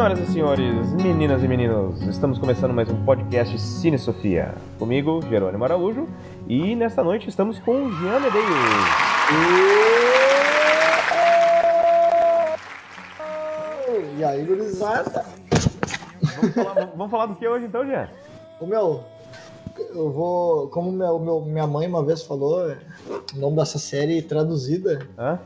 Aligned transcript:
Senhoras 0.00 0.18
e 0.18 0.32
senhores, 0.32 0.92
meninas 0.94 1.44
e 1.44 1.46
meninos, 1.46 2.00
estamos 2.00 2.38
começando 2.38 2.72
mais 2.72 2.88
um 2.88 3.04
podcast 3.04 3.58
Cine 3.60 3.98
Sofia. 3.98 4.54
Comigo, 4.78 5.20
Jerônimo 5.28 5.62
Araújo, 5.62 6.08
e 6.48 6.74
nesta 6.74 7.04
noite 7.04 7.28
estamos 7.28 7.58
com 7.58 7.84
o 7.84 7.92
Jean 7.92 8.18
Medeiros. 8.18 8.50
E 14.16 14.24
aí, 14.24 14.42
gurizada? 14.42 15.26
Vamos 16.22 16.54
falar, 16.54 16.86
vamos 16.96 17.10
falar 17.10 17.26
do 17.26 17.34
que 17.34 17.46
hoje 17.46 17.66
então, 17.66 17.84
Jean? 17.84 18.08
O 18.58 18.66
meu, 18.66 19.04
eu 19.94 20.10
vou. 20.10 20.68
Como 20.68 20.90
meu, 20.90 21.18
meu, 21.18 21.42
minha 21.42 21.66
mãe 21.66 21.86
uma 21.86 22.02
vez 22.02 22.22
falou, 22.22 22.74
o 23.34 23.38
nome 23.38 23.56
dessa 23.56 23.78
série 23.78 24.22
traduzida 24.22 25.06
Hã? 25.18 25.38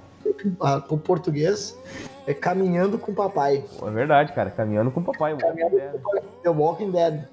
O 0.89 0.99
português 0.99 1.79
é 2.27 2.35
Caminhando 2.35 2.99
com 2.99 3.15
Papai. 3.15 3.65
Pô, 3.79 3.89
É 3.89 3.91
verdade, 3.91 4.33
cara, 4.33 4.51
caminhando 4.51 4.91
com 4.91 5.01
o 5.01 5.05
papai. 5.05 5.33
o 5.33 5.37
Walking 5.37 5.47
Caminhando 5.61 5.77
Dead. 5.77 5.93
com 5.93 5.99
Papai. 5.99 6.23
The 6.43 6.49
Walking 6.51 6.91
Dead. 6.91 7.29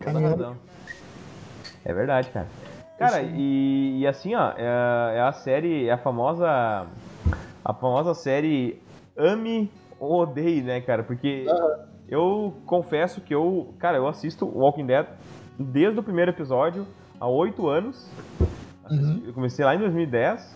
Caminhando. 0.00 0.56
É 1.84 1.92
verdade, 1.92 2.30
cara. 2.30 2.46
Cara, 2.98 3.22
e, 3.22 4.00
e 4.00 4.06
assim, 4.06 4.34
ó, 4.34 4.52
é, 4.56 5.16
é 5.16 5.20
a 5.20 5.32
série, 5.32 5.86
é 5.86 5.92
a 5.92 5.98
famosa. 5.98 6.86
A 7.64 7.74
famosa 7.74 8.14
série 8.14 8.80
Ame 9.16 9.70
ou 9.98 10.22
Odeie, 10.22 10.62
né, 10.62 10.80
cara? 10.80 11.02
Porque 11.02 11.46
eu 12.08 12.54
confesso 12.64 13.20
que 13.20 13.34
eu. 13.34 13.74
Cara, 13.78 13.96
eu 13.96 14.06
assisto 14.08 14.46
Walking 14.46 14.86
Dead 14.86 15.06
desde 15.58 15.98
o 15.98 16.02
primeiro 16.02 16.30
episódio 16.30 16.86
há 17.20 17.28
oito 17.28 17.68
anos. 17.68 18.08
Uhum. 18.90 19.22
Eu 19.26 19.32
comecei 19.32 19.64
lá 19.64 19.74
em 19.74 19.78
2010. 19.78 20.54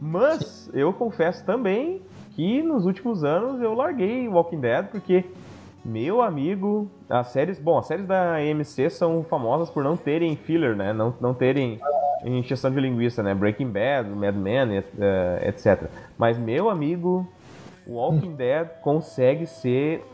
Mas 0.00 0.70
eu 0.72 0.92
confesso 0.92 1.44
também 1.44 2.00
que 2.34 2.62
nos 2.62 2.86
últimos 2.86 3.22
anos 3.22 3.60
eu 3.60 3.74
larguei 3.74 4.26
Walking 4.28 4.60
Dead 4.60 4.86
porque 4.86 5.24
meu 5.84 6.22
amigo, 6.22 6.90
as 7.08 7.28
séries, 7.28 7.58
bom, 7.58 7.78
as 7.78 7.86
séries 7.86 8.06
da 8.06 8.34
AMC 8.36 8.90
são 8.90 9.22
famosas 9.24 9.70
por 9.70 9.82
não 9.84 9.96
terem 9.96 10.36
filler, 10.36 10.76
né? 10.76 10.92
Não, 10.92 11.14
não 11.20 11.34
terem 11.34 11.80
encheção 12.24 12.70
de 12.70 12.78
linguiça, 12.80 13.22
né? 13.22 13.34
Breaking 13.34 13.68
Bad, 13.70 14.08
Mad 14.10 14.34
Men, 14.36 14.76
et- 14.76 14.92
eh, 14.98 15.48
etc. 15.48 15.88
Mas 16.18 16.38
meu 16.38 16.68
amigo, 16.68 17.26
Walking 17.86 18.34
Dead 18.36 18.68
consegue 18.82 19.46
ser 19.46 20.04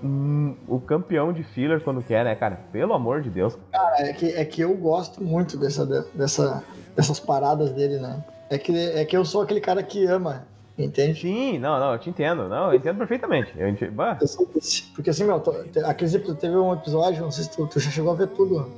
o 0.68 0.78
campeão 0.80 1.32
de 1.32 1.42
filler 1.42 1.80
quando 1.82 2.00
quer, 2.02 2.24
né, 2.24 2.34
cara? 2.36 2.60
Pelo 2.72 2.92
amor 2.94 3.20
de 3.20 3.28
Deus. 3.30 3.58
É 3.98 4.12
que, 4.12 4.26
é 4.32 4.44
que 4.44 4.60
eu 4.60 4.72
gosto 4.76 5.22
muito 5.22 5.56
dessa, 5.58 5.84
dessa, 6.14 6.62
dessas 6.94 7.18
paradas 7.18 7.72
dele, 7.72 7.98
né? 7.98 8.22
É 8.48 8.58
que, 8.58 8.72
é 8.76 9.04
que 9.04 9.16
eu 9.16 9.24
sou 9.24 9.42
aquele 9.42 9.60
cara 9.60 9.82
que 9.82 10.04
ama, 10.06 10.46
entende? 10.78 11.20
Sim, 11.20 11.58
não, 11.58 11.78
não, 11.80 11.92
eu 11.92 11.98
te 11.98 12.08
entendo. 12.10 12.48
Não, 12.48 12.70
eu 12.70 12.74
entendo 12.76 12.98
perfeitamente. 12.98 13.52
Eu 13.58 14.26
sou 14.28 14.46
desse. 14.54 14.82
Porque 14.94 15.10
assim, 15.10 15.24
meu, 15.24 15.40
tô- 15.40 15.52
aqueles 15.84 16.14
epi- 16.14 16.34
teve 16.34 16.56
um 16.56 16.72
episódio, 16.72 17.22
não 17.22 17.30
sei 17.30 17.44
se 17.44 17.50
tu, 17.50 17.66
tu 17.66 17.80
já 17.80 17.90
chegou 17.90 18.12
a 18.12 18.16
ver 18.16 18.28
tudo. 18.28 18.70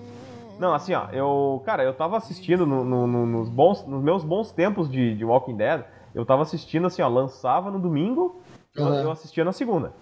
Não, 0.59 0.75
assim, 0.75 0.95
ó, 0.95 1.09
eu, 1.13 1.63
cara, 1.65 1.85
eu 1.85 1.93
tava 1.95 2.17
assistindo 2.17 2.67
no- 2.67 2.85
no- 2.85 3.07
no- 3.07 3.27
nos, 3.27 3.49
bons, 3.49 3.87
nos 3.87 4.03
meus 4.03 4.25
bons 4.25 4.51
tempos 4.51 4.91
de, 4.91 5.15
de 5.15 5.25
Walking 5.25 5.57
Dead, 5.57 5.83
eu 6.15 6.25
tava 6.25 6.43
assistindo 6.43 6.87
assim, 6.87 7.01
ó, 7.03 7.09
lançava 7.09 7.71
no 7.71 7.79
domingo, 7.79 8.41
eu, 8.75 8.85
Uhum. 8.87 8.95
eu 9.03 9.11
assistia 9.11 9.45
na 9.45 9.53
segunda. 9.53 9.93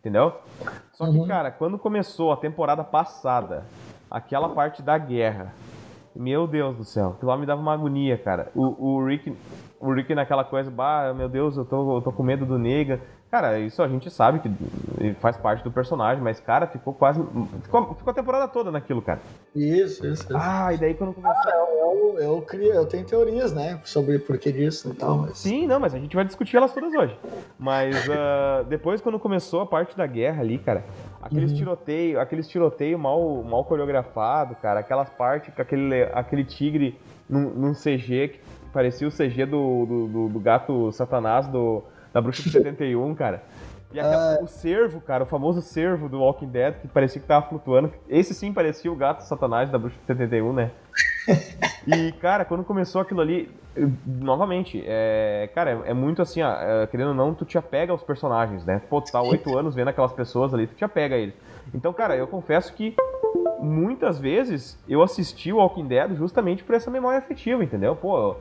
Entendeu? 0.00 0.32
Só 0.92 1.04
que, 1.10 1.16
Uhum. 1.18 1.26
cara, 1.26 1.50
quando 1.50 1.78
começou 1.78 2.30
a 2.32 2.36
temporada 2.36 2.84
passada, 2.84 3.64
aquela 4.10 4.48
parte 4.50 4.82
da 4.82 4.96
guerra, 4.96 5.52
meu 6.18 6.48
Deus 6.48 6.76
do 6.76 6.84
céu, 6.84 7.10
aquilo 7.10 7.30
lá 7.30 7.36
me 7.36 7.46
dava 7.46 7.60
uma 7.60 7.72
agonia, 7.72 8.18
cara. 8.18 8.50
O, 8.54 8.96
o 8.96 9.06
Rick, 9.06 9.32
o 9.78 9.92
Rick 9.92 10.12
naquela 10.14 10.44
coisa, 10.44 10.68
bah, 10.68 11.14
meu 11.14 11.28
Deus, 11.28 11.56
eu 11.56 11.64
tô, 11.64 11.98
eu 11.98 12.02
tô 12.02 12.12
com 12.12 12.24
medo 12.24 12.44
do 12.44 12.58
Negan. 12.58 12.98
Cara, 13.30 13.58
isso 13.58 13.82
a 13.82 13.88
gente 13.88 14.08
sabe 14.10 14.38
que 14.40 15.14
faz 15.20 15.36
parte 15.36 15.62
do 15.62 15.70
personagem, 15.70 16.22
mas, 16.22 16.40
cara, 16.40 16.66
ficou 16.66 16.94
quase. 16.94 17.22
Ficou, 17.62 17.94
ficou 17.94 18.10
a 18.10 18.14
temporada 18.14 18.48
toda 18.48 18.70
naquilo, 18.70 19.02
cara. 19.02 19.20
Isso, 19.54 20.06
isso, 20.06 20.24
isso. 20.24 20.28
Ah, 20.34 20.72
e 20.72 20.78
daí 20.78 20.94
quando 20.94 21.12
começou. 21.12 21.50
Eu, 21.52 21.78
eu, 21.78 22.18
eu, 22.20 22.42
crio, 22.42 22.72
eu 22.72 22.86
tenho 22.86 23.04
teorias, 23.04 23.52
né, 23.52 23.78
sobre 23.84 24.16
o 24.16 24.20
porquê 24.20 24.50
disso 24.50 24.90
e 24.90 24.94
tal, 24.94 25.18
mas... 25.18 25.36
Sim, 25.38 25.66
não, 25.66 25.78
mas 25.78 25.94
a 25.94 25.98
gente 25.98 26.16
vai 26.16 26.24
discutir 26.24 26.56
elas 26.56 26.72
todas 26.72 26.94
hoje. 26.94 27.18
Mas 27.58 27.94
ah, 28.08 28.64
depois, 28.66 29.00
quando 29.02 29.18
começou 29.18 29.60
a 29.60 29.66
parte 29.66 29.94
da 29.94 30.06
guerra 30.06 30.40
ali, 30.40 30.56
cara, 30.58 30.82
aqueles 31.20 31.50
Uhum. 31.50 31.56
tiroteio, 31.58 32.18
aqueles 32.20 32.48
tiroteio 32.48 32.98
mal, 32.98 33.42
mal 33.42 33.62
coreografado, 33.64 34.54
cara, 34.56 34.80
aquelas 34.80 35.10
partes 35.10 35.52
com 35.54 35.60
aquele, 35.60 36.02
aquele 36.14 36.44
tigre 36.44 36.98
num, 37.28 37.50
num 37.50 37.72
CG 37.74 38.28
que 38.28 38.40
parecia 38.72 39.06
o 39.06 39.10
CG 39.10 39.44
do, 39.44 39.84
do, 39.86 40.08
do- 40.08 40.28
do 40.30 40.40
gato 40.40 40.90
satanás 40.92 41.46
do, 41.46 41.82
da 42.18 42.22
Bruxa 42.22 42.42
de 42.42 42.50
71, 42.50 43.14
cara. 43.14 43.42
E 43.92 43.98
aquela- 43.98 44.42
o 44.42 44.48
cervo, 44.48 45.00
cara, 45.00 45.22
o 45.22 45.26
famoso 45.26 45.62
cervo 45.62 46.08
do 46.08 46.20
Walking 46.20 46.48
Dead, 46.48 46.74
que 46.74 46.88
parecia 46.88 47.20
que 47.22 47.26
tava 47.26 47.46
flutuando. 47.48 47.92
Esse 48.08 48.34
sim 48.34 48.52
parecia 48.52 48.90
o 48.92 48.96
gato 48.96 49.20
satanás 49.22 49.70
da 49.70 49.78
Bruxa 49.78 49.96
de 49.98 50.06
71, 50.06 50.52
né? 50.52 50.70
E, 51.86 52.12
cara, 52.20 52.44
quando 52.44 52.64
começou 52.64 53.00
aquilo 53.00 53.22
ali, 53.22 53.48
novamente, 54.04 54.82
é, 54.86 55.48
cara, 55.54 55.70
é, 55.86 55.90
é 55.90 55.94
muito 55.94 56.20
assim, 56.20 56.42
ó, 56.42 56.50
é, 56.50 56.86
querendo 56.86 57.08
ou 57.10 57.14
não, 57.14 57.32
tu 57.32 57.46
te 57.46 57.56
apega 57.56 57.90
aos 57.92 58.02
personagens, 58.02 58.62
né? 58.66 58.82
Pô, 58.90 59.00
tu 59.00 59.10
tá 59.10 59.22
oito 59.22 59.54
anos 59.56 59.74
vendo 59.74 59.88
aquelas 59.88 60.12
pessoas 60.12 60.52
ali, 60.52 60.66
tu 60.66 60.74
te 60.74 60.84
apega 60.84 61.14
a 61.14 61.18
eles. 61.18 61.34
Então, 61.74 61.92
cara, 61.92 62.16
eu 62.16 62.26
confesso 62.26 62.72
que 62.72 62.94
muitas 63.60 64.18
vezes 64.18 64.78
eu 64.88 65.02
assisti 65.02 65.52
o 65.52 65.56
Walking 65.56 65.86
Dead 65.86 66.14
justamente 66.16 66.62
por 66.64 66.74
essa 66.74 66.90
memória 66.90 67.18
afetiva, 67.18 67.62
entendeu? 67.62 67.96
Pô, 67.96 68.36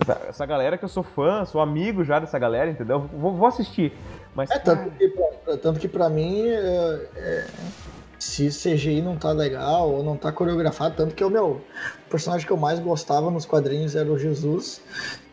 essa, 0.00 0.20
essa 0.28 0.46
galera 0.46 0.76
que 0.76 0.84
eu 0.84 0.88
sou 0.88 1.02
fã, 1.02 1.44
sou 1.44 1.60
amigo 1.60 2.04
já 2.04 2.18
dessa 2.18 2.38
galera, 2.38 2.70
entendeu? 2.70 3.00
Vou, 3.00 3.32
vou 3.32 3.46
assistir. 3.46 3.92
Mas, 4.34 4.50
É, 4.50 4.58
tanto 4.58 4.90
que, 4.90 5.08
pra, 5.08 5.56
tanto 5.56 5.80
que 5.80 5.88
pra 5.88 6.08
mim, 6.08 6.48
é, 6.48 7.08
é, 7.16 7.46
se 8.18 8.48
CGI 8.48 9.00
não 9.00 9.16
tá 9.16 9.32
legal 9.32 9.90
ou 9.90 10.02
não 10.02 10.16
tá 10.16 10.30
coreografado, 10.32 10.94
tanto 10.96 11.14
que 11.14 11.24
o 11.24 11.30
meu 11.30 11.60
personagem 12.10 12.46
que 12.46 12.52
eu 12.52 12.56
mais 12.56 12.78
gostava 12.80 13.30
nos 13.30 13.46
quadrinhos 13.46 13.94
era 13.96 14.10
o 14.10 14.18
Jesus, 14.18 14.80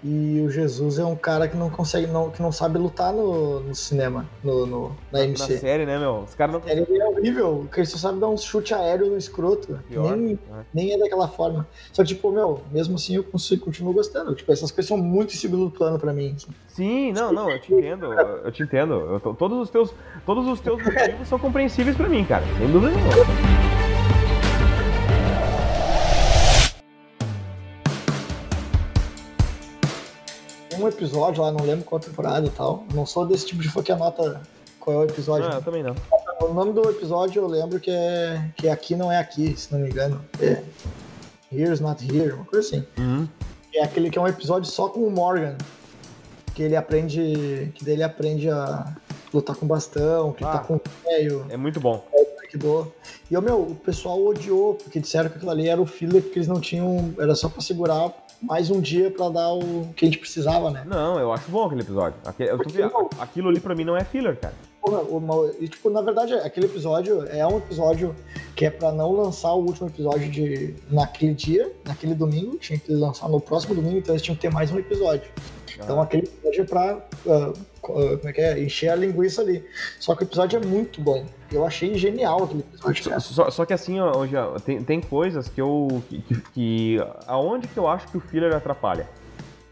e 0.04 0.40
o 0.46 0.50
Jesus 0.50 1.00
é 1.00 1.04
um 1.06 1.16
cara 1.16 1.48
que 1.48 1.58
não 1.58 1.70
consegue, 1.70 2.06
não, 2.08 2.30
que 2.30 2.42
não 2.42 2.52
sabe 2.52 2.78
lutar 2.78 3.12
no, 3.12 3.60
no 3.62 3.74
cinema, 3.76 4.26
no, 4.44 4.66
no- 4.68 4.90
na 5.12 5.20
na 5.20 5.26
MC. 5.26 5.58
série, 5.58 5.86
né, 5.86 5.98
meu? 5.98 6.20
Os 6.28 6.36
caras 6.36 6.54
não. 6.54 6.62
Ele 6.70 6.86
é 7.02 7.06
horrível, 7.08 7.58
porque 7.64 7.80
ele 7.80 7.88
só 7.88 7.98
sabe 7.98 8.20
dar 8.20 8.30
um 8.30 8.38
chute 8.38 8.74
aéreo 8.74 9.08
no 9.08 9.18
escroto. 9.18 9.80
Pior, 9.88 10.16
Nem, 10.16 10.40
né? 10.50 10.66
nem 10.74 10.94
é 10.94 10.98
daquela 11.00 11.28
forma. 11.28 11.68
Só 11.92 12.04
que, 12.04 12.10
tipo, 12.10 12.32
meu, 12.32 12.62
mesmo 12.72 12.96
assim 12.96 13.16
eu 13.16 13.24
consigo, 13.24 13.66
continuo 13.66 13.92
gostando. 13.92 14.36
Tipo, 14.36 14.52
essas 14.52 14.72
coisas 14.72 14.88
são 14.88 14.98
muito 14.98 15.34
em 15.34 15.38
segundo 15.38 15.70
plano 15.72 15.98
pra 15.98 16.14
mim. 16.14 16.34
assim. 16.36 16.52
Sim, 16.68 17.12
não, 17.12 17.34
não, 17.34 17.50
eu 17.50 17.60
te 17.60 17.74
entendo, 17.74 18.14
eu 18.14 18.52
te 18.52 18.62
entendo. 18.62 18.94
Eu 18.94 19.20
tô- 19.20 19.34
todos 19.34 19.58
os 19.60 19.70
teus, 19.72 19.92
todos 20.26 20.48
os 20.48 20.60
teus 20.60 20.78
motivos 20.84 21.28
são 21.28 21.40
compreensíveis 21.40 21.98
pra 21.98 22.08
mim, 22.08 22.24
cara. 22.24 22.44
Sem 22.60 22.72
dúvida 22.72 22.92
nenhuma. 22.94 23.67
Um 30.88 30.90
episódio 30.90 31.42
lá, 31.44 31.52
não 31.52 31.66
lembro 31.66 31.86
qual 31.86 32.00
temporada 32.00 32.46
e 32.46 32.50
tal. 32.50 32.84
Não 32.94 33.06
sou 33.06 33.26
desse 33.26 33.46
tipo 33.46 33.62
de 33.62 33.70
fã 33.70 33.82
que 33.84 33.92
anota 33.92 34.42
qual 34.80 34.96
é 34.96 35.00
o 35.00 35.04
episódio. 35.04 35.50
Ah, 35.52 35.56
eu 35.56 35.62
também 35.62 35.84
não. 35.84 35.96
O 36.42 36.54
nome 36.54 36.74
do 36.74 36.88
episódio 36.90 37.42
eu 37.42 37.48
lembro 37.48 37.80
que 37.80 37.90
é 37.92 38.50
que 38.56 38.70
aqui 38.70 38.96
não 38.96 39.12
é 39.12 39.18
aqui, 39.18 39.56
se 39.58 39.72
não 39.74 39.80
me 39.80 39.90
engano. 39.90 40.22
É 40.42 40.62
Here's 41.52 41.80
Not 41.80 42.04
Here, 42.06 42.34
uma 42.34 42.46
coisa 42.46 42.68
assim. 42.68 42.86
Uhum. 42.98 43.28
É 43.74 43.84
aquele 43.84 44.10
que 44.10 44.18
é 44.18 44.22
um 44.22 44.28
episódio 44.28 44.70
só 44.72 44.90
com 44.90 45.02
o 45.02 45.12
Morgan. 45.12 45.56
Que 46.54 46.64
ele 46.64 46.76
aprende. 46.76 47.72
Que 47.76 47.84
daí 47.86 47.94
ele 47.96 48.04
aprende 48.04 48.50
a 48.50 48.96
lutar 49.34 49.56
com 49.56 49.68
bastão, 49.68 50.32
que 50.34 50.44
ele 50.44 50.50
Ah. 50.52 50.58
tá 50.58 50.60
com 50.64 50.76
o 50.76 50.82
velho, 51.04 51.46
É 51.50 51.58
muito 51.58 51.80
bom. 51.80 52.04
do. 52.56 52.92
E 53.30 53.38
o 53.38 53.42
meu, 53.42 53.62
o 53.62 53.76
pessoal 53.76 54.24
odiou, 54.26 54.76
porque 54.76 55.00
disseram 55.02 55.30
que 55.30 55.36
aquilo 55.36 55.52
ali 55.52 55.68
era 55.68 55.82
o 55.82 55.86
filler, 55.86 56.22
porque 56.24 56.40
eles 56.40 56.48
não 56.48 56.60
tinham. 56.62 57.14
Era 57.20 57.36
só 57.36 57.50
pra 57.50 57.62
segurar 57.62 58.12
mais 58.42 58.70
um 58.70 58.80
dia 58.80 59.10
pra 59.12 59.30
dar 59.30 59.54
o 59.54 59.92
que 59.96 60.06
a 60.06 60.08
gente 60.08 60.20
precisava, 60.20 60.70
né? 60.70 60.84
Não, 60.86 61.20
eu 61.20 61.32
acho 61.34 61.50
bom 61.50 61.66
aquele 61.66 61.82
episódio. 61.82 62.20
Aquilo 63.20 63.50
ali 63.50 63.60
pra 63.60 63.76
mim 63.76 63.84
não 63.84 63.98
é 63.98 64.04
filler, 64.04 64.40
cara. 64.40 64.54
Porra, 64.90 65.02
o 65.02 65.20
mal- 65.20 65.50
e, 65.60 65.68
tipo, 65.68 65.90
na 65.90 66.02
verdade, 66.02 66.34
aquele 66.36 66.66
episódio 66.68 67.26
é 67.28 67.46
um 67.46 67.58
episódio 67.58 68.16
que 68.56 68.66
é 68.66 68.70
pra 68.70 68.92
não 68.92 69.12
lançar 69.12 69.54
o 69.54 69.60
último 69.66 69.88
episódio 69.88 70.30
de 70.32 70.76
naquele 70.90 71.34
dia, 71.34 71.72
naquele 71.86 72.16
domingo, 72.16 72.58
tinha 72.58 72.80
que 72.80 72.92
lançar 72.94 73.28
no 73.30 73.40
próximo 73.40 73.76
domingo, 73.76 73.98
então 73.98 74.14
eles 74.14 74.22
tinham 74.22 74.36
que 74.36 74.42
ter 74.42 74.52
mais 74.52 74.72
um 74.72 74.80
episódio. 74.80 75.30
Então 75.80 76.00
Ah. 76.00 76.04
aquele 76.04 76.24
episódio 76.24 76.62
é 76.62 76.66
pra 76.66 77.02
co- 77.82 77.94
ah, 78.00 78.18
como 78.18 78.30
é 78.30 78.34
que 78.34 78.42
é? 78.42 78.64
encher 78.64 78.90
a 78.90 78.96
linguiça 78.96 79.42
ali. 79.42 79.64
Só 80.00 80.16
que 80.16 80.24
o 80.24 80.26
episódio 80.26 80.58
é 80.60 80.66
muito 80.66 81.00
bom. 81.02 81.24
Eu 81.52 81.66
achei 81.66 81.96
genial 81.96 82.44
aquele 82.44 82.62
episódio. 82.62 83.04
Só, 83.04 83.20
só- 83.20 83.50
só 83.52 83.66
que 83.66 83.74
assim, 83.74 84.00
ó, 84.00 84.12
ó, 84.12 84.60
tem, 84.60 84.84
tem 84.84 85.00
coisas 85.02 85.48
que 85.50 85.62
eu. 85.62 86.02
Que, 86.10 86.22
que- 86.22 86.42
que- 86.54 86.98
aonde 87.28 87.68
que 87.68 87.78
eu 87.78 87.88
acho 87.88 88.08
que 88.08 88.18
o 88.18 88.20
filler 88.20 88.56
atrapalha? 88.56 89.08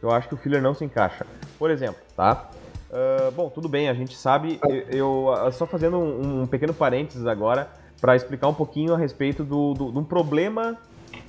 Eu 0.01 0.11
acho 0.11 0.27
que 0.27 0.35
o 0.35 0.37
filler 0.37 0.61
não 0.61 0.75
se 0.75 0.85
encaixa. 0.85 1.25
Por 1.57 1.71
exemplo, 1.71 1.99
tá? 2.15 2.51
Ah, 2.95 3.29
bom, 3.35 3.49
tudo 3.49 3.67
bem, 3.67 3.89
a 3.89 3.93
gente 3.93 4.15
sabe. 4.15 4.57
Eu, 4.63 4.75
eu, 4.87 5.33
ah, 5.33 5.51
só 5.51 5.65
fazendo 5.65 5.97
um, 5.97 6.43
um 6.43 6.47
pequeno 6.47 6.73
parênteses 6.73 7.27
agora 7.27 7.69
para 7.99 8.15
explicar 8.15 8.47
um 8.47 8.53
pouquinho 8.53 8.93
a 8.93 8.97
respeito 8.97 9.43
do, 9.43 9.73
do, 9.73 9.91
de 9.91 9.97
um 9.97 10.03
problema 10.03 10.77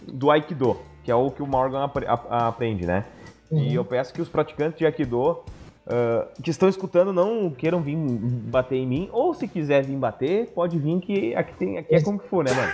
do 0.06 0.30
Aikido, 0.30 0.76
que 1.02 1.10
é 1.10 1.14
o 1.14 1.28
que 1.28 1.42
o 1.42 1.46
Morgan 1.46 1.90
aprende, 2.30 2.86
né? 2.86 3.04
E 3.50 3.54
Uhum. 3.54 3.72
eu 3.74 3.84
peço 3.84 4.12
que 4.12 4.20
os 4.20 4.28
praticantes 4.28 4.78
de 4.78 4.84
Aikido 4.84 5.38
uh, 5.86 6.42
que 6.42 6.50
estão 6.50 6.68
escutando 6.68 7.12
não 7.12 7.50
queiram 7.50 7.80
vir 7.80 7.96
bater 7.96 8.76
em 8.76 8.86
mim, 8.86 9.08
ou 9.12 9.34
se 9.34 9.46
quiser 9.46 9.84
vir 9.84 9.96
bater, 9.96 10.48
pode 10.48 10.78
vir 10.78 11.00
que 11.00 11.34
aqui, 11.34 11.54
tem, 11.54 11.78
aqui 11.78 11.94
é 11.94 12.00
como 12.02 12.18
que 12.18 12.28
for, 12.28 12.44
né, 12.44 12.52
mano? 12.52 12.72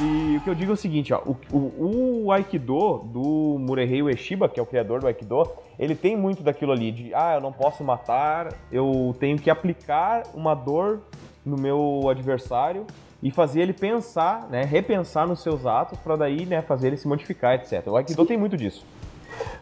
E 0.00 0.36
o 0.36 0.40
que 0.40 0.50
eu 0.50 0.54
digo 0.54 0.72
é 0.72 0.74
o 0.74 0.76
seguinte, 0.76 1.12
ó, 1.12 1.20
o, 1.24 1.36
o, 1.52 2.24
o 2.24 2.32
Aikido 2.32 2.98
do 3.04 3.56
Murehei 3.60 4.02
Ueshiba, 4.02 4.48
que 4.48 4.58
é 4.58 4.62
o 4.62 4.66
criador 4.66 5.00
do 5.00 5.06
Aikido, 5.06 5.46
ele 5.78 5.94
tem 5.94 6.16
muito 6.16 6.42
daquilo 6.42 6.72
ali 6.72 6.90
de, 6.90 7.14
ah, 7.14 7.34
eu 7.34 7.40
não 7.40 7.52
posso 7.52 7.84
matar, 7.84 8.52
eu 8.70 9.14
tenho 9.20 9.38
que 9.38 9.50
aplicar 9.50 10.22
uma 10.34 10.54
dor 10.54 11.02
no 11.44 11.56
meu 11.56 12.08
adversário 12.08 12.86
e 13.22 13.30
fazer 13.30 13.60
ele 13.60 13.72
pensar, 13.72 14.48
né, 14.48 14.64
repensar 14.64 15.28
nos 15.28 15.40
seus 15.40 15.64
atos 15.64 15.98
para 16.00 16.16
daí, 16.16 16.46
né, 16.46 16.62
fazer 16.62 16.88
ele 16.88 16.96
se 16.96 17.06
modificar, 17.06 17.54
etc. 17.54 17.86
O 17.86 17.96
Aikido 17.96 18.22
Sim. 18.22 18.28
tem 18.28 18.36
muito 18.36 18.56
disso. 18.56 18.84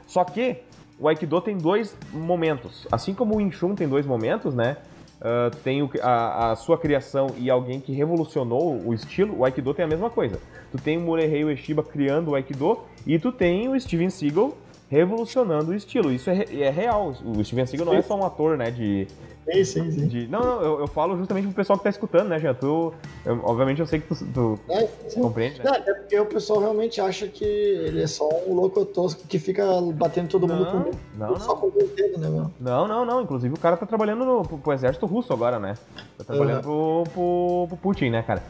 Só 0.06 0.24
que 0.24 0.62
o 1.00 1.08
Aikido 1.08 1.40
tem 1.40 1.56
dois 1.56 1.96
momentos, 2.12 2.86
assim 2.92 3.14
como 3.14 3.34
o 3.34 3.36
Wing 3.38 3.50
Chun 3.50 3.74
tem 3.74 3.88
dois 3.88 4.04
momentos, 4.04 4.54
né? 4.54 4.76
Uh, 5.20 5.54
tem 5.62 5.82
o, 5.82 5.90
a, 6.02 6.52
a, 6.52 6.56
sua 6.56 6.78
criação 6.78 7.28
e 7.36 7.50
alguém 7.50 7.78
que 7.78 7.92
revolucionou 7.92 8.80
o 8.86 8.94
estilo, 8.94 9.38
o 9.38 9.44
Aikido 9.44 9.74
tem 9.74 9.84
a 9.84 9.88
mesma 9.88 10.08
coisa. 10.08 10.40
Tu 10.70 10.78
tem 10.78 10.96
o 10.96 11.00
Murehei 11.00 11.44
Ueshiba 11.44 11.82
criando 11.82 12.30
o 12.30 12.34
Aikido 12.34 12.80
e 13.06 13.18
tu 13.18 13.30
tem 13.30 13.68
o 13.68 13.78
Steven 13.78 14.08
Seagal 14.08 14.56
revolucionando 14.88 15.72
o 15.72 15.74
estilo. 15.74 16.10
Isso 16.10 16.30
é, 16.30 16.44
é 16.52 16.70
real. 16.70 17.14
O 17.24 17.44
Steven 17.44 17.66
Seagal 17.66 17.86
não 17.86 17.94
é 17.94 18.02
só 18.02 18.16
um 18.16 18.24
ator, 18.24 18.56
né, 18.56 18.70
de, 18.70 19.06
Sim, 19.44 19.64
sim, 19.64 19.90
sim. 19.90 20.06
De... 20.06 20.28
Não, 20.28 20.40
não, 20.40 20.62
eu, 20.62 20.80
eu, 20.80 20.86
falo 20.86 21.16
justamente 21.16 21.46
pro 21.46 21.54
pessoal 21.54 21.78
que 21.78 21.84
tá 21.84 21.90
escutando, 21.90 22.28
né, 22.28 22.38
Jean? 22.38 22.54
Tu, 22.54 22.92
eu, 23.24 23.40
obviamente 23.42 23.80
eu 23.80 23.86
sei 23.86 24.00
que 24.00 24.14
tu, 24.14 24.26
tu 24.26 24.58
é, 24.68 24.84
compreende, 25.14 25.58
né? 25.58 25.64
Não, 25.64 25.74
é 25.74 25.94
porque 25.94 26.18
o 26.18 26.26
pessoal 26.26 26.60
realmente 26.60 27.00
acha 27.00 27.26
que 27.26 27.44
ele 27.44 28.02
é 28.02 28.06
só 28.06 28.28
um 28.46 28.54
louco 28.54 28.84
tosco 28.84 29.26
que 29.26 29.38
fica 29.38 29.64
batendo 29.94 30.28
todo 30.28 30.46
mundo 30.46 30.64
não, 30.64 30.82
com 30.82 30.90
não, 31.16 31.40
só 31.40 31.56
com 31.56 31.66
o 31.68 31.70
dedo, 31.70 32.18
né, 32.18 32.28
meu? 32.28 32.50
Não, 32.60 32.86
não, 32.86 33.04
não. 33.04 33.22
Inclusive 33.22 33.54
o 33.54 33.58
cara 33.58 33.76
tá 33.76 33.86
trabalhando 33.86 34.24
no, 34.24 34.42
pro, 34.42 34.58
pro 34.58 34.72
exército 34.72 35.06
russo 35.06 35.32
agora, 35.32 35.58
né? 35.58 35.74
Tá 36.18 36.24
trabalhando 36.24 36.66
uhum. 36.68 37.04
pro, 37.04 37.12
pro, 37.12 37.66
pro 37.68 37.76
Putin, 37.78 38.10
né, 38.10 38.22
cara? 38.22 38.42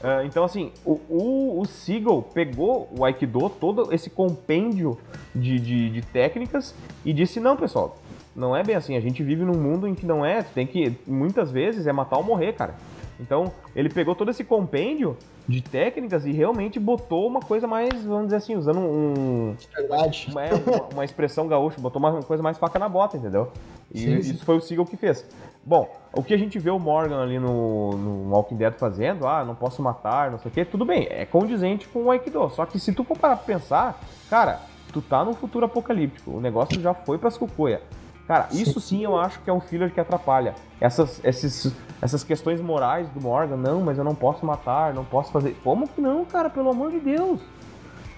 Uh, 0.00 0.24
então, 0.24 0.44
assim, 0.44 0.70
o, 0.84 0.92
o, 1.08 1.60
o 1.60 1.66
Seagal 1.66 2.22
pegou 2.22 2.88
o 2.96 3.04
Aikido, 3.04 3.50
todo 3.50 3.92
esse 3.92 4.08
compêndio 4.08 4.96
de, 5.34 5.58
de, 5.58 5.90
de 5.90 6.02
técnicas, 6.02 6.72
e 7.04 7.12
disse: 7.12 7.40
não, 7.40 7.56
pessoal, 7.56 7.96
não 8.38 8.56
é 8.56 8.62
bem 8.62 8.76
assim. 8.76 8.96
A 8.96 9.00
gente 9.00 9.22
vive 9.22 9.44
num 9.44 9.58
mundo 9.58 9.86
em 9.86 9.94
que 9.94 10.06
não 10.06 10.24
é. 10.24 10.42
Tem 10.42 10.66
que. 10.66 10.96
Muitas 11.06 11.50
vezes 11.50 11.86
é 11.86 11.92
matar 11.92 12.16
ou 12.18 12.22
morrer, 12.22 12.52
cara. 12.52 12.76
Então, 13.20 13.52
ele 13.74 13.88
pegou 13.88 14.14
todo 14.14 14.30
esse 14.30 14.44
compêndio 14.44 15.16
de 15.46 15.60
técnicas 15.60 16.24
e 16.24 16.30
realmente 16.30 16.78
botou 16.78 17.26
uma 17.26 17.40
coisa 17.40 17.66
mais, 17.66 18.04
vamos 18.04 18.26
dizer 18.26 18.36
assim, 18.36 18.54
usando 18.54 18.78
um. 18.78 19.56
Verdade. 19.74 20.28
Uma, 20.30 20.42
uma, 20.44 20.88
uma 20.92 21.04
expressão 21.04 21.48
gaúcha, 21.48 21.80
botou 21.80 21.98
uma 21.98 22.22
coisa 22.22 22.42
mais 22.42 22.56
faca 22.56 22.78
na 22.78 22.88
bota, 22.88 23.16
entendeu? 23.16 23.50
E 23.92 23.98
sim, 23.98 24.22
sim. 24.22 24.30
isso 24.34 24.44
foi 24.44 24.56
o 24.56 24.60
Seagal 24.60 24.86
que 24.86 24.96
fez. 24.96 25.26
Bom, 25.64 25.90
o 26.12 26.22
que 26.22 26.32
a 26.32 26.38
gente 26.38 26.58
vê 26.60 26.70
o 26.70 26.78
Morgan 26.78 27.20
ali 27.20 27.40
no, 27.40 27.90
no 27.90 28.30
Walking 28.30 28.56
Dead 28.56 28.74
fazendo, 28.74 29.26
ah, 29.26 29.44
não 29.44 29.54
posso 29.54 29.82
matar, 29.82 30.30
não 30.30 30.38
sei 30.38 30.50
o 30.50 30.54
quê, 30.54 30.64
tudo 30.64 30.84
bem, 30.84 31.08
é 31.10 31.26
condizente 31.26 31.88
com 31.88 32.04
o 32.04 32.10
Aikido. 32.10 32.48
Só 32.50 32.64
que 32.64 32.78
se 32.78 32.92
tu 32.92 33.02
for 33.02 33.18
parar 33.18 33.36
pra 33.36 33.46
pensar, 33.46 34.00
cara, 34.30 34.60
tu 34.92 35.02
tá 35.02 35.24
num 35.24 35.34
futuro 35.34 35.64
apocalíptico, 35.64 36.30
o 36.30 36.40
negócio 36.40 36.80
já 36.80 36.94
foi 36.94 37.18
pras 37.18 37.36
cucuia. 37.36 37.82
Cara, 38.28 38.46
isso 38.52 38.78
sim 38.78 39.02
eu 39.02 39.18
acho 39.18 39.40
que 39.40 39.48
é 39.48 39.52
um 39.52 39.60
filler 39.60 39.90
que 39.90 39.98
atrapalha. 39.98 40.54
Essas, 40.78 41.18
esses, 41.24 41.72
essas 42.02 42.22
questões 42.22 42.60
morais 42.60 43.08
do 43.08 43.22
Morgan, 43.22 43.56
não, 43.56 43.80
mas 43.80 43.96
eu 43.96 44.04
não 44.04 44.14
posso 44.14 44.44
matar, 44.44 44.92
não 44.92 45.02
posso 45.02 45.32
fazer. 45.32 45.56
Como 45.64 45.88
que 45.88 45.98
não, 45.98 46.26
cara? 46.26 46.50
Pelo 46.50 46.68
amor 46.68 46.90
de 46.90 47.00
Deus. 47.00 47.40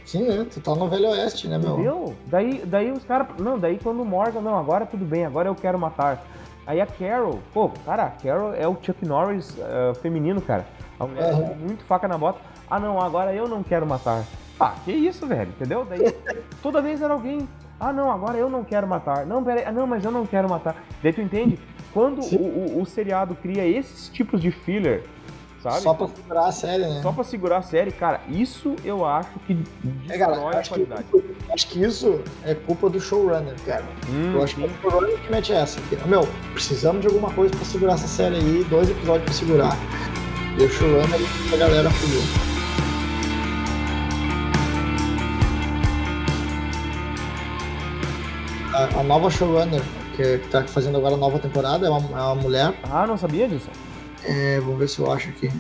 Sim, 0.05 0.25
né? 0.25 0.45
Tu 0.53 0.61
tá 0.61 0.75
no 0.75 0.89
Velho 0.89 1.11
Oeste, 1.11 1.47
né, 1.47 1.57
meu? 1.57 1.75
Entendeu? 1.75 2.15
Daí, 2.27 2.61
daí 2.67 2.91
os 2.91 3.05
caras. 3.05 3.29
Não, 3.39 3.57
daí 3.57 3.79
quando 3.79 4.03
o 4.03 4.05
Morgan, 4.05 4.41
não, 4.41 4.59
agora 4.59 4.85
tudo 4.85 5.05
bem, 5.05 5.25
agora 5.25 5.49
eu 5.49 5.55
quero 5.55 5.79
matar. 5.79 6.27
Aí 6.67 6.81
a 6.81 6.87
Carol, 6.87 7.39
pô, 7.55 7.69
cara, 7.87 8.07
a 8.07 8.11
Carol 8.11 8.53
é 8.53 8.67
o 8.67 8.77
Chuck 8.83 9.07
Norris 9.07 9.57
uh, 9.59 9.95
feminino, 10.03 10.41
cara. 10.41 10.67
A 10.99 11.07
mulher 11.07 11.33
uhum. 11.35 11.55
muito 11.55 11.85
faca 11.85 12.09
na 12.09 12.19
bota. 12.19 12.41
Ah, 12.69 12.81
não, 12.81 13.01
agora 13.01 13.33
eu 13.33 13.47
não 13.47 13.63
quero 13.63 13.87
matar. 13.87 14.25
Ah, 14.59 14.75
que 14.85 14.91
isso, 14.91 15.25
velho, 15.27 15.51
entendeu? 15.51 15.87
Daí 15.89 16.13
toda 16.61 16.83
vez 16.83 17.01
era 17.01 17.15
alguém. 17.15 17.49
Ah, 17.81 17.95
não, 17.95 18.13
agora 18.13 18.37
eu 18.37 18.51
não 18.51 18.63
quero 18.63 18.87
matar. 18.87 19.25
Não, 19.25 19.43
peraí, 19.43 19.65
ah, 19.65 19.73
não, 19.73 19.87
mas 19.87 20.05
eu 20.05 20.11
não 20.11 20.27
quero 20.27 20.49
matar. 20.49 20.85
Daí 21.03 21.15
tu 21.15 21.23
entende? 21.23 21.59
Quando 21.95 22.21
o, 22.21 22.77
o, 22.77 22.83
o, 22.83 22.87
seriado 22.87 23.35
cria 23.35 23.67
esses 23.67 24.11
tipos 24.11 24.41
de 24.41 24.51
filler, 24.51 25.03
sabe? 25.63 25.81
Só 25.81 25.95
pra 25.95 26.07
segurar 26.09 26.47
a 26.47 26.53
série, 26.53 26.83
né? 26.83 27.01
Só 27.03 27.11
pra 27.11 27.25
segurar 27.25 27.57
a 27.57 27.63
série, 27.63 27.91
cara, 27.91 28.21
isso 28.29 28.77
eu 28.85 29.05
acho 29.05 29.31
que 29.47 29.55
destrói 29.55 30.15
é, 30.15 30.19
cara, 30.19 30.61
a 30.61 30.69
qualidade. 30.69 31.05
Que, 31.05 31.53
acho 31.53 31.69
que 31.69 31.83
isso 31.83 32.21
é 32.45 32.55
culpa 32.55 32.91
do 32.91 33.01
showrunner, 33.01 33.55
cara. 33.65 33.85
Hum, 34.09 34.35
eu 34.35 34.45
acho 34.45 34.55
que 34.57 34.63
é 34.63 34.67
o 34.67 34.71
showrunner 34.83 35.19
que 35.19 35.31
mete 35.33 35.53
essa. 35.53 35.81
Meu, 36.07 36.29
precisamos 36.53 37.01
de 37.01 37.09
alguma 37.09 37.33
coisa 37.33 37.57
pra 37.57 37.65
segurar 37.65 37.95
essa 37.95 38.07
série 38.07 38.37
aí, 38.37 38.65
dois 38.69 38.91
episódios 38.91 39.25
pra 39.25 39.33
segurar. 39.33 39.77
E 40.59 40.63
o 40.63 40.69
showrunner 40.69 41.21
a 41.53 41.57
galera 41.57 41.91
fudeu. 41.91 42.60
A, 48.85 49.03
nova 49.03 49.31
showrunner 49.31 49.83
que, 50.17 50.39
que 50.39 50.49
tá 50.49 50.65
fazendo 50.65 50.99
agora 50.99 51.15
a 51.15 51.19
nova 51.19 51.39
temporada 51.39 51.87
é 51.87 51.91
uma, 51.91 52.19
é 52.19 52.23
uma 52.23 52.35
mulher. 52.35 52.75
Ah, 52.85 53.07
não 53.07 53.17
sabia 53.17 53.49
disso. 53.49 53.69
É, 54.25 54.61
vamos 54.61 54.79
ver 54.79 54.89
se 54.89 54.99
eu 54.99 55.11
acho 55.11 55.29
aqui. 55.31 55.51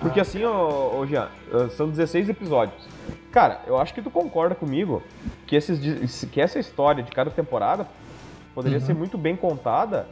Porque 0.00 0.18
ah. 0.18 0.22
assim, 0.22 0.44
ô, 0.44 0.98
ô 0.98 1.06
Jean, 1.06 1.28
eh, 1.52 1.68
são 1.76 1.88
16 1.88 2.28
episódios. 2.28 2.82
Cara, 3.30 3.62
eu 3.66 3.78
acho 3.78 3.94
que 3.94 4.02
tu 4.02 4.10
concorda 4.10 4.54
comigo 4.54 5.02
que, 5.46 5.54
esses, 5.54 6.24
que 6.24 6.40
essa 6.40 6.58
história 6.58 7.02
de 7.02 7.10
cada 7.12 7.30
temporada 7.30 7.86
poderia 8.54 8.78
uhum. 8.78 8.86
ser 8.86 8.94
muito 8.94 9.16
bem 9.16 9.36
contada. 9.36 10.06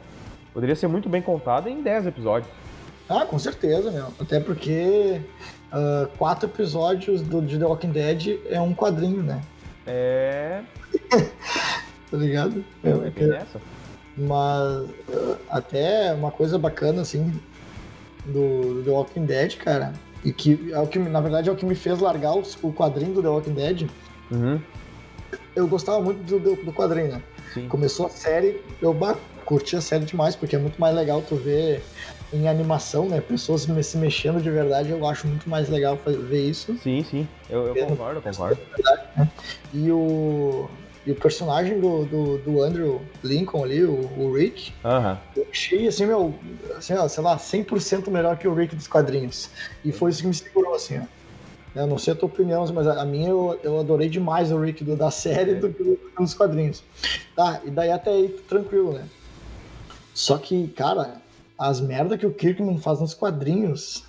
Poderia 0.53 0.75
ser 0.75 0.87
muito 0.87 1.09
bem 1.09 1.21
contada 1.21 1.69
em 1.69 1.81
10 1.81 2.07
episódios. 2.07 2.51
Ah, 3.09 3.25
com 3.25 3.37
certeza, 3.37 3.91
meu. 3.91 4.07
Até 4.19 4.39
porque 4.39 5.21
uh, 5.73 6.07
quatro 6.17 6.47
episódios 6.47 7.21
do, 7.21 7.41
de 7.41 7.57
The 7.57 7.65
Walking 7.65 7.91
Dead 7.91 8.39
é 8.49 8.61
um 8.61 8.73
quadrinho, 8.73 9.23
né? 9.23 9.41
É. 9.85 10.61
tá 12.09 12.17
ligado? 12.17 12.63
É, 12.83 12.89
é, 12.89 13.45
mas 14.17 14.89
uh, 15.09 15.37
até 15.49 16.13
uma 16.13 16.31
coisa 16.31 16.57
bacana, 16.57 17.01
assim, 17.01 17.31
do, 18.25 18.75
do 18.75 18.83
The 18.83 18.91
Walking 18.91 19.25
Dead, 19.25 19.57
cara, 19.57 19.93
e 20.23 20.33
que 20.33 20.71
é 20.71 20.79
o 20.79 20.87
que, 20.87 20.99
na 20.99 21.21
verdade, 21.21 21.49
é 21.49 21.51
o 21.51 21.55
que 21.55 21.65
me 21.65 21.75
fez 21.75 21.99
largar 21.99 22.33
o, 22.33 22.43
o 22.61 22.73
quadrinho 22.73 23.13
do 23.13 23.21
The 23.21 23.29
Walking 23.29 23.53
Dead. 23.53 23.89
Uhum. 24.31 24.59
Eu 25.55 25.67
gostava 25.67 26.01
muito 26.01 26.23
do, 26.23 26.39
do, 26.39 26.55
do 26.63 26.73
quadrinho, 26.73 27.13
né? 27.13 27.23
Sim. 27.53 27.67
Começou 27.67 28.07
a 28.07 28.09
série, 28.09 28.61
eu 28.81 28.95
curti 29.45 29.75
a 29.75 29.81
série 29.81 30.05
demais, 30.05 30.35
porque 30.35 30.55
é 30.55 30.59
muito 30.59 30.79
mais 30.79 30.95
legal 30.95 31.21
tu 31.21 31.35
ver 31.35 31.83
em 32.31 32.47
animação, 32.47 33.07
né? 33.07 33.19
Pessoas 33.19 33.63
se 33.63 33.97
mexendo 33.97 34.41
de 34.41 34.51
verdade, 34.51 34.91
eu 34.91 35.05
acho 35.07 35.27
muito 35.27 35.49
mais 35.49 35.69
legal 35.69 35.97
ver 36.05 36.47
isso. 36.47 36.77
Sim, 36.77 37.03
sim, 37.03 37.27
eu, 37.49 37.75
eu 37.75 37.87
concordo, 37.87 38.21
concordo. 38.21 38.61
Né? 39.15 39.27
E 39.73 39.91
o, 39.91 40.69
e 41.05 41.11
o 41.11 41.15
personagem 41.15 41.79
do, 41.79 42.05
do, 42.05 42.37
do 42.39 42.61
Andrew 42.61 43.01
Lincoln 43.23 43.63
ali, 43.63 43.83
o, 43.83 44.09
o 44.17 44.33
Rick, 44.33 44.73
uhum. 44.83 45.17
eu 45.35 45.47
achei, 45.49 45.87
assim, 45.87 46.05
meu, 46.05 46.33
assim, 46.77 46.93
ó, 46.93 47.07
sei 47.07 47.23
lá, 47.23 47.37
100% 47.37 48.09
melhor 48.09 48.37
que 48.37 48.47
o 48.47 48.53
Rick 48.53 48.75
dos 48.75 48.87
quadrinhos. 48.87 49.49
E 49.83 49.91
foi 49.91 50.11
isso 50.11 50.21
que 50.21 50.27
me 50.27 50.33
segurou, 50.33 50.75
assim, 50.75 50.99
ó. 50.99 51.03
Eu 51.75 51.85
não 51.85 51.97
sei 51.97 52.13
a 52.13 52.15
tua 52.15 52.27
opinião, 52.27 52.65
mas 52.73 52.87
a 52.87 53.05
minha 53.05 53.29
eu, 53.29 53.59
eu 53.63 53.79
adorei 53.79 54.09
demais 54.09 54.51
o 54.51 54.59
Rick 54.59 54.83
do, 54.83 54.95
da 54.95 55.11
série 55.11 55.51
é. 55.51 55.55
do 55.55 55.71
que 55.71 55.99
dos 56.17 56.33
quadrinhos. 56.33 56.83
Tá, 57.35 57.61
e 57.63 57.69
daí 57.69 57.91
até 57.91 58.11
aí 58.11 58.29
tranquilo, 58.49 58.93
né? 58.93 59.05
Só 60.13 60.37
que, 60.37 60.67
cara, 60.69 61.21
as 61.57 61.79
merdas 61.79 62.19
que 62.19 62.25
o 62.25 62.33
Kirkman 62.33 62.77
faz 62.79 62.99
nos 62.99 63.13
quadrinhos 63.13 64.03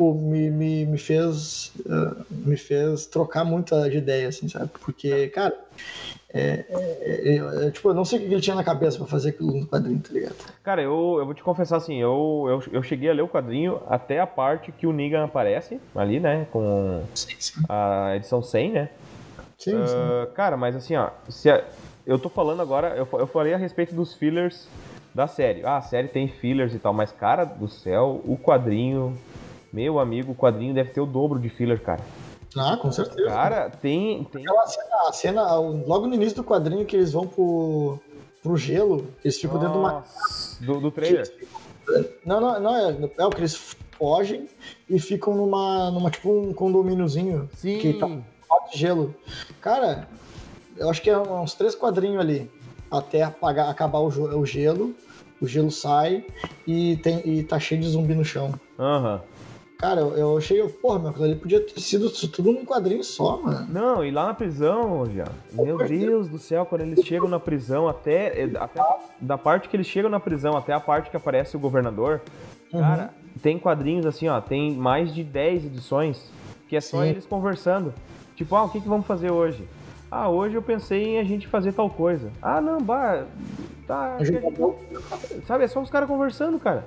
tipo, 0.00 0.14
me, 0.14 0.50
me, 0.50 0.86
me 0.86 0.98
fez 0.98 1.72
uh, 1.80 2.24
me 2.30 2.56
fez 2.56 3.04
trocar 3.06 3.44
muita 3.44 3.88
de 3.90 3.98
ideia, 3.98 4.28
assim, 4.28 4.48
sabe? 4.48 4.70
Porque, 4.80 5.28
cara, 5.28 5.54
é, 6.32 6.64
é, 6.68 7.36
é, 7.36 7.66
é, 7.66 7.70
tipo, 7.70 7.90
eu 7.90 7.94
não 7.94 8.04
sei 8.04 8.18
o 8.18 8.22
que 8.22 8.32
ele 8.32 8.40
tinha 8.40 8.56
na 8.56 8.64
cabeça 8.64 8.96
para 8.96 9.06
fazer 9.06 9.30
aquilo 9.30 9.52
no 9.52 9.66
quadrinho, 9.66 10.00
tá 10.00 10.12
ligado? 10.12 10.36
Cara, 10.62 10.80
eu, 10.80 11.16
eu 11.18 11.26
vou 11.26 11.34
te 11.34 11.42
confessar 11.42 11.76
assim, 11.76 12.00
eu, 12.00 12.46
eu, 12.48 12.72
eu 12.72 12.82
cheguei 12.82 13.10
a 13.10 13.12
ler 13.12 13.22
o 13.22 13.28
quadrinho 13.28 13.80
até 13.88 14.20
a 14.20 14.26
parte 14.26 14.72
que 14.72 14.86
o 14.86 14.92
Negan 14.92 15.24
aparece 15.24 15.78
ali, 15.94 16.18
né? 16.18 16.46
Com 16.50 17.02
sim, 17.14 17.34
sim. 17.38 17.60
a 17.68 18.16
edição 18.16 18.42
100, 18.42 18.72
né? 18.72 18.88
Sim, 19.58 19.74
uh, 19.74 19.86
sim. 19.86 20.32
Cara, 20.34 20.56
mas 20.56 20.74
assim, 20.74 20.96
ó, 20.96 21.10
se 21.28 21.50
a, 21.50 21.62
eu 22.06 22.18
tô 22.18 22.30
falando 22.30 22.62
agora, 22.62 22.94
eu, 22.96 23.06
eu 23.18 23.26
falei 23.26 23.52
a 23.52 23.58
respeito 23.58 23.94
dos 23.94 24.14
fillers 24.14 24.66
da 25.14 25.26
série. 25.26 25.64
Ah, 25.64 25.76
a 25.76 25.82
série 25.82 26.08
tem 26.08 26.28
fillers 26.28 26.74
e 26.74 26.78
tal, 26.78 26.94
mas 26.94 27.12
cara 27.12 27.44
do 27.44 27.68
céu, 27.68 28.22
o 28.24 28.38
quadrinho 28.38 29.18
meu 29.72 29.98
amigo, 29.98 30.32
o 30.32 30.34
quadrinho 30.34 30.74
deve 30.74 30.90
ter 30.90 31.00
o 31.00 31.06
dobro 31.06 31.38
de 31.38 31.48
filler, 31.48 31.80
cara. 31.80 32.02
Ah, 32.56 32.76
com 32.76 32.90
certeza. 32.90 33.28
Cara, 33.28 33.70
tem. 33.70 34.24
tem... 34.24 34.42
Aquela 34.42 34.66
cena, 34.66 34.96
a 35.08 35.12
cena, 35.12 35.54
logo 35.54 36.06
no 36.06 36.14
início 36.14 36.36
do 36.36 36.44
quadrinho, 36.44 36.84
que 36.84 36.96
eles 36.96 37.12
vão 37.12 37.26
pro, 37.26 37.98
pro 38.42 38.56
gelo, 38.56 39.06
eles 39.24 39.40
ficam 39.40 39.60
Nossa, 39.60 39.66
dentro 39.66 39.80
de 39.80 39.86
uma. 39.86 40.74
Do, 40.74 40.80
do 40.80 40.90
trailer? 40.90 41.32
Não, 42.24 42.40
não, 42.40 42.60
não, 42.60 42.76
é, 42.76 43.10
é 43.18 43.26
o 43.26 43.30
que 43.30 43.40
eles 43.40 43.76
fogem 43.96 44.48
e 44.88 44.98
ficam 44.98 45.34
numa, 45.34 45.90
numa 45.90 46.10
tipo 46.10 46.30
um 46.30 46.52
condomíniozinho. 46.52 47.48
Sim. 47.54 47.78
Que 47.78 47.92
tá 47.94 48.08
de 48.72 48.78
gelo. 48.78 49.14
Cara, 49.60 50.08
eu 50.76 50.88
acho 50.88 51.02
que 51.02 51.10
é 51.10 51.18
uns 51.18 51.54
três 51.54 51.74
quadrinhos 51.74 52.20
ali. 52.20 52.50
até 52.90 53.22
apagar, 53.22 53.68
acabar 53.68 53.98
o, 53.98 54.08
o 54.08 54.46
gelo. 54.46 54.94
O 55.40 55.46
gelo 55.46 55.70
sai 55.70 56.24
e, 56.66 56.96
tem, 56.98 57.22
e 57.24 57.42
tá 57.42 57.58
cheio 57.58 57.80
de 57.80 57.88
zumbi 57.88 58.14
no 58.14 58.24
chão. 58.24 58.52
Aham. 58.78 59.22
Cara, 59.80 60.00
eu, 60.02 60.14
eu 60.16 60.36
achei, 60.36 60.62
porra, 60.68 60.98
meu, 60.98 61.08
aquilo 61.08 61.24
ali 61.24 61.34
podia 61.36 61.60
ter 61.64 61.80
sido 61.80 62.10
tudo 62.10 62.52
num 62.52 62.66
quadrinho 62.66 63.02
só, 63.02 63.40
mano. 63.40 63.66
Não, 63.70 64.04
e 64.04 64.10
lá 64.10 64.26
na 64.26 64.34
prisão, 64.34 65.10
já. 65.10 65.24
Meu 65.52 65.78
Deus 65.78 66.28
do 66.28 66.38
céu, 66.38 66.66
quando 66.66 66.82
eles 66.82 67.02
chegam 67.04 67.26
na 67.28 67.40
prisão, 67.40 67.88
até, 67.88 68.42
é, 68.42 68.50
até 68.58 68.82
da 69.18 69.38
parte 69.38 69.68
que 69.70 69.76
eles 69.76 69.86
chegam 69.86 70.10
na 70.10 70.20
prisão 70.20 70.54
até 70.54 70.74
a 70.74 70.80
parte 70.80 71.08
que 71.10 71.16
aparece 71.16 71.56
o 71.56 71.60
governador, 71.60 72.20
Uhum. 72.72 72.80
cara, 72.80 73.10
tem 73.42 73.58
quadrinhos 73.58 74.04
assim, 74.06 74.28
ó, 74.28 74.38
tem 74.40 74.72
mais 74.74 75.14
de 75.14 75.24
10 75.24 75.64
edições 75.64 76.30
que 76.68 76.76
é 76.76 76.80
só 76.80 77.02
Sim. 77.02 77.08
eles 77.08 77.24
conversando. 77.26 77.92
Tipo, 78.36 78.54
ah, 78.56 78.64
o 78.64 78.68
que, 78.68 78.80
que 78.80 78.88
vamos 78.88 79.06
fazer 79.06 79.30
hoje? 79.30 79.66
Ah, 80.10 80.28
hoje 80.28 80.56
eu 80.56 80.62
pensei 80.62 81.04
em 81.14 81.18
a 81.18 81.24
gente 81.24 81.48
fazer 81.48 81.72
tal 81.72 81.88
coisa. 81.88 82.30
Ah, 82.42 82.60
não, 82.60 82.78
bah, 82.82 83.24
tá. 83.86 84.18
Um 84.20 84.24
jogador- 84.24 84.76
Sabe, 85.46 85.64
é 85.64 85.68
só 85.68 85.80
os 85.80 85.88
caras 85.90 86.06
conversando, 86.08 86.58
cara. 86.58 86.84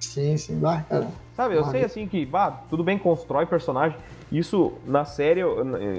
Sim, 0.00 0.36
sim, 0.36 0.60
vai, 0.60 0.84
cara. 0.84 1.12
Sabe, 1.34 1.56
eu 1.56 1.64
sei 1.64 1.84
assim 1.84 2.08
que, 2.08 2.24
bah, 2.24 2.50
tudo 2.50 2.82
bem, 2.84 2.98
constrói 2.98 3.46
personagem. 3.46 3.98
Isso 4.30 4.80
na 4.84 5.04
série, 5.04 5.42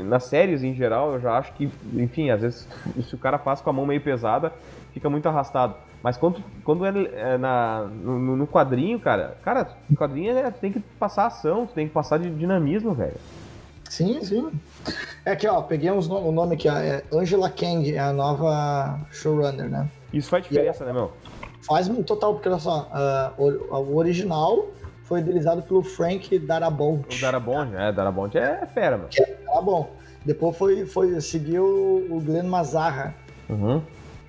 nas 0.04 0.26
séries 0.26 0.64
em 0.64 0.74
geral, 0.76 1.14
eu 1.14 1.20
já 1.22 1.38
acho 1.38 1.54
que, 1.54 1.72
enfim, 1.94 2.30
às 2.30 2.42
vezes 2.42 2.68
se 3.08 3.16
o 3.16 3.20
cara 3.20 3.40
faz 3.40 3.62
com 3.62 3.70
a 3.70 3.74
mão 3.74 3.86
meio 3.86 4.02
pesada, 4.04 4.54
fica 4.92 5.10
muito 5.10 5.28
arrastado. 5.28 5.76
Mas 6.04 6.18
quando, 6.18 6.44
quando 6.64 6.86
é, 6.86 6.90
é 7.34 7.38
na, 7.38 7.88
no, 7.88 8.36
no 8.36 8.48
quadrinho, 8.48 9.00
cara, 9.00 9.38
cara, 9.44 9.66
quadrinho 9.96 10.38
é, 10.38 10.52
tem 10.52 10.72
que 10.72 10.80
passar 10.80 11.28
ação, 11.28 11.66
tem 11.68 11.88
que 11.88 11.94
passar 11.94 12.20
de 12.20 12.30
dinamismo, 12.32 12.94
velho. 12.94 13.20
Sim, 13.90 14.22
sim. 14.22 14.52
É 15.26 15.32
aqui, 15.32 15.48
ó, 15.48 15.62
peguei 15.62 15.92
uns 15.92 16.08
no- 16.08 16.28
o 16.28 16.32
nome 16.32 16.56
aqui, 16.56 16.70
ó, 16.70 16.76
é 16.78 17.04
Angela 17.14 17.50
Kang, 17.50 17.94
é 17.94 18.00
a 18.00 18.14
nova 18.14 19.08
showrunner, 19.12 19.70
né? 19.70 19.90
Isso 20.14 20.30
faz 20.30 20.44
diferença, 20.44 20.86
né, 20.86 20.94
meu? 20.94 21.14
Faz 21.68 21.88
um 21.90 22.02
total, 22.02 22.34
porque 22.36 22.48
olha 22.50 22.60
só, 22.60 22.88
ah, 22.94 23.34
o, 23.38 23.44
o 23.76 23.98
original 23.98 24.68
foi 25.04 25.20
idealizado 25.20 25.62
pelo 25.64 25.84
Frank 25.84 26.38
Darabont. 26.40 27.06
O 27.18 27.22
Darabont, 27.22 27.76
é, 27.76 27.92
Darabont 27.92 28.38
é 28.38 28.66
fera, 28.68 28.98
meu. 28.98 29.08
Tá 29.10 29.62
bom. 29.62 29.92
Depois 30.26 30.58
foi, 30.58 30.86
foi 30.86 31.20
seguiu 31.22 31.66
o 32.10 32.20
Glenn 32.22 32.48
Mazarra, 32.48 33.16
Uhum. 33.50 33.82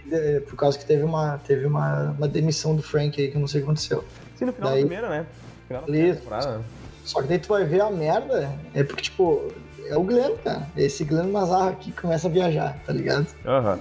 de- 0.04 0.40
por 0.42 0.56
causa 0.56 0.78
que 0.78 0.84
teve 0.86 1.02
uma, 1.02 1.38
teve 1.38 1.66
uma, 1.66 2.10
uma 2.16 2.28
demissão 2.28 2.74
do 2.76 2.82
Frank 2.82 3.20
aí, 3.20 3.28
que 3.30 3.36
eu 3.36 3.40
não 3.40 3.48
sei 3.48 3.60
o 3.60 3.64
que 3.64 3.68
aconteceu. 3.70 4.04
Sim, 4.36 4.44
no 4.46 4.52
final 4.52 4.70
Daí- 4.70 4.82
da 4.82 4.88
primeira, 4.88 5.08
né? 5.08 5.26
Final 5.66 5.82
da 5.82 5.86
temporada, 5.92 6.58
né? 6.58 6.64
Só 7.04 7.22
que 7.22 7.28
daí 7.28 7.38
tu 7.38 7.48
vai 7.48 7.64
ver 7.64 7.80
a 7.80 7.90
merda, 7.90 8.52
é 8.74 8.84
porque, 8.84 9.02
tipo, 9.02 9.52
é 9.88 9.96
o 9.96 10.02
Glenn, 10.02 10.36
cara. 10.44 10.68
É 10.76 10.82
esse 10.82 11.04
Glenn 11.04 11.28
Mazarra 11.32 11.72
que 11.72 11.90
começa 11.92 12.28
a 12.28 12.30
viajar, 12.30 12.78
tá 12.86 12.92
ligado? 12.92 13.26
Aham. 13.44 13.80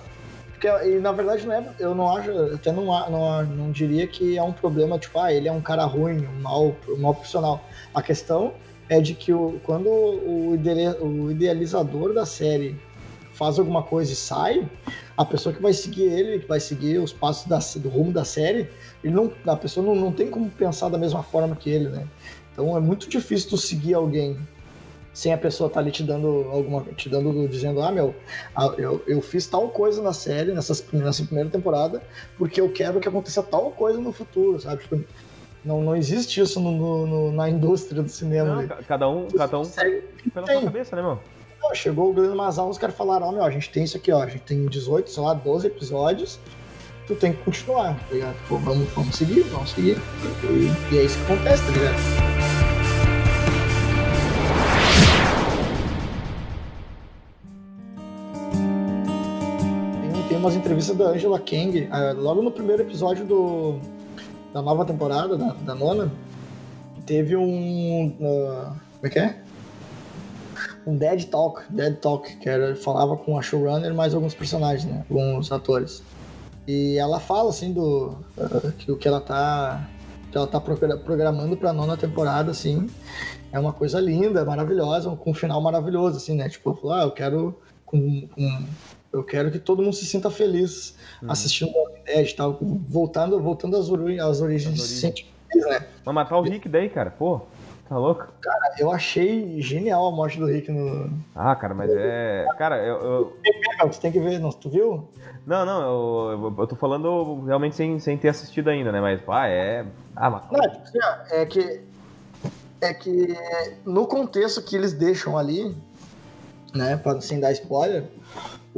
Porque, 0.59 0.67
e 0.87 0.99
na 0.99 1.11
verdade, 1.11 1.45
não 1.45 1.53
é, 1.53 1.63
eu 1.79 1.93
não 1.93 2.17
acho, 2.17 2.31
até 2.55 2.71
não, 2.71 2.85
não, 2.85 3.43
não 3.43 3.71
diria 3.71 4.07
que 4.07 4.35
é 4.35 4.41
um 4.41 4.51
problema, 4.51 4.97
tipo, 4.97 5.19
ah, 5.19 5.31
ele 5.31 5.47
é 5.47 5.51
um 5.51 5.61
cara 5.61 5.85
ruim, 5.85 6.25
um 6.25 6.41
mau, 6.41 6.75
um 6.89 6.97
mau 6.97 7.13
profissional. 7.13 7.63
A 7.93 8.01
questão 8.01 8.53
é 8.89 8.99
de 8.99 9.13
que 9.13 9.31
o, 9.31 9.59
quando 9.63 9.87
o, 9.87 10.57
o 11.01 11.31
idealizador 11.31 12.11
da 12.11 12.25
série 12.25 12.75
faz 13.33 13.59
alguma 13.59 13.83
coisa 13.83 14.11
e 14.11 14.15
sai, 14.15 14.67
a 15.15 15.23
pessoa 15.23 15.53
que 15.53 15.61
vai 15.61 15.73
seguir 15.73 16.05
ele, 16.05 16.39
que 16.39 16.47
vai 16.47 16.59
seguir 16.59 16.97
os 16.97 17.13
passos 17.13 17.45
da, 17.45 17.59
do 17.79 17.89
rumo 17.89 18.11
da 18.11 18.25
série, 18.25 18.67
ele 19.03 19.13
não, 19.13 19.31
a 19.45 19.55
pessoa 19.55 19.85
não, 19.85 19.93
não 19.93 20.11
tem 20.11 20.27
como 20.27 20.49
pensar 20.49 20.89
da 20.89 20.97
mesma 20.97 21.21
forma 21.21 21.55
que 21.55 21.69
ele, 21.69 21.89
né? 21.89 22.07
Então 22.51 22.75
é 22.75 22.79
muito 22.79 23.07
difícil 23.07 23.51
tu 23.51 23.57
seguir 23.57 23.93
alguém 23.93 24.35
sem 25.17 25.33
a 25.33 25.37
pessoa 25.37 25.65
estar 25.67 25.79
ali 25.79 25.89
te 25.89 26.03
dando 26.03 26.47
alguma, 26.51 26.83
te 26.95 27.09
dando, 27.09 27.47
dizendo, 27.47 27.81
ah, 27.81 27.91
meu, 27.91 28.13
eu, 28.77 29.01
eu 29.07 29.19
fiz 29.19 29.47
tal 29.47 29.67
coisa 29.69 29.99
na 29.99 30.13
série, 30.13 30.51
nessas, 30.53 30.85
nessa 30.93 31.23
primeira 31.23 31.49
temporada, 31.49 32.03
porque 32.37 32.61
eu 32.61 32.69
quero 32.71 32.99
que 32.99 33.07
aconteça 33.07 33.41
tal 33.41 33.71
coisa 33.71 33.99
no 33.99 34.11
futuro, 34.11 34.59
sabe? 34.61 34.83
Tipo, 34.83 35.03
não, 35.65 35.81
não 35.81 35.95
existe 35.95 36.39
isso 36.39 36.59
no, 36.59 37.07
no- 37.07 37.31
na 37.31 37.49
indústria 37.49 38.03
do 38.03 38.09
cinema. 38.09 38.49
Não, 38.49 38.61
né? 38.61 38.67
ca- 38.67 38.77
cada 38.87 39.09
um, 39.09 39.27
cada 39.29 39.57
um 39.59 39.63
Segue- 39.63 40.03
pela 40.31 40.45
tem. 40.45 40.57
sua 40.57 40.65
cabeça, 40.65 40.95
né, 40.95 41.01
meu? 41.01 41.19
Pô, 41.59 41.73
chegou 41.73 42.11
o 42.11 42.13
Glenn 42.13 42.35
Mazal, 42.35 42.69
os 42.69 42.77
caras 42.77 42.95
falaram, 42.95 43.29
ó, 43.29 43.31
meu, 43.31 43.43
a 43.43 43.49
gente 43.49 43.71
tem 43.71 43.85
isso 43.85 43.97
aqui, 43.97 44.11
ó, 44.11 44.21
a 44.21 44.27
gente 44.27 44.41
tem 44.43 44.67
18, 44.67 45.09
sei 45.09 45.23
lá, 45.23 45.33
12 45.33 45.65
episódios, 45.65 46.39
tu 47.07 47.15
tem 47.15 47.33
que 47.33 47.41
continuar, 47.43 47.95
tá 48.07 48.13
ligado? 48.13 48.35
Pô, 48.47 48.57
vamos, 48.57 48.87
vamos 48.93 49.15
seguir, 49.15 49.41
vamos 49.45 49.71
seguir. 49.71 49.97
E, 50.43 50.93
e 50.93 50.99
é 50.99 51.03
isso 51.05 51.17
que 51.17 51.33
acontece, 51.33 51.65
tá 51.65 51.71
ligado? 51.71 52.36
Umas 60.47 60.55
entrevistas 60.55 60.95
da 60.95 61.09
Angela 61.09 61.39
Kang, 61.39 61.89
ah, 61.91 62.13
logo 62.13 62.41
no 62.41 62.49
primeiro 62.49 62.81
episódio 62.81 63.25
do, 63.25 63.79
da 64.53 64.61
nova 64.61 64.85
temporada, 64.85 65.37
da, 65.37 65.51
da 65.53 65.75
nona, 65.75 66.09
teve 67.05 67.35
um. 67.35 68.15
ah, 68.21 68.73
como 68.95 69.07
é 69.07 69.09
que 69.09 69.19
é? 69.19 69.37
Um 70.85 70.95
Dead 70.95 71.25
Talk, 71.25 71.61
Dead 71.69 71.97
Talk, 71.97 72.37
que 72.37 72.47
era, 72.47 72.73
falava 72.77 73.17
com 73.17 73.37
a 73.37 73.41
showrunner 73.41 73.93
mais 73.93 74.13
alguns 74.13 74.33
personagens, 74.33 74.85
né? 74.85 75.05
Alguns 75.09 75.51
atores. 75.51 76.01
E 76.65 76.97
ela 76.97 77.19
fala 77.19 77.49
assim 77.49 77.73
do. 77.73 78.15
ah, 78.39 78.71
que 78.77 78.89
o 78.89 78.95
que 78.95 79.05
ela 79.05 79.19
tá. 79.19 79.85
que 80.31 80.37
ela 80.37 80.47
tá 80.47 80.61
progra- 80.61 80.97
programando 80.97 81.57
pra 81.57 81.73
nona 81.73 81.97
temporada, 81.97 82.51
assim. 82.51 82.87
É 83.51 83.59
uma 83.59 83.73
coisa 83.73 83.99
linda, 83.99 84.45
maravilhosa, 84.45 85.13
com 85.13 85.31
um 85.31 85.33
final 85.33 85.59
maravilhoso, 85.61 86.15
assim, 86.15 86.35
né? 86.37 86.47
Tipo, 86.47 86.89
ah, 86.89 87.03
eu 87.03 87.11
quero. 87.11 87.59
Com, 87.85 88.27
com- 88.27 88.65
eu 89.17 89.23
quero 89.23 89.51
que 89.51 89.59
todo 89.59 89.81
mundo 89.81 89.93
se 89.95 90.05
sinta 90.05 90.29
feliz 90.29 90.95
assistindo 91.27 91.69
o 91.71 91.77
Walking 91.77 92.03
Dead 92.05 92.29
e 92.29 92.33
tal. 92.35 92.57
Voltando, 92.61 93.39
voltando 93.41 93.75
às, 93.77 93.89
ori- 93.89 94.19
às 94.19 94.41
origens 94.41 94.79
origens. 94.79 94.99
científicas, 94.99 95.65
né? 95.69 95.87
Mas 96.05 96.15
matar 96.15 96.37
o 96.37 96.41
Rick 96.41 96.67
daí, 96.69 96.89
cara, 96.89 97.09
pô, 97.11 97.41
tá 97.89 97.97
louco? 97.97 98.27
Eu 98.79 98.91
achei 98.91 99.61
genial 99.61 100.07
a 100.07 100.11
morte 100.11 100.39
do 100.39 100.45
Rick 100.45 100.71
no. 100.71 101.09
Ah, 101.35 101.55
cara, 101.55 101.73
mas 101.73 101.89
é. 101.91 102.45
Cara, 102.57 102.77
eu. 102.85 102.95
eu- 102.97 103.37
Cara, 103.77 103.89
tu 103.89 103.99
tem 103.99 104.11
que 104.11 104.19
ver, 104.19 104.39
não, 104.39 104.49
tu 104.51 104.69
viu? 104.69 105.07
Não, 105.45 105.65
não, 105.65 105.81
eu, 106.31 106.55
eu, 106.57 106.67
tô 106.67 106.75
falando 106.75 107.43
realmente 107.45 107.75
sem, 107.75 107.99
sem 107.99 108.17
ter 108.17 108.29
assistido 108.29 108.69
ainda, 108.69 108.91
né? 108.91 108.99
Mas, 109.01 109.21
pá, 109.21 109.47
é. 109.47 109.85
Ah, 110.15 110.29
mas. 110.29 110.43
Não, 110.51 110.61
é 111.31 111.45
que. 111.45 111.81
É 112.79 112.93
que 112.93 113.35
no 113.85 114.05
contexto 114.05 114.61
que 114.61 114.75
eles 114.75 114.93
deixam 114.93 115.35
ali, 115.35 115.75
né, 116.75 116.95
pra, 116.95 117.19
sem 117.21 117.39
dar 117.39 117.51
spoiler, 117.51 118.03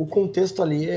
o 0.02 0.06
contexto 0.08 0.64
ali 0.64 0.90
é, 0.90 0.94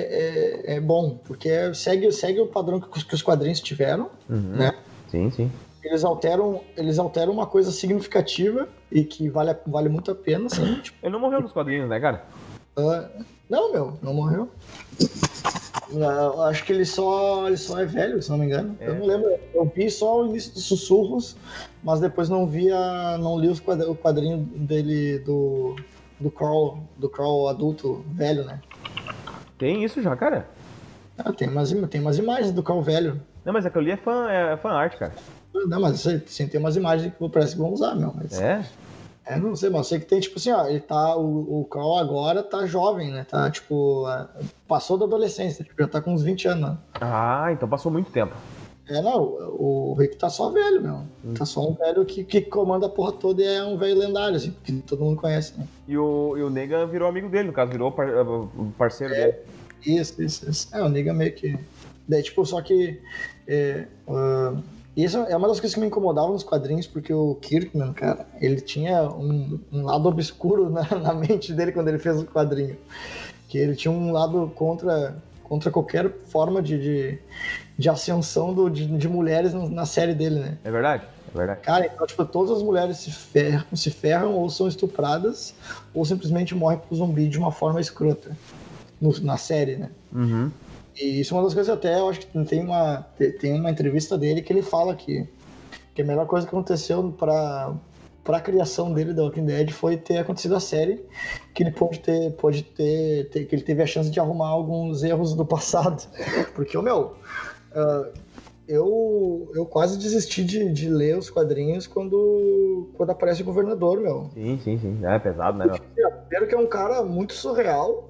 é, 0.67 0.75
é 0.77 0.81
bom, 0.81 1.19
porque 1.25 1.75
segue, 1.75 2.13
segue 2.13 2.39
o 2.41 2.47
padrão 2.47 2.79
que, 2.81 2.87
os- 2.97 3.03
que 3.03 3.15
os 3.17 3.21
quadrinhos 3.23 3.59
tiveram, 3.61 4.09
Uhum. 4.31 4.39
né? 4.57 4.73
Sim, 5.09 5.29
sim. 5.31 5.51
Eles 5.83 6.05
alteram, 6.05 6.61
eles 6.77 7.01
alteram 7.01 7.33
uma 7.33 7.47
coisa 7.47 7.73
significativa 7.73 8.69
e 8.93 9.03
que 9.03 9.29
vale, 9.29 9.57
vale 9.67 9.89
muito 9.89 10.13
a 10.13 10.15
pena, 10.15 10.47
assim, 10.47 10.77
tipo, 10.77 10.97
Ele 11.03 11.13
não 11.13 11.19
morreu 11.19 11.41
nos 11.41 11.51
quadrinhos, 11.51 11.89
né, 11.89 11.99
cara? 11.99 12.25
ah, 12.77 13.09
não, 13.51 13.73
meu, 13.73 13.99
não 14.01 14.15
morreu. 14.15 14.49
Eu 15.91 16.43
acho 16.43 16.65
que 16.65 16.73
ele 16.73 16.85
só, 16.85 17.47
ele 17.49 17.57
só 17.57 17.81
é 17.81 17.85
velho, 17.85 18.23
se 18.23 18.31
não 18.31 18.39
me 18.39 18.47
engano. 18.47 18.77
É. 18.81 18.89
Eu 18.89 18.95
não 18.95 19.07
lembro. 19.07 19.37
Eu 19.53 19.65
vi 19.75 19.91
só 19.91 20.23
o 20.23 20.27
início 20.27 20.55
dos 20.55 20.65
sussurros, 20.65 21.37
mas 21.83 21.99
depois 22.01 22.29
não 22.29 22.47
vi 22.47 22.71
a, 22.71 23.19
não 23.19 23.39
li 23.39 23.49
o 23.49 23.95
quadrinho 23.97 24.39
dele 24.39 25.19
do 25.19 25.75
do 26.21 26.31
Carl, 26.31 26.79
do 26.97 27.09
Carl 27.11 27.49
adulto 27.49 28.05
velho, 28.13 28.45
né? 28.45 28.61
Tem 29.59 29.85
isso 29.85 30.03
já, 30.03 30.17
cara. 30.17 30.49
Ah, 31.19 31.33
tem 31.33 31.49
umas, 31.49 31.73
tem 31.91 32.01
umas 32.01 32.19
imagens 32.19 32.53
do 32.53 32.63
Carl 32.63 32.83
velho. 32.83 33.21
Não, 33.45 33.53
mas 33.53 33.67
aquilo 33.67 33.83
ali 33.83 33.93
é 33.93 33.97
fã, 33.97 34.31
é 34.31 34.57
fã 34.57 34.71
art, 34.71 34.97
cara. 34.97 35.13
Não, 35.55 35.81
mas 35.81 36.07
sem, 36.27 36.49
ter 36.49 36.59
umas 36.59 36.77
imagens 36.77 37.13
que 37.13 37.29
parece 37.29 37.53
que 37.53 37.61
vão 37.61 37.73
usar, 37.73 37.95
meu. 37.95 38.13
Mas, 38.15 38.41
é. 38.41 38.65
É? 39.25 39.39
não 39.39 39.55
sei, 39.55 39.71
mas 39.71 39.79
eu 39.81 39.85
sei 39.85 40.01
que 40.01 40.07
tem, 40.07 40.21
tipo 40.21 40.39
assim, 40.39 40.51
ó, 40.51 40.67
ele 40.67 40.81
tá, 40.81 41.17
o, 41.17 41.61
o 41.61 41.65
Carl 41.67 41.97
agora 41.97 42.43
tá 42.43 42.67
jovem, 42.67 43.13
né? 43.13 43.25
Tá, 43.25 43.51
tipo, 43.51 44.05
ah, 44.07 44.29
passou 44.67 44.99
da 44.99 45.05
adolescência, 45.05 45.65
tipo, 45.65 45.81
já 45.81 45.89
tá 45.89 46.01
com 46.01 46.13
uns 46.13 46.23
20 46.23 46.49
anos, 46.49 46.71
né? 46.71 46.79
Ah, 47.01 47.49
então 47.53 47.69
passou 47.69 47.93
muito 47.93 48.11
tempo. 48.11 48.35
É, 48.89 49.01
não, 49.01 49.23
o 49.23 49.95
Rick 49.97 50.17
tá 50.17 50.29
só 50.29 50.51
velho, 50.51 50.83
meu. 50.83 51.01
Tá 51.35 51.45
só 51.45 51.69
um 51.69 51.73
velho 51.75 52.05
que, 52.05 52.25
que 52.25 52.41
comanda 52.41 52.87
a 52.87 52.89
porra 52.89 53.13
toda 53.13 53.41
e 53.41 53.47
é 53.47 53.65
um 53.65 53.77
velho 53.79 53.99
lendário, 53.99 54.37
assim, 54.37 54.55
que 54.65 54.73
todo 54.83 55.05
mundo 55.05 55.21
conhece, 55.21 55.55
né? 55.57 55.67
E 55.87 55.97
o, 55.97 56.37
e 56.37 56.43
o 56.43 56.51
Negan 56.51 56.87
virou 56.87 57.09
amigo 57.09 57.29
dele, 57.29 57.49
no 57.49 57.53
caso, 57.53 57.71
virou 57.71 57.93
par- 57.93 58.09
o 58.09 58.73
parceiro 58.77 59.15
dele. 59.15 59.35
Isso, 59.87 60.21
isso, 60.21 60.51
isso. 60.51 60.69
É, 60.77 60.83
o 60.83 60.89
Negan 60.89 61.13
meio 61.15 61.33
que. 61.33 61.57
Daí, 62.09 62.23
tipo, 62.23 62.45
só 62.45 62.61
que. 62.61 63.01
É, 63.47 63.87
ah, 64.09 64.55
isso 64.97 65.17
é 65.19 65.37
uma 65.37 65.49
das 65.49 65.59
coisas 65.59 65.75
que 65.75 65.81
me 65.81 65.87
incomodavam 65.87 66.33
nos 66.33 66.45
quadrinhos, 66.45 66.87
porque 66.87 67.15
o 67.15 67.37
Kirkman, 67.37 67.93
cara, 67.95 68.27
ele 68.41 68.61
tinha 68.61 69.09
um, 69.09 69.59
um 69.73 69.85
lado 69.85 70.07
obscuro 70.09 70.69
na, 70.69 70.83
na 71.01 71.15
mente 71.15 71.53
dele 71.55 71.73
quando 71.73 71.89
ele 71.89 71.99
fez 71.99 72.21
o 72.21 72.27
quadrinho. 72.27 72.77
Que 73.49 73.59
ele 73.59 73.75
tinha 73.75 73.93
um 73.93 74.13
lado 74.13 74.53
contra, 74.55 75.17
contra 75.53 75.71
qualquer 75.71 76.11
forma 76.25 76.63
de, 76.63 76.79
de, 76.81 77.19
de 77.77 77.91
ascensão 77.91 78.55
do, 78.55 78.71
de, 78.71 78.87
de 78.87 79.07
mulheres 79.07 79.53
na 79.53 79.85
série 79.85 80.15
dele, 80.15 80.41
né? 80.41 80.57
É 80.65 80.71
verdade? 80.71 81.07
É 81.29 81.37
verdade. 81.37 81.61
Cara, 81.61 81.85
então, 81.85 82.07
tipo, 82.07 82.25
todas 82.25 82.57
as 82.57 82.63
mulheres 82.63 82.97
se 82.97 83.11
ferram, 83.13 83.77
se 83.77 83.91
ferram 83.91 84.33
ou 84.33 84.49
são 84.49 84.67
estupradas, 84.67 85.55
ou 85.93 86.07
simplesmente 86.07 86.55
morrem 86.55 86.79
pro 86.79 86.97
zumbi 86.97 87.29
de 87.29 87.37
uma 87.37 87.53
forma 87.53 87.83
escrota. 87.83 88.35
No- 88.99 89.13
na 89.21 89.37
série, 89.37 89.77
né? 89.77 89.91
Uhum. 90.11 90.51
E 90.99 91.21
isso 91.21 91.35
é 91.35 91.37
uma 91.37 91.45
das 91.45 91.53
coisas 91.53 91.75
até, 91.75 91.99
eu 91.99 92.09
acho 92.09 92.21
que 92.21 92.45
tem 92.47 92.65
uma, 92.65 93.07
tem 93.39 93.61
uma 93.61 93.71
entrevista 93.71 94.17
dele 94.17 94.41
que 94.41 94.51
ele 94.55 94.63
fala 94.63 94.95
que, 94.95 95.29
que 95.95 96.01
a 96.01 96.05
melhor 96.05 96.27
coisa 96.27 96.47
que 96.47 96.55
aconteceu 96.55 97.13
para 97.13 97.75
para 98.25 98.37
a 98.37 98.41
criação 98.41 98.93
dele 98.93 99.13
da 99.13 99.23
Walking 99.23 99.45
Dead 99.45 99.71
foi 99.71 99.97
ter 99.97 100.19
acontecido 100.19 100.55
a 100.55 100.61
série, 100.61 101.05
que 101.55 101.63
ele 101.63 101.73
pode 101.73 102.01
ter, 102.01 102.33
pode 102.33 102.63
ter, 102.63 103.29
ter, 103.31 103.45
que 103.47 103.55
ele 103.55 103.63
teve 103.63 103.83
a 103.83 103.87
chance 103.87 104.11
de 104.11 104.21
arrumar 104.21 104.49
alguns 104.49 105.03
erros 105.03 105.35
do 105.35 105.45
passado, 105.45 106.03
porque 106.55 106.77
o 106.79 106.83
meu, 106.83 107.17
uh, 107.75 108.13
eu, 108.69 109.51
eu 109.55 109.67
quase 109.67 109.99
desisti 109.99 110.45
de, 110.45 110.73
de 110.73 110.89
ler 110.89 111.19
os 111.19 111.29
quadrinhos 111.29 111.87
quando, 111.87 112.89
quando 112.97 113.11
aparece 113.11 113.43
o 113.43 113.45
governador, 113.45 114.01
meu. 114.01 114.31
Sim, 114.35 114.61
sim, 114.63 114.79
sim. 114.79 115.01
É 115.05 115.19
pesado, 115.19 115.59
né? 115.59 115.67
Primeiro 116.29 116.47
que 116.49 116.55
é 116.55 116.59
um 116.59 116.67
cara 116.67 117.03
muito 117.03 117.35
surreal. 117.35 118.09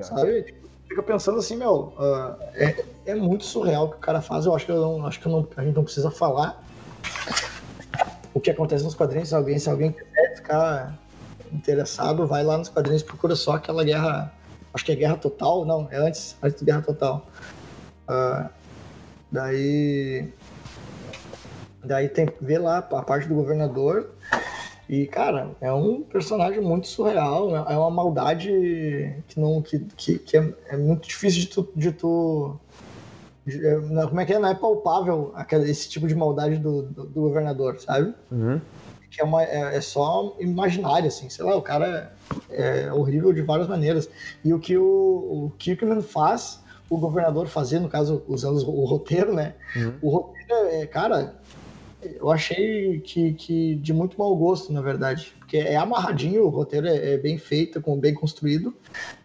Sabe? 0.00 0.42
Tipo, 0.42 0.68
fica 0.88 1.02
pensando 1.02 1.38
assim, 1.38 1.56
meu, 1.56 1.92
uh, 1.98 2.36
é, 2.54 2.84
é 3.06 3.14
muito 3.14 3.44
surreal 3.44 3.86
o 3.86 3.90
que 3.90 3.96
o 3.96 4.00
cara 4.00 4.20
faz. 4.20 4.46
Eu 4.46 4.54
acho 4.54 4.66
que, 4.66 4.70
eu 4.70 4.80
não, 4.80 5.06
acho 5.06 5.18
que 5.18 5.26
eu 5.26 5.32
não, 5.32 5.48
a 5.56 5.64
gente 5.64 5.74
não 5.74 5.82
precisa 5.82 6.10
falar 6.10 6.62
o 8.38 8.40
que 8.40 8.50
acontece 8.50 8.84
nos 8.84 8.94
quadrinhos. 8.94 9.28
Se 9.28 9.34
alguém, 9.34 9.58
se 9.58 9.68
alguém 9.68 9.92
quiser 9.92 10.36
ficar 10.36 10.98
interessado, 11.52 12.26
vai 12.26 12.42
lá 12.42 12.56
nos 12.58 12.68
quadrinhos 12.68 13.02
procura 13.02 13.36
só 13.36 13.52
aquela 13.52 13.84
guerra. 13.84 14.32
Acho 14.72 14.84
que 14.84 14.92
é 14.92 14.96
Guerra 14.96 15.16
Total, 15.16 15.64
não, 15.64 15.88
é 15.90 15.96
antes, 15.96 16.36
antes 16.42 16.58
de 16.58 16.64
Guerra 16.66 16.82
Total. 16.82 17.26
Uh, 18.08 18.48
Daí. 19.30 20.32
Daí 21.84 22.08
tem 22.08 22.28
ver 22.40 22.58
lá 22.58 22.78
a 22.78 23.02
parte 23.02 23.28
do 23.28 23.34
governador. 23.34 24.10
E, 24.88 25.06
cara, 25.06 25.50
é 25.60 25.70
um 25.72 26.02
personagem 26.02 26.60
muito 26.60 26.88
surreal. 26.88 27.50
Né? 27.50 27.64
É 27.68 27.76
uma 27.76 27.90
maldade 27.90 28.50
que 29.28 29.38
não. 29.38 29.60
que, 29.60 29.80
que, 29.96 30.18
que 30.18 30.36
é, 30.36 30.54
é, 30.70 30.76
muito 30.76 31.06
difícil 31.06 31.42
de 31.42 31.48
tu. 31.48 31.68
De 31.76 31.92
tu 31.92 32.58
como 34.08 34.20
é 34.20 34.24
que 34.24 34.32
é? 34.32 34.38
Não 34.38 34.48
é 34.48 34.54
palpável 34.54 35.32
aquele, 35.34 35.70
esse 35.70 35.88
tipo 35.88 36.06
de 36.06 36.14
maldade 36.14 36.56
do, 36.56 36.82
do, 36.82 37.04
do 37.04 37.20
governador, 37.20 37.78
sabe? 37.80 38.14
Uhum. 38.30 38.60
Que 39.10 39.22
é, 39.22 39.24
uma, 39.24 39.42
é, 39.42 39.76
é, 39.76 39.80
só 39.80 40.36
imaginário, 40.38 41.08
assim. 41.08 41.28
Sei 41.30 41.44
lá, 41.44 41.56
o 41.56 41.62
cara 41.62 42.12
é, 42.50 42.86
é 42.86 42.92
horrível 42.92 43.32
de 43.32 43.42
várias 43.42 43.68
maneiras. 43.68 44.08
E 44.44 44.52
o 44.52 44.58
que 44.58 44.76
o, 44.76 44.84
o 44.84 45.52
Kirkman 45.58 46.02
faz 46.02 46.60
o 46.90 46.98
governador 46.98 47.46
fazer, 47.46 47.80
no 47.80 47.88
caso, 47.88 48.22
usando 48.28 48.56
o 48.68 48.84
roteiro, 48.84 49.34
né? 49.34 49.54
Uhum. 49.76 49.94
O 50.02 50.10
roteiro, 50.10 50.54
é, 50.70 50.86
cara, 50.86 51.34
eu 52.02 52.30
achei 52.30 53.00
que, 53.00 53.32
que 53.34 53.74
de 53.76 53.92
muito 53.92 54.18
mau 54.18 54.34
gosto, 54.36 54.72
na 54.72 54.80
verdade. 54.80 55.34
Porque 55.48 55.56
é 55.56 55.76
amarradinho, 55.76 56.44
o 56.44 56.50
roteiro 56.50 56.86
é, 56.86 57.14
é, 57.14 57.16
bem 57.16 57.38
feito, 57.38 57.80
com, 57.80 57.98
bem 57.98 58.12
construído, 58.12 58.76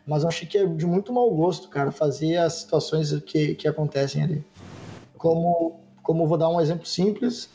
mas 0.07 0.23
eu 0.23 0.29
achei 0.29 0.47
que 0.47 0.57
é 0.57 0.65
de 0.65 0.85
muito 0.85 1.11
mau 1.11 1.29
gosto, 1.29 1.67
cara, 1.67 1.91
fazer 1.91 2.37
as 2.37 2.53
situações 2.53 3.13
que, 3.25 3.55
que 3.55 3.67
acontecem 3.67 4.23
ali. 4.23 4.45
Como, 5.17 5.81
como 6.01 6.25
vou 6.25 6.37
dar 6.37 6.47
um 6.47 6.61
exemplo 6.61 6.85
simples, 6.85 7.49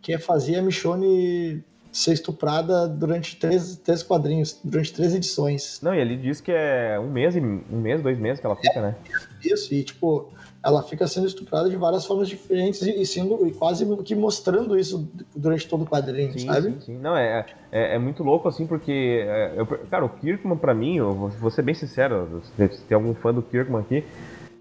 que 0.00 0.14
é 0.14 0.18
fazer 0.18 0.56
a 0.56 0.62
Michonne 0.62 1.62
ser 1.92 2.14
estuprada 2.14 2.88
durante 2.88 3.36
três, 3.36 3.76
três 3.76 4.02
quadrinhos, 4.02 4.58
durante 4.64 4.94
três 4.94 5.14
edições. 5.14 5.80
Não, 5.82 5.94
e 5.94 6.00
ele 6.00 6.16
diz 6.16 6.40
que 6.40 6.50
é 6.50 6.98
um 6.98 7.10
mês, 7.10 7.36
um 7.36 7.78
mês, 7.78 8.00
dois 8.00 8.18
meses 8.18 8.40
que 8.40 8.46
ela 8.46 8.56
fica, 8.56 8.78
é, 8.78 8.82
né? 8.82 8.96
Isso, 9.44 9.74
e 9.74 9.84
tipo, 9.84 10.32
ela 10.64 10.82
fica 10.82 11.06
sendo 11.06 11.26
estuprada 11.26 11.68
de 11.68 11.76
várias 11.76 12.06
formas 12.06 12.26
diferentes 12.26 12.80
e, 12.80 13.04
sendo 13.04 13.46
e 13.46 13.52
quase 13.52 13.84
que 14.02 14.14
mostrando 14.14 14.78
isso 14.78 15.06
durante 15.36 15.68
todo 15.68 15.84
o 15.84 15.86
quadrinho, 15.86 16.32
sim, 16.32 16.46
sabe? 16.46 16.70
Sim, 16.70 16.80
sim. 16.80 16.98
Não, 16.98 17.14
é, 17.14 17.44
é, 17.70 17.96
é 17.96 17.98
muito 17.98 18.24
louco 18.24 18.48
assim, 18.48 18.66
porque. 18.66 19.22
É, 19.26 19.52
eu, 19.56 19.66
cara, 19.66 20.06
o 20.06 20.08
Kirkman, 20.08 20.56
pra 20.56 20.72
mim, 20.72 20.96
eu 20.96 21.12
vou, 21.12 21.28
vou 21.28 21.50
ser 21.50 21.62
bem 21.62 21.74
sincero, 21.74 22.42
se 22.56 22.82
tem 22.88 22.94
algum 22.94 23.14
fã 23.14 23.32
do 23.32 23.42
Kirkman 23.42 23.80
aqui. 23.80 24.02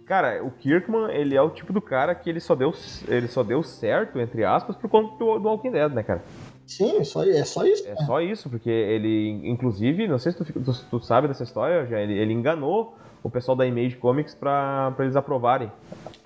Cara, 0.05 0.43
o 0.43 0.51
Kirkman, 0.51 1.09
ele 1.09 1.35
é 1.35 1.41
o 1.41 1.49
tipo 1.49 1.71
do 1.71 1.81
cara 1.81 2.13
que 2.13 2.29
ele 2.29 2.41
só 2.41 2.53
deu, 2.53 2.73
ele 3.07 3.29
só 3.29 3.41
deu 3.41 3.63
certo, 3.63 4.19
entre 4.19 4.43
aspas, 4.43 4.75
por 4.75 4.89
conta 4.89 5.17
do, 5.17 5.39
do 5.39 5.47
Walking 5.47 5.71
Dead, 5.71 5.93
né, 5.93 6.03
cara? 6.03 6.21
Sim, 6.65 7.01
só, 7.05 7.23
é 7.23 7.45
só 7.45 7.65
isso. 7.65 7.87
É 7.87 7.95
só 8.05 8.19
isso, 8.19 8.49
porque 8.49 8.69
ele, 8.69 9.41
inclusive, 9.45 10.05
não 10.07 10.19
sei 10.19 10.33
se 10.33 10.37
tu, 10.37 10.45
tu, 10.45 10.73
tu 10.91 10.99
sabe 10.99 11.29
dessa 11.29 11.43
história, 11.43 11.85
já 11.85 11.99
ele, 12.01 12.13
ele 12.13 12.33
enganou 12.33 12.93
o 13.23 13.29
pessoal 13.29 13.55
da 13.55 13.65
Image 13.65 13.95
Comics 13.95 14.35
para 14.35 14.93
eles 14.99 15.15
aprovarem 15.15 15.71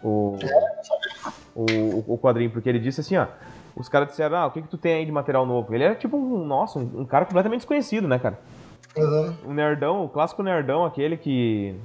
o, 0.03 0.37
o, 1.55 2.13
o, 2.13 2.17
quadrinho, 2.17 2.49
porque 2.49 2.67
ele 2.67 2.79
disse 2.79 3.01
assim, 3.01 3.17
ó, 3.17 3.27
os 3.75 3.87
caras 3.87 4.09
disseram, 4.09 4.37
ah, 4.37 4.47
o 4.47 4.51
que 4.51 4.61
que 4.61 4.67
tu 4.67 4.77
tem 4.77 4.95
aí 4.95 5.05
de 5.05 5.11
material 5.11 5.45
novo? 5.45 5.73
Ele 5.73 5.83
era 5.83 5.95
tipo 5.95 6.17
um, 6.17 6.43
nossa, 6.43 6.79
um, 6.79 7.01
um 7.01 7.05
cara 7.05 7.25
completamente 7.25 7.59
desconhecido, 7.59 8.07
né, 8.07 8.17
cara? 8.17 8.39
Uhum. 8.97 9.35
O 9.45 9.53
nerdão, 9.53 10.05
o 10.05 10.09
clássico 10.09 10.41
nerdão, 10.41 10.83
aquele 10.83 11.17
que... 11.17 11.75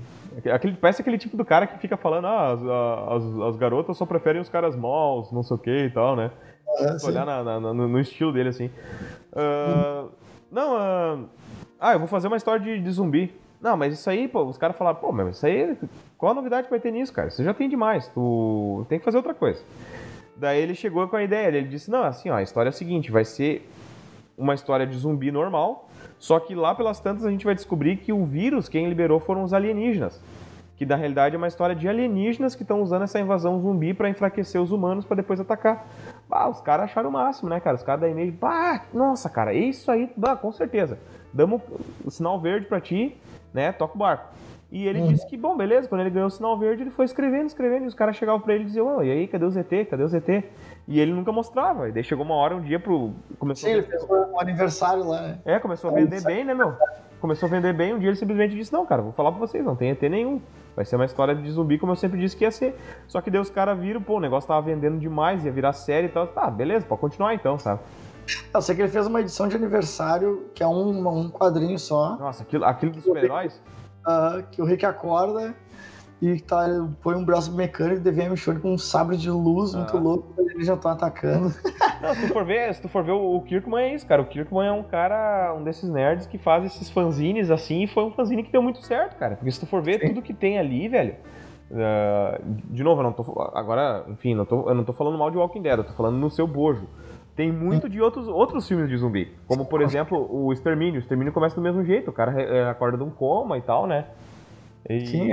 Aquele, 0.50 0.74
parece 0.74 1.02
aquele 1.02 1.18
tipo 1.18 1.36
do 1.36 1.44
cara 1.44 1.66
que 1.66 1.78
fica 1.78 1.94
falando, 1.98 2.26
ah, 2.26 2.52
as, 2.52 2.62
as, 2.62 3.40
as 3.48 3.56
garotas 3.56 3.98
só 3.98 4.06
preferem 4.06 4.40
os 4.40 4.48
caras 4.48 4.74
malls, 4.74 5.30
não 5.30 5.42
sei 5.42 5.56
o 5.56 5.60
que 5.60 5.84
e 5.84 5.90
tal, 5.90 6.16
né? 6.16 6.30
É, 6.78 7.06
olhar 7.06 7.26
na, 7.26 7.44
na, 7.44 7.60
no, 7.60 7.74
no, 7.74 8.00
estilo 8.00 8.32
dele, 8.32 8.48
assim. 8.48 8.70
Uh, 9.32 10.10
não, 10.50 10.74
uh, 10.74 11.28
ah, 11.78 11.92
eu 11.92 11.98
vou 11.98 12.08
fazer 12.08 12.28
uma 12.28 12.36
história 12.36 12.60
de, 12.60 12.80
de, 12.80 12.90
zumbi. 12.90 13.34
Não, 13.62 13.76
mas 13.76 13.94
isso 13.94 14.10
aí, 14.10 14.26
pô, 14.26 14.42
os 14.42 14.58
carais 14.58 14.76
falaram, 14.76 14.98
pô, 14.98 15.12
mas 15.12 15.36
isso 15.36 15.46
aí, 15.46 15.78
qual 16.18 16.32
a 16.32 16.34
novidade 16.34 16.64
que 16.64 16.70
vai 16.70 16.80
ter 16.80 16.90
nisso, 16.90 17.12
cara? 17.12 17.30
Você 17.30 17.44
já 17.44 17.54
tem 17.54 17.68
demais, 17.68 18.08
tu 18.08 18.84
tem 18.88 18.98
que 18.98 19.04
fazer 19.04 19.18
outra 19.18 19.32
coisa. 19.32 19.62
Daí 20.36 20.60
ele 20.60 20.74
chegou 20.74 21.06
com 21.06 21.14
a 21.14 21.22
ideia, 21.22 21.46
ele 21.46 21.68
disse, 21.68 21.88
não, 21.88 22.02
assim, 22.02 22.28
ó, 22.28 22.34
a 22.34 22.42
história 22.42 22.70
é 22.70 22.70
a 22.70 22.72
seguinte, 22.72 23.12
vai 23.12 23.24
ser 23.24 23.70
uma 24.36 24.54
história 24.54 24.84
de 24.84 24.98
zumbi 24.98 25.30
normal, 25.30 25.88
só 26.18 26.40
que 26.40 26.56
lá 26.56 26.74
pelas 26.74 26.98
tantas 26.98 27.24
a 27.24 27.30
gente 27.30 27.44
vai 27.44 27.54
descobrir 27.54 27.98
que 27.98 28.12
o 28.12 28.24
vírus, 28.24 28.68
quem 28.68 28.88
liberou 28.88 29.20
foram 29.20 29.44
os 29.44 29.54
alienígenas. 29.54 30.20
Que 30.76 30.84
na 30.84 30.96
realidade 30.96 31.36
é 31.36 31.38
uma 31.38 31.46
história 31.46 31.76
de 31.76 31.88
alienígenas 31.88 32.56
que 32.56 32.62
estão 32.62 32.82
usando 32.82 33.02
essa 33.02 33.20
invasão 33.20 33.60
zumbi 33.60 33.94
para 33.94 34.08
enfraquecer 34.08 34.60
os 34.60 34.72
humanos 34.72 35.04
para 35.04 35.16
depois 35.16 35.38
atacar. 35.38 35.86
Bah, 36.28 36.48
os 36.48 36.60
caras 36.60 36.86
acharam 36.86 37.10
o 37.10 37.12
máximo, 37.12 37.48
né, 37.48 37.60
cara? 37.60 37.76
Os 37.76 37.84
caras 37.84 38.00
da 38.00 38.08
Image, 38.08 38.32
bah, 38.32 38.86
nossa, 38.92 39.30
cara, 39.30 39.54
isso 39.54 39.88
aí, 39.92 40.10
bah, 40.16 40.34
com 40.34 40.50
certeza. 40.50 40.98
Damos 41.32 41.62
o 42.04 42.10
sinal 42.10 42.40
verde 42.40 42.66
para 42.66 42.80
ti, 42.80 43.16
né? 43.52 43.72
Toca 43.72 43.94
o 43.94 43.98
barco. 43.98 44.32
E 44.72 44.88
ele 44.88 45.00
uhum. 45.00 45.08
disse 45.08 45.26
que, 45.26 45.36
bom, 45.36 45.54
beleza, 45.54 45.86
quando 45.86 46.00
ele 46.00 46.08
ganhou 46.08 46.28
o 46.28 46.30
sinal 46.30 46.58
verde, 46.58 46.82
ele 46.82 46.90
foi 46.90 47.04
escrevendo, 47.04 47.46
escrevendo, 47.46 47.84
e 47.84 47.88
os 47.88 47.94
caras 47.94 48.16
chegavam 48.16 48.40
pra 48.40 48.54
ele 48.54 48.64
e 48.64 48.66
diziam, 48.68 48.96
oh, 48.96 49.02
e 49.02 49.10
aí, 49.10 49.28
cadê 49.28 49.44
o 49.44 49.50
ZT? 49.50 49.84
Cadê 49.90 50.02
o 50.02 50.08
ZT? 50.08 50.44
E 50.88 50.98
ele 50.98 51.12
nunca 51.12 51.30
mostrava. 51.30 51.90
E 51.90 51.92
daí 51.92 52.02
chegou 52.02 52.24
uma 52.24 52.34
hora, 52.34 52.56
um 52.56 52.62
dia, 52.62 52.80
pro. 52.80 53.12
Começou 53.38 53.68
Sim, 53.68 53.76
ele 53.76 53.82
fez 53.82 54.02
um 54.02 54.40
aniversário 54.40 55.06
lá, 55.06 55.20
né? 55.20 55.38
É, 55.44 55.58
começou 55.58 55.90
a 55.90 55.92
vender 55.92 56.22
bem, 56.24 56.42
né, 56.42 56.54
meu? 56.54 56.74
Começou 57.20 57.48
a 57.48 57.50
vender 57.50 57.74
bem, 57.74 57.92
um 57.92 57.98
dia 57.98 58.08
ele 58.08 58.16
simplesmente 58.16 58.56
disse, 58.56 58.72
não, 58.72 58.86
cara, 58.86 59.02
vou 59.02 59.12
falar 59.12 59.30
pra 59.30 59.40
vocês, 59.40 59.62
não 59.62 59.76
tem 59.76 59.90
ET 59.90 60.00
nenhum. 60.02 60.40
Vai 60.74 60.86
ser 60.86 60.96
uma 60.96 61.04
história 61.04 61.34
de 61.34 61.50
zumbi, 61.50 61.78
como 61.78 61.92
eu 61.92 61.96
sempre 61.96 62.18
disse 62.18 62.34
que 62.34 62.44
ia 62.44 62.50
ser. 62.50 62.74
Só 63.06 63.20
que 63.20 63.30
daí 63.30 63.42
os 63.42 63.50
caras 63.50 63.78
viram, 63.78 64.00
pô, 64.00 64.16
o 64.16 64.20
negócio 64.20 64.48
tava 64.48 64.62
vendendo 64.62 64.98
demais, 64.98 65.44
ia 65.44 65.52
virar 65.52 65.74
série 65.74 66.06
e 66.06 66.10
tal. 66.10 66.26
Tá, 66.26 66.50
beleza, 66.50 66.86
pode 66.86 67.00
continuar 67.02 67.34
então, 67.34 67.58
sabe? 67.58 67.80
Eu 68.54 68.62
sei 68.62 68.74
que 68.74 68.82
ele 68.82 68.88
fez 68.88 69.06
uma 69.06 69.20
edição 69.20 69.48
de 69.48 69.56
aniversário, 69.56 70.50
que 70.54 70.62
é 70.62 70.66
um, 70.66 71.08
um 71.08 71.30
quadrinho 71.30 71.78
só. 71.78 72.16
Nossa, 72.16 72.42
aquilo, 72.42 72.64
aquilo 72.64 72.92
dos 72.92 73.04
super-heróis? 73.04 73.60
Uh, 74.06 74.42
que 74.50 74.60
o 74.60 74.64
Rick 74.64 74.84
acorda 74.84 75.54
e 76.22 76.40
tá, 76.40 76.66
põe 77.02 77.16
um 77.16 77.24
braço 77.24 77.52
mecânico 77.52 78.00
de 78.00 78.10
VM 78.12 78.36
Show 78.36 78.54
com 78.60 78.74
um 78.74 78.78
sabre 78.78 79.16
de 79.16 79.28
luz 79.28 79.74
muito 79.74 79.98
louco, 79.98 80.32
eles 80.38 80.68
já 80.68 80.74
estão 80.74 80.92
atacando. 80.92 81.52
Não, 82.00 82.14
se 82.14 82.28
tu 82.28 82.32
for 82.32 82.44
ver, 82.44 82.74
se 82.74 82.80
tu 82.80 82.88
for 82.88 83.02
ver 83.02 83.10
o, 83.10 83.40
Kirkman 83.40 83.82
é 83.82 83.94
isso, 83.94 84.06
cara. 84.06 84.22
O 84.22 84.26
Kirkman 84.26 84.68
é 84.68 84.72
um 84.72 84.84
cara, 84.84 85.52
um 85.58 85.64
desses 85.64 85.90
nerds 85.90 86.26
que 86.26 86.38
faz 86.38 86.64
esses 86.64 86.88
fanzines 86.88 87.50
assim, 87.50 87.82
e 87.82 87.86
foi 87.88 88.04
um 88.04 88.12
fanzine 88.12 88.44
que 88.44 88.52
deu 88.52 88.62
muito 88.62 88.80
certo, 88.82 89.16
cara. 89.16 89.34
Porque 89.34 89.50
se 89.50 89.58
tu 89.58 89.66
for 89.66 89.82
ver 89.82 90.00
Sim. 90.00 90.08
tudo 90.08 90.22
que 90.22 90.32
tem 90.32 90.60
ali, 90.60 90.88
velho. 90.88 91.16
Uh, 91.70 92.40
de 92.70 92.84
novo, 92.84 93.00
eu 93.00 93.04
não 93.04 93.12
tô. 93.12 93.50
Agora, 93.54 94.04
enfim, 94.08 94.34
não 94.34 94.44
tô, 94.44 94.68
eu 94.68 94.74
não 94.74 94.84
tô 94.84 94.92
falando 94.92 95.18
mal 95.18 95.30
de 95.30 95.38
Walking 95.38 95.62
Dead, 95.62 95.78
eu 95.78 95.84
tô 95.84 95.92
falando 95.92 96.18
no 96.18 96.30
seu 96.30 96.46
bojo. 96.46 96.86
Tem 97.34 97.50
muito 97.50 97.88
de 97.88 98.00
outros, 98.00 98.28
outros 98.28 98.68
filmes 98.68 98.88
de 98.88 98.96
zumbi. 98.96 99.32
Como, 99.46 99.64
por 99.64 99.80
exemplo, 99.80 100.28
o 100.30 100.52
Extermínio. 100.52 100.96
O 100.96 100.98
Extermínio 100.98 101.32
começa 101.32 101.56
do 101.56 101.62
mesmo 101.62 101.82
jeito. 101.84 102.10
O 102.10 102.12
cara 102.12 102.40
é, 102.40 102.68
acorda 102.68 102.98
de 102.98 103.04
um 103.04 103.10
coma 103.10 103.56
e 103.56 103.62
tal, 103.62 103.86
né? 103.86 104.06
E 104.88 105.06
Sim, 105.06 105.28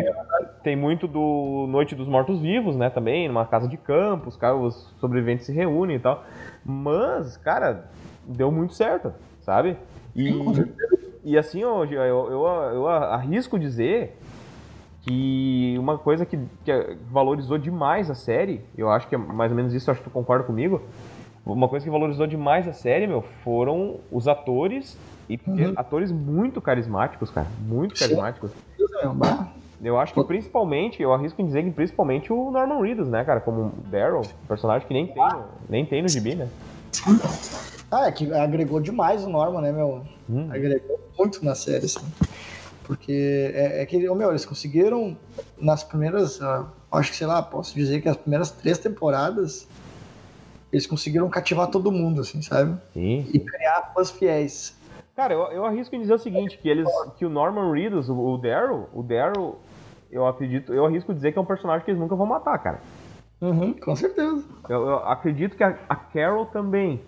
tem 0.63 0.75
muito 0.75 1.07
do 1.07 1.65
Noite 1.67 1.95
dos 1.95 2.07
Mortos 2.07 2.39
Vivos, 2.39 2.75
né, 2.75 2.89
também, 2.89 3.27
numa 3.27 3.47
casa 3.47 3.67
de 3.67 3.77
campo, 3.77 4.29
os, 4.29 4.37
caras, 4.37 4.61
os 4.61 4.95
sobreviventes 4.99 5.47
se 5.47 5.51
reúnem 5.51 5.95
e 5.95 5.99
tal. 5.99 6.23
Mas, 6.63 7.35
cara, 7.37 7.89
deu 8.27 8.51
muito 8.51 8.75
certo, 8.75 9.11
sabe? 9.41 9.75
E, 10.15 10.31
e 11.23 11.37
assim, 11.37 11.61
eu, 11.61 11.83
eu, 11.83 12.01
eu, 12.03 12.45
eu 12.73 12.87
arrisco 12.87 13.57
dizer 13.57 14.17
que 15.01 15.75
uma 15.79 15.97
coisa 15.97 16.25
que, 16.25 16.37
que 16.63 16.97
valorizou 17.09 17.57
demais 17.57 18.09
a 18.11 18.15
série, 18.15 18.61
eu 18.77 18.89
acho 18.89 19.07
que 19.07 19.15
é 19.15 19.17
mais 19.17 19.51
ou 19.51 19.55
menos 19.57 19.73
isso, 19.73 19.89
acho 19.89 20.01
que 20.01 20.09
tu 20.09 20.13
concorda 20.13 20.43
comigo, 20.43 20.81
uma 21.53 21.67
coisa 21.67 21.83
que 21.83 21.91
valorizou 21.91 22.27
demais 22.27 22.67
a 22.67 22.73
série, 22.73 23.07
meu, 23.07 23.23
foram 23.43 23.97
os 24.11 24.27
atores 24.27 24.97
e 25.29 25.39
uhum. 25.47 25.73
atores 25.75 26.11
muito 26.11 26.59
carismáticos, 26.59 27.29
cara, 27.29 27.47
muito 27.61 27.95
carismáticos. 27.95 28.51
Eu 29.81 29.97
acho 29.97 30.13
que 30.13 30.23
principalmente, 30.25 31.01
eu 31.01 31.13
arrisco 31.13 31.41
em 31.41 31.45
dizer 31.45 31.63
que 31.63 31.71
principalmente 31.71 32.33
o 32.33 32.51
Norman 32.51 32.81
Reedus, 32.81 33.07
né, 33.07 33.23
cara, 33.23 33.39
como 33.39 33.71
Daryl, 33.89 34.21
personagem 34.47 34.87
que 34.87 34.93
nem 34.93 35.07
tem, 35.07 35.15
no, 35.15 35.43
nem 35.69 35.85
tem 35.85 36.01
no 36.01 36.09
gibi, 36.09 36.35
né? 36.35 36.49
Ah, 37.89 38.07
é 38.07 38.11
que 38.11 38.31
agregou 38.33 38.81
demais 38.81 39.23
o 39.23 39.29
Norman, 39.29 39.61
né, 39.61 39.71
meu? 39.71 40.03
Hum. 40.29 40.49
Agregou 40.51 40.99
muito 41.17 41.43
na 41.45 41.55
série, 41.55 41.85
assim. 41.85 42.05
Porque 42.83 43.51
é, 43.53 43.81
é 43.81 43.85
que, 43.85 44.09
oh, 44.09 44.15
meu, 44.15 44.29
eles 44.29 44.45
conseguiram 44.45 45.15
nas 45.59 45.83
primeiras, 45.83 46.39
uh, 46.41 46.65
acho 46.91 47.11
que 47.11 47.17
sei 47.17 47.27
lá, 47.27 47.41
posso 47.41 47.73
dizer 47.75 48.01
que 48.01 48.09
as 48.09 48.17
primeiras 48.17 48.51
três 48.51 48.79
temporadas 48.79 49.67
eles 50.71 50.85
conseguiram 50.85 51.29
cativar 51.29 51.67
todo 51.67 51.91
mundo, 51.91 52.21
assim, 52.21 52.41
sabe? 52.41 52.77
Sim. 52.93 53.27
E 53.33 53.39
criar 53.39 53.91
fãs 53.93 54.11
fiéis. 54.11 54.77
Cara, 55.15 55.33
eu, 55.33 55.41
eu 55.51 55.65
arrisco 55.65 55.95
em 55.95 56.01
dizer 56.01 56.13
o 56.13 56.19
seguinte, 56.19 56.57
que 56.57 56.69
eles. 56.69 56.87
Que 57.17 57.25
o 57.25 57.29
Norman 57.29 57.73
Reedus, 57.73 58.07
o, 58.07 58.15
o 58.15 58.37
Daryl, 58.37 58.87
o 58.93 59.03
Daryl, 59.03 59.57
eu 60.11 60.25
acredito, 60.25 60.73
eu 60.73 60.85
arrisco 60.85 61.13
dizer 61.13 61.31
que 61.31 61.37
é 61.37 61.41
um 61.41 61.45
personagem 61.45 61.83
que 61.83 61.91
eles 61.91 61.99
nunca 61.99 62.15
vão 62.15 62.25
matar, 62.25 62.57
cara. 62.59 62.79
Uhum, 63.41 63.73
com 63.73 63.95
certeza. 63.95 64.43
Eu, 64.67 64.87
eu 64.87 64.95
acredito 64.99 65.55
que 65.55 65.63
a, 65.63 65.77
a 65.87 65.95
Carol 65.95 66.45
também. 66.45 67.01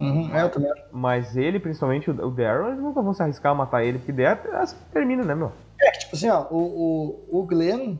Uhum, 0.00 0.34
é, 0.34 0.42
eu 0.42 0.50
também. 0.50 0.70
Mas 0.92 1.36
ele, 1.36 1.58
principalmente 1.58 2.10
o, 2.10 2.26
o 2.26 2.30
Daryl, 2.30 2.68
eles 2.68 2.80
nunca 2.80 3.02
vão 3.02 3.12
se 3.12 3.22
arriscar 3.22 3.52
a 3.52 3.54
matar 3.54 3.84
ele, 3.84 3.98
porque 3.98 4.12
daí 4.12 4.36
que 4.36 4.74
termina, 4.92 5.24
né, 5.24 5.34
meu? 5.34 5.52
É 5.80 5.90
que, 5.90 5.98
tipo 6.00 6.16
assim, 6.16 6.28
ó, 6.28 6.46
o, 6.50 7.28
o, 7.30 7.40
o 7.40 7.46
Glenn 7.46 7.96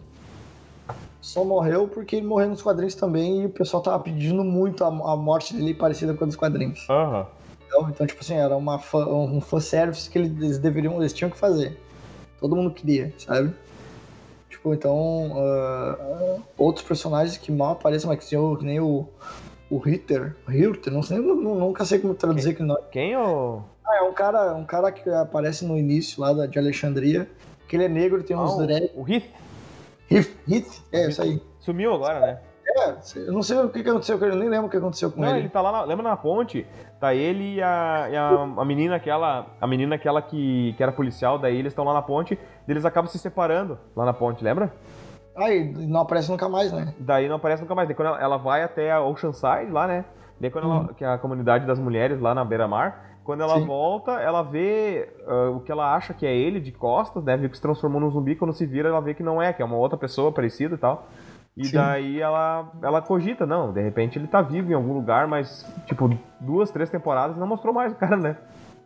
só 1.20 1.44
morreu 1.44 1.88
porque 1.88 2.16
ele 2.16 2.26
morreu 2.26 2.48
nos 2.48 2.62
quadrinhos 2.62 2.94
também 2.94 3.42
e 3.42 3.46
o 3.46 3.50
pessoal 3.50 3.82
tava 3.82 4.00
pedindo 4.00 4.44
muito 4.44 4.84
a, 4.84 4.88
a 4.88 5.16
morte 5.16 5.54
dele 5.54 5.74
parecida 5.74 6.14
com 6.14 6.24
a 6.24 6.26
dos 6.26 6.36
quadrinhos. 6.36 6.86
Aham. 6.88 7.26
Então, 7.66 7.90
então, 7.90 8.06
tipo 8.06 8.20
assim, 8.22 8.34
era 8.34 8.56
uma 8.56 8.78
fã, 8.78 9.06
um 9.06 9.40
fanservice 9.40 10.08
que 10.08 10.18
eles 10.18 10.58
deveriam, 10.58 10.98
eles 10.98 11.12
tinham 11.12 11.30
que 11.30 11.36
fazer. 11.36 11.78
Todo 12.40 12.56
mundo 12.56 12.72
queria, 12.72 13.12
sabe? 13.18 13.52
Tipo, 14.48 14.72
então, 14.72 15.32
uh, 15.32 16.42
outros 16.56 16.86
personagens 16.86 17.36
que 17.36 17.52
mal 17.52 17.72
aparecem, 17.72 18.08
mas 18.08 18.24
que, 18.24 18.30
que 18.30 18.64
nem 18.64 18.80
o, 18.80 19.06
o 19.70 19.78
Ritter, 19.78 20.34
Ritter, 20.46 20.92
não 20.92 21.02
sei, 21.02 21.18
nunca 21.18 21.84
sei 21.84 21.98
como 21.98 22.14
traduzir 22.14 22.50
aquele 22.50 22.68
nome. 22.68 22.80
Quem 22.90 23.16
ou. 23.16 23.62
Ah, 23.86 23.98
é 23.98 24.02
um 24.02 24.14
cara, 24.14 24.54
um 24.54 24.64
cara 24.64 24.90
que 24.90 25.08
aparece 25.10 25.64
no 25.64 25.76
início 25.76 26.20
lá 26.22 26.32
da, 26.32 26.46
de 26.46 26.58
Alexandria, 26.58 27.30
que 27.68 27.76
ele 27.76 27.84
é 27.84 27.88
negro, 27.88 28.22
tem 28.22 28.36
uns 28.36 28.58
Ah, 28.58 28.62
dread. 28.64 28.90
o, 28.94 29.00
o 29.02 29.04
Heath 30.10 30.82
é 30.92 31.08
isso 31.08 31.22
aí. 31.22 31.42
sumiu 31.60 31.94
agora, 31.94 32.20
né? 32.20 32.38
É, 32.76 32.94
eu 33.16 33.32
não 33.32 33.42
sei 33.42 33.58
o 33.58 33.68
que, 33.70 33.80
aconteceu 33.80 34.18
com 34.18 34.26
ele, 34.26 34.34
eu 34.34 34.38
nem 34.38 34.48
lembro 34.48 34.66
o 34.66 34.70
que 34.70 34.76
aconteceu 34.76 35.10
com 35.10 35.20
Não, 35.20 35.30
ele. 35.30 35.40
ele 35.40 35.48
tá 35.48 35.60
lá, 35.60 35.72
na, 35.72 35.84
lembra 35.84 36.06
na 36.06 36.16
ponte? 36.16 36.66
Tá 37.00 37.14
ele 37.14 37.54
e 37.54 37.62
a, 37.62 38.08
e 38.10 38.16
a, 38.16 38.28
a 38.42 38.64
menina 38.64 38.96
aquela, 38.96 39.46
a 39.60 39.66
menina 39.66 39.94
aquela 39.94 40.20
que, 40.20 40.74
que 40.76 40.82
era 40.82 40.92
policial, 40.92 41.38
daí 41.38 41.56
eles 41.56 41.72
estão 41.72 41.84
lá 41.84 41.94
na 41.94 42.02
ponte, 42.02 42.38
eles 42.68 42.84
acabam 42.84 43.10
se 43.10 43.18
separando 43.18 43.78
lá 43.96 44.04
na 44.04 44.12
ponte, 44.12 44.44
lembra? 44.44 44.72
E 45.38 45.64
não 45.86 46.00
aparece 46.00 46.30
nunca 46.30 46.48
mais, 46.48 46.72
né? 46.72 46.92
Daí 46.98 47.28
não 47.28 47.36
aparece 47.36 47.62
nunca 47.62 47.74
mais. 47.74 47.88
Daí 47.88 47.94
quando 47.94 48.08
ela, 48.08 48.20
ela 48.20 48.36
vai 48.36 48.62
até 48.62 48.90
a 48.90 49.00
Oceanside 49.00 49.70
lá, 49.70 49.86
né? 49.86 50.04
Daí 50.40 50.50
quando 50.50 50.70
ela, 50.70 50.94
que 50.94 51.04
é 51.04 51.08
a 51.08 51.18
comunidade 51.18 51.66
das 51.66 51.78
mulheres 51.78 52.20
lá 52.20 52.34
na 52.34 52.44
beira-mar, 52.44 53.17
quando 53.28 53.42
ela 53.42 53.60
Sim. 53.60 53.66
volta, 53.66 54.12
ela 54.12 54.40
vê 54.40 55.06
ah, 55.26 55.50
o 55.50 55.60
que 55.60 55.70
ela 55.70 55.94
acha 55.94 56.14
que 56.14 56.24
é 56.24 56.34
ele 56.34 56.58
de 56.58 56.72
costas, 56.72 57.22
né? 57.22 57.36
Vê 57.36 57.46
que 57.46 57.56
se 57.56 57.60
transformou 57.60 58.00
num 58.00 58.10
zumbi, 58.10 58.34
quando 58.34 58.54
se 58.54 58.64
vira 58.64 58.88
ela 58.88 59.02
vê 59.02 59.12
que 59.12 59.22
não 59.22 59.42
é, 59.42 59.52
que 59.52 59.60
é 59.60 59.64
uma 59.66 59.76
outra 59.76 59.98
pessoa 59.98 60.32
parecida 60.32 60.76
e 60.76 60.78
tal. 60.78 61.06
E 61.54 61.66
Sim. 61.66 61.76
daí 61.76 62.22
ela, 62.22 62.72
ela 62.82 63.02
cogita, 63.02 63.44
não, 63.44 63.70
de 63.70 63.82
repente 63.82 64.18
ele 64.18 64.26
tá 64.28 64.40
vivo 64.40 64.70
em 64.70 64.74
algum 64.74 64.94
lugar, 64.94 65.28
mas, 65.28 65.70
tipo, 65.84 66.08
duas, 66.40 66.70
três 66.70 66.88
temporadas 66.88 67.36
não 67.36 67.46
mostrou 67.46 67.74
mais 67.74 67.92
o 67.92 67.96
cara, 67.96 68.16
né? 68.16 68.34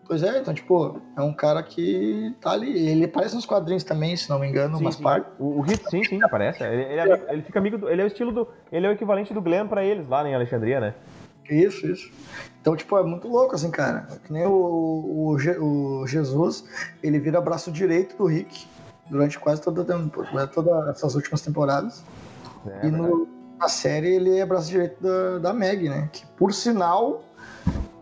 Pois 0.08 0.24
é, 0.24 0.40
então, 0.40 0.52
tipo, 0.52 1.00
é 1.16 1.20
um 1.22 1.32
cara 1.32 1.62
que 1.62 2.34
tá 2.40 2.50
ali. 2.50 2.88
Ele 2.88 3.04
aparece 3.04 3.36
nos 3.36 3.46
quadrinhos 3.46 3.84
também, 3.84 4.16
se 4.16 4.28
não 4.28 4.40
me 4.40 4.48
engano, 4.48 4.76
Sim, 4.76 4.82
umas 4.82 4.96
sim. 4.96 5.04
partes. 5.04 5.30
O, 5.38 5.58
o 5.58 5.60
Hit, 5.60 5.88
sim, 5.88 6.02
sim, 6.02 6.20
aparece. 6.20 6.64
Ele, 6.64 6.82
ele, 6.82 6.96
é 6.98 7.02
amigo- 7.02 7.24
ele 7.28 7.42
fica 7.42 7.58
amigo 7.60 7.78
do. 7.78 7.88
Ele 7.88 8.02
é 8.02 8.04
o 8.04 8.08
estilo 8.08 8.32
do. 8.32 8.48
Ele 8.72 8.86
é 8.86 8.88
o 8.90 8.92
equivalente 8.92 9.32
do 9.32 9.40
Glenn 9.40 9.68
pra 9.68 9.84
eles 9.84 10.08
lá 10.08 10.28
em 10.28 10.34
Alexandria, 10.34 10.80
né? 10.80 10.94
Isso, 11.48 11.86
isso. 11.86 12.10
Então, 12.62 12.76
tipo, 12.76 12.96
é 12.96 13.02
muito 13.02 13.26
louco, 13.26 13.56
assim, 13.56 13.72
cara. 13.72 14.06
Que 14.24 14.32
nem 14.32 14.46
o, 14.46 14.52
o, 14.52 16.00
o 16.00 16.06
Jesus, 16.06 16.64
ele 17.02 17.18
vira 17.18 17.40
braço 17.40 17.72
direito 17.72 18.16
do 18.16 18.26
Rick 18.26 18.68
durante 19.10 19.36
quase 19.36 19.60
toda, 19.60 19.84
todas 20.46 20.88
essas 20.88 21.16
últimas 21.16 21.42
temporadas. 21.42 22.04
É, 22.64 22.86
e 22.86 22.90
no, 22.92 23.28
na 23.58 23.68
série 23.68 24.14
ele 24.14 24.38
é 24.38 24.46
braço 24.46 24.70
direito 24.70 25.02
da, 25.02 25.38
da 25.38 25.52
Meg, 25.52 25.88
né? 25.88 26.08
Que, 26.12 26.24
por 26.36 26.54
sinal, 26.54 27.24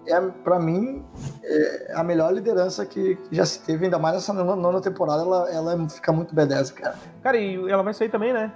é, 0.07 0.21
pra 0.21 0.61
mim, 0.61 1.03
é 1.43 1.95
a 1.95 2.05
melhor 2.05 2.31
liderança 2.31 2.85
que, 2.85 3.17
que 3.17 3.35
já 3.35 3.47
se 3.47 3.61
teve, 3.61 3.87
ainda 3.87 3.99
mais 3.99 4.17
nessa 4.17 4.35
nona, 4.35 4.55
nona 4.55 4.83
temporada, 4.83 5.23
ela, 5.23 5.51
ela 5.51 5.89
fica 5.89 6.13
muito 6.13 6.35
B10, 6.35 6.75
cara. 6.75 6.97
Cara, 7.23 7.39
e 7.39 7.57
ela 7.71 7.83
vai 7.83 7.95
sair 7.95 8.11
também, 8.11 8.35
né? 8.35 8.53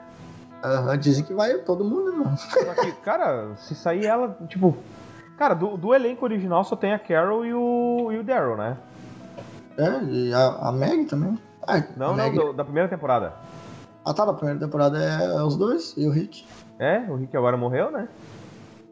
Aham, 0.63 0.99
dizem 0.99 1.25
que 1.25 1.33
vai 1.33 1.55
todo 1.59 1.83
mundo. 1.83 2.25
Só 2.37 2.75
que, 2.75 2.93
cara, 3.03 3.55
se 3.57 3.75
sair 3.75 4.05
ela, 4.05 4.37
tipo. 4.49 4.77
Cara, 5.37 5.55
do, 5.55 5.77
do 5.77 5.95
elenco 5.95 6.25
original 6.25 6.63
só 6.65 6.77
tem 6.77 6.93
a 6.93 6.99
Carol 6.99 7.45
e 7.45 7.53
o, 7.53 8.11
e 8.13 8.19
o 8.19 8.23
Daryl, 8.25 8.57
né? 8.57 8.77
É, 9.77 10.03
e 10.05 10.33
a, 10.33 10.69
a 10.69 10.73
Meg 10.73 11.05
também. 11.07 11.37
Ah, 11.67 11.83
Não, 11.97 12.17
não, 12.17 12.33
do- 12.33 12.53
da 12.53 12.65
primeira 12.65 12.89
temporada. 12.89 13.33
Ah, 14.05 14.15
tá, 14.15 14.25
na 14.27 14.35
primeira 14.35 14.61
temporada 14.61 14.99
é, 14.99 15.25
é 15.39 15.43
os 15.43 15.57
dois 15.57 15.95
e 15.97 16.07
o 16.07 16.11
Rick. 16.13 16.45
É, 16.79 16.99
o 17.09 17.17
Rick 17.17 17.37
agora 17.37 17.57
morreu, 17.57 17.91
né? 17.91 18.07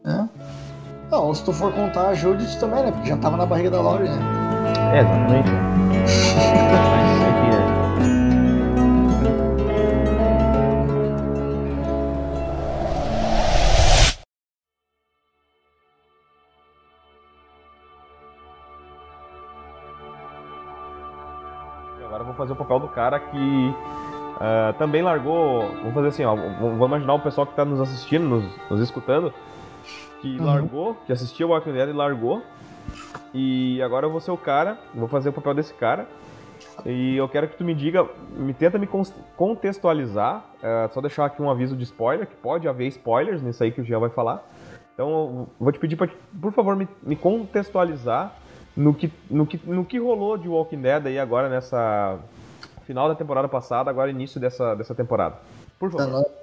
É. 0.05 0.25
Não, 1.11 1.33
se 1.35 1.45
tu 1.45 1.53
for 1.53 1.73
contar 1.73 2.09
a 2.09 2.15
Judith 2.15 2.59
também, 2.59 2.83
né? 2.83 2.91
Porque 2.91 3.09
já 3.09 3.17
tava 3.19 3.37
na 3.37 3.47
barriga 3.47 3.71
da 3.71 3.81
Laurie, 3.81 4.09
né? 4.09 4.19
É, 4.95 5.01
exatamente. 5.01 5.49
fazer 22.43 22.53
o 22.53 22.57
papel 22.57 22.81
do 22.81 22.89
cara 22.89 23.21
que 23.21 23.75
ah, 24.41 24.75
também 24.77 25.03
largou. 25.03 25.69
Vamos 25.69 25.95
fazer 25.95 26.09
assim, 26.09 26.25
ó. 26.25 26.35
Vamos 26.35 26.87
imaginar 26.87 27.15
o 27.15 27.21
pessoal 27.21 27.47
que 27.47 27.55
tá 27.55 27.65
nos 27.65 27.81
assistindo, 27.81 28.25
nos, 28.25 28.45
nos 28.69 28.81
escutando, 28.81 29.33
que 30.21 30.37
Uhum. 30.39 30.45
largou, 30.45 30.95
que 31.07 31.13
assistiu 31.13 31.49
o 31.49 31.51
Walking 31.53 31.73
Dead 31.73 31.89
e 31.91 31.93
largou. 31.93 32.43
E 33.33 33.81
agora 33.83 34.07
eu 34.07 34.11
vou 34.11 34.21
ser 34.21 34.33
o 34.33 34.37
cara, 34.37 34.79
vou 34.95 35.07
fazer 35.07 35.29
o 35.29 35.33
papel 35.33 35.55
desse 35.55 35.73
cara. 35.75 36.09
E 36.85 37.17
eu 37.17 37.29
quero 37.29 37.49
que 37.49 37.57
tu 37.57 37.65
me 37.65 37.75
diga, 37.75 38.05
me 38.37 38.53
tenta 38.53 38.79
me 38.79 38.89
contextualizar, 39.37 40.45
é, 40.63 40.89
só 40.93 41.01
deixar 41.01 41.27
aqui 41.27 41.41
um 41.41 41.51
aviso 41.51 41.77
de 41.77 41.85
spoiler, 41.85 42.27
que 42.27 42.35
pode 42.35 42.67
haver 42.67 42.89
spoilers 42.89 43.43
nisso 43.43 43.63
aí 43.63 43.71
que 43.71 43.81
o 43.81 43.85
Jean 43.85 44.01
vai 44.01 44.11
falar. 44.11 44.43
Então 44.95 45.09
eu 45.09 45.49
vou 45.61 45.73
te 45.73 45.79
pedir 45.79 45.97
pra, 45.97 46.09
por 46.41 46.53
favor, 46.53 46.75
me, 46.75 46.89
me 47.03 47.15
contextualizar 47.15 48.33
no 48.77 48.95
que, 48.95 49.13
no, 49.31 49.47
que, 49.47 49.61
no 49.65 49.85
que 49.85 49.99
rolou 49.99 50.37
de 50.37 50.49
Walking 50.49 50.81
Dead 50.81 51.07
aí 51.07 51.19
agora 51.19 51.49
nessa 51.49 52.19
final 52.87 53.09
da 53.09 53.15
temporada 53.15 53.49
passada, 53.49 53.91
agora 53.91 54.11
início 54.11 54.41
dessa, 54.41 54.75
dessa 54.75 54.95
temporada. 54.95 55.37
Por 55.79 55.91
favor. 55.91 56.07
temporada. 56.07 56.43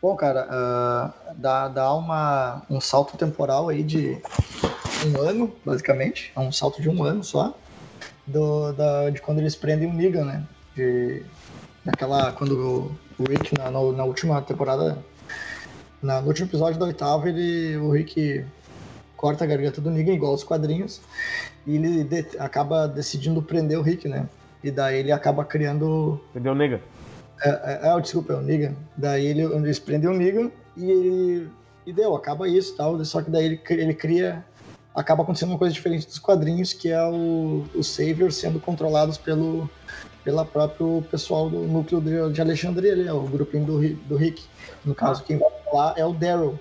Bom, 0.00 0.14
cara, 0.14 0.46
ah, 0.50 1.10
dá, 1.36 1.68
dá 1.68 1.92
uma, 1.94 2.62
um 2.68 2.80
salto 2.80 3.16
temporal 3.16 3.68
aí 3.68 3.82
de 3.82 4.20
um 5.06 5.20
ano, 5.20 5.52
basicamente. 5.64 6.32
É 6.36 6.40
um 6.40 6.52
salto 6.52 6.80
de 6.80 6.88
um 6.88 7.02
ano 7.02 7.24
só. 7.24 7.54
Do, 8.26 8.72
da, 8.72 9.10
de 9.10 9.20
quando 9.20 9.38
eles 9.38 9.56
prendem 9.56 9.88
o 9.88 9.92
Negan, 9.92 10.24
né? 10.24 10.42
De, 10.74 11.24
daquela. 11.84 12.32
Quando 12.32 12.52
o, 13.18 13.22
o 13.22 13.28
Rick, 13.28 13.56
na, 13.58 13.70
na, 13.70 13.80
na 13.92 14.04
última 14.04 14.40
temporada. 14.42 14.98
Na, 16.02 16.20
no 16.20 16.28
último 16.28 16.46
episódio 16.46 16.78
da 16.78 16.86
oitava, 16.86 17.28
ele, 17.28 17.76
o 17.78 17.90
Rick 17.90 18.44
corta 19.16 19.44
a 19.44 19.46
garganta 19.46 19.80
do 19.80 19.90
Negan, 19.90 20.12
igual 20.12 20.34
os 20.34 20.44
quadrinhos. 20.44 21.00
E 21.66 21.76
ele 21.76 22.04
de- 22.04 22.26
acaba 22.38 22.86
decidindo 22.86 23.42
prender 23.42 23.78
o 23.78 23.82
Rick, 23.82 24.08
né? 24.08 24.28
E 24.62 24.70
daí 24.70 24.98
ele 24.98 25.12
acaba 25.12 25.44
criando 25.44 26.20
Entendeu, 26.30 26.54
nega? 26.54 26.80
é, 27.42 27.48
é, 27.48 27.88
é, 27.96 28.00
desculpa, 28.00 28.32
é 28.32 28.36
o 28.36 28.40
Negan. 28.42 28.74
Daí 28.96 29.26
ele, 29.26 29.42
eles 29.42 29.78
prendem 29.78 30.08
o 30.10 30.14
Negan 30.14 30.50
e 30.76 30.90
ele. 30.90 31.48
E 31.86 31.92
deu, 31.92 32.16
acaba 32.16 32.48
isso 32.48 32.74
e 32.74 32.76
tal. 32.76 33.04
Só 33.04 33.22
que 33.22 33.30
daí 33.30 33.44
ele, 33.44 33.60
ele 33.70 33.94
cria. 33.94 34.44
Acaba 34.94 35.22
acontecendo 35.22 35.50
uma 35.50 35.58
coisa 35.58 35.74
diferente 35.74 36.06
dos 36.06 36.18
quadrinhos, 36.18 36.72
que 36.72 36.90
é 36.90 37.02
o, 37.06 37.64
os 37.74 37.86
Saviors 37.86 38.34
sendo 38.36 38.58
controlados 38.58 39.18
pelo 39.18 39.68
pela 40.24 40.44
próprio 40.44 41.04
pessoal 41.08 41.48
do 41.48 41.58
núcleo 41.60 42.00
de, 42.00 42.32
de 42.32 42.40
Alexandria 42.40 42.92
ali, 42.94 43.06
é 43.06 43.12
o 43.12 43.20
grupinho 43.20 43.64
do, 43.64 43.94
do 44.08 44.16
Rick. 44.16 44.42
No 44.84 44.92
caso, 44.92 45.22
quem 45.22 45.38
vai 45.38 45.48
falar 45.70 45.94
é 45.96 46.04
o 46.04 46.12
Daryl. 46.12 46.58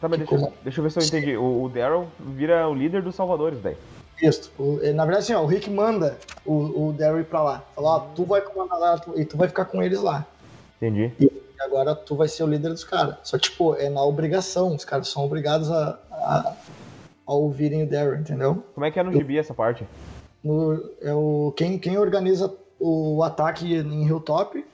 Tá, 0.00 0.08
mas 0.08 0.18
deixa, 0.18 0.34
eu- 0.34 0.38
como- 0.40 0.52
deixa 0.62 0.80
eu 0.80 0.82
ver 0.84 0.90
se 0.90 0.98
eu 0.98 1.02
entendi. 1.04 1.36
O, 1.36 1.62
o 1.64 1.68
Daryl 1.68 2.06
vira 2.20 2.68
o 2.68 2.74
líder 2.74 3.02
dos 3.02 3.14
salvadores 3.14 3.60
daí. 3.62 3.76
Isso. 4.22 4.52
O- 4.58 4.78
é, 4.82 4.92
na 4.92 5.04
verdade, 5.04 5.24
assim, 5.24 5.34
ó, 5.34 5.42
o 5.42 5.46
Rick 5.46 5.70
manda 5.70 6.18
o, 6.44 6.88
o 6.88 6.92
Daryl 6.92 7.20
ir 7.20 7.24
pra 7.24 7.42
lá. 7.42 7.62
Fala, 7.74 7.88
ó, 7.96 8.00
tu 8.14 8.24
vai 8.24 8.40
comandar 8.40 8.78
lá 8.78 8.98
tu- 8.98 9.18
e 9.18 9.24
tu 9.24 9.36
vai 9.36 9.48
ficar 9.48 9.64
com 9.66 9.82
eles 9.82 10.00
lá. 10.00 10.26
Entendi. 10.76 11.12
E 11.18 11.30
agora 11.60 11.94
tu 11.94 12.14
vai 12.14 12.28
ser 12.28 12.42
o 12.44 12.46
líder 12.46 12.68
dos 12.70 12.84
caras. 12.84 13.16
Só 13.24 13.38
que, 13.38 13.48
tipo, 13.50 13.74
é 13.76 13.88
na 13.88 14.02
obrigação. 14.04 14.74
Os 14.74 14.84
caras 14.84 15.08
são 15.08 15.24
obrigados 15.24 15.70
a, 15.70 15.98
a, 16.10 16.52
a 17.26 17.32
ouvirem 17.34 17.82
o 17.82 17.88
Daryl, 17.88 18.16
entendeu? 18.16 18.62
Como 18.74 18.84
é 18.84 18.90
que 18.90 18.98
é 19.00 19.02
no 19.02 19.12
gibi 19.12 19.38
essa 19.38 19.54
parte? 19.54 19.86
No, 20.44 20.74
é 21.00 21.12
o, 21.14 21.52
quem, 21.56 21.78
quem 21.78 21.98
organiza 21.98 22.52
o 22.78 23.22
ataque 23.22 23.74
em 23.74 24.06
Hilltop 24.06 24.64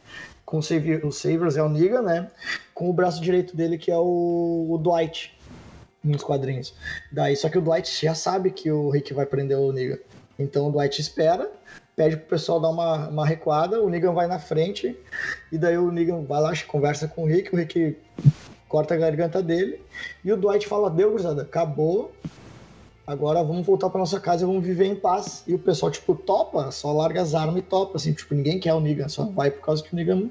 com 0.45 0.59
o, 0.59 0.63
Savior, 0.63 1.01
o 1.05 1.11
Savers 1.11 1.57
é 1.57 1.63
o 1.63 1.69
Negan, 1.69 2.03
né? 2.03 2.31
Com 2.75 2.91
o 2.91 2.93
braço 2.93 3.23
direito 3.23 3.57
dele, 3.57 3.79
que 3.79 3.91
é 3.91 3.97
o, 3.97 4.67
o 4.71 4.79
Dwight, 4.79 5.35
nos 6.05 6.23
quadrinhos. 6.23 6.75
Daí, 7.11 7.37
só 7.37 7.49
que 7.49 7.59
o 7.59 7.63
Dwight 7.63 8.05
já 8.05 8.15
sabe 8.15 8.51
que 8.51 8.71
o 8.71 8.91
Rick 8.91 9.15
vai 9.15 9.25
prender 9.25 9.57
o 9.57 9.73
Negan. 9.73 9.99
Então 10.39 10.69
o 10.69 10.73
Dwight 10.73 11.01
espera, 11.01 11.51
pede 11.95 12.17
pro 12.17 12.27
pessoal 12.27 12.61
dar 12.61 12.71
uma, 12.71 13.09
uma 13.09 13.27
recuada, 13.27 13.81
o 13.81 13.89
Negan 13.89 14.13
vai 14.13 14.27
na 14.27 14.39
frente, 14.39 14.97
e 15.51 15.59
daí 15.59 15.79
o 15.79 15.93
Negan 15.93 16.23
vai 16.23 16.41
lá, 16.41 16.53
conversa 16.67 17.07
com 17.07 17.23
o 17.23 17.27
Rick, 17.27 17.55
o 17.55 17.59
Rick 17.59 17.97
corta 18.69 18.95
a 18.95 18.97
garganta 18.99 19.43
dele, 19.43 19.81
e 20.25 20.33
o 20.33 20.37
Dwight 20.37 20.67
fala, 20.67 20.91
deu, 20.91 21.11
gurizada, 21.11 21.43
acabou, 21.43 22.13
agora 23.13 23.43
vamos 23.43 23.67
voltar 23.67 23.91
pra 23.91 23.99
nossa 23.99 24.19
casa 24.19 24.45
e 24.45 24.47
vamos 24.47 24.65
viver 24.65 24.87
em 24.87 24.95
paz. 24.95 25.45
E 25.47 25.55
o 25.55 25.59
pessoal, 25.59 25.93
tipo, 25.93 26.15
topa, 26.15 26.71
só 26.71 26.93
larga 26.93 27.23
as 27.23 27.35
armas 27.35 27.59
e 27.59 27.63
topa, 27.63 27.97
assim, 27.97 28.13
tipo, 28.13 28.35
ninguém 28.35 28.59
quer 28.59 28.75
o 28.75 28.81
Negan, 28.81 29.09
só 29.09 29.25
vai 29.25 29.51
por 29.51 29.63
causa 29.63 29.83
que 29.83 29.93
o 29.93 29.97
Negan 29.97 30.29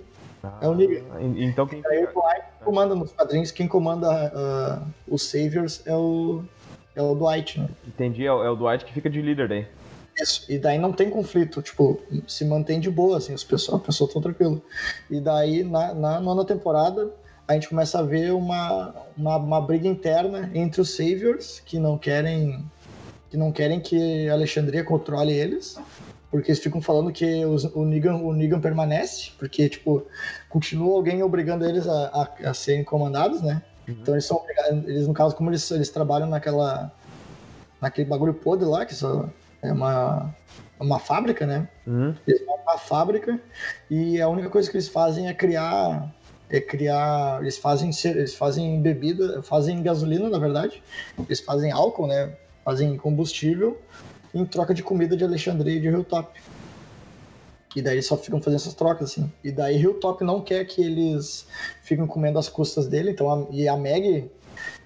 é 0.62 0.68
o 0.68 0.74
Negan. 0.74 1.04
Ah, 1.12 1.22
Então 1.22 1.68
quem. 1.68 1.82
Aí 1.86 2.04
o 2.04 2.08
Dwight 2.08 2.46
comanda 2.64 2.96
nos 2.96 3.12
quadrinhos, 3.12 3.52
quem 3.52 3.68
comanda 3.68 4.10
uh, 4.34 5.14
os 5.14 5.24
Saviors 5.24 5.82
é 5.86 5.96
o, 5.96 6.44
é 6.96 7.02
o 7.02 7.16
Dwight, 7.16 7.60
né? 7.60 7.70
Entendi, 7.88 8.26
é 8.26 8.34
o, 8.34 8.44
é 8.44 8.50
o 8.50 8.56
Dwight 8.56 8.86
que 8.86 8.94
fica 8.94 9.10
de 9.10 9.22
líder 9.22 9.48
daí. 9.48 9.68
Isso. 10.20 10.52
E 10.52 10.58
daí 10.58 10.78
não 10.78 10.92
tem 10.92 11.10
conflito, 11.10 11.62
tipo, 11.62 12.00
se 12.28 12.44
mantém 12.46 12.80
de 12.80 12.90
boa, 12.90 13.18
assim, 13.18 13.34
os 13.34 13.44
pessoal, 13.44 13.78
a 13.78 13.82
pessoa 13.82 14.10
tão 14.12 14.22
tranquilo. 14.22 14.62
E 15.10 15.20
daí, 15.20 15.64
na, 15.64 15.94
na 15.94 16.20
nona 16.20 16.44
temporada, 16.44 17.12
a 17.52 17.54
gente 17.56 17.70
começa 17.70 18.00
a 18.00 18.04
ver 18.04 18.34
uma, 18.34 18.94
uma, 19.18 19.38
uma 19.38 19.62
briga 19.62 19.88
interna 19.88 20.50
entre 20.54 20.82
os 20.82 20.96
Saviors, 20.96 21.62
que 21.66 21.80
não 21.80 21.98
querem 21.98 22.66
que 23.30 23.38
não 23.38 23.52
querem 23.52 23.80
que 23.80 24.28
a 24.28 24.34
Alexandria 24.34 24.84
controle 24.84 25.32
eles, 25.32 25.80
porque 26.30 26.52
eles 26.52 26.62
ficam 26.62 26.82
falando 26.82 27.14
que 27.14 27.46
os, 27.46 27.64
o, 27.64 27.86
Negan, 27.86 28.16
o 28.16 28.34
Negan 28.34 28.60
permanece, 28.60 29.32
porque, 29.40 29.70
tipo, 29.70 30.06
continua 30.50 30.96
alguém 30.96 31.24
obrigando 31.24 31.64
eles 31.64 31.88
a, 31.88 32.08
a, 32.08 32.50
a 32.50 32.54
serem 32.54 32.84
comandados, 32.84 33.42
né? 33.42 33.62
Então 33.88 34.14
eles 34.14 34.26
são 34.26 34.38
obrigados, 34.38 34.86
eles, 34.88 35.08
no 35.08 35.14
caso, 35.14 35.36
como 35.36 35.50
eles, 35.50 35.70
eles 35.72 35.90
trabalham 35.90 36.28
naquela 36.28 36.92
naquele 37.82 38.08
bagulho 38.08 38.34
podre 38.34 38.66
lá, 38.66 38.86
que 38.86 38.94
só 38.94 39.28
é 39.62 39.74
uma, 39.74 40.34
uma 40.80 41.00
fábrica, 41.00 41.46
né? 41.46 41.68
Uhum. 41.88 42.16
Eles 42.28 42.46
vão 42.46 42.60
pra 42.60 42.78
fábrica 42.78 43.40
e 43.90 44.22
a 44.22 44.30
única 44.30 44.50
coisa 44.50 44.70
que 44.70 44.78
eles 44.78 44.88
fazem 44.88 45.28
é 45.28 45.34
criar. 45.34 46.14
É 46.52 46.60
criar. 46.60 47.42
Eles 47.42 47.58
fazem, 47.58 47.92
eles 48.06 48.36
fazem 48.36 48.82
bebida, 48.82 49.42
fazem 49.42 49.82
gasolina, 49.82 50.30
na 50.30 50.38
verdade. 50.38 50.84
Eles 51.18 51.40
fazem 51.40 51.72
álcool, 51.72 52.08
né? 52.08 52.34
Fazem 52.64 52.96
combustível 52.98 53.80
em 54.34 54.46
troca 54.46 54.74
de 54.74 54.84
comida 54.84 55.16
de 55.16 55.24
Alexandria 55.24 55.76
e 55.76 55.80
de 55.80 55.88
Hilltop. 55.88 56.40
E 57.76 57.82
daí 57.82 57.96
eles 57.96 58.06
só 58.06 58.18
ficam 58.18 58.42
fazendo 58.42 58.60
essas 58.60 58.74
trocas, 58.74 59.12
assim. 59.12 59.32
E 59.44 59.52
daí 59.52 59.78
Hilltop 59.78 60.24
não 60.24 60.42
quer 60.42 60.66
que 60.66 60.82
eles 60.82 61.48
fiquem 61.84 62.06
comendo 62.06 62.38
as 62.38 62.50
custas 62.50 62.88
dele, 62.88 63.12
então 63.12 63.32
a, 63.32 63.48
e 63.50 63.68
a 63.68 63.78
Meg 63.78 64.30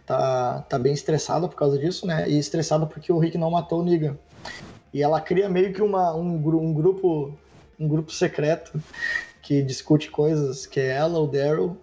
tá, 0.06 0.62
tá 0.70 0.78
bem 0.78 0.94
estressada 0.94 1.48
por 1.48 1.56
causa 1.56 1.80
disso, 1.80 2.06
né? 2.06 2.30
E 2.30 2.38
estressada 2.38 2.86
porque 2.86 3.12
o 3.12 3.18
Rick 3.18 3.38
não 3.38 3.50
matou 3.50 3.82
o 3.82 3.84
Negan. 3.84 4.18
E 4.94 5.02
ela 5.02 5.20
cria 5.20 5.50
meio 5.50 5.74
que 5.74 5.82
uma, 5.82 6.16
um, 6.16 6.36
um 6.36 6.74
grupo 6.74 7.34
um 7.78 7.90
grupo 7.90 8.10
secreto 8.12 8.72
que 9.46 9.62
discute 9.62 10.10
coisas, 10.10 10.66
que 10.66 10.80
é 10.80 10.88
ela, 10.88 11.20
o 11.20 11.28
Daryl 11.28 11.78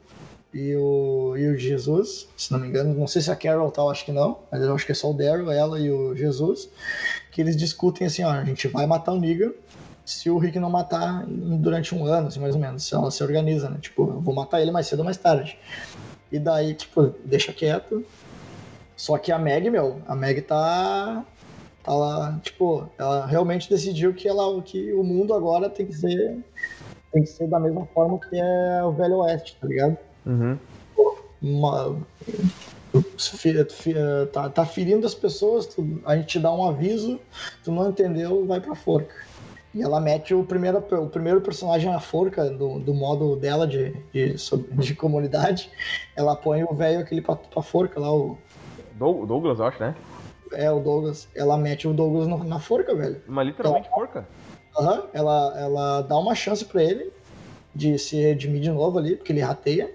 e 0.53 0.75
o, 0.75 1.37
e 1.37 1.47
o 1.47 1.57
Jesus, 1.57 2.29
se 2.37 2.51
não 2.53 2.59
me 2.59 2.67
engano. 2.67 2.93
Não 2.93 3.07
sei 3.07 3.23
se 3.23 3.31
a 3.31 3.37
Carol 3.37 3.71
tal, 3.71 3.89
acho 3.89 4.05
que 4.05 4.11
não, 4.11 4.41
mas 4.51 4.61
eu 4.61 4.75
acho 4.75 4.85
que 4.85 4.91
é 4.91 4.95
só 4.97 5.13
o 5.13 5.15
Daryl, 5.15 5.49
ela 5.49 5.79
e 5.79 5.89
o 5.89 6.13
Jesus, 6.17 6.69
que 7.31 7.41
eles 7.41 7.57
discutem 7.57 8.09
assim, 8.09 8.25
ó, 8.25 8.33
a 8.33 8.45
gente 8.45 8.67
vai 8.67 8.85
matar 8.85 9.13
o 9.13 9.21
Negan 9.21 9.53
se 10.05 10.29
o 10.29 10.39
Rick 10.39 10.59
não 10.59 10.69
matar 10.69 11.25
durante 11.25 11.95
um 11.95 12.05
ano, 12.05 12.27
assim, 12.27 12.41
mais 12.41 12.57
ou 12.57 12.61
menos. 12.61 12.83
Se 12.83 12.97
ela 12.97 13.13
se 13.13 13.23
organiza, 13.23 13.71
né? 13.71 13.79
Tipo, 13.81 14.09
eu 14.09 14.21
vou 14.21 14.35
matar 14.35 14.61
ele 14.61 14.73
mais 14.73 14.89
cedo 14.89 14.99
ou 14.99 15.05
mais 15.05 15.17
tarde. 15.17 15.57
E 16.33 16.41
daí, 16.41 16.75
tipo, 16.75 17.15
deixa 17.25 17.53
quieto. 17.53 18.05
Só 18.97 19.17
que 19.19 19.31
a 19.31 19.39
Meg, 19.39 19.71
meu, 19.71 20.03
a 20.09 20.17
Meg 20.17 20.43
tá. 20.43 21.25
Tá 21.85 21.93
lá, 21.93 22.39
tipo, 22.43 22.89
ela 22.97 23.27
realmente 23.27 23.69
decidiu 23.69 24.15
que, 24.15 24.29
ela, 24.29 24.61
que 24.63 24.93
o 24.93 25.03
mundo 25.03 25.33
agora 25.33 25.71
tem 25.71 25.87
que 25.87 25.93
ser. 25.93 26.39
Tem 27.13 27.23
que 27.23 27.29
ser 27.29 27.47
da 27.49 27.61
mesma 27.61 27.87
forma 27.87 28.19
que 28.19 28.37
é 28.39 28.83
o 28.85 28.93
Velho 28.93 29.19
Oeste, 29.19 29.59
tá 29.61 29.67
ligado? 29.67 29.97
Uhum. 30.25 30.59
Uma, 31.43 32.07
tá, 34.33 34.49
tá 34.49 34.65
ferindo 34.65 35.07
as 35.07 35.15
pessoas, 35.15 35.67
tu- 35.67 36.01
a 36.05 36.17
gente 36.17 36.27
te 36.29 36.39
dá 36.39 36.53
um 36.53 36.65
aviso, 36.65 37.21
tu 37.65 37.73
não 37.73 37.89
entendeu, 37.91 38.47
vai 38.47 38.61
pra 38.61 38.75
forca. 38.75 39.15
E 39.75 39.83
ela 39.83 40.01
mete 40.01 40.35
o 40.35 40.45
primeiro, 40.45 40.79
o 40.79 41.09
primeiro 41.09 41.41
personagem 41.41 41.91
na 41.91 41.99
forca 42.01 42.49
do, 42.51 42.79
do 42.79 42.93
modo 42.95 43.37
dela 43.37 43.67
de, 43.67 43.91
de, 44.13 44.35
de 44.77 44.95
comunidade. 44.95 45.71
Ela 46.15 46.37
põe 46.37 46.63
o 46.63 46.75
velho 46.75 47.01
aquele 47.01 47.23
pra, 47.23 47.37
pra 47.37 47.63
forca 47.63 47.99
lá, 47.99 48.13
o, 48.15 48.37
Doug- 48.95 49.27
Douglas, 49.27 49.59
eu 49.59 49.65
acho, 49.67 49.81
né? 49.83 49.95
é 50.55 50.71
o 50.71 50.81
Douglas. 50.81 51.29
Ela 51.35 51.57
mete 51.57 51.89
o 51.89 51.95
Douglas 51.95 52.27
no- 52.29 52.45
na 52.45 52.61
forca, 52.61 52.95
velho. 52.95 53.23
Mas 53.27 53.47
literalmente 53.47 53.89
forca. 53.89 54.27
Aham, 54.79 55.05
ela, 55.13 55.55
ela 55.59 56.01
dá 56.03 56.19
uma 56.19 56.35
chance 56.35 56.65
pra 56.65 56.83
ele 56.83 57.13
de 57.75 57.99
se 57.99 58.17
redimir 58.17 58.61
de 58.61 58.71
novo 58.71 58.99
ali, 58.99 59.17
porque 59.17 59.33
ele 59.33 59.41
rateia. 59.41 59.91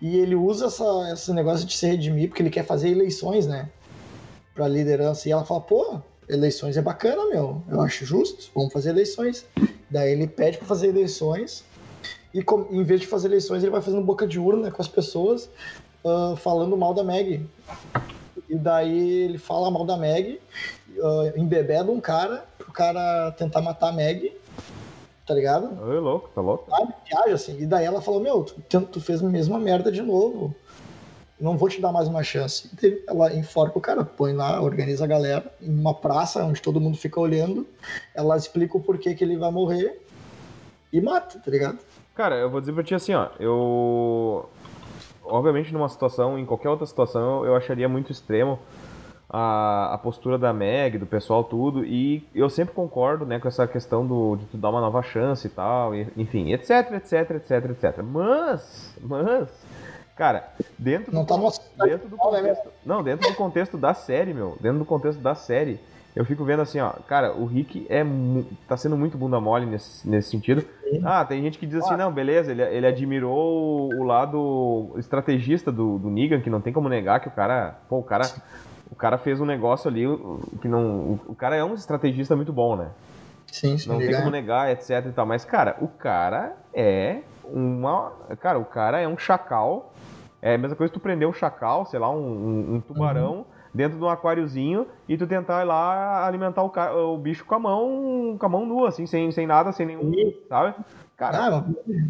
E 0.00 0.16
ele 0.16 0.34
usa 0.34 0.66
essa, 0.66 1.10
esse 1.12 1.32
negócio 1.32 1.66
de 1.66 1.76
se 1.76 1.86
redimir 1.86 2.28
porque 2.28 2.42
ele 2.42 2.50
quer 2.50 2.64
fazer 2.64 2.90
eleições, 2.90 3.46
né? 3.46 3.68
Pra 4.54 4.68
liderança. 4.68 5.28
E 5.28 5.32
ela 5.32 5.44
fala, 5.44 5.60
pô, 5.60 6.00
eleições 6.28 6.76
é 6.76 6.82
bacana, 6.82 7.26
meu. 7.30 7.62
Eu 7.68 7.80
acho 7.80 8.04
justo, 8.04 8.50
vamos 8.54 8.72
fazer 8.72 8.90
eleições. 8.90 9.44
Daí 9.90 10.12
ele 10.12 10.26
pede 10.26 10.58
pra 10.58 10.66
fazer 10.66 10.88
eleições. 10.88 11.64
E 12.32 12.42
com- 12.42 12.66
em 12.70 12.82
vez 12.84 13.00
de 13.00 13.06
fazer 13.06 13.28
eleições, 13.28 13.62
ele 13.62 13.72
vai 13.72 13.80
fazendo 13.80 14.02
boca 14.02 14.26
de 14.26 14.38
urna 14.38 14.70
com 14.70 14.82
as 14.82 14.88
pessoas, 14.88 15.48
ah, 16.04 16.34
falando 16.36 16.76
mal 16.76 16.92
da 16.92 17.02
Meg. 17.02 17.46
E 18.48 18.54
daí 18.56 19.24
ele 19.24 19.38
fala 19.38 19.70
mal 19.70 19.84
da 19.84 19.96
Meg, 19.96 20.40
uh, 20.98 21.38
embebeda 21.38 21.90
um 21.90 22.00
cara, 22.00 22.44
pro 22.56 22.72
cara 22.72 23.32
tentar 23.32 23.60
matar 23.60 23.88
a 23.88 23.92
Meg, 23.92 24.36
tá 25.26 25.34
ligado? 25.34 25.76
Oi, 25.82 25.98
louco, 25.98 26.28
tá 26.34 26.40
louco? 26.40 26.70
Sabe? 26.70 26.92
Viaja 27.08 27.34
assim. 27.34 27.60
E 27.60 27.66
daí 27.66 27.84
ela 27.84 28.00
falou: 28.00 28.20
Meu, 28.20 28.44
tu, 28.44 28.80
tu- 28.82 29.00
fez 29.00 29.22
a 29.22 29.26
mesma 29.26 29.58
merda 29.58 29.90
de 29.90 30.02
novo. 30.02 30.54
Não 31.38 31.58
vou 31.58 31.68
te 31.68 31.80
dar 31.82 31.92
mais 31.92 32.08
uma 32.08 32.22
chance. 32.22 32.70
Daí 32.80 33.02
ela 33.06 33.34
enforca 33.34 33.76
o 33.76 33.80
cara, 33.80 34.04
põe 34.04 34.32
lá, 34.32 34.62
organiza 34.62 35.04
a 35.04 35.08
galera 35.08 35.52
em 35.60 35.68
uma 35.68 35.92
praça 35.92 36.42
onde 36.44 36.62
todo 36.62 36.80
mundo 36.80 36.96
fica 36.96 37.20
olhando. 37.20 37.66
Ela 38.14 38.36
explica 38.36 38.76
o 38.76 38.80
porquê 38.80 39.14
que 39.14 39.22
ele 39.22 39.36
vai 39.36 39.50
morrer 39.50 40.00
e 40.92 40.98
mata, 41.00 41.38
tá 41.38 41.50
ligado? 41.50 41.78
Cara, 42.14 42.36
eu 42.36 42.48
vou 42.48 42.60
dizer 42.60 42.72
pra 42.72 42.82
ti 42.82 42.94
assim, 42.94 43.12
ó. 43.12 43.28
Eu. 43.38 44.48
Obviamente, 45.28 45.72
numa 45.72 45.88
situação, 45.88 46.38
em 46.38 46.44
qualquer 46.46 46.68
outra 46.68 46.86
situação, 46.86 47.44
eu 47.44 47.54
acharia 47.56 47.88
muito 47.88 48.12
extremo 48.12 48.58
a, 49.28 49.94
a 49.94 49.98
postura 49.98 50.38
da 50.38 50.52
Meg, 50.52 50.98
do 50.98 51.06
pessoal, 51.06 51.42
tudo. 51.44 51.84
E 51.84 52.26
eu 52.34 52.48
sempre 52.48 52.74
concordo, 52.74 53.26
né, 53.26 53.38
com 53.38 53.48
essa 53.48 53.66
questão 53.66 54.06
do, 54.06 54.36
de 54.36 54.46
tu 54.46 54.56
dar 54.56 54.70
uma 54.70 54.80
nova 54.80 55.02
chance 55.02 55.46
e 55.46 55.50
tal, 55.50 55.94
e- 55.94 56.08
enfim, 56.16 56.52
etc, 56.52 56.92
etc, 56.92 57.30
etc, 57.32 57.70
etc. 57.70 58.02
Mas, 58.02 58.96
mas, 59.02 59.48
cara, 60.16 60.48
dentro 60.78 61.12
Não 61.12 61.24
do, 61.24 61.28
tá 61.28 61.84
dentro 61.84 62.08
do 62.08 62.16
contexto, 62.16 62.68
não, 62.84 63.02
dentro 63.02 63.28
do 63.28 63.34
contexto 63.36 63.76
da 63.76 63.94
série, 63.94 64.32
meu, 64.32 64.56
dentro 64.60 64.78
do 64.78 64.84
contexto 64.84 65.20
da 65.20 65.34
série, 65.34 65.80
eu 66.16 66.24
fico 66.24 66.42
vendo 66.46 66.62
assim, 66.62 66.80
ó, 66.80 66.92
cara, 67.06 67.34
o 67.34 67.44
Rick 67.44 67.86
é 67.90 68.02
tá 68.66 68.74
sendo 68.74 68.96
muito 68.96 69.18
bunda 69.18 69.38
mole 69.38 69.66
nesse, 69.66 70.08
nesse 70.08 70.30
sentido. 70.30 70.64
Ah, 71.04 71.22
tem 71.26 71.42
gente 71.42 71.58
que 71.58 71.66
diz 71.66 71.84
assim, 71.84 71.94
não, 71.94 72.10
beleza, 72.10 72.50
ele, 72.52 72.62
ele 72.62 72.86
admirou 72.86 73.92
o, 73.92 74.02
lado 74.02 74.94
estrategista 74.96 75.70
do, 75.70 75.98
do 75.98 76.08
Negan, 76.08 76.40
que 76.40 76.48
não 76.48 76.62
tem 76.62 76.72
como 76.72 76.88
negar 76.88 77.20
que 77.20 77.28
o 77.28 77.30
cara, 77.30 77.76
pô, 77.86 77.98
o 77.98 78.02
cara, 78.02 78.24
o 78.90 78.94
cara 78.94 79.18
fez 79.18 79.42
um 79.42 79.44
negócio 79.44 79.90
ali 79.90 80.06
que 80.62 80.68
não, 80.68 81.20
o, 81.26 81.34
cara 81.34 81.54
é 81.54 81.62
um 81.62 81.74
estrategista 81.74 82.34
muito 82.34 82.52
bom, 82.52 82.76
né? 82.76 82.88
Sim, 83.52 83.76
sim, 83.76 83.86
Não 83.88 83.98
tem 83.98 84.06
ligar. 84.06 84.20
como 84.20 84.30
negar, 84.30 84.70
etc 84.70 85.04
e 85.06 85.12
tal. 85.12 85.26
Mas, 85.26 85.44
cara, 85.44 85.76
o 85.82 85.88
cara 85.88 86.56
é 86.72 87.20
uma. 87.44 88.12
Cara, 88.40 88.58
o 88.58 88.64
cara 88.64 89.00
é 89.00 89.06
um 89.06 89.18
chacal. 89.18 89.92
É 90.40 90.54
a 90.54 90.58
mesma 90.58 90.76
coisa 90.76 90.90
que 90.92 90.98
tu 90.98 91.02
prender 91.02 91.28
um 91.28 91.32
chacal, 91.32 91.84
sei 91.86 91.98
lá, 91.98 92.10
um, 92.10 92.16
um- 92.16 92.74
um 92.74 92.80
tubarão 92.80 93.46
dentro 93.76 93.98
de 93.98 94.04
um 94.04 94.08
aquáriozinho 94.08 94.86
e 95.08 95.16
tu 95.16 95.26
tentar 95.26 95.62
ir 95.62 95.66
lá 95.66 96.26
alimentar 96.26 96.62
o, 96.62 96.70
ca- 96.70 96.94
o 96.94 97.16
bicho 97.18 97.44
com 97.44 97.54
a 97.54 97.58
mão, 97.58 98.36
com 98.38 98.46
a 98.46 98.48
mão 98.48 98.66
nua, 98.66 98.88
assim, 98.88 99.06
sem, 99.06 99.30
sem 99.30 99.46
nada, 99.46 99.70
sem 99.70 99.86
nenhum. 99.86 100.10
Sabe? 100.48 100.74
Cara, 101.16 101.38
Ah, 101.38 101.64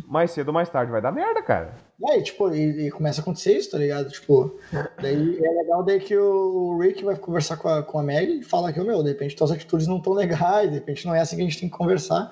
mais 0.09 0.31
cedo 0.31 0.49
ou 0.49 0.55
mais 0.55 0.69
tarde 0.69 0.91
vai 0.91 1.01
dar 1.03 1.13
merda, 1.13 1.43
cara. 1.43 1.75
E 1.99 2.11
aí, 2.11 2.23
tipo, 2.23 2.55
e, 2.55 2.89
e 2.89 2.91
começa 2.91 3.21
a 3.21 3.23
acontecer 3.23 3.57
isso, 3.57 3.71
tá 3.71 3.79
ligado? 3.79 4.11
Tipo, 4.11 4.55
daí 5.01 5.39
é 5.43 5.51
legal 5.51 5.83
daí 5.83 5.99
que 5.99 6.15
o 6.15 6.79
Rick 6.79 7.03
vai 7.03 7.17
conversar 7.17 7.57
com 7.57 7.69
a, 7.69 7.83
com 7.83 7.99
a 7.99 8.03
Meg 8.03 8.41
e 8.41 8.43
fala 8.43 8.71
que, 8.71 8.79
ô, 8.79 8.85
meu, 8.85 9.03
de 9.03 9.09
repente 9.09 9.35
tuas 9.35 9.51
atitudes 9.51 9.87
não 9.87 9.97
estão 9.97 10.13
legais, 10.13 10.69
de 10.69 10.75
repente 10.75 11.07
não 11.07 11.15
é 11.15 11.21
assim 11.21 11.37
que 11.37 11.43
a 11.43 11.45
gente 11.47 11.59
tem 11.59 11.71
que 11.71 11.77
conversar. 11.77 12.31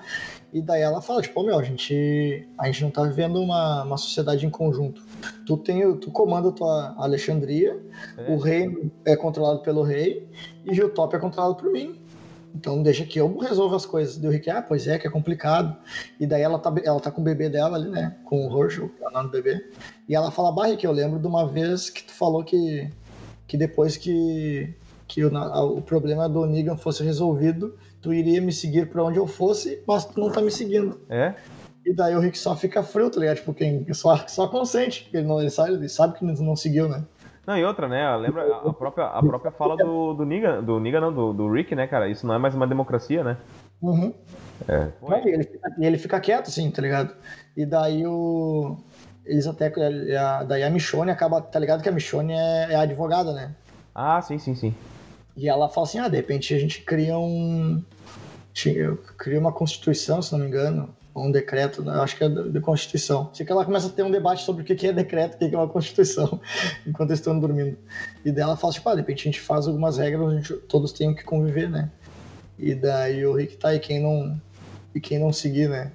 E 0.53 0.61
daí 0.61 0.83
ela 0.83 1.01
fala, 1.01 1.19
tipo, 1.23 1.41
ô, 1.41 1.43
meu, 1.43 1.57
a 1.57 1.63
gente, 1.63 2.47
a 2.59 2.67
gente 2.67 2.83
não 2.83 2.91
tá 2.91 3.03
vivendo 3.05 3.41
uma, 3.41 3.83
uma 3.83 3.97
sociedade 3.97 4.45
em 4.45 4.51
conjunto. 4.51 5.01
Tu 5.47 5.57
tem, 5.57 5.83
o- 5.83 5.95
tu 5.97 6.11
comanda 6.11 6.49
a 6.49 6.51
tua 6.51 6.93
Alexandria, 6.97 7.75
É. 8.19 8.31
o 8.31 8.37
reino 8.37 8.91
é 9.03 9.15
controlado 9.15 9.61
pelo 9.63 9.81
rei 9.81 10.29
e 10.63 10.75
Hilltop 10.75 11.15
é 11.15 11.19
controlado 11.19 11.55
por 11.55 11.71
mim. 11.71 11.99
Então 12.55 12.81
deixa 12.81 13.05
que 13.05 13.19
eu 13.19 13.37
resolvo 13.37 13.75
as 13.75 13.85
coisas. 13.85 14.17
Deu 14.17 14.31
Rick, 14.31 14.49
ah, 14.49 14.61
pois 14.61 14.87
é, 14.87 14.97
que 14.97 15.05
é 15.05 15.09
complicado. 15.09 15.75
E 16.19 16.25
daí 16.25 16.41
ela 16.41 16.57
tá, 16.57 16.73
ela 16.83 16.99
tá 16.99 17.11
com 17.11 17.21
o 17.21 17.23
bebê 17.23 17.49
dela 17.49 17.77
ali, 17.77 17.89
né? 17.89 18.15
Com 18.23 18.47
o 18.47 18.63
Herschel, 18.63 18.89
que 18.89 19.03
é 19.03 19.07
o 19.07 19.11
nome 19.11 19.29
do 19.29 19.31
bebê. 19.31 19.69
E 20.07 20.15
ela 20.15 20.31
fala, 20.31 20.51
bah, 20.51 20.67
Rick, 20.67 20.85
eu 20.85 20.91
lembro 20.91 21.19
de 21.19 21.27
uma 21.27 21.47
vez 21.47 21.89
que 21.89 22.03
tu 22.03 22.13
falou 22.13 22.43
que, 22.43 22.89
que 23.45 23.57
depois 23.57 23.97
que, 23.97 24.73
que 25.07 25.23
o, 25.25 25.77
o 25.77 25.81
problema 25.81 26.29
do 26.29 26.45
Negan 26.45 26.77
fosse 26.77 27.03
resolvido, 27.03 27.77
tu 28.01 28.13
iria 28.13 28.39
me 28.39 28.53
seguir 28.53 28.89
pra 28.89 29.03
onde 29.03 29.19
eu 29.19 29.27
fosse, 29.27 29.81
mas 29.85 30.05
tu 30.05 30.19
não 30.19 30.31
tá 30.31 30.41
me 30.41 30.51
seguindo. 30.51 31.01
É? 31.09 31.35
E 31.85 31.93
daí 31.93 32.15
o 32.15 32.19
Rick 32.19 32.37
só 32.37 32.55
fica 32.55 32.81
frio, 32.81 33.09
tá 33.11 33.19
ligado? 33.19 33.35
Tipo, 33.35 33.53
quem 33.53 33.85
só, 33.93 34.17
só 34.27 34.47
consente. 34.47 35.09
Ele, 35.13 35.27
não, 35.27 35.39
ele, 35.39 35.51
sabe, 35.51 35.73
ele 35.73 35.89
sabe 35.89 36.17
que 36.17 36.25
não 36.25 36.55
seguiu, 36.55 36.87
né? 36.87 37.03
Não, 37.45 37.57
e 37.57 37.63
outra, 37.63 37.87
né? 37.87 38.15
Lembra 38.17 38.43
a 38.57 38.73
própria, 38.73 39.05
a 39.05 39.21
própria 39.21 39.51
fala 39.51 39.77
do, 39.77 40.13
do 40.13 40.25
Negan, 40.25 40.63
do 40.63 40.79
Negan 40.79 41.01
não, 41.01 41.13
do, 41.13 41.33
do 41.33 41.51
Rick, 41.51 41.75
né, 41.75 41.85
cara? 41.85 42.09
Isso 42.09 42.25
não 42.25 42.33
é 42.33 42.39
mais 42.39 42.55
uma 42.55 42.65
democracia, 42.65 43.23
né? 43.23 43.37
Uhum. 43.81 44.13
É. 44.67 44.89
E 45.25 45.29
ele, 45.29 45.43
fica, 45.43 45.75
ele 45.79 45.97
fica 45.97 46.19
quieto, 46.19 46.47
assim, 46.47 46.71
tá 46.71 46.81
ligado? 46.81 47.13
E 47.55 47.65
daí 47.65 48.05
o. 48.07 48.77
Eles 49.25 49.45
até. 49.45 49.71
A, 50.17 50.43
daí 50.43 50.63
a 50.63 50.69
Michonne 50.69 51.11
acaba. 51.11 51.41
Tá 51.41 51.59
ligado 51.59 51.83
que 51.83 51.89
a 51.89 51.91
Michonne 51.91 52.33
é, 52.33 52.71
é 52.71 52.75
a 52.75 52.81
advogada, 52.81 53.31
né? 53.33 53.53
Ah, 53.93 54.21
sim, 54.21 54.39
sim, 54.39 54.55
sim. 54.55 54.73
E 55.37 55.47
ela 55.47 55.69
fala 55.69 55.85
assim: 55.85 55.99
ah, 55.99 56.07
de 56.07 56.15
repente 56.15 56.53
a 56.53 56.59
gente 56.59 56.81
cria 56.81 57.17
um. 57.17 57.83
Cria 59.17 59.39
uma 59.39 59.51
constituição, 59.51 60.21
se 60.21 60.31
não 60.31 60.39
me 60.39 60.47
engano, 60.47 60.95
um 61.15 61.31
decreto, 61.31 61.81
né? 61.81 61.93
acho 62.01 62.17
que 62.17 62.23
é 62.23 62.29
de 62.29 62.59
Constituição. 62.59 63.29
Sei 63.33 63.45
que 63.45 63.51
ela 63.51 63.63
começa 63.63 63.87
a 63.87 63.89
ter 63.89 64.03
um 64.03 64.11
debate 64.11 64.43
sobre 64.43 64.63
o 64.63 64.65
que 64.65 64.85
é 64.85 64.91
decreto, 64.91 65.35
o 65.35 65.37
que 65.37 65.55
é 65.55 65.57
uma 65.57 65.67
Constituição, 65.67 66.39
enquanto 66.85 67.11
eles 67.11 67.19
estão 67.19 67.39
dormindo. 67.39 67.77
E 68.23 68.31
dela 68.31 68.57
fala, 68.57 68.73
tipo, 68.73 68.89
ah, 68.89 68.93
de 68.93 69.01
repente 69.01 69.21
a 69.21 69.31
gente 69.31 69.39
faz 69.39 69.67
algumas 69.67 69.97
regras, 69.97 70.27
a 70.27 70.35
gente, 70.35 70.53
todos 70.67 70.91
tenham 70.91 71.13
que 71.13 71.23
conviver, 71.23 71.69
né? 71.69 71.89
E 72.59 72.75
daí 72.75 73.25
o 73.25 73.33
Rick 73.33 73.55
tá 73.57 73.69
aí, 73.69 73.79
quem 73.79 74.01
não. 74.01 74.39
E 74.93 74.99
quem 74.99 75.19
não 75.19 75.31
seguir, 75.31 75.69
né? 75.69 75.91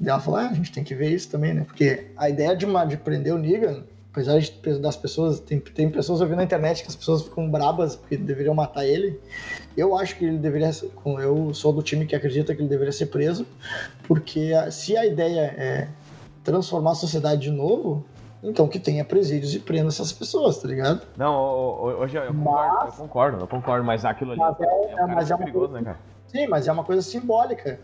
E 0.00 0.08
ela 0.08 0.20
fala, 0.20 0.42
ah, 0.42 0.50
a 0.50 0.54
gente 0.54 0.72
tem 0.72 0.82
que 0.82 0.94
ver 0.94 1.10
isso 1.10 1.28
também, 1.30 1.54
né? 1.54 1.64
Porque 1.64 2.08
a 2.16 2.28
ideia 2.28 2.56
de, 2.56 2.66
de 2.88 2.96
prender 2.96 3.32
o 3.34 3.38
Negan 3.38 3.84
apesar 4.12 4.38
de, 4.38 4.78
das 4.78 4.94
pessoas, 4.94 5.40
tem, 5.40 5.58
tem 5.58 5.90
pessoas 5.90 6.20
ouvindo 6.20 6.36
na 6.36 6.44
internet 6.44 6.82
que 6.82 6.88
as 6.88 6.94
pessoas 6.94 7.22
ficam 7.22 7.50
brabas 7.50 7.96
porque 7.96 8.16
deveriam 8.16 8.54
matar 8.54 8.84
ele. 8.84 9.18
Eu 9.74 9.96
acho 9.96 10.16
que 10.16 10.26
ele 10.26 10.36
deveria, 10.36 10.70
eu 11.20 11.54
sou 11.54 11.72
do 11.72 11.82
time 11.82 12.04
que 12.04 12.14
acredita 12.14 12.54
que 12.54 12.60
ele 12.60 12.68
deveria 12.68 12.92
ser 12.92 13.06
preso, 13.06 13.46
porque 14.06 14.52
se 14.70 14.96
a 14.96 15.06
ideia 15.06 15.54
é 15.56 15.88
transformar 16.44 16.92
a 16.92 16.94
sociedade 16.94 17.40
de 17.40 17.50
novo, 17.50 18.04
então 18.42 18.68
que 18.68 18.78
tenha 18.78 19.02
presídios 19.02 19.54
e 19.54 19.58
prenda 19.58 19.88
essas 19.88 20.12
pessoas, 20.12 20.58
tá 20.58 20.68
ligado? 20.68 21.00
Não, 21.16 21.34
hoje 21.80 22.18
eu, 22.18 22.24
eu, 22.24 22.34
concordo, 22.34 22.74
mas, 22.74 22.84
eu 22.84 23.04
concordo, 23.04 23.40
eu 23.40 23.46
concordo, 23.48 23.84
mas 23.84 24.04
aquilo 24.04 24.32
ali 24.32 24.40
mas 24.40 24.60
é, 24.60 24.64
é, 24.64 25.04
um 25.04 25.08
mas 25.08 25.30
é 25.30 25.36
perigoso, 25.38 25.68
coisa, 25.68 25.80
né, 25.80 25.84
cara? 25.84 25.98
Sim, 26.26 26.46
mas 26.48 26.68
é 26.68 26.72
uma 26.72 26.84
coisa 26.84 27.00
simbólica 27.00 27.80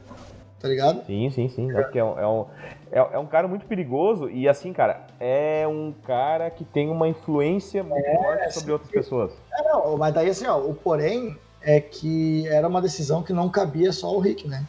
tá 0.60 0.68
ligado? 0.68 1.04
Sim, 1.06 1.30
sim, 1.30 1.48
sim. 1.48 1.68
É, 1.76 1.98
é, 1.98 2.04
um, 2.04 2.18
é, 2.18 2.26
um, 2.26 2.46
é, 2.90 2.98
é, 2.98 3.18
um 3.18 3.26
cara 3.26 3.46
muito 3.46 3.66
perigoso 3.66 4.28
e, 4.28 4.48
assim, 4.48 4.72
cara, 4.72 5.06
é 5.20 5.66
um 5.66 5.94
cara 6.04 6.50
que 6.50 6.64
tem 6.64 6.90
uma 6.90 7.08
influência 7.08 7.82
muito 7.82 8.06
é, 8.06 8.16
forte 8.16 8.54
sobre 8.54 8.72
outras 8.72 8.90
pessoas. 8.90 9.32
É, 9.52 9.62
não, 9.62 9.96
mas 9.96 10.14
daí, 10.14 10.28
assim, 10.28 10.46
ó, 10.46 10.58
o 10.58 10.74
porém 10.74 11.36
é 11.62 11.80
que 11.80 12.46
era 12.48 12.66
uma 12.68 12.80
decisão 12.80 13.22
que 13.22 13.32
não 13.32 13.48
cabia 13.48 13.92
só 13.92 14.08
ao 14.08 14.18
Rick, 14.18 14.46
né? 14.48 14.64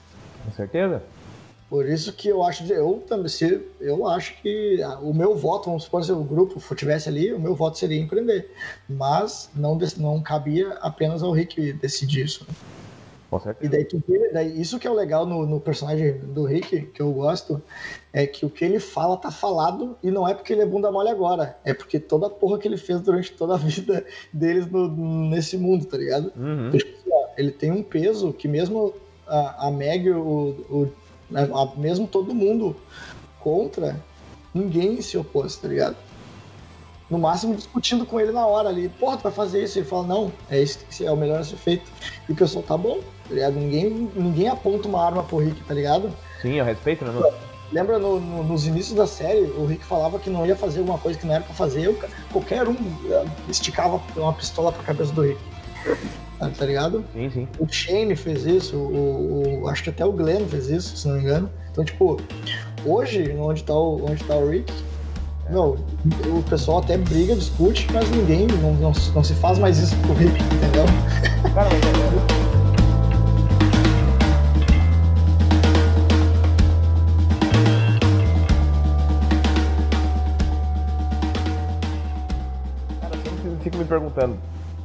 Com 0.45 0.51
certeza. 0.51 1.01
Por 1.69 1.87
isso 1.87 2.11
que 2.13 2.27
eu 2.27 2.43
acho, 2.43 2.63
eu 2.73 3.03
também, 3.07 3.27
se 3.27 3.63
eu 3.79 4.07
acho 4.07 4.41
que 4.41 4.79
o 5.03 5.13
meu 5.13 5.35
voto, 5.35 5.65
vamos 5.65 5.83
supor, 5.83 6.03
se 6.03 6.11
o 6.11 6.23
grupo 6.23 6.59
tivesse 6.75 7.07
ali, 7.07 7.31
o 7.31 7.39
meu 7.39 7.53
voto 7.53 7.77
seria 7.77 8.01
empreender. 8.01 8.51
Mas 8.89 9.51
não, 9.53 9.77
não 9.97 10.19
cabia 10.19 10.73
apenas 10.81 11.21
ao 11.21 11.31
Rick 11.31 11.73
decidir 11.73 12.25
isso. 12.25 12.47
Né? 13.31 13.55
E 13.61 13.67
daí, 13.67 13.85
tu 13.85 14.01
vê, 14.07 14.31
daí 14.33 14.59
isso 14.59 14.79
que 14.79 14.87
é 14.87 14.91
o 14.91 14.93
legal 14.93 15.25
no, 15.25 15.45
no, 15.45 15.59
personagem 15.59 16.13
do 16.19 16.45
Rick, 16.45 16.81
que 16.87 17.01
eu 17.01 17.11
gosto, 17.11 17.61
é 18.11 18.25
que 18.25 18.45
o 18.45 18.49
que 18.49 18.65
ele 18.65 18.79
fala 18.79 19.15
tá 19.17 19.29
falado 19.29 19.95
e 20.01 20.09
não 20.09 20.27
é 20.27 20.33
porque 20.33 20.53
ele 20.53 20.63
é 20.63 20.65
bunda 20.65 20.91
mole 20.91 21.09
agora, 21.09 21.57
é 21.63 21.73
porque 21.73 21.99
toda 21.99 22.25
a 22.27 22.29
porra 22.29 22.57
que 22.57 22.67
ele 22.67 22.77
fez 22.77 22.99
durante 23.01 23.31
toda 23.33 23.53
a 23.53 23.57
vida 23.61 24.03
deles 24.33 24.65
no, 24.65 24.87
nesse 25.29 25.57
mundo, 25.57 25.85
tá 25.85 25.97
ligado? 25.97 26.33
Uhum. 26.35 26.71
Tipo, 26.71 26.91
assim, 26.91 27.31
ele 27.37 27.51
tem 27.51 27.71
um 27.71 27.83
peso 27.83 28.33
que 28.33 28.47
mesmo 28.47 28.93
a, 29.27 29.67
a 29.67 29.71
Meg, 29.71 30.09
o, 30.09 30.55
o 30.69 30.91
a, 31.33 31.79
mesmo 31.79 32.07
todo 32.07 32.33
mundo 32.33 32.75
contra, 33.39 33.95
ninguém 34.53 34.99
se 35.01 35.17
opôs, 35.17 35.55
tá 35.55 35.67
ligado? 35.67 35.95
no 37.09 37.17
máximo 37.17 37.55
discutindo 37.55 38.05
com 38.05 38.19
ele 38.19 38.31
na 38.31 38.45
hora 38.45 38.69
ali. 38.69 38.87
Porra, 38.87 39.17
tu 39.17 39.23
vai 39.23 39.31
fazer 39.31 39.63
isso? 39.63 39.79
Ele 39.79 39.85
fala, 39.85 40.05
não, 40.05 40.31
é 40.49 40.61
isso 40.61 40.79
que 40.79 41.05
é 41.05 41.11
o 41.11 41.17
melhor 41.17 41.39
a 41.39 41.43
ser 41.43 41.57
feito. 41.57 41.91
E 42.27 42.31
o 42.31 42.35
pessoal 42.35 42.63
tá 42.63 42.77
bom, 42.77 42.99
tá 43.29 43.35
ligado? 43.35 43.53
Ninguém, 43.53 44.09
ninguém 44.15 44.47
aponta 44.49 44.87
uma 44.87 45.05
arma 45.05 45.23
pro 45.23 45.37
Rick, 45.37 45.61
tá 45.63 45.73
ligado? 45.73 46.11
Sim, 46.41 46.55
eu 46.55 46.65
respeito, 46.65 47.05
né? 47.05 47.13
Lembra 47.71 47.99
no, 47.99 48.19
no, 48.19 48.43
nos 48.43 48.65
inícios 48.65 48.97
da 48.97 49.05
série, 49.05 49.41
o 49.41 49.65
Rick 49.65 49.85
falava 49.85 50.17
que 50.17 50.29
não 50.29 50.45
ia 50.45 50.55
fazer 50.55 50.79
alguma 50.79 50.97
coisa 50.97 51.19
que 51.19 51.27
não 51.27 51.35
era 51.35 51.43
pra 51.43 51.53
fazer. 51.53 51.85
Eu, 51.85 51.97
qualquer 52.31 52.67
um 52.67 52.75
eh, 53.09 53.25
esticava 53.47 54.01
uma 54.15 54.33
pistola 54.33 54.71
pra 54.71 54.81
cabeça 54.83 55.13
do 55.13 55.21
Rick. 55.21 55.39
Tá, 56.57 56.65
ligado? 56.65 57.03
Sim, 57.11 57.29
sim. 57.29 57.47
O 57.59 57.67
Shane 57.67 58.15
fez 58.15 58.45
isso, 58.45 58.77
o, 58.77 59.61
o, 59.61 59.67
acho 59.67 59.83
que 59.83 59.89
até 59.89 60.05
o 60.05 60.11
Glenn 60.13 60.47
fez 60.47 60.69
isso, 60.69 60.95
se 60.95 61.05
não 61.05 61.15
me 61.15 61.21
engano. 61.21 61.49
Então, 61.69 61.83
tipo, 61.83 62.17
hoje, 62.85 63.35
onde 63.37 63.61
tá 63.61 63.73
o, 63.73 64.09
onde 64.09 64.23
tá 64.23 64.37
o 64.37 64.49
Rick, 64.49 64.71
não, 65.49 65.71
o 65.71 66.43
pessoal 66.49 66.77
até 66.79 66.97
briga, 66.97 67.35
discute, 67.35 67.87
mas 67.91 68.09
ninguém, 68.09 68.47
não, 68.47 68.73
não, 68.75 68.93
não 69.13 69.23
se 69.23 69.33
faz 69.33 69.59
mais 69.59 69.79
isso 69.79 69.97
pro 69.97 70.13
Rick, 70.13 70.31
entendeu? 70.31 70.85
Cara, 71.53 71.69
mas 71.69 72.48
me 83.79 83.85
perguntando, 83.85 84.37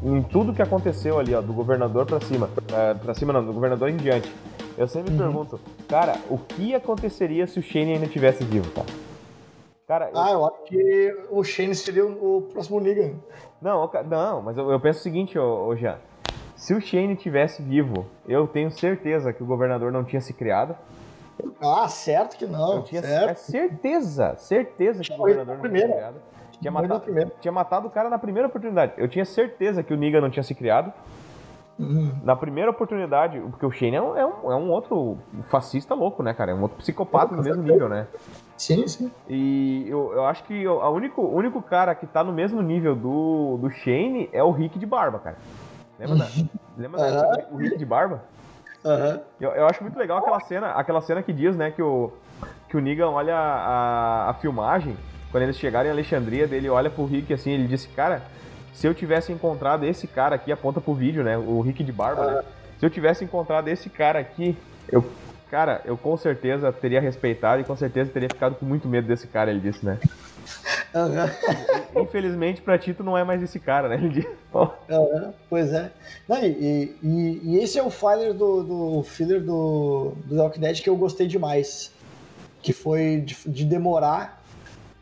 em 0.02 0.22
tudo 0.22 0.52
que 0.52 0.62
aconteceu 0.62 1.18
ali, 1.18 1.34
ó, 1.34 1.40
do 1.40 1.52
governador 1.52 2.06
para 2.06 2.20
cima, 2.20 2.48
é, 2.72 2.94
para 2.94 3.14
cima 3.14 3.32
não, 3.32 3.44
do 3.44 3.52
governador 3.52 3.88
em 3.88 3.96
diante, 3.96 4.30
eu 4.76 4.88
sempre 4.88 5.12
me 5.12 5.20
uhum. 5.20 5.26
pergunto, 5.26 5.60
cara, 5.88 6.16
o 6.28 6.38
que 6.38 6.74
aconteceria 6.74 7.46
se 7.46 7.58
o 7.58 7.62
Shane 7.62 7.94
ainda 7.94 8.06
tivesse 8.06 8.44
vivo, 8.44 8.70
cara? 8.70 8.86
Cara, 9.86 10.10
eu... 10.10 10.18
Ah, 10.18 10.30
eu 10.32 10.46
acho 10.46 10.64
que 10.64 11.26
o 11.30 11.44
Shane 11.44 11.74
seria 11.74 12.06
o, 12.06 12.48
próximo 12.52 12.80
Negan. 12.80 13.14
Não, 13.60 13.90
não, 14.06 14.42
mas 14.42 14.56
eu, 14.56 14.70
eu 14.70 14.80
penso 14.80 15.00
o 15.00 15.02
seguinte, 15.02 15.38
ô, 15.38 15.68
ô 15.68 15.76
Jean. 15.76 15.98
Se 16.56 16.72
o 16.72 16.80
Shane 16.80 17.16
tivesse 17.16 17.62
vivo, 17.62 18.06
eu 18.26 18.46
tenho 18.46 18.70
certeza 18.70 19.32
que 19.32 19.42
o 19.42 19.46
governador 19.46 19.92
não 19.92 20.04
tinha 20.04 20.20
se 20.20 20.32
criado. 20.32 20.74
Ah, 21.60 21.88
certo 21.88 22.36
que 22.36 22.46
não. 22.46 22.76
Eu 22.76 22.82
tinha 22.82 23.02
certo. 23.02 23.38
certeza, 23.38 24.36
certeza 24.36 25.02
que 25.02 25.12
o 25.12 25.16
governador 25.16 25.58
não 25.58 25.68
tinha 25.68 25.86
se 25.86 25.92
criado. 25.92 26.16
Tinha 26.60 26.70
matado, 26.70 27.04
tinha 27.40 27.52
matado 27.52 27.88
o 27.88 27.90
cara 27.90 28.08
na 28.08 28.18
primeira 28.18 28.48
oportunidade. 28.48 28.92
Eu 28.96 29.08
tinha 29.08 29.24
certeza 29.24 29.82
que 29.82 29.92
o 29.92 29.96
Negan 29.96 30.20
não 30.20 30.30
tinha 30.30 30.42
se 30.42 30.54
criado. 30.54 30.92
Uhum. 31.78 32.12
Na 32.22 32.36
primeira 32.36 32.70
oportunidade, 32.70 33.40
porque 33.40 33.66
o 33.66 33.70
Shane 33.70 33.96
é 33.96 34.02
um, 34.02 34.16
é 34.16 34.24
um, 34.24 34.52
é 34.52 34.56
um 34.56 34.70
outro 34.70 35.18
fascista 35.48 35.92
louco, 35.92 36.22
né, 36.22 36.32
cara? 36.32 36.52
É 36.52 36.54
um 36.54 36.62
outro 36.62 36.78
psicopata 36.78 37.34
no 37.34 37.42
mesmo 37.42 37.62
nível, 37.62 37.88
né? 37.88 38.06
Sim, 38.56 38.86
sim. 38.86 39.10
E 39.28 39.84
eu, 39.88 40.12
eu 40.12 40.24
acho 40.24 40.44
que 40.44 40.66
o 40.68 40.90
único, 40.90 41.22
único 41.22 41.60
cara 41.60 41.94
que 41.94 42.06
tá 42.06 42.22
no 42.22 42.32
mesmo 42.32 42.62
nível 42.62 42.94
do, 42.94 43.58
do 43.60 43.70
Shane 43.70 44.28
é 44.32 44.42
o 44.42 44.52
Rick 44.52 44.78
de 44.78 44.86
Barba, 44.86 45.18
cara. 45.18 45.36
Lembra, 45.98 46.16
da, 46.16 46.28
lembra 46.76 47.00
da, 47.00 47.46
o 47.50 47.56
Rick 47.56 47.76
de 47.76 47.84
Barba? 47.84 48.22
Uhum. 48.84 49.20
Eu, 49.40 49.50
eu 49.50 49.66
acho 49.66 49.82
muito 49.82 49.98
legal 49.98 50.18
aquela 50.18 50.40
cena, 50.40 50.70
aquela 50.72 51.00
cena 51.00 51.22
que 51.22 51.32
diz, 51.32 51.56
né, 51.56 51.72
que 51.72 51.82
o, 51.82 52.12
que 52.68 52.76
o 52.76 52.80
Negan 52.80 53.08
olha 53.08 53.36
a, 53.36 54.30
a 54.30 54.34
filmagem, 54.34 54.96
quando 55.34 55.42
eles 55.42 55.58
chegarem 55.58 55.88
em 55.88 55.92
Alexandria, 55.92 56.46
dele 56.46 56.68
olha 56.68 56.88
pro 56.88 57.04
Rick 57.06 57.34
assim, 57.34 57.50
ele 57.50 57.66
disse, 57.66 57.88
cara, 57.88 58.22
se 58.72 58.86
eu 58.86 58.94
tivesse 58.94 59.32
encontrado 59.32 59.84
esse 59.84 60.06
cara 60.06 60.36
aqui, 60.36 60.52
aponta 60.52 60.80
pro 60.80 60.94
vídeo, 60.94 61.24
né, 61.24 61.36
o 61.36 61.60
Rick 61.60 61.82
de 61.82 61.90
Barba, 61.90 62.24
né, 62.24 62.44
se 62.78 62.86
eu 62.86 62.90
tivesse 62.90 63.24
encontrado 63.24 63.66
esse 63.66 63.90
cara 63.90 64.20
aqui, 64.20 64.56
eu 64.88 65.04
Cara, 65.50 65.82
eu 65.84 65.96
com 65.96 66.16
certeza 66.16 66.72
teria 66.72 67.00
respeitado 67.00 67.60
e 67.60 67.64
com 67.64 67.76
certeza 67.76 68.10
teria 68.10 68.28
ficado 68.28 68.56
com 68.56 68.64
muito 68.66 68.88
medo 68.88 69.06
desse 69.06 69.28
cara, 69.28 69.50
ele 69.50 69.60
disse, 69.60 69.84
né? 69.84 70.00
Uhum. 70.92 72.02
Infelizmente, 72.02 72.60
pra 72.60 72.76
ti, 72.76 72.92
tu 72.92 73.04
não 73.04 73.16
é 73.16 73.22
mais 73.22 73.40
esse 73.40 73.60
cara, 73.60 73.88
né? 73.88 73.94
Ele 73.94 74.08
disse. 74.08 74.28
Uhum, 74.52 75.32
pois 75.48 75.72
é. 75.72 75.92
Não, 76.28 76.42
e, 76.42 76.96
e, 77.00 77.40
e, 77.44 77.58
esse 77.58 77.78
é 77.78 77.82
o 77.84 77.90
filler 77.90 78.34
do, 78.34 78.62
do 78.64 79.02
filler 79.04 79.40
do, 79.40 80.14
do 80.24 80.48
Dead 80.58 80.82
que 80.82 80.90
eu 80.90 80.96
gostei 80.96 81.28
demais. 81.28 81.92
Que 82.60 82.72
foi 82.72 83.20
de, 83.24 83.36
de 83.46 83.64
demorar 83.64 84.43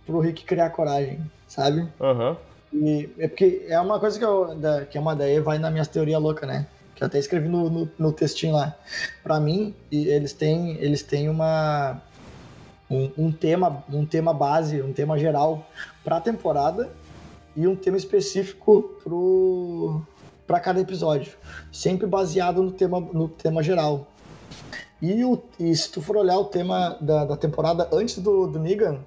pro 0.06 0.20
Rick 0.20 0.44
criar 0.44 0.70
coragem, 0.70 1.20
sabe? 1.46 1.88
Aham. 2.00 2.30
Uhum. 2.30 2.36
E 2.74 3.10
é 3.18 3.28
porque 3.28 3.66
é 3.68 3.78
uma 3.78 4.00
coisa 4.00 4.18
que, 4.18 4.24
eu, 4.24 4.54
da, 4.54 4.86
que 4.86 4.96
é 4.96 5.00
uma 5.00 5.14
daí 5.14 5.38
vai 5.40 5.58
na 5.58 5.70
minha 5.70 5.84
teoria 5.84 6.18
louca, 6.18 6.46
né? 6.46 6.66
que 6.94 7.02
eu 7.02 7.06
até 7.06 7.18
escrevi 7.18 7.48
no, 7.48 7.68
no, 7.68 7.90
no 7.98 8.12
textinho 8.12 8.54
lá. 8.54 8.76
Para 9.22 9.40
mim, 9.40 9.74
eles 9.90 10.32
têm, 10.32 10.76
eles 10.78 11.02
têm 11.02 11.28
uma 11.28 12.00
um, 12.88 13.10
um, 13.18 13.32
tema, 13.32 13.82
um 13.90 14.04
tema 14.04 14.32
base, 14.32 14.80
um 14.82 14.92
tema 14.92 15.18
geral 15.18 15.66
para 16.04 16.18
a 16.18 16.20
temporada 16.20 16.90
e 17.56 17.66
um 17.66 17.74
tema 17.74 17.96
específico 17.96 18.96
pro 19.02 20.02
para 20.46 20.60
cada 20.60 20.80
episódio, 20.80 21.32
sempre 21.72 22.06
baseado 22.06 22.62
no 22.62 22.70
tema 22.70 23.00
no 23.00 23.28
tema 23.28 23.62
geral. 23.62 24.06
E, 25.00 25.24
o, 25.24 25.42
e 25.58 25.74
se 25.74 25.90
tu 25.90 26.02
for 26.02 26.16
olhar 26.16 26.38
o 26.38 26.44
tema 26.44 26.96
da, 27.00 27.24
da 27.24 27.36
temporada 27.36 27.88
antes 27.92 28.18
do, 28.18 28.46
do 28.46 28.58
Negan, 28.58 29.00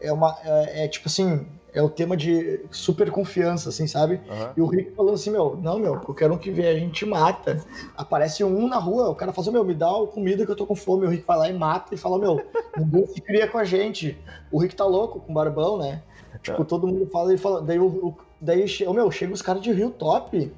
é 0.00 0.12
uma 0.12 0.36
é, 0.44 0.84
é 0.84 0.88
tipo 0.88 1.08
assim 1.08 1.46
é 1.72 1.82
o 1.82 1.88
tema 1.88 2.16
de 2.16 2.60
super 2.70 3.10
confiança, 3.10 3.68
assim, 3.68 3.86
sabe? 3.86 4.14
Uhum. 4.28 4.52
E 4.56 4.60
o 4.60 4.66
Rick 4.66 4.92
falou 4.92 5.14
assim, 5.14 5.30
meu, 5.30 5.56
não, 5.60 5.78
meu, 5.78 6.00
qualquer 6.00 6.30
um 6.30 6.38
que 6.38 6.50
vê 6.50 6.66
a 6.68 6.74
gente 6.74 7.06
mata. 7.06 7.64
Aparece 7.96 8.42
um 8.42 8.68
na 8.68 8.78
rua, 8.78 9.08
o 9.08 9.14
cara 9.14 9.32
fala 9.32 9.44
assim, 9.46 9.52
meu, 9.52 9.64
me 9.64 9.74
dá 9.74 9.86
comida 10.12 10.44
que 10.44 10.50
eu 10.50 10.56
tô 10.56 10.66
com 10.66 10.74
fome. 10.74 11.06
O 11.06 11.08
Rick 11.08 11.24
vai 11.26 11.38
lá 11.38 11.48
e 11.48 11.52
mata 11.52 11.94
e 11.94 11.98
fala, 11.98 12.18
meu, 12.18 12.40
ninguém 12.76 13.06
se 13.06 13.20
cria 13.20 13.46
com 13.46 13.58
a 13.58 13.64
gente. 13.64 14.18
O 14.50 14.58
Rick 14.58 14.74
tá 14.74 14.84
louco 14.84 15.20
com 15.20 15.32
barbão, 15.32 15.78
né? 15.78 16.02
Tipo, 16.42 16.64
todo 16.64 16.86
mundo 16.86 17.06
fala, 17.06 17.30
ele 17.30 17.38
fala, 17.38 17.60
daí 17.60 17.78
o, 17.78 17.86
o 17.86 18.16
daí, 18.40 18.64
oh, 18.86 18.92
meu, 18.92 19.10
chega 19.10 19.32
os 19.32 19.42
caras 19.42 19.62
de 19.62 19.72
Rio 19.72 19.90
Top, 19.90 20.52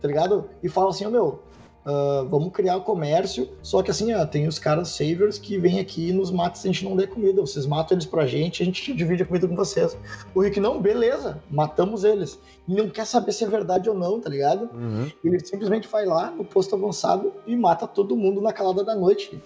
tá 0.00 0.08
ligado? 0.08 0.48
E 0.62 0.68
fala 0.68 0.90
assim, 0.90 1.04
ó, 1.04 1.08
oh, 1.08 1.10
meu, 1.10 1.42
Uh, 1.88 2.28
vamos 2.28 2.52
criar 2.52 2.76
o 2.76 2.82
comércio, 2.82 3.48
só 3.62 3.82
que 3.82 3.90
assim, 3.90 4.12
ó, 4.12 4.26
tem 4.26 4.46
os 4.46 4.58
caras 4.58 4.88
savers 4.88 5.38
que 5.38 5.56
vêm 5.56 5.80
aqui 5.80 6.10
e 6.10 6.12
nos 6.12 6.30
matam 6.30 6.56
se 6.56 6.68
a 6.68 6.70
gente 6.70 6.84
não 6.84 6.94
der 6.94 7.06
comida. 7.06 7.40
Vocês 7.40 7.64
matam 7.64 7.96
eles 7.96 8.04
pra 8.04 8.26
gente, 8.26 8.62
a 8.62 8.66
gente 8.66 8.92
divide 8.92 9.22
a 9.22 9.26
comida 9.26 9.48
com 9.48 9.56
vocês. 9.56 9.96
O 10.34 10.42
Rick, 10.42 10.60
não, 10.60 10.78
beleza, 10.82 11.42
matamos 11.50 12.04
eles. 12.04 12.38
E 12.68 12.74
não 12.74 12.90
quer 12.90 13.06
saber 13.06 13.32
se 13.32 13.42
é 13.42 13.48
verdade 13.48 13.88
ou 13.88 13.96
não, 13.96 14.20
tá 14.20 14.28
ligado? 14.28 14.68
Uhum. 14.74 15.10
Ele 15.24 15.40
simplesmente 15.40 15.88
vai 15.88 16.04
lá 16.04 16.30
no 16.30 16.44
posto 16.44 16.74
avançado 16.74 17.32
e 17.46 17.56
mata 17.56 17.86
todo 17.86 18.14
mundo 18.14 18.42
na 18.42 18.52
calada 18.52 18.84
da 18.84 18.94
noite. 18.94 19.40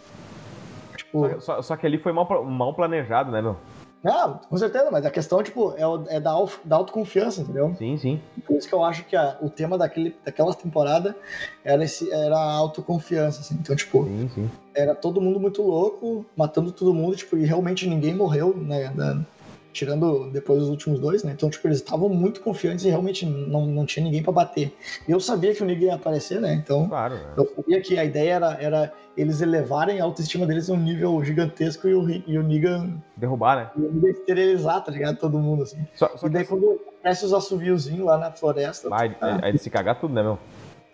Tipo... 0.96 1.28
Só, 1.34 1.40
só, 1.40 1.62
só 1.62 1.76
que 1.76 1.86
ali 1.86 1.98
foi 1.98 2.12
mal, 2.12 2.44
mal 2.44 2.74
planejado, 2.74 3.30
né, 3.30 3.40
meu? 3.40 3.56
Não, 4.02 4.40
com 4.48 4.56
certeza, 4.58 4.90
mas 4.90 5.06
a 5.06 5.10
questão, 5.10 5.42
tipo, 5.42 5.74
é, 5.74 6.16
é 6.16 6.20
da, 6.20 6.34
da 6.64 6.76
autoconfiança, 6.76 7.40
entendeu? 7.40 7.74
Sim, 7.78 7.96
sim. 7.96 8.20
Por 8.44 8.56
isso 8.56 8.68
que 8.68 8.74
eu 8.74 8.82
acho 8.82 9.04
que 9.04 9.14
a, 9.14 9.38
o 9.40 9.48
tema 9.48 9.78
daquele, 9.78 10.16
daquela 10.24 10.52
temporada 10.52 11.16
era, 11.64 11.84
esse, 11.84 12.10
era 12.12 12.36
a 12.36 12.52
autoconfiança, 12.52 13.40
assim. 13.40 13.54
Então, 13.60 13.76
tipo, 13.76 14.04
sim, 14.04 14.30
sim. 14.34 14.50
era 14.74 14.94
todo 14.94 15.20
mundo 15.20 15.38
muito 15.38 15.62
louco, 15.62 16.26
matando 16.36 16.72
todo 16.72 16.92
mundo, 16.92 17.14
tipo, 17.14 17.36
e 17.36 17.44
realmente 17.44 17.86
ninguém 17.86 18.12
morreu, 18.14 18.56
né? 18.56 18.92
Tirando 19.72 20.30
depois 20.30 20.62
os 20.62 20.68
últimos 20.68 21.00
dois, 21.00 21.24
né? 21.24 21.32
Então, 21.32 21.48
tipo, 21.48 21.66
eles 21.66 21.78
estavam 21.78 22.08
muito 22.08 22.40
confiantes 22.40 22.84
e 22.84 22.88
realmente 22.88 23.24
não, 23.26 23.66
não 23.66 23.86
tinha 23.86 24.04
ninguém 24.04 24.22
para 24.22 24.32
bater. 24.32 24.76
Eu 25.08 25.18
sabia 25.18 25.54
que 25.54 25.62
o 25.62 25.66
Negan 25.66 25.86
ia 25.86 25.94
aparecer, 25.94 26.40
né? 26.40 26.54
Então, 26.54 26.88
claro, 26.88 27.14
né? 27.14 27.34
eu 27.36 27.52
sabia 27.56 27.80
que 27.80 27.98
a 27.98 28.04
ideia 28.04 28.34
era, 28.34 28.58
era 28.60 28.92
eles 29.16 29.40
elevarem 29.40 30.00
a 30.00 30.04
autoestima 30.04 30.46
deles 30.46 30.68
a 30.68 30.74
um 30.74 30.76
nível 30.76 31.22
gigantesco 31.24 31.88
e 31.88 31.94
o, 31.94 32.08
e 32.08 32.38
o 32.38 32.42
Negan... 32.42 33.02
Derrubar, 33.16 33.56
né? 33.56 33.70
E 33.76 33.80
o 33.80 33.92
Negan 33.92 34.10
esterilizar, 34.10 34.84
tá 34.84 34.92
ligado? 34.92 35.16
Todo 35.16 35.38
mundo, 35.38 35.62
assim. 35.62 35.86
Só, 35.94 36.10
só 36.16 36.26
e 36.26 36.30
daí, 36.30 36.42
assim... 36.42 36.50
quando 36.50 36.80
aparece 37.00 37.24
os 37.24 37.32
assoviozinhos 37.32 38.04
lá 38.04 38.18
na 38.18 38.30
floresta... 38.30 38.88
Vai, 38.88 39.14
tá, 39.14 39.40
aí 39.42 39.52
de 39.52 39.58
se 39.58 39.70
cagar 39.70 39.98
tudo, 39.98 40.14
né, 40.14 40.22
meu? 40.22 40.38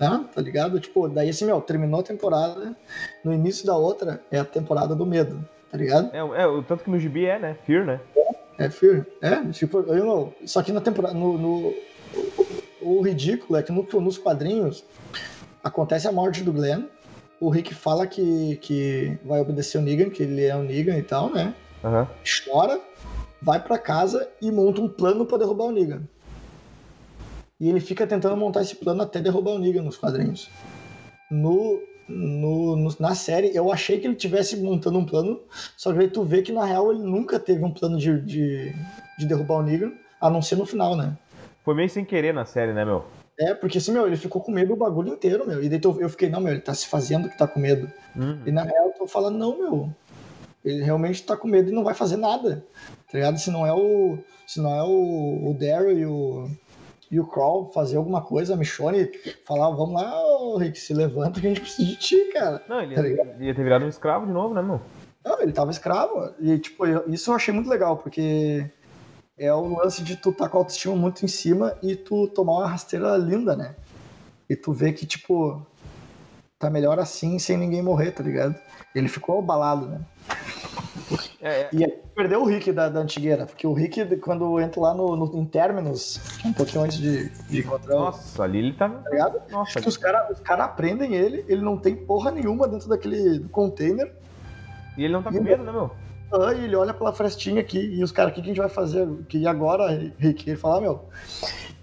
Ah, 0.00 0.24
tá 0.32 0.40
ligado? 0.40 0.78
Tipo, 0.78 1.08
daí 1.08 1.30
assim, 1.30 1.44
meu, 1.44 1.60
terminou 1.60 2.00
a 2.00 2.04
temporada, 2.04 2.76
no 3.24 3.32
início 3.32 3.66
da 3.66 3.76
outra 3.76 4.22
é 4.30 4.38
a 4.38 4.44
temporada 4.44 4.94
do 4.94 5.04
medo, 5.04 5.44
tá 5.70 5.76
ligado? 5.76 6.14
É, 6.14 6.18
é 6.18 6.46
o 6.46 6.62
tanto 6.62 6.84
que 6.84 6.90
no 6.90 6.98
gibi 6.98 7.26
é, 7.26 7.38
né? 7.38 7.56
Fear, 7.66 7.84
né? 7.84 8.00
É 8.14 8.27
Fear. 8.68 9.06
É, 9.20 9.44
tipo, 9.52 9.78
eu 9.80 10.04
não. 10.04 10.34
Só 10.44 10.62
que 10.62 10.72
na 10.72 10.80
temporada. 10.80 11.14
No, 11.14 11.38
no 11.38 11.74
o, 12.80 12.98
o, 12.98 13.02
ridículo 13.02 13.58
é 13.58 13.62
que 13.62 13.70
no, 13.70 13.86
nos 14.00 14.18
quadrinhos 14.18 14.84
acontece 15.62 16.08
a 16.08 16.12
morte 16.12 16.42
do 16.42 16.52
Glenn. 16.52 16.84
O 17.40 17.50
Rick 17.50 17.72
fala 17.72 18.06
que, 18.06 18.56
que 18.56 19.16
vai 19.24 19.40
obedecer 19.40 19.78
o 19.78 19.82
Negan, 19.82 20.10
que 20.10 20.24
ele 20.24 20.44
é 20.44 20.56
o 20.56 20.62
Negan 20.62 20.98
e 20.98 21.02
tal, 21.02 21.30
né? 21.30 21.54
Uhum. 21.84 22.06
Chora, 22.24 22.80
vai 23.40 23.62
para 23.62 23.78
casa 23.78 24.28
e 24.42 24.50
monta 24.50 24.80
um 24.80 24.88
plano 24.88 25.24
para 25.24 25.38
derrubar 25.38 25.66
o 25.66 25.72
Negan. 25.72 26.02
E 27.60 27.68
ele 27.68 27.80
fica 27.80 28.06
tentando 28.06 28.36
montar 28.36 28.62
esse 28.62 28.74
plano 28.74 29.02
até 29.02 29.20
derrubar 29.20 29.52
o 29.52 29.58
Negan 29.58 29.82
nos 29.82 29.96
quadrinhos. 29.96 30.50
No, 31.30 31.80
no, 32.08 32.74
no, 32.74 32.96
na 32.98 33.14
série, 33.14 33.54
eu 33.54 33.70
achei 33.70 34.00
que 34.00 34.06
ele 34.06 34.14
tivesse 34.14 34.56
montando 34.56 34.98
um 34.98 35.04
plano, 35.04 35.40
só 35.76 35.92
que 35.92 35.98
aí 35.98 36.08
tu 36.08 36.22
vê 36.24 36.42
que 36.42 36.52
na 36.52 36.64
real 36.64 36.90
ele 36.90 37.02
nunca 37.02 37.38
teve 37.38 37.62
um 37.64 37.70
plano 37.70 37.98
de, 37.98 38.20
de, 38.22 38.74
de 39.18 39.26
derrubar 39.26 39.56
o 39.56 39.62
Negan, 39.62 39.92
a 40.20 40.30
não 40.30 40.40
ser 40.40 40.56
no 40.56 40.66
final, 40.66 40.96
né? 40.96 41.16
Foi 41.64 41.74
meio 41.74 41.90
sem 41.90 42.04
querer 42.04 42.32
na 42.32 42.44
série, 42.44 42.72
né, 42.72 42.84
meu? 42.84 43.04
É, 43.38 43.54
porque 43.54 43.78
assim, 43.78 43.92
meu, 43.92 44.06
ele 44.06 44.16
ficou 44.16 44.42
com 44.42 44.50
medo 44.50 44.72
o 44.72 44.76
bagulho 44.76 45.12
inteiro, 45.12 45.46
meu. 45.46 45.62
E 45.62 45.68
daí 45.68 45.80
eu 45.82 46.08
fiquei, 46.08 46.28
não, 46.28 46.40
meu, 46.40 46.52
ele 46.52 46.60
tá 46.60 46.74
se 46.74 46.86
fazendo 46.86 47.28
que 47.28 47.38
tá 47.38 47.46
com 47.46 47.60
medo. 47.60 47.90
Uhum. 48.16 48.40
E 48.44 48.50
na 48.50 48.64
real 48.64 48.86
eu 48.86 48.92
tô 48.92 49.06
falando, 49.06 49.38
não, 49.38 49.56
meu. 49.56 49.90
Ele 50.64 50.82
realmente 50.82 51.22
tá 51.22 51.36
com 51.36 51.46
medo 51.46 51.70
e 51.70 51.74
não 51.74 51.84
vai 51.84 51.94
fazer 51.94 52.16
nada. 52.16 52.64
Tá 53.10 53.18
ligado? 53.18 53.38
Se 53.38 53.50
não 53.50 53.64
é 53.64 53.72
o. 53.72 54.18
Se 54.46 54.60
não 54.60 54.74
é 54.74 54.82
o, 54.82 55.50
o 55.50 55.54
Daryl 55.54 55.98
e 55.98 56.06
o 56.06 56.50
e 57.10 57.18
o 57.18 57.26
Crawl 57.26 57.70
fazer 57.72 57.96
alguma 57.96 58.20
coisa, 58.20 58.54
a 58.54 58.56
Michonne 58.56 59.10
falar, 59.46 59.70
vamos 59.70 60.00
lá, 60.00 60.12
Rick, 60.58 60.78
se 60.78 60.92
levanta 60.92 61.40
que 61.40 61.46
a 61.46 61.50
gente 61.50 61.60
precisa 61.60 61.88
de 61.88 61.96
ti, 61.96 62.24
cara. 62.32 62.62
Não, 62.68 62.82
ele 62.82 62.94
tá 62.94 63.08
ia, 63.08 63.36
ia, 63.40 63.54
ter 63.54 63.62
virado 63.62 63.84
um 63.84 63.88
escravo 63.88 64.26
de 64.26 64.32
novo, 64.32 64.54
né, 64.54 64.62
meu? 64.62 64.80
Não, 65.24 65.40
ele 65.40 65.52
tava 65.52 65.70
escravo. 65.70 66.32
E, 66.38 66.58
tipo, 66.58 66.86
isso 67.10 67.30
eu 67.30 67.34
achei 67.34 67.52
muito 67.52 67.68
legal, 67.68 67.96
porque 67.96 68.70
é 69.38 69.52
o 69.52 69.78
lance 69.78 70.02
de 70.02 70.16
tu 70.16 70.32
tá 70.32 70.48
com 70.48 70.58
a 70.58 70.60
autoestima 70.60 70.94
muito 70.94 71.24
em 71.24 71.28
cima 71.28 71.76
e 71.82 71.96
tu 71.96 72.28
tomar 72.28 72.58
uma 72.58 72.68
rasteira 72.68 73.16
linda, 73.16 73.56
né? 73.56 73.74
E 74.48 74.56
tu 74.56 74.72
vê 74.72 74.92
que, 74.92 75.06
tipo, 75.06 75.66
tá 76.58 76.68
melhor 76.68 76.98
assim, 76.98 77.38
sem 77.38 77.56
ninguém 77.56 77.82
morrer, 77.82 78.12
tá 78.12 78.22
ligado? 78.22 78.54
Ele 78.94 79.08
ficou 79.08 79.38
abalado, 79.38 79.86
né? 79.86 80.00
É, 81.40 81.60
é. 81.60 81.70
E 81.72 81.84
perdeu 82.18 82.42
o 82.42 82.44
Rick 82.44 82.72
da, 82.72 82.88
da 82.88 82.98
antigueira, 82.98 83.46
porque 83.46 83.64
o 83.64 83.72
Rick, 83.72 84.16
quando 84.16 84.58
entra 84.58 84.80
lá 84.80 84.92
no, 84.92 85.14
no, 85.14 85.38
em 85.38 85.44
Terminus, 85.44 86.20
um 86.44 86.52
pouquinho 86.52 86.82
antes 86.82 86.98
de, 86.98 87.28
de 87.48 87.60
encontrar 87.60 87.94
Nossa, 87.94 88.42
ali 88.42 88.58
ele 88.58 88.72
tá. 88.72 88.88
tá 88.88 89.10
ligado? 89.10 89.40
Nossa, 89.52 89.78
os 89.88 89.96
caras 89.96 90.30
os 90.36 90.40
cara 90.40 90.64
aprendem 90.64 91.14
ele, 91.14 91.44
ele 91.46 91.62
não 91.62 91.78
tem 91.78 91.94
porra 91.94 92.32
nenhuma 92.32 92.66
dentro 92.66 92.88
daquele 92.88 93.38
container. 93.50 94.12
E 94.96 95.04
ele 95.04 95.12
não 95.12 95.22
tá 95.22 95.30
com 95.30 95.40
medo, 95.40 95.62
né, 95.62 95.70
meu? 95.70 95.92
Ah, 96.32 96.52
e 96.52 96.64
ele 96.64 96.74
olha 96.74 96.92
pela 96.92 97.12
frestinha 97.12 97.60
aqui, 97.60 97.78
e 97.78 98.02
os 98.02 98.10
caras, 98.10 98.32
o 98.32 98.34
que, 98.34 98.42
que 98.42 98.46
a 98.46 98.52
gente 98.52 98.60
vai 98.60 98.68
fazer? 98.68 99.08
Que 99.28 99.46
agora, 99.46 99.86
Rick? 100.18 100.50
Ele 100.50 100.56
fala, 100.56 100.78
ah, 100.78 100.80
meu, 100.80 101.08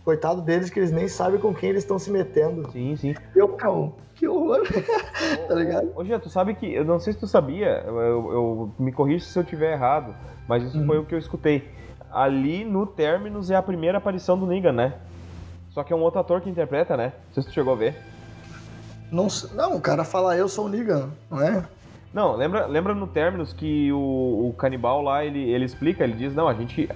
coitado 0.04 0.42
deles 0.42 0.70
que 0.70 0.78
eles 0.78 0.92
nem 0.92 1.08
sabem 1.08 1.40
com 1.40 1.54
quem 1.54 1.70
eles 1.70 1.84
estão 1.84 1.98
se 1.98 2.12
metendo. 2.12 2.70
Sim, 2.74 2.98
sim. 2.98 3.16
Eu, 3.34 3.48
calma 3.54 3.94
que 4.16 4.28
horror. 4.28 4.62
tá 5.48 5.56
ligado? 5.56 5.92
Ô, 5.96 6.04
Gia, 6.04 6.20
tu 6.20 6.30
sabe 6.30 6.56
que, 6.56 6.74
eu 6.74 6.86
não 6.86 7.00
sei 7.00 7.14
se 7.14 7.20
tu 7.20 7.28
sabia, 7.28 7.84
eu, 7.86 8.32
eu, 8.32 8.72
me 8.80 8.92
corrijo 8.92 9.26
se 9.26 9.38
eu 9.38 9.44
tiver 9.44 9.74
errado, 9.74 10.16
mas 10.48 10.64
isso 10.64 10.80
uhum. 10.80 10.86
foi 10.86 10.98
o 11.00 11.06
que 11.06 11.14
eu 11.14 11.20
escutei. 11.20 11.70
Ali 12.12 12.64
no 12.64 12.86
Terminus 12.86 13.52
é 13.52 13.56
a 13.56 13.62
primeira 13.62 13.98
aparição 13.98 14.38
do 14.38 14.46
Negan, 14.46 14.72
né? 14.72 14.94
Só 15.72 15.84
que 15.84 15.92
é 15.92 15.96
um 15.96 16.02
outro 16.02 16.20
ator 16.20 16.40
que 16.40 16.50
interpreta, 16.50 16.96
né? 16.96 17.12
Não 17.28 17.34
sei 17.34 17.44
se 17.44 17.50
tu 17.50 17.54
chegou 17.54 17.74
a 17.74 17.76
ver. 17.76 17.96
Não, 19.12 19.28
não 19.54 19.76
o 19.76 19.82
cara 19.82 20.04
fala 20.04 20.36
eu 20.38 20.48
sou 20.48 20.66
o 20.66 20.70
Negan, 20.70 21.10
não 21.30 21.42
é? 21.42 21.64
Não, 22.14 22.34
lembra, 22.38 22.66
lembra 22.66 22.96
no 22.96 23.08
Terminus 23.08 23.52
que 23.52 23.92
o, 23.92 24.50
o 24.50 24.56
canibal 24.58 25.02
lá, 25.02 25.26
ele, 25.26 25.52
ele 25.52 25.66
explica, 25.66 26.06
ele 26.06 26.14
diz, 26.14 26.34
não, 26.34 26.48
a 26.48 26.54
gente 26.54 26.90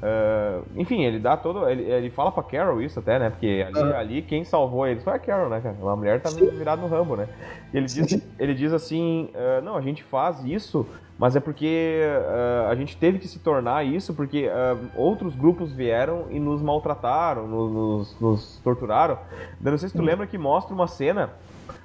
Uh, 0.00 0.64
enfim, 0.76 1.02
ele 1.02 1.18
dá 1.18 1.36
todo. 1.36 1.68
Ele, 1.68 1.82
ele 1.82 2.10
fala 2.10 2.32
pra 2.32 2.42
Carol 2.42 2.80
isso 2.80 2.98
até, 2.98 3.18
né? 3.18 3.28
Porque 3.28 3.64
ali, 3.66 3.78
uhum. 3.78 3.96
ali 3.96 4.22
quem 4.22 4.44
salvou 4.44 4.86
eles 4.86 5.04
foi 5.04 5.12
a 5.12 5.18
Carol, 5.18 5.50
né, 5.50 5.60
cara? 5.60 5.76
Uma 5.78 5.94
mulher 5.94 6.20
tá 6.22 6.30
virada 6.30 6.80
no 6.80 6.88
Rambo, 6.88 7.16
né? 7.16 7.28
E 7.72 7.76
ele 7.76 7.86
diz, 7.86 8.26
ele 8.38 8.54
diz 8.54 8.72
assim: 8.72 9.28
uh, 9.34 9.62
não, 9.62 9.76
a 9.76 9.80
gente 9.82 10.02
faz 10.02 10.42
isso, 10.42 10.86
mas 11.18 11.36
é 11.36 11.40
porque 11.40 12.00
uh, 12.02 12.70
a 12.70 12.74
gente 12.74 12.96
teve 12.96 13.18
que 13.18 13.28
se 13.28 13.40
tornar 13.40 13.84
isso 13.84 14.14
porque 14.14 14.48
outros 14.96 15.34
grupos 15.34 15.70
vieram 15.70 16.26
e 16.30 16.40
nos 16.40 16.62
maltrataram, 16.62 17.46
nos, 17.46 18.18
nos 18.18 18.58
torturaram. 18.64 19.18
Eu 19.62 19.70
não 19.70 19.78
sei 19.78 19.90
se 19.90 19.94
tu 19.94 20.02
lembra 20.02 20.26
que 20.26 20.38
mostra 20.38 20.74
uma 20.74 20.88
cena 20.88 21.30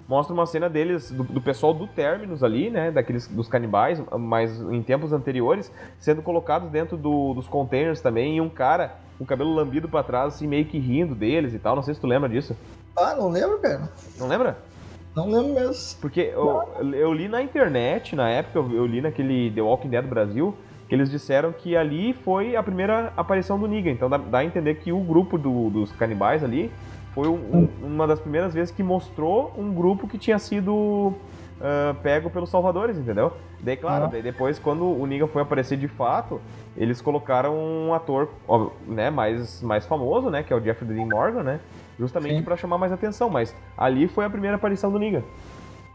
mostra 0.08 0.34
uma 0.34 0.46
cena 0.46 0.70
deles, 0.70 1.12
do, 1.12 1.24
do, 1.24 1.42
pessoal 1.42 1.74
do 1.74 1.88
Terminus 1.88 2.44
ali, 2.44 2.70
né, 2.70 2.92
daqueles, 2.92 3.28
dos 3.28 3.48
canibais, 3.48 4.02
mas 4.20 4.60
em 4.62 4.82
tempos 4.82 5.12
anteriores, 5.12 5.72
sendo 6.00 6.22
colocados 6.22 6.70
dentro 6.70 6.96
do, 6.96 7.34
dos 7.34 7.48
containers 7.48 8.02
também, 8.02 8.38
e 8.38 8.42
um 8.42 8.50
cara 8.50 8.96
com 9.18 9.24
o 9.24 9.28
cabelo 9.28 9.54
lambido 9.54 9.88
para 9.88 10.04
trás, 10.04 10.36
assim, 10.36 10.48
meio 10.48 10.66
que 10.66 10.78
rindo 10.78 11.16
deles 11.16 11.54
e 11.54 11.60
tal, 11.60 11.76
não 11.76 11.84
sei 11.84 11.94
se 11.94 12.02
tu 12.02 12.08
lembra 12.08 12.30
disso. 12.30 12.56
Ah, 12.96 13.16
não 13.16 13.30
lembro, 13.30 13.58
cara. 13.60 13.90
Não 14.18 14.28
lembra? 14.28 14.58
Não 15.16 15.30
lembro 15.30 15.54
mesmo. 15.54 16.00
Porque 16.02 16.32
eu, 16.34 16.62
eu 16.94 17.14
li 17.14 17.28
na 17.28 17.42
internet, 17.42 18.16
na 18.16 18.30
época, 18.30 18.60
eu, 18.60 18.72
eu 18.74 18.86
li 18.86 19.02
naquele 19.02 19.50
The 19.52 19.62
Walking 19.62 19.90
Dead 19.90 20.06
Brasil, 20.06 20.56
que 20.88 20.94
eles 20.94 21.10
disseram 21.10 21.52
que 21.52 21.76
ali 21.76 22.14
foi 22.14 22.56
a 22.56 22.62
primeira 22.62 23.12
aparição 23.18 23.58
do 23.58 23.68
Negan, 23.68 23.92
então 23.92 24.10
dá, 24.10 24.18
dá 24.18 24.38
a 24.40 24.46
entender 24.46 24.76
que 24.76 24.92
o 24.92 25.00
grupo 25.00 25.38
do, 25.38 25.70
dos 25.70 25.92
canibais 25.94 26.44
ali 26.44 26.72
foi 27.16 27.30
um, 27.30 27.70
uma 27.82 28.06
das 28.06 28.20
primeiras 28.20 28.54
vezes 28.54 28.76
que 28.76 28.84
mostrou 28.84 29.54
um 29.58 29.74
grupo 29.74 30.06
que 30.06 30.18
tinha 30.18 30.38
sido 30.38 30.66
uh, 30.76 31.96
pego 32.04 32.30
pelos 32.30 32.50
salvadores, 32.50 32.98
entendeu? 32.98 33.32
Daí, 33.62 33.78
claro, 33.78 34.10
daí 34.10 34.22
depois, 34.22 34.60
quando 34.60 34.86
o 34.86 35.06
Negan 35.08 35.28
foi 35.28 35.42
aparecer 35.42 35.78
de 35.78 35.88
fato, 35.88 36.42
eles 36.76 37.02
colocaram 37.02 37.58
um 37.58 37.94
ator 37.94 38.30
ó, 38.46 38.70
né, 38.86 39.10
mais, 39.10 39.62
mais 39.62 39.86
famoso, 39.86 40.30
né, 40.30 40.44
que 40.44 40.52
é 40.52 40.56
o 40.56 40.62
Jeffrey 40.62 40.94
Dean 40.94 41.06
Morgan, 41.06 41.42
né? 41.42 41.62
Justamente 41.98 42.44
para 42.44 42.58
chamar 42.58 42.78
mais 42.78 42.92
atenção, 42.92 43.30
mas 43.30 43.56
ali 43.78 44.10
foi 44.10 44.26
a 44.26 44.30
primeira 44.30 44.58
aparição 44.58 44.92
do 44.92 45.00
Negan. 45.00 45.24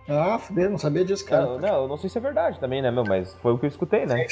Ah, 0.08 0.38
fudeu, 0.38 0.70
não 0.70 0.78
sabia 0.78 1.04
disso, 1.04 1.26
cara. 1.26 1.44
Não, 1.44 1.58
não, 1.58 1.82
eu 1.82 1.88
não 1.88 1.98
sei 1.98 2.08
se 2.08 2.16
é 2.16 2.20
verdade 2.20 2.58
também, 2.58 2.80
né, 2.80 2.90
meu, 2.90 3.04
mas 3.04 3.34
foi 3.42 3.52
o 3.52 3.58
que 3.58 3.66
eu 3.66 3.68
escutei, 3.68 4.06
né? 4.06 4.26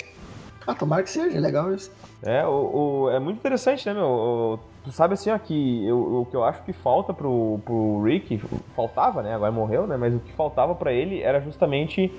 Ah, 0.67 0.75
tomara 0.75 1.03
que 1.03 1.11
seja, 1.11 1.39
legal 1.39 1.73
isso. 1.73 1.91
É, 2.23 2.45
o, 2.47 3.05
o, 3.05 3.11
é 3.11 3.19
muito 3.19 3.37
interessante, 3.37 3.87
né, 3.87 3.95
meu? 3.95 4.07
O, 4.07 4.59
tu 4.89 4.93
sabe 4.93 5.15
assim, 5.15 5.31
ó, 5.31 5.39
que 5.39 5.87
eu, 5.87 6.21
o 6.21 6.27
que 6.27 6.35
eu 6.35 6.43
acho 6.43 6.63
que 6.63 6.73
falta 6.73 7.13
pro, 7.13 7.61
pro 7.63 8.03
Rick, 8.03 8.39
faltava, 8.75 9.23
né? 9.23 9.35
Agora 9.35 9.53
morreu, 9.53 9.87
né? 9.87 9.99
Mas 9.99 10.15
o 10.15 10.19
que 10.19 10.33
faltava 10.33 10.75
para 10.75 10.93
ele 10.93 11.21
era 11.21 11.41
justamente 11.41 12.11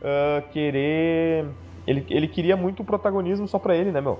uh, 0.00 0.48
querer. 0.50 1.46
Ele, 1.86 2.04
ele 2.10 2.26
queria 2.26 2.56
muito 2.56 2.82
protagonismo 2.82 3.46
só 3.46 3.60
pra 3.60 3.76
ele, 3.76 3.92
né, 3.92 4.00
meu? 4.00 4.18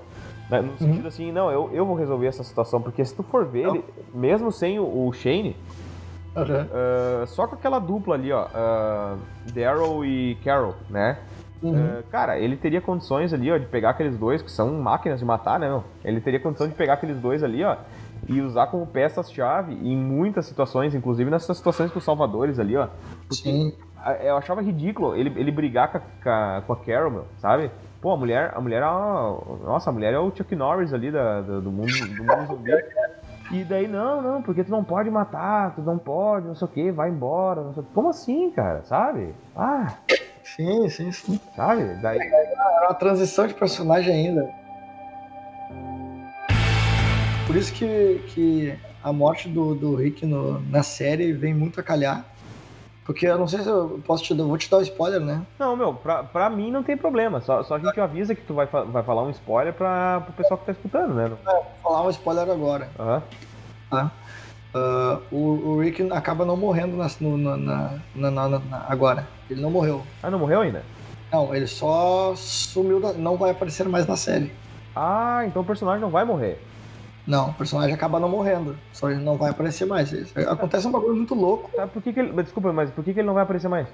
Né? 0.49 0.61
No 0.61 0.79
sentido 0.79 1.03
uhum. 1.03 1.09
assim, 1.09 1.33
não, 1.33 1.51
eu, 1.51 1.69
eu 1.73 1.85
vou 1.85 1.97
resolver 1.97 2.29
essa 2.29 2.45
situação, 2.45 2.81
porque 2.81 3.05
se 3.05 3.13
tu 3.13 3.25
for 3.25 3.45
ver, 3.45 3.67
ele, 3.67 3.85
mesmo 4.15 4.53
sem 4.53 4.79
o, 4.79 4.85
o 4.85 5.13
Shane, 5.13 5.57
uhum. 6.37 7.23
uh, 7.23 7.27
só 7.27 7.49
com 7.49 7.57
aquela 7.57 7.81
dupla 7.81 8.15
ali, 8.15 8.31
ó, 8.31 8.45
uh, 8.45 9.19
Daryl 9.53 10.05
e 10.05 10.37
Carol, 10.45 10.77
né? 10.89 11.19
Uhum. 11.63 11.73
Uh, 11.73 12.03
cara, 12.11 12.39
ele 12.39 12.57
teria 12.57 12.81
condições 12.81 13.33
ali, 13.33 13.51
ó, 13.51 13.57
de 13.59 13.67
pegar 13.67 13.91
aqueles 13.91 14.17
dois, 14.17 14.43
que 14.43 14.51
são 14.51 14.75
máquinas 14.75 15.19
de 15.19 15.25
matar, 15.25 15.59
né, 15.59 15.69
meu? 15.69 15.85
Ele 16.05 16.21
teria 16.21 16.39
condição 16.39 16.69
de 16.69 16.75
pegar 16.75 16.95
aqueles 16.95 17.19
dois 17.19 17.43
ali, 17.43 17.65
ó, 17.65 17.77
e 18.29 18.41
usar 18.41 18.67
como 18.67 18.87
peças-chave 18.87 19.75
em 19.75 19.97
muitas 19.97 20.47
situações, 20.47 20.95
inclusive 20.95 21.31
nessas 21.31 21.57
situações 21.57 21.91
com 21.91 21.99
os 21.99 22.05
salvadores 22.05 22.59
ali, 22.59 22.77
ó. 22.77 22.89
Sim. 23.31 23.73
Eu 24.23 24.37
achava 24.37 24.63
ridículo 24.63 25.17
ele, 25.17 25.33
ele 25.37 25.51
brigar 25.51 25.91
com 25.91 25.99
a, 26.29 26.63
com 26.65 26.73
a 26.73 26.77
Carol, 26.77 27.11
meu, 27.11 27.25
sabe? 27.39 27.71
Pô, 28.01 28.13
a 28.13 28.17
mulher, 28.17 28.53
a 28.55 28.61
mulher 28.61 28.83
é 28.83 28.87
uma, 28.87 29.41
Nossa, 29.65 29.91
a 29.91 29.93
mulher 29.93 30.13
é 30.13 30.19
o 30.19 30.31
Chuck 30.31 30.55
Norris 30.55 30.93
ali 30.93 31.11
da, 31.11 31.41
da 31.41 31.59
do 31.59 31.73
mundo, 31.73 31.91
do 31.91 32.23
mundo 32.23 32.47
zumbi. 32.47 32.73
E 33.51 33.65
daí, 33.65 33.89
não, 33.89 34.21
não, 34.21 34.43
porque 34.43 34.63
tu 34.65 34.71
não 34.71 34.85
pode 34.85 35.11
matar, 35.11 35.75
tu 35.75 35.81
não 35.81 35.99
pode, 35.99 36.47
não 36.47 36.55
sei 36.55 36.67
o 36.67 36.71
que, 36.71 36.91
vai 36.91 37.11
embora. 37.11 37.63
Não 37.63 37.75
sei... 37.75 37.85
Como 37.95 38.09
assim, 38.09 38.51
cara? 38.51 38.83
Sabe? 38.83 39.35
Ah. 39.57 39.95
Sim, 40.55 40.89
sim, 40.89 41.11
sim. 41.11 41.41
Sabe? 41.55 41.83
Daí... 42.01 42.19
Era 42.19 42.89
uma 42.89 42.95
transição 42.95 43.47
de 43.47 43.55
personagem 43.55 44.15
ainda. 44.15 44.55
Por 47.47 47.57
isso 47.57 47.73
que, 47.73 48.23
que 48.29 48.79
a 49.03 49.13
morte 49.13 49.49
do, 49.49 49.75
do 49.75 49.95
Rick 49.95 50.25
no, 50.25 50.61
na 50.69 50.83
série 50.83 51.33
vem 51.33 51.55
muito 51.55 51.81
a 51.81 51.83
calhar. 51.83 52.25
Porque 53.05 53.25
eu 53.25 53.39
não 53.39 53.47
sei 53.47 53.61
se 53.61 53.69
eu 53.69 54.03
posso 54.05 54.25
te 54.25 54.35
dar, 54.35 54.43
vou 54.45 54.59
te 54.59 54.69
dar 54.69 54.79
um 54.79 54.83
spoiler, 54.83 55.21
né? 55.21 55.47
Não, 55.59 55.77
meu, 55.77 55.95
pra, 55.95 56.25
pra 56.25 56.51
mim 56.51 56.73
não 56.73 56.83
tem 56.83 56.97
problema. 56.97 57.41
Só, 57.41 57.63
só 57.63 57.77
a 57.77 57.79
gente 57.79 58.01
avisa 58.01 58.35
que 58.35 58.43
tu 58.43 58.55
vai, 58.55 58.67
vai 58.67 59.03
falar 59.05 59.23
um 59.23 59.31
spoiler 59.31 59.73
pra, 59.73 60.23
pro 60.23 60.33
pessoal 60.33 60.59
que 60.59 60.67
tá 60.67 60.73
escutando, 60.73 61.15
né? 61.15 61.25
É, 61.27 61.29
vou 61.29 61.65
falar 61.85 62.03
um 62.03 62.11
spoiler 62.11 62.51
agora. 62.51 62.91
Uhum. 62.99 63.23
Tá? 63.89 64.13
Uh, 64.77 65.23
o, 65.35 65.69
o, 65.69 65.81
Rick 65.81 66.03
acaba 66.13 66.45
não 66.45 66.57
morrendo 66.57 66.97
na, 66.97 67.09
no, 67.21 67.39
na, 67.39 67.99
na, 68.15 68.31
na, 68.31 68.85
agora. 68.89 69.27
Ele 69.49 69.61
não 69.61 69.71
morreu. 69.71 70.03
Ah, 70.23 70.31
não 70.31 70.39
morreu 70.39 70.61
ainda? 70.61 70.83
Não, 71.33 71.55
ele 71.55 71.67
só 71.67 72.35
sumiu, 72.37 73.01
da, 73.01 73.15
não 73.15 73.37
vai 73.37 73.51
aparecer 73.51 73.89
mais 73.89 74.07
na 74.07 74.17
série. 74.17 74.53
Ah, 74.95 75.45
então 75.47 75.63
o 75.63 75.65
personagem 75.65 76.01
não 76.01 76.11
vai 76.11 76.25
morrer. 76.25 76.61
Não, 77.27 77.51
o 77.51 77.55
personagem 77.55 77.95
acaba 77.95 78.21
não 78.21 78.29
morrendo. 78.29 78.77
Só 78.93 79.11
ele 79.11 79.23
não 79.23 79.37
vai 79.37 79.51
aparecer 79.51 79.87
mais. 79.87 80.13
Acontece 80.37 80.87
um 80.87 80.93
bagulho 80.93 81.17
muito 81.17 81.35
louco. 81.35 81.71
Tá, 81.75 81.87
por 81.87 82.03
que, 82.03 82.13
que 82.13 82.21
ele. 82.21 82.43
Desculpa, 82.43 82.73
mas 82.73 82.91
por 82.91 83.03
que, 83.03 83.13
que 83.15 83.21
ele 83.21 83.27
não 83.27 83.35
vai 83.35 83.43
aparecer 83.43 83.69
mais? 83.69 83.89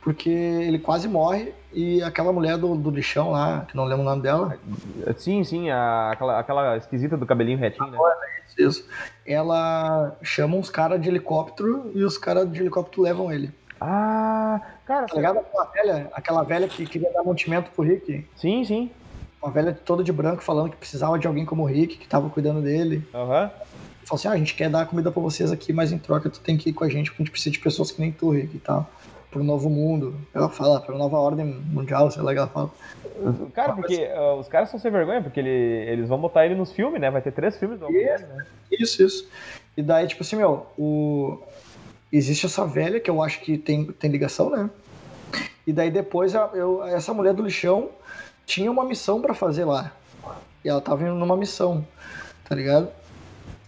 Porque 0.00 0.30
ele 0.30 0.78
quase 0.78 1.06
morre 1.06 1.52
e 1.72 2.02
aquela 2.02 2.32
mulher 2.32 2.56
do, 2.56 2.74
do 2.74 2.90
lixão 2.90 3.30
lá, 3.30 3.66
que 3.68 3.76
não 3.76 3.84
lembro 3.84 4.02
o 4.02 4.08
nome 4.08 4.22
dela. 4.22 4.58
Sim, 5.16 5.44
sim, 5.44 5.70
a, 5.70 6.10
aquela, 6.12 6.38
aquela 6.38 6.76
esquisita 6.76 7.16
do 7.16 7.26
cabelinho 7.26 7.58
retinho, 7.58 7.90
né? 7.90 7.98
Isso, 8.48 8.68
isso. 8.68 8.88
Ela 9.26 10.16
chama 10.22 10.56
uns 10.56 10.70
caras 10.70 11.00
de 11.00 11.08
helicóptero 11.08 11.90
e 11.94 12.02
os 12.02 12.16
caras 12.16 12.50
de 12.50 12.60
helicóptero 12.60 13.02
levam 13.02 13.30
ele. 13.30 13.52
Ah, 13.80 14.60
cara. 14.84 15.06
Tá 15.06 15.16
ligado 15.16 15.38
aquela 15.38 15.64
velha, 15.64 16.10
aquela 16.12 16.42
velha 16.42 16.68
que 16.68 16.86
queria 16.86 17.12
dar 17.12 17.22
mantimento 17.22 17.70
pro 17.70 17.84
Rick? 17.84 18.26
Sim, 18.36 18.64
sim. 18.64 18.90
Uma 19.42 19.50
velha 19.50 19.72
toda 19.72 20.04
de 20.04 20.12
branco 20.12 20.42
falando 20.42 20.70
que 20.70 20.76
precisava 20.76 21.18
de 21.18 21.26
alguém 21.26 21.46
como 21.46 21.62
o 21.62 21.66
Rick, 21.66 21.96
que 21.96 22.06
tava 22.06 22.28
cuidando 22.28 22.60
dele. 22.60 23.06
Aham. 23.14 23.44
Uhum. 23.44 23.50
Falou 24.04 24.18
assim: 24.18 24.28
ah, 24.28 24.32
a 24.32 24.36
gente 24.36 24.54
quer 24.54 24.68
dar 24.68 24.86
comida 24.86 25.10
pra 25.10 25.22
vocês 25.22 25.52
aqui, 25.52 25.72
mas 25.72 25.92
em 25.92 25.98
troca 25.98 26.28
tu 26.28 26.40
tem 26.40 26.58
que 26.58 26.70
ir 26.70 26.72
com 26.72 26.84
a 26.84 26.88
gente, 26.88 27.10
porque 27.10 27.22
a 27.22 27.24
gente 27.24 27.32
precisa 27.32 27.52
de 27.52 27.60
pessoas 27.60 27.90
que 27.90 28.00
nem 28.00 28.10
tu, 28.12 28.30
Rick 28.30 28.56
e 28.56 28.60
tal. 28.60 28.90
Pro 29.30 29.44
novo 29.44 29.70
mundo. 29.70 30.14
Ela 30.34 30.48
fala, 30.48 30.80
pra 30.80 30.96
nova 30.96 31.18
ordem 31.18 31.46
mundial, 31.46 32.10
sei 32.10 32.22
lá 32.22 32.32
que 32.32 32.38
ela 32.38 32.48
fala. 32.48 32.70
Cara, 33.54 33.74
porque 33.74 34.08
uh, 34.08 34.34
os 34.40 34.48
caras 34.48 34.70
são 34.70 34.80
sem 34.80 34.90
vergonha, 34.90 35.22
porque 35.22 35.38
ele, 35.38 35.48
eles 35.48 36.08
vão 36.08 36.18
botar 36.18 36.44
ele 36.46 36.54
nos 36.54 36.72
filmes, 36.72 37.00
né? 37.00 37.10
Vai 37.10 37.22
ter 37.22 37.32
três 37.32 37.56
filmes 37.56 37.78
do 37.78 37.88
isso, 37.90 38.26
né? 38.26 38.46
Isso, 38.72 39.02
isso. 39.02 39.28
E 39.76 39.82
daí, 39.82 40.06
tipo 40.06 40.22
assim, 40.22 40.36
meu, 40.36 40.66
o... 40.76 41.38
existe 42.12 42.46
essa 42.46 42.66
velha 42.66 42.98
que 42.98 43.10
eu 43.10 43.22
acho 43.22 43.40
que 43.40 43.56
tem, 43.56 43.84
tem 43.84 44.10
ligação, 44.10 44.50
né? 44.50 44.68
E 45.66 45.72
daí 45.72 45.90
depois 45.90 46.34
eu, 46.34 46.82
essa 46.84 47.14
mulher 47.14 47.34
do 47.34 47.42
lixão 47.42 47.90
tinha 48.46 48.70
uma 48.70 48.84
missão 48.84 49.20
para 49.20 49.34
fazer 49.34 49.64
lá. 49.64 49.92
E 50.64 50.68
ela 50.68 50.80
tava 50.80 51.04
indo 51.04 51.14
numa 51.14 51.36
missão, 51.36 51.86
tá 52.48 52.54
ligado? 52.54 52.88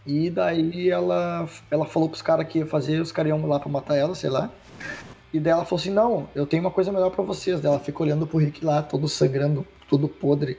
E 0.04 0.28
daí 0.28 0.90
ela, 0.90 1.48
ela 1.70 1.86
falou 1.86 2.08
pros 2.08 2.22
caras 2.22 2.48
que 2.48 2.58
ia 2.58 2.66
fazer, 2.66 3.00
os 3.00 3.12
caras 3.12 3.30
iam 3.30 3.46
lá 3.46 3.60
pra 3.60 3.68
matar 3.68 3.96
ela, 3.96 4.14
sei 4.14 4.30
lá. 4.30 4.50
E 5.32 5.40
daí 5.40 5.52
ela 5.52 5.64
falou 5.64 5.80
assim: 5.80 5.90
Não, 5.90 6.28
eu 6.34 6.46
tenho 6.46 6.62
uma 6.62 6.70
coisa 6.70 6.92
melhor 6.92 7.10
para 7.10 7.24
vocês. 7.24 7.60
Daí 7.60 7.70
ela 7.70 7.80
fica 7.80 8.02
olhando 8.02 8.26
pro 8.26 8.38
Rick 8.38 8.64
lá, 8.64 8.82
todo 8.82 9.08
sangrando, 9.08 9.66
todo 9.88 10.08
podre. 10.08 10.58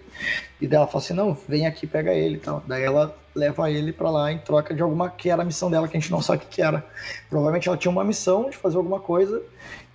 E 0.60 0.68
daí 0.68 0.78
ela 0.78 0.88
fala 0.88 1.04
assim: 1.04 1.14
Não, 1.14 1.38
vem 1.48 1.68
aqui, 1.68 1.86
pega 1.86 2.14
ele 2.14 2.36
e 2.36 2.40
tal. 2.40 2.64
Daí 2.66 2.84
ela 2.84 3.16
leva 3.36 3.70
ele 3.70 3.92
para 3.92 4.10
lá 4.10 4.32
em 4.32 4.38
troca 4.38 4.74
de 4.74 4.82
alguma 4.82 5.10
que 5.10 5.30
era 5.30 5.42
a 5.42 5.46
missão 5.46 5.70
dela, 5.70 5.88
que 5.88 5.98
a 5.98 6.00
gente 6.00 6.12
não 6.12 6.22
sabe 6.22 6.44
o 6.44 6.48
que, 6.48 6.62
era. 6.62 6.86
Provavelmente 7.30 7.68
ela 7.68 7.78
tinha 7.78 7.92
uma 7.92 8.04
missão 8.04 8.50
de 8.50 8.58
fazer 8.58 8.78
alguma 8.78 9.00
coisa 9.00 9.42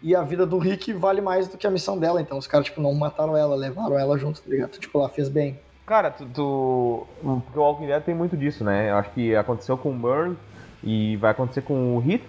e 0.02 0.14
a 0.14 0.22
vida 0.22 0.46
do 0.46 0.58
Rick 0.58 0.92
vale 0.92 1.20
mais 1.20 1.48
do 1.48 1.58
que 1.58 1.66
a 1.66 1.70
missão 1.70 1.98
dela. 1.98 2.20
Então 2.20 2.38
os 2.38 2.46
caras, 2.46 2.66
tipo, 2.66 2.80
não 2.80 2.94
mataram 2.94 3.36
ela, 3.36 3.54
levaram 3.56 3.98
ela 3.98 4.16
junto, 4.18 4.40
tá 4.40 4.50
ligado? 4.50 4.78
Tipo, 4.78 4.98
ela 4.98 5.08
fez 5.08 5.28
bem. 5.28 5.58
Cara, 5.86 6.10
tu, 6.10 6.26
tu... 6.26 7.06
O 7.22 7.42
Walking 7.54 7.86
Dead 7.86 8.02
tem 8.02 8.14
muito 8.14 8.36
disso, 8.36 8.62
né? 8.62 8.90
Eu 8.90 8.96
acho 8.96 9.10
que 9.10 9.34
aconteceu 9.34 9.76
com 9.76 9.90
o 9.90 9.98
Merle 9.98 10.36
e 10.84 11.16
vai 11.16 11.30
acontecer 11.30 11.62
com 11.62 11.96
o 11.96 12.10
Heath. 12.10 12.22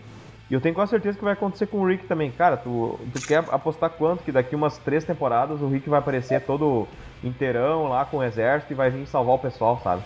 E 0.49 0.53
eu 0.53 0.59
tenho 0.59 0.73
quase 0.73 0.89
certeza 0.89 1.17
que 1.17 1.23
vai 1.23 1.33
acontecer 1.33 1.67
com 1.67 1.79
o 1.79 1.85
Rick 1.85 2.07
também. 2.07 2.31
Cara, 2.31 2.57
tu, 2.57 2.99
tu 3.13 3.21
quer 3.21 3.43
apostar 3.51 3.91
quanto 3.91 4.23
que 4.23 4.31
daqui 4.31 4.55
umas 4.55 4.79
três 4.79 5.03
temporadas 5.03 5.61
o 5.61 5.67
Rick 5.67 5.87
vai 5.87 5.99
aparecer 5.99 6.41
todo 6.41 6.87
inteirão 7.23 7.87
lá 7.87 8.03
com 8.03 8.17
o 8.17 8.23
exército 8.23 8.73
e 8.73 8.75
vai 8.75 8.89
vir 8.89 9.05
salvar 9.05 9.35
o 9.35 9.39
pessoal, 9.39 9.79
sabe? 9.83 10.03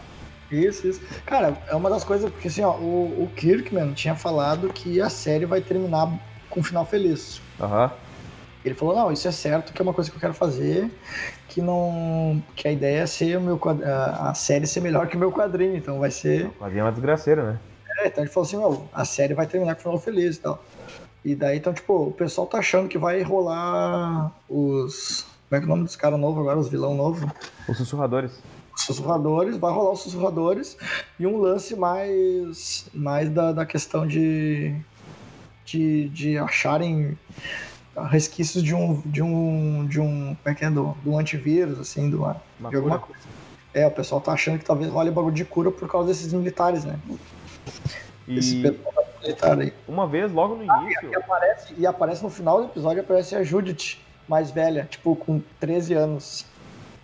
Isso, 0.51 0.85
isso. 0.87 1.01
Cara, 1.25 1.57
é 1.67 1.75
uma 1.75 1.89
das 1.89 2.03
coisas, 2.03 2.29
porque 2.29 2.49
assim, 2.49 2.61
ó, 2.61 2.71
o, 2.73 3.23
o 3.23 3.31
Kirkman 3.35 3.93
tinha 3.93 4.15
falado 4.15 4.67
que 4.67 4.99
a 4.99 5.09
série 5.09 5.45
vai 5.45 5.61
terminar 5.61 6.11
com 6.49 6.59
um 6.59 6.63
final 6.63 6.85
feliz. 6.85 7.41
Aham. 7.59 7.85
Uhum. 7.85 8.03
Ele 8.65 8.75
falou, 8.75 8.95
não, 8.95 9.11
isso 9.11 9.27
é 9.27 9.31
certo, 9.31 9.73
que 9.73 9.81
é 9.81 9.83
uma 9.83 9.93
coisa 9.93 10.09
que 10.09 10.15
eu 10.15 10.21
quero 10.21 10.33
fazer, 10.33 10.89
que 11.49 11.61
não. 11.61 12.41
que 12.55 12.65
a 12.65 12.71
ideia 12.71 13.01
é 13.01 13.05
ser 13.05 13.37
o 13.37 13.41
meu 13.41 13.59
a, 13.85 14.29
a 14.29 14.33
série 14.33 14.65
ser 14.65 14.79
melhor 14.79 15.07
que 15.07 15.17
o 15.17 15.19
meu 15.19 15.33
quadrinho, 15.33 15.75
então 15.75 15.99
vai 15.99 16.09
ser. 16.09 16.45
O 16.45 16.51
quadrinho 16.51 16.79
é 16.79 16.83
uma 16.85 16.91
desgraceira, 16.91 17.43
né? 17.43 17.59
É, 17.99 18.07
então 18.07 18.23
ele 18.23 18.31
falou 18.31 18.47
assim, 18.47 18.57
meu, 18.57 18.87
a 18.93 19.05
série 19.05 19.33
vai 19.33 19.47
terminar 19.47 19.75
com 19.75 19.81
final 19.81 19.99
feliz 19.99 20.37
e 20.37 20.39
tal. 20.39 20.63
E 21.23 21.35
daí, 21.35 21.57
então, 21.57 21.73
tipo, 21.73 22.07
o 22.07 22.11
pessoal 22.11 22.47
tá 22.47 22.57
achando 22.57 22.89
que 22.89 22.97
vai 22.97 23.21
rolar 23.21 24.31
os. 24.49 25.25
Como 25.49 25.57
é 25.57 25.59
que 25.59 25.63
é 25.63 25.67
o 25.67 25.69
nome 25.69 25.83
dos 25.83 25.95
caras 25.95 26.19
novos 26.19 26.39
agora, 26.39 26.59
os 26.59 26.69
vilão 26.69 26.95
novo? 26.95 27.31
Os 27.67 27.77
sussurradores. 27.77 28.31
Os 28.75 28.83
sussurradores, 28.83 29.55
vai 29.57 29.71
rolar 29.71 29.91
os 29.91 30.01
sussurradores 30.01 30.75
e 31.19 31.25
um 31.25 31.37
lance 31.37 31.75
mais. 31.75 32.85
mais 32.93 33.29
da, 33.29 33.51
da 33.51 33.65
questão 33.65 34.05
de 34.05 34.75
de, 35.65 36.09
de 36.09 36.37
acharem 36.37 37.17
resquícios 38.09 38.63
de 38.63 38.73
um, 38.73 39.01
de 39.05 39.21
um, 39.21 39.85
de 39.85 39.99
um, 39.99 40.35
como 40.35 40.53
é 40.53 40.55
que 40.55 40.65
é, 40.65 40.69
do, 40.69 40.95
do 41.03 41.17
antivírus, 41.17 41.79
assim, 41.79 42.09
do, 42.09 42.25
de 42.69 42.75
alguma 42.75 42.99
coisa. 42.99 43.21
É, 43.73 43.87
o 43.87 43.91
pessoal 43.91 44.21
tá 44.21 44.33
achando 44.33 44.59
que 44.59 44.65
talvez 44.65 44.91
role 44.91 45.09
bagulho 45.09 45.33
de 45.33 45.45
cura 45.45 45.71
por 45.71 45.89
causa 45.89 46.07
desses 46.07 46.31
militares, 46.31 46.83
né? 46.85 46.99
E... 48.27 48.37
Esse 48.37 48.63
aí. 49.41 49.73
Uma 49.87 50.05
vez, 50.07 50.31
logo 50.31 50.55
no 50.55 50.63
início... 50.63 51.09
Ah, 51.09 51.11
e, 51.11 51.15
aparece, 51.15 51.73
e 51.77 51.87
aparece 51.87 52.23
no 52.23 52.29
final 52.29 52.59
do 52.59 52.65
episódio, 52.65 53.01
aparece 53.01 53.35
a 53.35 53.43
Judith, 53.43 53.97
mais 54.27 54.51
velha, 54.51 54.87
tipo, 54.89 55.15
com 55.15 55.41
13 55.59 55.93
anos. 55.93 56.45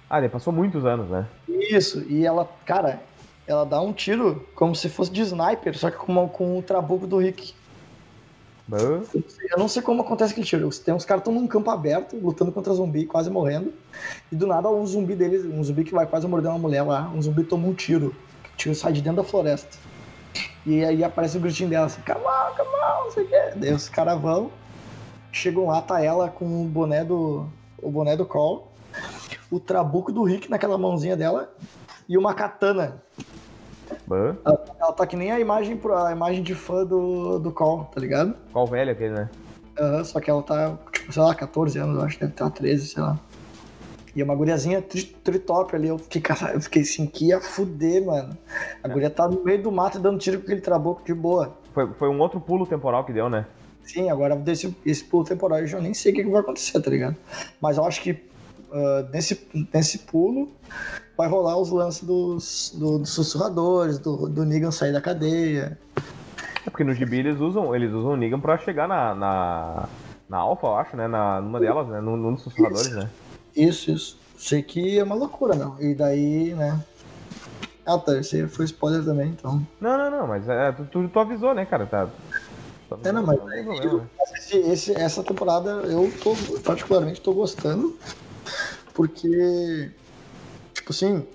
Ah, 0.09 0.19
ele 0.19 0.29
passou 0.29 0.51
muitos 0.51 0.85
anos, 0.85 1.09
né? 1.09 1.25
Isso, 1.47 2.03
e 2.09 2.25
ela, 2.25 2.49
cara, 2.65 2.99
ela 3.47 3.65
dá 3.65 3.79
um 3.79 3.93
tiro 3.93 4.45
como 4.53 4.75
se 4.75 4.89
fosse 4.89 5.11
de 5.11 5.21
sniper, 5.21 5.77
só 5.77 5.89
que 5.89 5.97
com, 5.97 6.27
com 6.27 6.57
o 6.57 6.61
trabuco 6.61 7.07
do 7.07 7.17
Rick. 7.17 7.53
Eu 8.71 9.57
não 9.57 9.67
sei 9.67 9.81
como 9.81 10.01
acontece 10.01 10.31
aquele 10.31 10.45
tiro. 10.45 10.69
Tem 10.69 10.93
uns 10.93 11.03
caras 11.03 11.21
estão 11.21 11.33
num 11.33 11.47
campo 11.47 11.71
aberto, 11.71 12.15
lutando 12.15 12.51
contra 12.51 12.71
zumbi, 12.73 13.05
quase 13.05 13.29
morrendo. 13.29 13.73
E 14.31 14.35
do 14.35 14.45
nada 14.45 14.69
um 14.69 14.85
zumbi 14.85 15.15
deles, 15.15 15.43
um 15.43 15.63
zumbi 15.63 15.83
que 15.83 15.93
vai 15.93 16.05
quase 16.05 16.27
morder 16.27 16.51
uma 16.51 16.59
mulher 16.59 16.83
lá, 16.83 17.09
um 17.09 17.19
zumbi 17.19 17.43
toma 17.43 17.67
um 17.67 17.73
tiro. 17.73 18.15
O 18.53 18.57
tiro 18.57 18.75
sai 18.75 18.93
de 18.93 19.01
dentro 19.01 19.23
da 19.23 19.27
floresta. 19.27 19.75
E 20.65 20.83
aí 20.83 21.03
aparece 21.03 21.37
o 21.37 21.39
gritinho 21.39 21.69
dela 21.69 21.85
assim, 21.85 22.01
calma, 22.01 22.51
calma, 22.55 23.03
não 23.03 23.11
sei 23.11 23.23
o 23.23 23.27
que. 23.27 23.59
Daí 23.59 23.73
os 23.73 23.87
caras 23.89 24.19
vão, 24.19 24.51
chegam 25.31 25.67
lá, 25.67 25.81
tá 25.81 26.03
ela 26.03 26.29
com 26.29 26.63
o 26.63 26.65
boné 26.65 27.03
do. 27.03 27.47
o 27.81 27.89
boné 27.89 28.15
do 28.15 28.25
Call, 28.25 28.71
o 29.49 29.59
trabuco 29.59 30.11
do 30.11 30.23
Rick 30.23 30.49
naquela 30.49 30.77
mãozinha 30.77 31.15
dela 31.15 31.51
e 32.07 32.17
uma 32.17 32.33
katana. 32.33 33.01
Ela, 34.45 34.65
ela, 34.79 34.93
tá 34.93 35.05
que 35.05 35.15
nem 35.15 35.31
a 35.31 35.39
imagem, 35.39 35.79
a 36.05 36.11
imagem 36.11 36.43
de 36.43 36.55
fã 36.55 36.85
do, 36.85 37.39
do 37.39 37.51
Call, 37.51 37.85
tá 37.85 37.99
ligado? 37.99 38.35
Call 38.51 38.67
velho 38.67 38.91
aquele, 38.91 39.13
né? 39.13 39.29
Uhum, 39.79 40.03
só 40.03 40.19
que 40.19 40.29
ela 40.29 40.43
tá, 40.43 40.77
tipo, 40.91 41.11
sei 41.11 41.21
lá, 41.21 41.33
14 41.33 41.79
anos, 41.79 41.95
eu 41.97 42.03
acho, 42.03 42.19
deve 42.19 42.31
estar 42.31 42.49
13, 42.49 42.87
sei 42.87 43.01
lá. 43.01 43.19
E 44.15 44.23
uma 44.23 44.35
guriazinha 44.35 44.81
tritop 44.81 45.75
ali, 45.75 45.87
eu 45.87 45.97
fiquei, 45.97 46.21
eu 46.53 46.61
fiquei 46.61 46.81
assim, 46.81 47.05
que 47.05 47.27
ia 47.27 47.39
fuder, 47.39 48.05
mano. 48.05 48.37
A 48.83 48.87
é. 48.87 48.91
guria 48.91 49.09
tá 49.09 49.27
no 49.27 49.43
meio 49.43 49.61
do 49.61 49.71
mato 49.71 49.99
dando 49.99 50.17
tiro 50.17 50.39
com 50.39 50.45
aquele 50.45 50.61
trabuco 50.61 51.03
de 51.05 51.13
boa. 51.13 51.55
Foi, 51.73 51.87
foi 51.93 52.09
um 52.09 52.19
outro 52.19 52.39
pulo 52.39 52.65
temporal 52.65 53.05
que 53.05 53.13
deu, 53.13 53.29
né? 53.29 53.45
Sim, 53.83 54.09
agora 54.09 54.35
desse, 54.35 54.75
esse 54.85 55.03
pulo 55.03 55.23
temporal 55.23 55.59
eu 55.59 55.67
já 55.67 55.79
nem 55.79 55.93
sei 55.93 56.11
o 56.11 56.15
que, 56.15 56.23
que 56.23 56.29
vai 56.29 56.41
acontecer, 56.41 56.79
tá 56.79 56.89
ligado? 56.89 57.15
Mas 57.61 57.77
eu 57.77 57.85
acho 57.85 58.01
que 58.01 58.11
uh, 58.11 59.09
nesse, 59.11 59.47
nesse 59.73 59.99
pulo 59.99 60.49
vai 61.17 61.27
rolar 61.27 61.57
os 61.57 61.71
lances 61.71 62.03
dos, 62.03 62.75
do, 62.77 62.99
dos 62.99 63.09
sussurradores, 63.09 63.99
do, 63.99 64.29
do 64.29 64.45
Negan 64.45 64.71
sair 64.71 64.93
da 64.93 65.01
cadeia. 65.01 65.77
É 66.65 66.69
porque 66.69 66.83
no 66.83 66.93
gibi 66.93 67.19
eles 67.19 67.39
usam, 67.39 67.75
eles 67.75 67.91
usam 67.91 68.11
o 68.11 68.17
Negan 68.17 68.39
pra 68.39 68.57
chegar 68.57 68.87
na, 68.87 69.15
na, 69.15 69.89
na 70.29 70.37
Alpha, 70.37 70.67
eu 70.67 70.75
acho, 70.75 70.97
né? 70.97 71.07
Na, 71.07 71.41
numa 71.41 71.59
delas, 71.59 71.87
né? 71.87 71.99
Num, 72.01 72.15
num 72.15 72.33
dos 72.33 72.43
sussurradores, 72.43 72.87
isso. 72.87 72.99
né? 72.99 73.09
Isso, 73.55 73.91
isso. 73.91 74.19
Sei 74.37 74.61
que 74.63 74.97
é 74.97 75.03
uma 75.03 75.15
loucura, 75.15 75.55
não. 75.55 75.79
E 75.81 75.93
daí, 75.93 76.53
né? 76.53 76.83
Ah, 77.85 77.97
tá. 77.97 78.17
Esse 78.17 78.47
foi 78.47 78.65
spoiler 78.65 79.03
também, 79.03 79.29
então. 79.29 79.65
Não, 79.79 79.97
não, 79.97 80.11
não, 80.11 80.27
mas 80.27 80.47
é, 80.47 80.71
tu, 80.71 80.85
tu, 80.85 81.09
tu 81.09 81.19
avisou, 81.19 81.53
né, 81.53 81.65
cara? 81.65 81.85
Tá, 81.85 82.09
é, 83.03 83.11
não, 83.11 83.23
mas 83.23 83.39
esse, 84.37 84.57
esse, 84.57 84.95
essa 84.95 85.23
temporada 85.23 85.69
eu 85.85 86.11
tô, 86.23 86.35
particularmente 86.63 87.21
tô 87.21 87.33
gostando, 87.33 87.97
porque, 88.95 89.91
tipo 90.73 90.91
assim, 90.91 91.25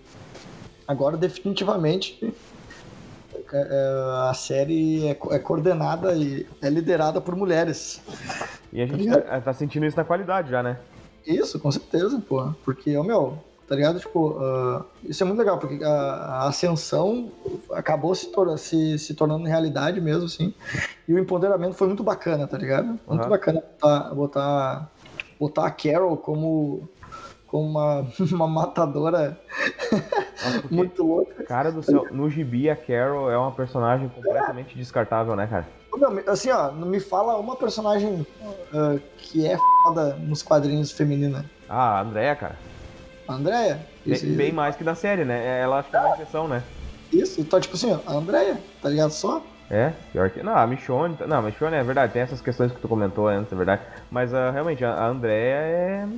agora 0.87 1.17
definitivamente 1.17 2.35
é, 3.53 3.57
é, 3.57 4.29
a 4.31 4.35
série 4.35 5.07
é, 5.07 5.11
é, 5.11 5.39
coordenada 5.39 6.15
e 6.15 6.47
é 6.61 6.69
liderada 6.69 7.21
por 7.21 7.37
mulheres. 7.37 8.01
E 8.73 8.83
a 8.83 8.87
gente 8.87 9.09
tá, 9.09 9.41
tá, 9.41 9.53
sentindo 9.53 9.87
isso 9.87 9.97
na 9.97 10.05
qualidade 10.05 10.51
já, 10.51 10.63
né? 10.63 10.79
Isso, 11.27 11.59
com 11.59 11.71
certeza, 11.71 12.23
pô. 12.27 12.53
Porque, 12.65 12.91
meu, 13.03 13.39
tá 13.67 13.75
ligado? 13.75 13.99
Tipo, 13.99 14.31
uh, 14.33 14.85
isso 15.05 15.23
é 15.23 15.27
muito 15.27 15.39
legal, 15.39 15.59
porque 15.59 15.83
a, 15.83 15.91
a 15.91 16.49
ascensão 16.49 17.31
acabou 17.73 18.15
se, 18.15 18.31
tor 18.31 18.59
se, 18.59 18.99
se, 18.99 19.15
tornando 19.15 19.45
realidade 19.45 20.01
mesmo, 20.01 20.25
assim. 20.25 20.55
E 21.09 21.15
o 21.15 21.19
empoderamento 21.19 21.75
foi 21.75 21.89
muito 21.89 22.03
bacana, 22.03 22.47
tá 22.47 22.59
ligado? 22.59 22.99
Muito 23.07 23.25
uhum. 23.25 23.29
bacana 23.29 23.63
botar, 23.63 24.15
botar, 24.15 24.91
botar 25.41 25.67
a 25.67 25.71
Carol 25.71 26.17
como, 26.17 26.89
como 27.47 27.69
uma, 27.71 28.07
uma 28.33 28.47
matadora 28.47 29.39
muito 30.71 31.03
louca. 31.03 31.45
Cara 31.45 31.73
do 31.73 31.83
céu, 31.83 32.07
no 32.11 32.29
gibi 32.29 32.69
a 32.69 32.77
Carol 32.77 33.31
é 33.31 33.39
uma 33.39 33.53
personagem 33.53 34.09
completamente 34.09 34.75
é. 34.75 34.79
descartável, 34.79 35.35
né, 35.35 35.47
cara? 35.47 35.67
Assim, 36.27 36.51
ó, 36.51 36.73
me 36.73 37.01
fala 37.01 37.37
uma 37.39 37.57
personagem 37.57 38.27
uh, 38.41 39.01
que 39.17 39.47
é 39.47 39.57
foda 39.83 40.15
nos 40.17 40.43
quadrinhos 40.43 40.93
feminina. 40.93 41.45
Ah, 41.69 41.99
a 41.99 42.01
Andrea, 42.03 42.37
cara. 42.37 42.59
Andréia. 43.29 43.87
Bem, 44.05 44.37
bem, 44.37 44.53
mais 44.53 44.77
que 44.77 44.85
da 44.85 44.95
série, 44.95 45.25
né? 45.25 45.61
Ela 45.61 45.79
acho 45.79 45.91
que 45.91 45.97
é 45.97 46.01
uma 46.01 46.15
exceção, 46.15 46.47
né? 46.47 46.63
Isso, 47.13 47.41
então, 47.41 47.61
tipo 47.61 47.77
assim, 47.77 47.99
a 48.07 48.13
Andréia, 48.13 48.59
tá 48.83 48.89
ligado? 48.89 49.11
Só. 49.11 49.43
É, 49.71 49.93
pior 50.13 50.31
que. 50.31 50.43
Não, 50.43 50.55
a 50.57 50.67
Michonne. 50.67 51.17
Não, 51.27 51.39
a 51.39 51.43
Michonne 51.43 51.77
é 51.77 51.83
verdade, 51.83 52.13
tem 52.13 52.23
essas 52.23 52.41
questões 52.41 52.71
que 52.71 52.81
tu 52.81 52.89
comentou 52.89 53.29
antes, 53.29 53.53
é 53.53 53.57
verdade. 53.57 53.83
Mas 54.11 54.33
uh, 54.33 54.51
realmente, 54.53 54.85
a 54.85 55.07
Andréia 55.07 55.55
é. 55.55 56.09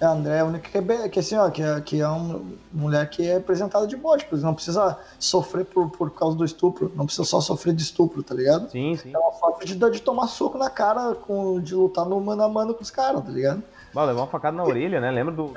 É, 0.00 0.04
a 0.04 0.10
Andréia 0.10 0.38
é 0.38 0.40
a 0.40 0.44
única 0.44 0.68
que 0.68 0.92
é, 0.92 1.08
que, 1.08 1.18
assim, 1.18 1.36
ó, 1.36 1.50
que, 1.50 1.62
é, 1.62 1.80
que 1.80 2.00
é 2.00 2.08
uma 2.08 2.40
mulher 2.72 3.08
que 3.10 3.26
é 3.26 3.36
apresentada 3.36 3.86
de 3.86 3.96
boa, 3.96 4.16
tipo, 4.16 4.36
não 4.36 4.54
precisa 4.54 4.96
sofrer 5.18 5.64
por, 5.64 5.90
por 5.90 6.10
causa 6.10 6.36
do 6.36 6.44
estupro, 6.44 6.92
não 6.94 7.04
precisa 7.04 7.24
só 7.24 7.40
sofrer 7.40 7.74
de 7.74 7.82
estupro, 7.82 8.22
tá 8.22 8.34
ligado? 8.34 8.70
Sim, 8.70 8.94
sim. 8.96 9.12
É 9.12 9.18
uma 9.18 9.32
forma 9.32 9.64
de, 9.64 9.74
de 9.74 10.02
tomar 10.02 10.28
soco 10.28 10.56
na 10.56 10.70
cara, 10.70 11.14
com, 11.14 11.60
de 11.60 11.74
lutar 11.74 12.04
no 12.04 12.20
mano 12.20 12.42
a 12.42 12.48
mano 12.48 12.74
com 12.74 12.82
os 12.82 12.90
caras, 12.90 13.24
tá 13.24 13.30
ligado? 13.30 13.62
Bah, 13.92 14.04
levou 14.04 14.22
uma 14.22 14.28
facada 14.28 14.56
na 14.56 14.64
orelha, 14.64 15.00
né? 15.00 15.10
Lembra 15.10 15.34
do. 15.34 15.52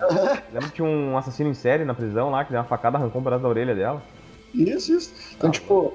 Lembra 0.52 0.68
que 0.68 0.76
tinha 0.76 0.88
um 0.88 1.18
assassino 1.18 1.50
em 1.50 1.54
série 1.54 1.84
na 1.84 1.92
prisão 1.92 2.30
lá, 2.30 2.44
que 2.44 2.50
deu 2.50 2.60
uma 2.60 2.66
facada, 2.66 2.96
arrancou 2.96 3.20
um 3.20 3.24
pedaço 3.24 3.42
da 3.42 3.48
orelha 3.48 3.74
dela? 3.74 4.02
Isso, 4.54 4.92
isso. 4.92 5.12
Então, 5.36 5.50
ah, 5.50 5.52
tipo, 5.52 5.92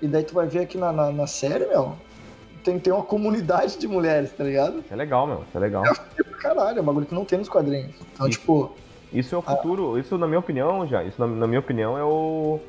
e 0.00 0.06
daí 0.06 0.22
tu 0.22 0.34
vai 0.34 0.46
ver 0.46 0.60
aqui 0.60 0.78
na, 0.78 0.92
na, 0.92 1.10
na, 1.10 1.26
série, 1.26 1.66
meu, 1.66 1.96
tem, 2.68 2.78
tem 2.78 2.92
uma 2.92 3.02
comunidade 3.02 3.78
de 3.78 3.88
mulheres, 3.88 4.30
tá 4.32 4.44
ligado? 4.44 4.80
Isso 4.80 4.92
é 4.92 4.96
legal, 4.96 5.26
meu, 5.26 5.42
isso 5.48 5.56
é 5.56 5.60
legal. 5.60 5.84
É, 5.86 6.22
caralho, 6.40 6.78
é 6.78 6.82
um 6.82 6.84
bagulho 6.84 7.06
que 7.06 7.14
não 7.14 7.24
tem 7.24 7.38
nos 7.38 7.48
quadrinhos. 7.48 7.94
Então, 8.12 8.28
isso, 8.28 8.38
tipo. 8.38 8.76
Isso 9.10 9.34
é 9.34 9.38
o 9.38 9.42
futuro, 9.42 9.94
ah, 9.94 10.00
isso 10.00 10.18
na 10.18 10.26
minha 10.26 10.38
opinião, 10.38 10.86
já, 10.86 11.02
isso 11.02 11.18
na, 11.18 11.26
na, 11.26 11.46
minha 11.46 11.60
opinião 11.60 11.96
é 11.96 12.04
o. 12.04 12.60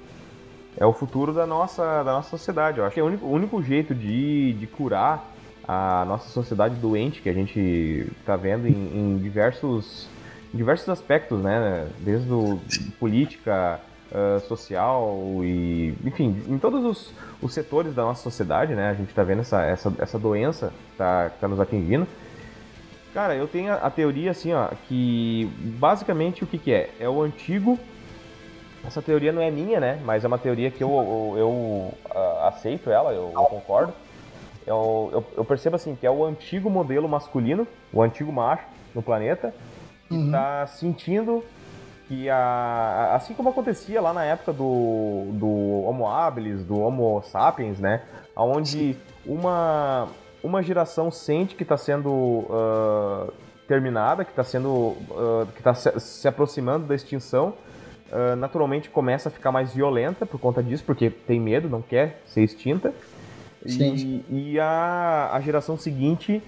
É 0.77 0.85
o 0.85 0.93
futuro 0.93 1.33
da 1.33 1.45
nossa, 1.45 2.03
da 2.03 2.13
nossa 2.13 2.29
sociedade. 2.29 2.77
Eu 2.77 2.85
acho 2.85 2.93
que 2.93 2.99
é 3.01 3.03
o 3.03 3.07
único, 3.07 3.25
o 3.25 3.31
único 3.31 3.61
jeito 3.61 3.93
de, 3.93 4.53
de 4.53 4.67
curar 4.67 5.25
a 5.67 6.05
nossa 6.05 6.29
sociedade 6.29 6.75
doente 6.75 7.21
que 7.21 7.27
a 7.27 7.33
gente 7.33 8.07
está 8.19 8.37
vendo 8.37 8.67
em, 8.67 8.71
em, 8.71 9.17
diversos, 9.17 10.07
diversos 10.53 10.87
aspectos, 10.87 11.41
né? 11.41 11.89
Desde 11.99 12.25
do, 12.27 12.59
política, 12.97 13.81
uh, 14.11 14.39
social 14.41 15.19
e, 15.43 15.93
enfim, 16.03 16.43
em 16.47 16.57
todos 16.57 16.83
os, 16.83 17.13
os, 17.41 17.53
setores 17.53 17.93
da 17.93 18.03
nossa 18.03 18.21
sociedade, 18.21 18.73
né? 18.75 18.89
A 18.89 18.93
gente 18.93 19.09
está 19.09 19.23
vendo 19.23 19.41
essa, 19.41 19.63
essa, 19.63 19.93
essa 19.99 20.19
doença 20.19 20.67
que 20.67 20.91
está 20.93 21.29
tá 21.29 21.47
nos 21.47 21.59
atingindo. 21.59 22.07
Cara, 23.13 23.35
eu 23.35 23.47
tenho 23.47 23.73
a, 23.73 23.75
a, 23.75 23.89
teoria 23.89 24.31
assim, 24.31 24.53
ó, 24.53 24.67
que 24.87 25.51
basicamente 25.79 26.43
o 26.43 26.47
que, 26.47 26.57
que 26.57 26.71
é? 26.71 26.89
É 26.99 27.09
o 27.09 27.21
antigo. 27.21 27.79
Essa 28.85 29.01
teoria 29.01 29.31
não 29.31 29.41
é 29.41 29.51
minha, 29.51 29.79
né? 29.79 29.99
Mas 30.05 30.23
é 30.23 30.27
uma 30.27 30.37
teoria 30.37 30.71
que 30.71 30.81
eu, 30.81 30.89
eu, 30.89 31.37
eu 31.37 31.49
uh, 31.49 32.47
aceito 32.47 32.89
ela, 32.89 33.11
eu, 33.11 33.31
eu 33.33 33.43
concordo 33.43 33.93
eu, 34.69 35.09
é 35.11 35.15
eu, 35.15 35.25
eu, 35.37 35.45
percebo 35.45 35.75
assim 35.75 35.95
que 35.95 36.05
é 36.05 36.11
o 36.11 36.23
antigo 36.23 36.69
modelo 36.69 37.09
masculino, 37.09 37.67
o 37.91 38.01
antigo 38.01 38.31
macho 38.31 38.63
no 38.93 39.01
planeta, 39.01 39.53
que 40.07 40.15
está 40.15 40.61
uhum. 40.61 40.67
sentindo 40.67 41.43
que 42.09 42.27
a, 42.27 43.11
assim 43.13 43.35
como 43.35 43.49
acontecia 43.49 44.01
lá 44.01 44.11
na 44.11 44.25
época 44.25 44.51
do, 44.51 45.27
do 45.33 45.47
Homo 45.85 46.09
habilis, 46.09 46.65
do 46.65 46.79
Homo 46.79 47.21
sapiens, 47.21 47.79
né, 47.79 48.01
onde 48.35 48.97
uma 49.23 50.07
uma 50.43 50.63
geração 50.63 51.11
sente 51.11 51.53
que 51.53 51.63
está 51.63 51.77
sendo 51.77 52.09
uh, 52.09 53.31
terminada, 53.67 54.23
que 54.23 54.31
está 54.31 54.43
sendo 54.43 54.69
uh, 54.69 55.47
que 55.53 55.59
está 55.59 55.73
se, 55.75 55.99
se, 55.99 56.27
aproximando 56.27 56.87
da 56.87 56.95
extinção, 56.95 57.53
uh, 58.11 58.35
naturalmente 58.37 58.89
começa 58.89 59.29
a 59.29 59.31
ficar 59.31 59.51
mais 59.51 59.73
violenta 59.73 60.25
por 60.25 60.39
conta 60.39 60.63
disso, 60.63 60.83
porque 60.85 61.09
tem 61.09 61.39
medo, 61.39 61.69
não 61.69 61.81
quer 61.81 62.21
ser 62.25 62.41
extinta. 62.41 62.93
Sim. 63.65 64.23
E, 64.29 64.53
e 64.53 64.59
a, 64.59 65.31
a 65.33 65.41
geração 65.41 65.77
seguinte, 65.77 66.41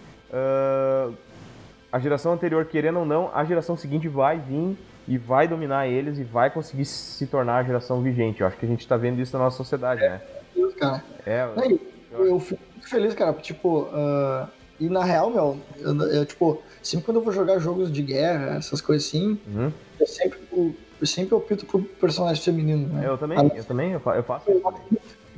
a 1.92 2.00
geração 2.00 2.32
anterior, 2.32 2.64
querendo 2.64 3.00
ou 3.00 3.06
não, 3.06 3.30
a 3.34 3.44
geração 3.44 3.76
seguinte 3.76 4.08
vai 4.08 4.40
vir 4.40 4.78
e 5.08 5.18
vai 5.18 5.48
dominar 5.48 5.88
eles 5.88 6.20
e 6.20 6.24
vai 6.24 6.50
conseguir 6.50 6.86
se 6.86 7.26
tornar 7.28 7.58
a 7.58 7.64
geração 7.64 8.02
vigente. 8.02 8.42
Eu 8.42 8.48
acho 8.48 8.58
que 8.58 8.66
a 8.66 8.70
gente 8.70 8.82
está 8.82 8.98
vendo 8.98 9.22
isso 9.22 9.36
na 9.38 9.46
nossa 9.46 9.58
sociedade, 9.58 10.04
é, 10.04 10.10
né? 10.10 10.22
Deus, 10.56 10.74
cara. 10.76 11.04
É, 11.26 11.44
eu, 11.56 11.80
eu, 12.12 12.26
eu 12.28 12.40
fico 12.40 12.62
feliz, 12.82 13.14
cara, 13.14 13.34
tipo, 13.34 13.84
uh, 13.84 14.48
e 14.80 14.90
na 14.90 15.04
real, 15.04 15.30
meu, 15.30 15.58
eu, 15.80 16.02
eu, 16.10 16.26
tipo, 16.26 16.62
sempre 16.82 17.06
quando 17.06 17.18
eu 17.18 17.24
vou 17.24 17.32
jogar 17.32 17.60
jogos 17.60 17.92
de 17.92 18.02
guerra, 18.02 18.58
essas 18.58 18.82
coisas 18.82 19.08
assim, 19.08 19.40
uhum. 19.48 19.72
eu 20.00 20.08
sempre, 20.08 20.40
eu, 20.52 20.76
eu 21.00 21.08
sempre 21.08 21.36
opto 21.36 21.66
por 21.66 21.84
personagem 21.84 22.44
feminino, 22.44 22.88
né? 22.88 23.08
Eu 23.08 23.18
também, 23.18 23.38
eu 23.56 23.64
também, 23.64 23.92
eu 23.92 24.00
faço. 24.00 24.46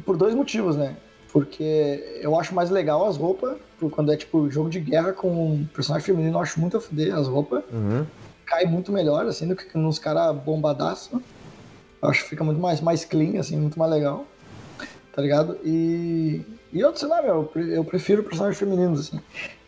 Por 0.06 0.18
dois 0.18 0.34
motivos, 0.34 0.76
né? 0.76 0.96
Porque 1.32 2.20
eu 2.22 2.40
acho 2.40 2.54
mais 2.54 2.70
legal 2.70 3.06
as 3.06 3.18
roupas, 3.18 3.58
quando 3.92 4.14
é 4.14 4.16
tipo 4.16 4.50
jogo 4.50 4.70
de 4.70 4.80
guerra 4.80 5.14
com 5.14 5.30
um 5.30 5.66
personagem 5.74 6.06
feminino, 6.06 6.38
eu 6.38 6.42
acho 6.42 6.60
muito 6.60 6.78
a 6.78 6.82
fuder 6.82 7.14
as 7.14 7.28
roupas. 7.28 7.64
Uhum. 7.72 8.06
Cai 8.54 8.66
muito 8.66 8.92
melhor, 8.92 9.26
assim, 9.26 9.48
do 9.48 9.56
que 9.56 9.76
nos 9.76 9.98
caras 9.98 10.36
bombadaço. 10.36 11.20
Eu 12.00 12.10
acho 12.10 12.22
que 12.22 12.30
fica 12.30 12.44
muito 12.44 12.62
mais, 12.62 12.80
mais 12.82 13.04
clean, 13.04 13.40
assim, 13.40 13.58
muito 13.58 13.80
mais 13.80 13.92
legal. 13.92 14.26
Tá 15.12 15.22
ligado? 15.24 15.58
E. 15.64 16.46
E 16.72 16.84
outro, 16.84 17.00
sei 17.00 17.10
lá, 17.10 17.22
meu, 17.22 17.52
eu 17.56 17.84
prefiro 17.84 18.24
personagens 18.24 18.58
femininos, 18.58 19.00
assim. 19.00 19.20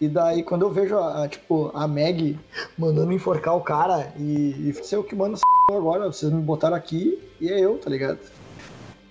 E 0.02 0.08
daí, 0.08 0.44
quando 0.44 0.64
eu 0.64 0.72
vejo, 0.72 0.98
a, 0.98 1.24
a 1.24 1.28
tipo, 1.28 1.72
a 1.74 1.88
Meg 1.88 2.40
mandando 2.78 3.14
enforcar 3.14 3.56
o 3.56 3.62
cara 3.62 4.12
e, 4.18 4.70
e 4.70 4.74
ser 4.84 4.98
o 4.98 5.04
que 5.04 5.16
manda 5.16 5.38
agora, 5.72 6.06
vocês 6.06 6.32
me 6.32 6.42
botaram 6.42 6.76
aqui 6.76 7.20
e 7.40 7.48
é 7.48 7.60
eu, 7.60 7.78
tá 7.78 7.90
ligado? 7.90 8.20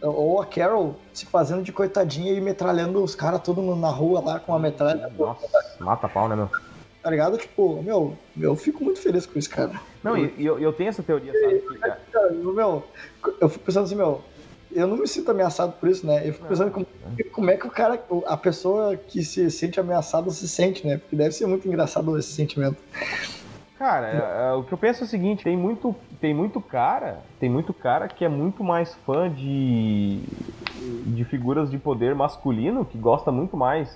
Ou 0.03 0.41
a 0.41 0.47
Carol 0.47 0.97
se 1.13 1.25
fazendo 1.27 1.63
de 1.63 1.73
coitadinha 1.73 2.33
e 2.33 2.41
metralhando 2.41 3.03
os 3.03 3.15
caras 3.15 3.41
tudo 3.43 3.63
na 3.77 3.91
rua 3.91 4.21
lá 4.21 4.41
com 4.41 4.55
a 4.55 4.59
metralha. 4.59 5.11
Nossa, 5.17 5.47
mata 5.81 6.09
pau, 6.09 6.29
né, 6.29 6.35
meu? 6.37 6.51
Tá 7.05 7.11
ligado? 7.11 7.37
Tipo, 7.37 7.83
meu, 7.83 8.17
eu 8.41 8.57
fico 8.57 8.83
muito 8.83 8.99
feliz 8.99 9.27
com 9.27 9.39
isso, 9.39 9.51
cara. 9.51 9.79
Não, 10.03 10.17
e 10.17 10.33
eu, 10.39 10.59
eu, 10.59 10.73
tenho 10.73 10.89
essa 10.89 11.03
teoria, 11.03 11.35
sabe? 11.39 11.61
Que, 11.61 12.35
meu, 12.35 12.83
eu 13.43 13.49
fico 13.51 13.63
pensando 13.63 13.85
assim, 13.85 13.95
meu, 13.95 14.23
eu 14.73 14.87
não 14.87 14.97
me 14.97 15.07
sinto 15.07 15.31
ameaçado 15.31 15.75
por 15.75 15.87
isso, 15.91 16.07
né? 16.07 16.27
Eu 16.27 16.33
fico 16.33 16.47
pensando 16.47 16.71
como, 16.71 16.87
como 17.31 17.51
é 17.51 17.59
que 17.59 17.67
o 17.67 17.71
cara, 17.71 18.03
a 18.25 18.37
pessoa 18.39 18.97
que 18.97 19.23
se 19.23 19.51
sente 19.51 19.79
ameaçada 19.79 20.31
se 20.31 20.49
sente, 20.49 20.87
né? 20.87 20.97
Porque 20.97 21.15
deve 21.15 21.33
ser 21.33 21.47
muito 21.47 21.69
engraçado 21.69 22.19
esse 22.19 22.33
sentimento. 22.33 22.83
Cara, 23.79 24.09
é, 24.09 24.49
é, 24.49 24.53
o 24.55 24.65
que 24.65 24.73
eu 24.73 24.79
penso 24.79 25.03
é 25.03 25.07
o 25.07 25.09
seguinte, 25.09 25.45
tem 25.45 25.59
muito, 25.59 25.95
tem 26.23 26.33
muito 26.33 26.59
cara, 26.59 27.21
tem 27.39 27.51
muito 27.51 27.75
cara 27.75 28.09
que 28.09 28.25
é 28.25 28.31
muito 28.31 28.65
mais 28.65 28.95
fã 29.05 29.31
de, 29.31 30.23
de 31.05 31.25
figuras 31.27 31.71
de 31.71 31.77
poder 31.77 32.15
masculino, 32.15 32.87
que 32.87 32.97
gosta 32.97 33.31
muito 33.31 33.59
mais, 33.59 33.95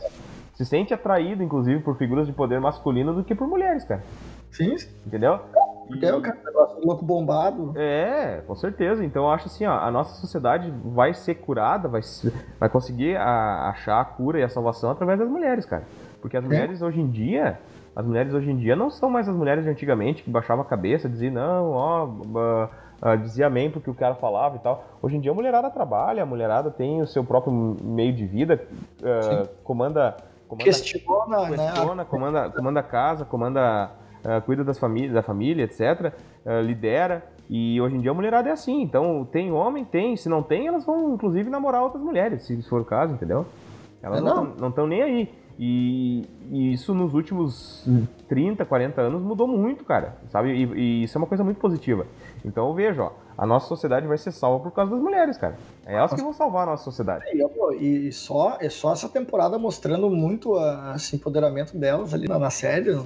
se 0.58 0.64
sente 0.64 0.92
atraído, 0.92 1.40
inclusive, 1.40 1.80
por 1.84 1.96
figuras 1.96 2.26
de 2.26 2.32
poder 2.32 2.60
masculino 2.60 3.14
do 3.14 3.22
que 3.22 3.32
por 3.32 3.46
mulheres, 3.46 3.84
cara. 3.84 4.02
Sim. 4.50 4.74
Entendeu? 5.06 5.38
Porque 5.86 6.04
é 6.04 6.12
o 6.12 6.20
cara 6.20 6.36
negócio 6.44 6.84
louco 6.84 7.04
bombado. 7.04 7.72
É, 7.76 8.42
com 8.44 8.56
certeza. 8.56 9.04
Então 9.04 9.22
eu 9.22 9.30
acho 9.30 9.46
assim, 9.46 9.64
ó, 9.64 9.78
a 9.78 9.88
nossa 9.88 10.20
sociedade 10.20 10.72
vai 10.84 11.14
ser 11.14 11.36
curada, 11.36 11.86
vai, 11.86 12.00
vai 12.58 12.68
conseguir 12.68 13.16
a, 13.16 13.68
achar 13.68 14.00
a 14.00 14.04
cura 14.04 14.40
e 14.40 14.42
a 14.42 14.48
salvação 14.48 14.90
através 14.90 15.20
das 15.20 15.28
mulheres, 15.28 15.64
cara. 15.64 15.84
Porque 16.20 16.36
as 16.36 16.42
mulheres 16.42 16.82
hoje 16.82 17.00
em 17.00 17.08
dia, 17.08 17.60
as 17.94 18.04
mulheres 18.04 18.34
hoje 18.34 18.50
em 18.50 18.56
dia 18.56 18.74
não 18.74 18.90
são 18.90 19.08
mais 19.08 19.28
as 19.28 19.36
mulheres 19.36 19.62
de 19.62 19.70
antigamente 19.70 20.24
que 20.24 20.30
baixavam 20.30 20.64
a 20.64 20.66
cabeça, 20.66 21.08
diziam, 21.08 21.34
não, 21.34 21.70
ó, 21.70 22.04
uh, 22.04 22.68
uh, 23.00 23.16
dizia 23.18 23.46
amém 23.46 23.70
porque 23.70 23.88
o 23.88 23.94
cara 23.94 24.16
falava 24.16 24.56
e 24.56 24.58
tal. 24.58 24.84
Hoje 25.00 25.16
em 25.16 25.20
dia 25.20 25.30
a 25.30 25.34
mulherada 25.34 25.70
trabalha, 25.70 26.24
a 26.24 26.26
mulherada 26.26 26.68
tem 26.68 27.00
o 27.00 27.06
seu 27.06 27.22
próprio 27.22 27.76
meio 27.80 28.12
de 28.12 28.26
vida, 28.26 28.60
uh, 29.00 29.48
comanda, 29.62 30.16
comanda. 30.48 30.64
Questiona, 30.64 31.48
questiona 31.48 31.94
né? 31.94 32.04
comanda, 32.08 32.50
comanda 32.50 32.80
a 32.80 32.82
casa, 32.82 33.24
comanda. 33.24 33.90
cuida 34.46 34.64
das 34.64 34.78
famílias, 34.78 35.14
da 35.14 35.22
família, 35.22 35.64
etc. 35.64 36.12
lidera. 36.64 37.24
E 37.50 37.80
hoje 37.80 37.96
em 37.96 38.00
dia 38.00 38.10
a 38.10 38.14
mulherada 38.14 38.48
é 38.48 38.52
assim. 38.52 38.82
Então, 38.82 39.26
tem 39.30 39.52
homem, 39.52 39.84
tem. 39.84 40.16
Se 40.16 40.28
não 40.28 40.42
tem, 40.42 40.66
elas 40.66 40.84
vão, 40.84 41.14
inclusive, 41.14 41.48
namorar 41.48 41.82
outras 41.82 42.02
mulheres, 42.02 42.42
se 42.42 42.62
for 42.62 42.80
o 42.80 42.84
caso, 42.84 43.14
entendeu? 43.14 43.46
Elas 44.02 44.22
não 44.22 44.68
estão 44.68 44.86
nem 44.86 45.02
aí. 45.02 45.28
E, 45.58 46.24
e, 46.52 46.72
isso 46.72 46.94
nos 46.94 47.14
últimos 47.14 47.84
30, 48.28 48.64
40 48.64 49.00
anos 49.00 49.22
mudou 49.22 49.48
muito, 49.48 49.84
cara, 49.84 50.16
sabe? 50.28 50.52
E, 50.52 50.64
e, 50.74 51.02
isso 51.02 51.18
é 51.18 51.20
uma 51.20 51.26
coisa 51.26 51.42
muito 51.42 51.58
positiva. 51.58 52.06
Então 52.44 52.68
eu 52.68 52.74
vejo, 52.74 53.02
ó, 53.02 53.10
a 53.38 53.46
nossa 53.46 53.68
sociedade 53.68 54.04
vai 54.04 54.18
ser 54.18 54.32
salva 54.32 54.64
por 54.64 54.72
causa 54.72 54.90
das 54.90 55.00
mulheres, 55.00 55.38
cara. 55.38 55.56
É 55.86 55.94
elas 55.94 56.12
que 56.12 56.20
vão 56.20 56.32
salvar 56.32 56.64
a 56.64 56.72
nossa 56.72 56.82
sociedade. 56.82 57.24
E, 57.80 58.10
só, 58.10 58.58
é 58.60 58.68
só 58.68 58.92
essa 58.92 59.08
temporada 59.08 59.56
mostrando 59.56 60.10
muito 60.10 60.56
a, 60.56 60.94
esse 60.96 61.14
empoderamento 61.14 61.78
delas 61.78 62.12
ali 62.12 62.26
na, 62.26 62.36
na 62.36 62.50
série. 62.50 62.98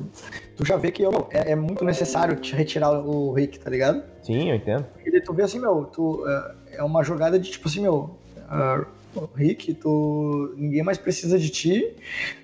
Tu 0.56 0.64
já 0.64 0.78
vê 0.78 0.90
que 0.90 1.04
ó, 1.04 1.26
é, 1.30 1.52
é, 1.52 1.54
muito 1.54 1.84
necessário 1.84 2.34
te 2.36 2.56
retirar 2.56 2.92
o 2.92 3.30
Rick, 3.34 3.58
tá 3.58 3.68
ligado? 3.68 4.02
Sim, 4.22 4.48
eu 4.48 4.56
entendo. 4.56 4.86
E 5.04 5.20
tu 5.20 5.34
vê 5.34 5.42
assim, 5.42 5.60
meu, 5.60 5.84
tu, 5.84 6.24
é, 6.26 6.76
é 6.78 6.82
uma 6.82 7.04
jogada 7.04 7.38
de 7.38 7.50
tipo 7.50 7.68
assim, 7.68 7.82
meu. 7.82 8.16
Uh, 8.50 8.86
Rick, 9.34 9.74
tu 9.74 10.54
ninguém 10.56 10.82
mais 10.82 10.98
precisa 10.98 11.38
de 11.38 11.50
ti. 11.50 11.94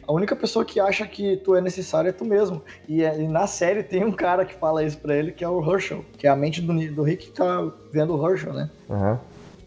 A 0.07 0.13
única 0.13 0.37
pessoa 0.37 0.65
que 0.65 0.79
acha 0.81 1.07
que 1.07 1.37
tu 1.39 1.55
é 1.55 1.61
necessário 1.61 2.09
é 2.09 2.13
tu 2.13 2.25
mesmo. 2.25 2.63
E, 2.89 3.03
é, 3.03 3.21
e 3.21 3.27
na 3.27 3.47
série 3.47 3.83
tem 3.83 4.05
um 4.05 4.13
cara 4.13 4.45
que 4.45 4.55
fala 4.55 4.85
isso 4.85 4.99
pra 4.99 5.17
ele, 5.17 5.33
que 5.33 5.45
é 5.45 5.49
o 5.49 5.63
Herschel, 5.63 6.05
que 6.17 6.27
é 6.27 6.31
a 6.31 6.37
mente 6.37 6.61
do, 6.61 6.73
do 6.95 7.03
Rick 7.03 7.27
que 7.27 7.33
tá 7.33 7.71
vendo 7.93 8.17
o 8.17 8.29
Herschel, 8.31 8.53
né? 8.53 8.71
Uhum. 8.89 9.19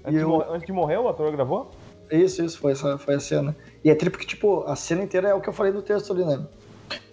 Antes, 0.06 0.22
eu... 0.22 0.38
de 0.38 0.46
antes, 0.50 0.66
de 0.66 0.74
morrer, 0.74 0.98
o 0.98 1.08
ator 1.08 1.32
gravou? 1.32 1.72
Isso, 2.12 2.44
isso, 2.44 2.60
foi, 2.60 2.74
essa, 2.74 2.98
foi 2.98 3.16
a 3.16 3.20
cena. 3.20 3.56
E 3.84 3.90
é 3.90 3.96
trip 3.96 4.18
que, 4.18 4.26
tipo, 4.26 4.64
a 4.68 4.76
cena 4.76 5.04
inteira 5.04 5.30
é 5.30 5.34
o 5.34 5.40
que 5.40 5.48
eu 5.48 5.54
falei 5.54 5.72
no 5.72 5.82
texto 5.82 6.12
ali, 6.12 6.26
né? 6.26 6.46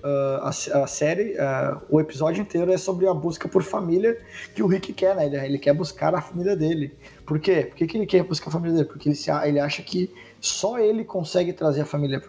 Uh, 0.02 0.42
a, 0.42 0.48
a, 0.48 0.86
série, 0.86 1.34
uh, 1.34 1.80
o 1.90 2.00
episódio 2.00 2.40
inteiro 2.40 2.72
é 2.72 2.78
sobre 2.78 3.06
a 3.06 3.14
busca 3.14 3.48
por 3.48 3.62
família 3.62 4.18
que 4.54 4.62
o 4.62 4.66
Rick 4.66 4.92
quer, 4.92 5.14
né? 5.16 5.26
Ele, 5.26 5.36
ele 5.36 5.58
quer 5.58 5.74
buscar 5.74 6.14
a 6.14 6.20
família 6.20 6.56
dele. 6.56 6.96
Por 7.26 7.38
quê? 7.38 7.66
Por 7.68 7.76
que, 7.76 7.86
que 7.86 7.98
ele 7.98 8.06
quer 8.06 8.22
buscar 8.22 8.48
a 8.48 8.52
família 8.52 8.76
dele? 8.76 8.88
Porque 8.88 9.08
ele, 9.08 9.16
se, 9.16 9.30
ele 9.30 9.60
acha 9.60 9.82
que 9.82 10.14
só 10.40 10.78
ele 10.78 11.04
consegue 11.04 11.52
trazer 11.52 11.82
a 11.82 11.86
família 11.86 12.22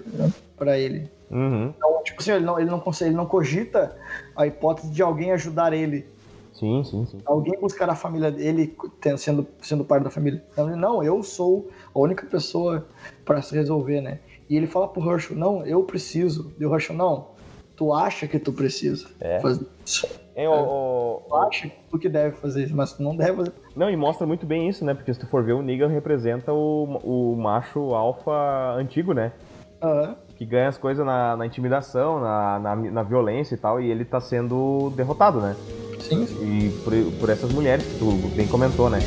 para 0.57 0.77
ele. 0.77 1.09
Uhum. 1.29 1.73
Então, 1.77 2.03
tipo 2.03 2.21
assim, 2.21 2.31
ele 2.31 2.45
não, 2.45 2.59
ele 2.59 2.69
não 2.69 2.79
consegue, 2.79 3.11
ele 3.11 3.17
não 3.17 3.25
cogita 3.25 3.95
a 4.35 4.47
hipótese 4.47 4.91
de 4.91 5.01
alguém 5.01 5.31
ajudar 5.31 5.73
ele. 5.73 6.05
Sim, 6.53 6.83
sim, 6.83 7.05
sim. 7.05 7.19
Alguém 7.25 7.57
buscar 7.57 7.89
a 7.89 7.95
família 7.95 8.29
dele 8.29 8.75
sendo, 9.17 9.47
sendo 9.61 9.85
parte 9.85 10.03
da 10.03 10.09
família. 10.09 10.43
Então, 10.51 10.67
não, 10.75 11.01
eu 11.01 11.23
sou 11.23 11.69
a 11.95 11.99
única 11.99 12.25
pessoa 12.25 12.85
para 13.23 13.41
se 13.41 13.55
resolver, 13.55 14.01
né? 14.01 14.19
E 14.49 14.57
ele 14.57 14.67
fala 14.67 14.87
pro 14.87 15.09
Herschel, 15.09 15.37
não, 15.37 15.65
eu 15.65 15.83
preciso. 15.83 16.51
E 16.59 16.65
o 16.65 16.73
Herschel, 16.73 16.97
não, 16.97 17.28
tu 17.79 17.93
acha 17.93 18.27
que 18.27 18.37
tu 18.37 18.51
precisa 18.51 19.07
é. 19.21 19.39
fazer 19.39 19.65
isso. 19.85 20.05
É, 20.35 20.49
o, 20.49 21.21
tu 21.25 21.35
acha 21.35 21.69
que 21.69 21.75
tu 21.89 21.97
que 21.97 22.09
deve 22.09 22.35
fazer 22.35 22.65
isso, 22.65 22.75
mas 22.75 22.91
tu 22.91 23.01
não 23.01 23.15
deve 23.15 23.37
fazer. 23.37 23.53
Não, 23.73 23.89
e 23.89 23.95
mostra 23.95 24.27
muito 24.27 24.45
bem 24.45 24.67
isso, 24.67 24.83
né? 24.83 24.93
Porque 24.93 25.13
se 25.13 25.19
tu 25.19 25.25
for 25.27 25.41
ver, 25.45 25.53
o 25.53 25.61
Negan 25.61 25.87
representa 25.87 26.51
o, 26.51 26.83
o 27.03 27.37
macho 27.37 27.95
alfa 27.95 28.73
antigo, 28.75 29.13
né? 29.13 29.31
Uhum. 29.81 30.13
Que 30.35 30.45
ganha 30.45 30.67
as 30.67 30.77
coisas 30.77 31.05
na, 31.05 31.37
na 31.37 31.45
intimidação, 31.45 32.19
na, 32.19 32.59
na, 32.59 32.75
na, 32.75 33.03
violência 33.03 33.55
e 33.55 33.57
tal, 33.57 33.79
e 33.79 33.89
ele 33.89 34.03
tá 34.03 34.19
sendo 34.19 34.91
derrotado, 34.93 35.39
né? 35.39 35.55
Sim. 36.01 36.25
E 36.41 36.69
por, 36.83 36.93
por 37.17 37.29
essas 37.29 37.49
mulheres 37.53 37.85
que 37.85 37.97
tu 37.97 38.11
bem 38.35 38.47
comentou, 38.47 38.89
né? 38.89 38.99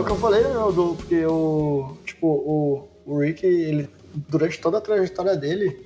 O 0.00 0.04
que 0.04 0.10
eu 0.10 0.16
falei, 0.16 0.42
né, 0.42 0.50
do, 0.50 0.94
porque 0.96 1.24
o, 1.26 1.96
tipo, 2.04 2.26
o, 2.26 2.88
o 3.06 3.18
Rick, 3.18 3.44
ele 3.44 3.88
durante 4.28 4.60
toda 4.60 4.78
a 4.78 4.80
trajetória 4.80 5.36
dele, 5.36 5.84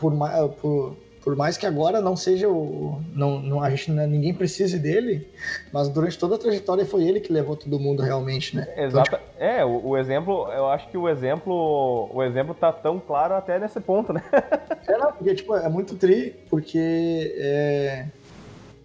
por 0.00 0.14
mais, 0.14 0.50
por, 0.54 0.96
por 1.22 1.34
mais 1.34 1.56
que 1.56 1.66
agora 1.66 2.00
não 2.00 2.16
seja 2.16 2.48
o. 2.48 3.00
Não, 3.12 3.40
não, 3.40 3.62
a 3.62 3.68
gente, 3.70 3.90
né, 3.90 4.06
ninguém 4.06 4.32
precise 4.32 4.78
dele, 4.78 5.28
mas 5.72 5.88
durante 5.88 6.18
toda 6.18 6.36
a 6.36 6.38
trajetória 6.38 6.86
foi 6.86 7.04
ele 7.04 7.20
que 7.20 7.32
levou 7.32 7.56
todo 7.56 7.78
mundo 7.78 8.02
realmente, 8.02 8.54
né? 8.54 8.68
Exato. 8.76 9.08
Então, 9.08 9.18
tipo... 9.18 9.42
É, 9.42 9.64
o, 9.64 9.88
o, 9.88 9.98
exemplo, 9.98 10.48
eu 10.52 10.66
acho 10.68 10.88
que 10.88 10.96
o 10.96 11.08
exemplo. 11.08 12.08
O 12.14 12.22
exemplo 12.22 12.54
tá 12.54 12.72
tão 12.72 13.00
claro 13.00 13.34
até 13.34 13.58
nesse 13.58 13.80
ponto, 13.80 14.12
né? 14.12 14.22
é, 14.86 14.98
não, 14.98 15.12
porque, 15.12 15.34
tipo, 15.34 15.54
é 15.54 15.68
muito 15.68 15.96
tri, 15.96 16.34
porque 16.48 17.34
é. 17.36 18.06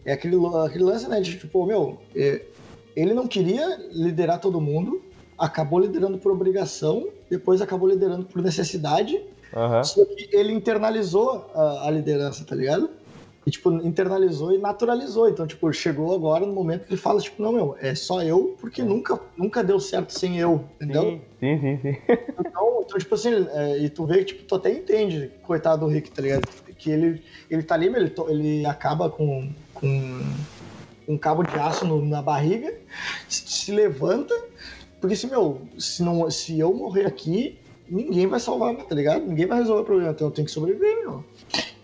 É 0.03 0.13
aquele, 0.13 0.36
aquele 0.65 0.84
lance, 0.84 1.07
né? 1.07 1.22
De 1.22 1.38
tipo, 1.38 1.63
meu, 1.63 1.99
é, 2.15 2.41
ele 2.96 3.14
não 3.14 3.28
queria 3.28 3.80
liderar 3.92 4.39
todo 4.39 4.60
mundo, 4.60 5.02
acabou 5.38 5.80
liderando 5.80 6.18
por 6.18 6.32
obrigação, 6.32 7.08
depois 7.30 7.62
acabou 7.62 7.89
liderando 7.89 8.26
por 8.26 8.42
necessidade. 8.42 9.20
Uhum. 9.54 9.84
Só 9.84 10.06
que 10.06 10.30
ele 10.32 10.54
internalizou 10.54 11.50
a, 11.54 11.88
a, 11.88 11.92
liderança, 11.92 12.46
tá 12.46 12.56
ligado? 12.56 12.89
E, 13.46 13.50
tipo, 13.50 13.72
internalizou 13.72 14.54
e 14.54 14.60
naturalizou. 14.60 15.28
Então, 15.28 15.48
tipo, 15.48 15.72
chegou 15.74 16.14
agora 16.14 16.46
no 16.46 16.54
momento 16.54 16.86
que 16.86 16.94
ele 16.94 17.02
fala, 17.02 17.20
tipo, 17.20 17.42
não, 17.42 17.52
meu, 17.52 17.76
é 17.82 17.96
só 17.96 18.22
eu, 18.22 18.56
porque 18.62 18.84
nunca, 18.84 19.20
nunca 19.36 19.64
deu 19.64 19.80
certo 19.80 20.12
sem 20.12 20.38
eu, 20.38 20.64
entendeu? 20.76 21.20
Sim, 21.39 21.60
sim, 21.60 21.80
sim. 21.82 21.98
Então, 22.39 22.84
então 22.86 23.00
tipo 23.00 23.16
assim, 23.16 23.48
é, 23.52 23.80
e 23.80 23.89
tu 23.89 24.06
vê 24.06 24.20
que, 24.20 24.26
tipo, 24.26 24.44
tu 24.44 24.56
até 24.56 24.72
entende, 24.72 25.32
coitado 25.42 25.86
do 25.86 25.92
Rick, 25.92 26.12
tá 26.12 26.22
ligado? 26.22 26.48
Que 26.78 26.92
ele, 26.92 27.24
ele 27.50 27.64
tá 27.64 27.76
ali, 27.76 27.88
ele, 27.88 28.14
ele 28.28 28.66
acaba 28.66 29.10
com, 29.10 29.50
com 29.74 30.22
um 31.08 31.18
cabo 31.18 31.43
de 31.43 31.56
aço 31.58 31.86
no, 31.86 32.04
na 32.04 32.22
barriga, 32.22 32.74
se 33.28 33.72
levanta, 33.72 34.34
porque 34.99 35.16
se, 35.16 35.28
meu, 35.28 35.62
se, 35.78 36.04
não, 36.04 36.30
se 36.30 36.60
eu 36.60 36.74
morrer 36.74 37.06
aqui, 37.06 37.58
ninguém 37.89 38.28
vai 38.28 38.39
salvar, 38.39 38.76
tá 38.76 38.95
ligado? 38.95 39.26
Ninguém 39.26 39.45
vai 39.45 39.60
resolver 39.60 39.82
o 39.82 39.86
problema, 39.86 40.12
então 40.12 40.28
eu 40.28 40.32
tenho 40.32 40.45
que 40.45 40.52
sobreviver, 40.52 41.02
meu. 41.02 41.24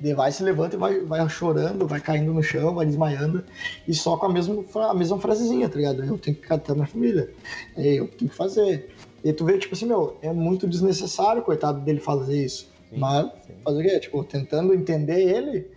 Ele 0.01 0.13
vai, 0.13 0.31
se 0.31 0.43
levanta 0.43 0.75
e 0.75 0.79
vai, 0.79 0.99
vai 0.99 1.27
chorando, 1.27 1.87
vai 1.87 1.99
caindo 1.99 2.31
no 2.31 2.43
chão, 2.43 2.75
vai 2.75 2.85
desmaiando, 2.85 3.43
e 3.87 3.93
só 3.93 4.15
com 4.15 4.27
a 4.27 4.29
mesma, 4.29 4.63
a 4.89 4.93
mesma 4.93 5.19
frasezinha, 5.19 5.67
tá 5.67 5.75
ligado? 5.75 6.03
Eu 6.03 6.17
tenho 6.17 6.37
que 6.37 6.43
catar 6.43 6.75
minha 6.75 6.85
família, 6.85 7.31
é, 7.75 7.95
eu 7.95 8.07
tenho 8.07 8.29
que 8.29 8.37
fazer. 8.37 8.89
E 9.23 9.33
tu 9.33 9.43
vê, 9.43 9.57
tipo 9.57 9.73
assim, 9.73 9.87
meu, 9.87 10.15
é 10.21 10.31
muito 10.31 10.67
desnecessário, 10.67 11.41
coitado 11.41 11.81
dele 11.81 11.99
fazer 11.99 12.45
isso. 12.45 12.69
Sim, 12.89 12.99
Mas, 12.99 13.25
sim. 13.45 13.53
fazer 13.63 13.79
o 13.79 13.83
quê? 13.83 13.99
Tipo, 13.99 14.23
tentando 14.23 14.73
entender 14.73 15.19
ele, 15.19 15.67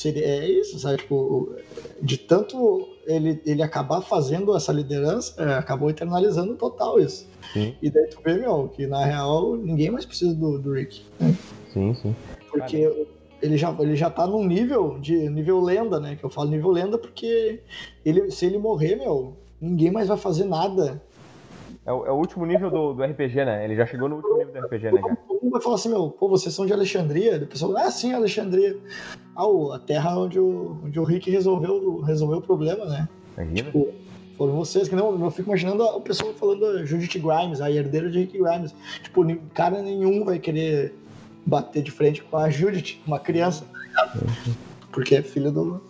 seria, 0.00 0.24
é 0.24 0.48
isso, 0.48 0.78
sabe? 0.78 0.96
Tipo, 0.98 1.54
de 2.00 2.16
tanto 2.16 2.88
ele, 3.06 3.40
ele 3.44 3.62
acabar 3.62 4.00
fazendo 4.00 4.56
essa 4.56 4.72
liderança, 4.72 5.42
é, 5.42 5.54
acabou 5.54 5.90
internalizando 5.90 6.54
total 6.54 6.98
isso. 6.98 7.28
Sim. 7.52 7.74
E 7.82 7.90
daí 7.90 8.06
tu 8.06 8.18
vê, 8.24 8.34
meu, 8.34 8.68
que 8.68 8.86
na 8.86 9.04
real 9.04 9.56
ninguém 9.56 9.90
mais 9.90 10.06
precisa 10.06 10.34
do, 10.34 10.58
do 10.58 10.72
Rick. 10.72 11.04
Né? 11.18 11.34
Sim, 11.72 11.94
sim. 11.94 12.16
Porque 12.50 13.06
ele 13.42 13.56
já, 13.58 13.76
ele 13.78 13.94
já 13.94 14.08
tá 14.08 14.26
num 14.26 14.46
nível 14.46 14.98
de 14.98 15.28
nível 15.28 15.60
lenda, 15.60 16.00
né? 16.00 16.16
Que 16.16 16.24
eu 16.24 16.30
falo 16.30 16.50
nível 16.50 16.70
lenda 16.70 16.96
porque 16.96 17.60
ele, 18.04 18.30
se 18.30 18.46
ele 18.46 18.56
morrer, 18.56 18.96
meu, 18.96 19.36
ninguém 19.60 19.90
mais 19.90 20.08
vai 20.08 20.16
fazer 20.16 20.44
nada 20.44 21.02
é 21.84 21.92
o, 21.92 22.06
é 22.06 22.10
o, 22.10 22.14
último 22.14 22.44
nível 22.44 22.70
do, 22.70 22.94
do 22.94 23.02
RPG, 23.02 23.44
né? 23.44 23.64
Ele 23.64 23.74
já 23.74 23.86
chegou 23.86 24.08
no 24.08 24.16
último 24.16 24.36
nível 24.38 24.52
do 24.52 24.66
RPG, 24.66 24.92
né, 24.92 25.00
cara? 25.00 25.18
Mundo 25.42 25.52
vai 25.52 25.60
falar 25.62 25.76
assim, 25.76 25.88
meu, 25.88 26.10
pô, 26.10 26.28
vocês 26.28 26.54
são 26.54 26.66
de 26.66 26.72
Alexandria? 26.72 27.36
A 27.36 27.46
pessoa, 27.46 27.80
ah, 27.80 27.90
sim, 27.90 28.12
Alexandria. 28.12 28.78
Ah, 29.34 29.74
a 29.74 29.78
terra 29.78 30.18
onde 30.18 30.38
o, 30.38 30.78
onde 30.84 30.98
o 31.00 31.04
Rick 31.04 31.30
resolveu, 31.30 32.00
resolveu 32.00 32.38
o 32.38 32.42
problema, 32.42 32.84
né? 32.84 33.08
Imagina. 33.36 33.64
Tipo, 33.64 33.88
foram 34.36 34.54
vocês, 34.54 34.88
que 34.88 34.94
não, 34.94 35.22
eu 35.22 35.30
fico 35.30 35.48
imaginando 35.48 35.82
o 35.84 36.00
pessoal 36.00 36.32
falando 36.34 36.84
Judith 36.86 37.18
Grimes, 37.18 37.60
a 37.60 37.70
herdeira 37.70 38.10
de 38.10 38.20
Rick 38.20 38.38
Grimes. 38.38 38.74
Tipo, 39.02 39.24
cara 39.54 39.82
nenhum 39.82 40.24
vai 40.24 40.38
querer 40.38 40.94
bater 41.46 41.82
de 41.82 41.90
frente 41.90 42.22
com 42.22 42.36
a 42.36 42.50
Judith, 42.50 43.00
uma 43.06 43.18
criança, 43.18 43.66
ligado? 43.90 44.56
Porque 44.92 45.16
é 45.16 45.22
filho 45.22 45.50
do. 45.50 45.80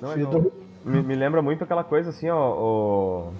Não, 0.00 0.12
filho 0.12 0.30
não. 0.30 0.40
Do... 0.40 0.52
Me, 0.84 1.02
me, 1.02 1.14
lembra 1.14 1.42
muito 1.42 1.64
aquela 1.64 1.84
coisa 1.84 2.10
assim, 2.10 2.28
ó. 2.28 2.54
ó 2.56 3.30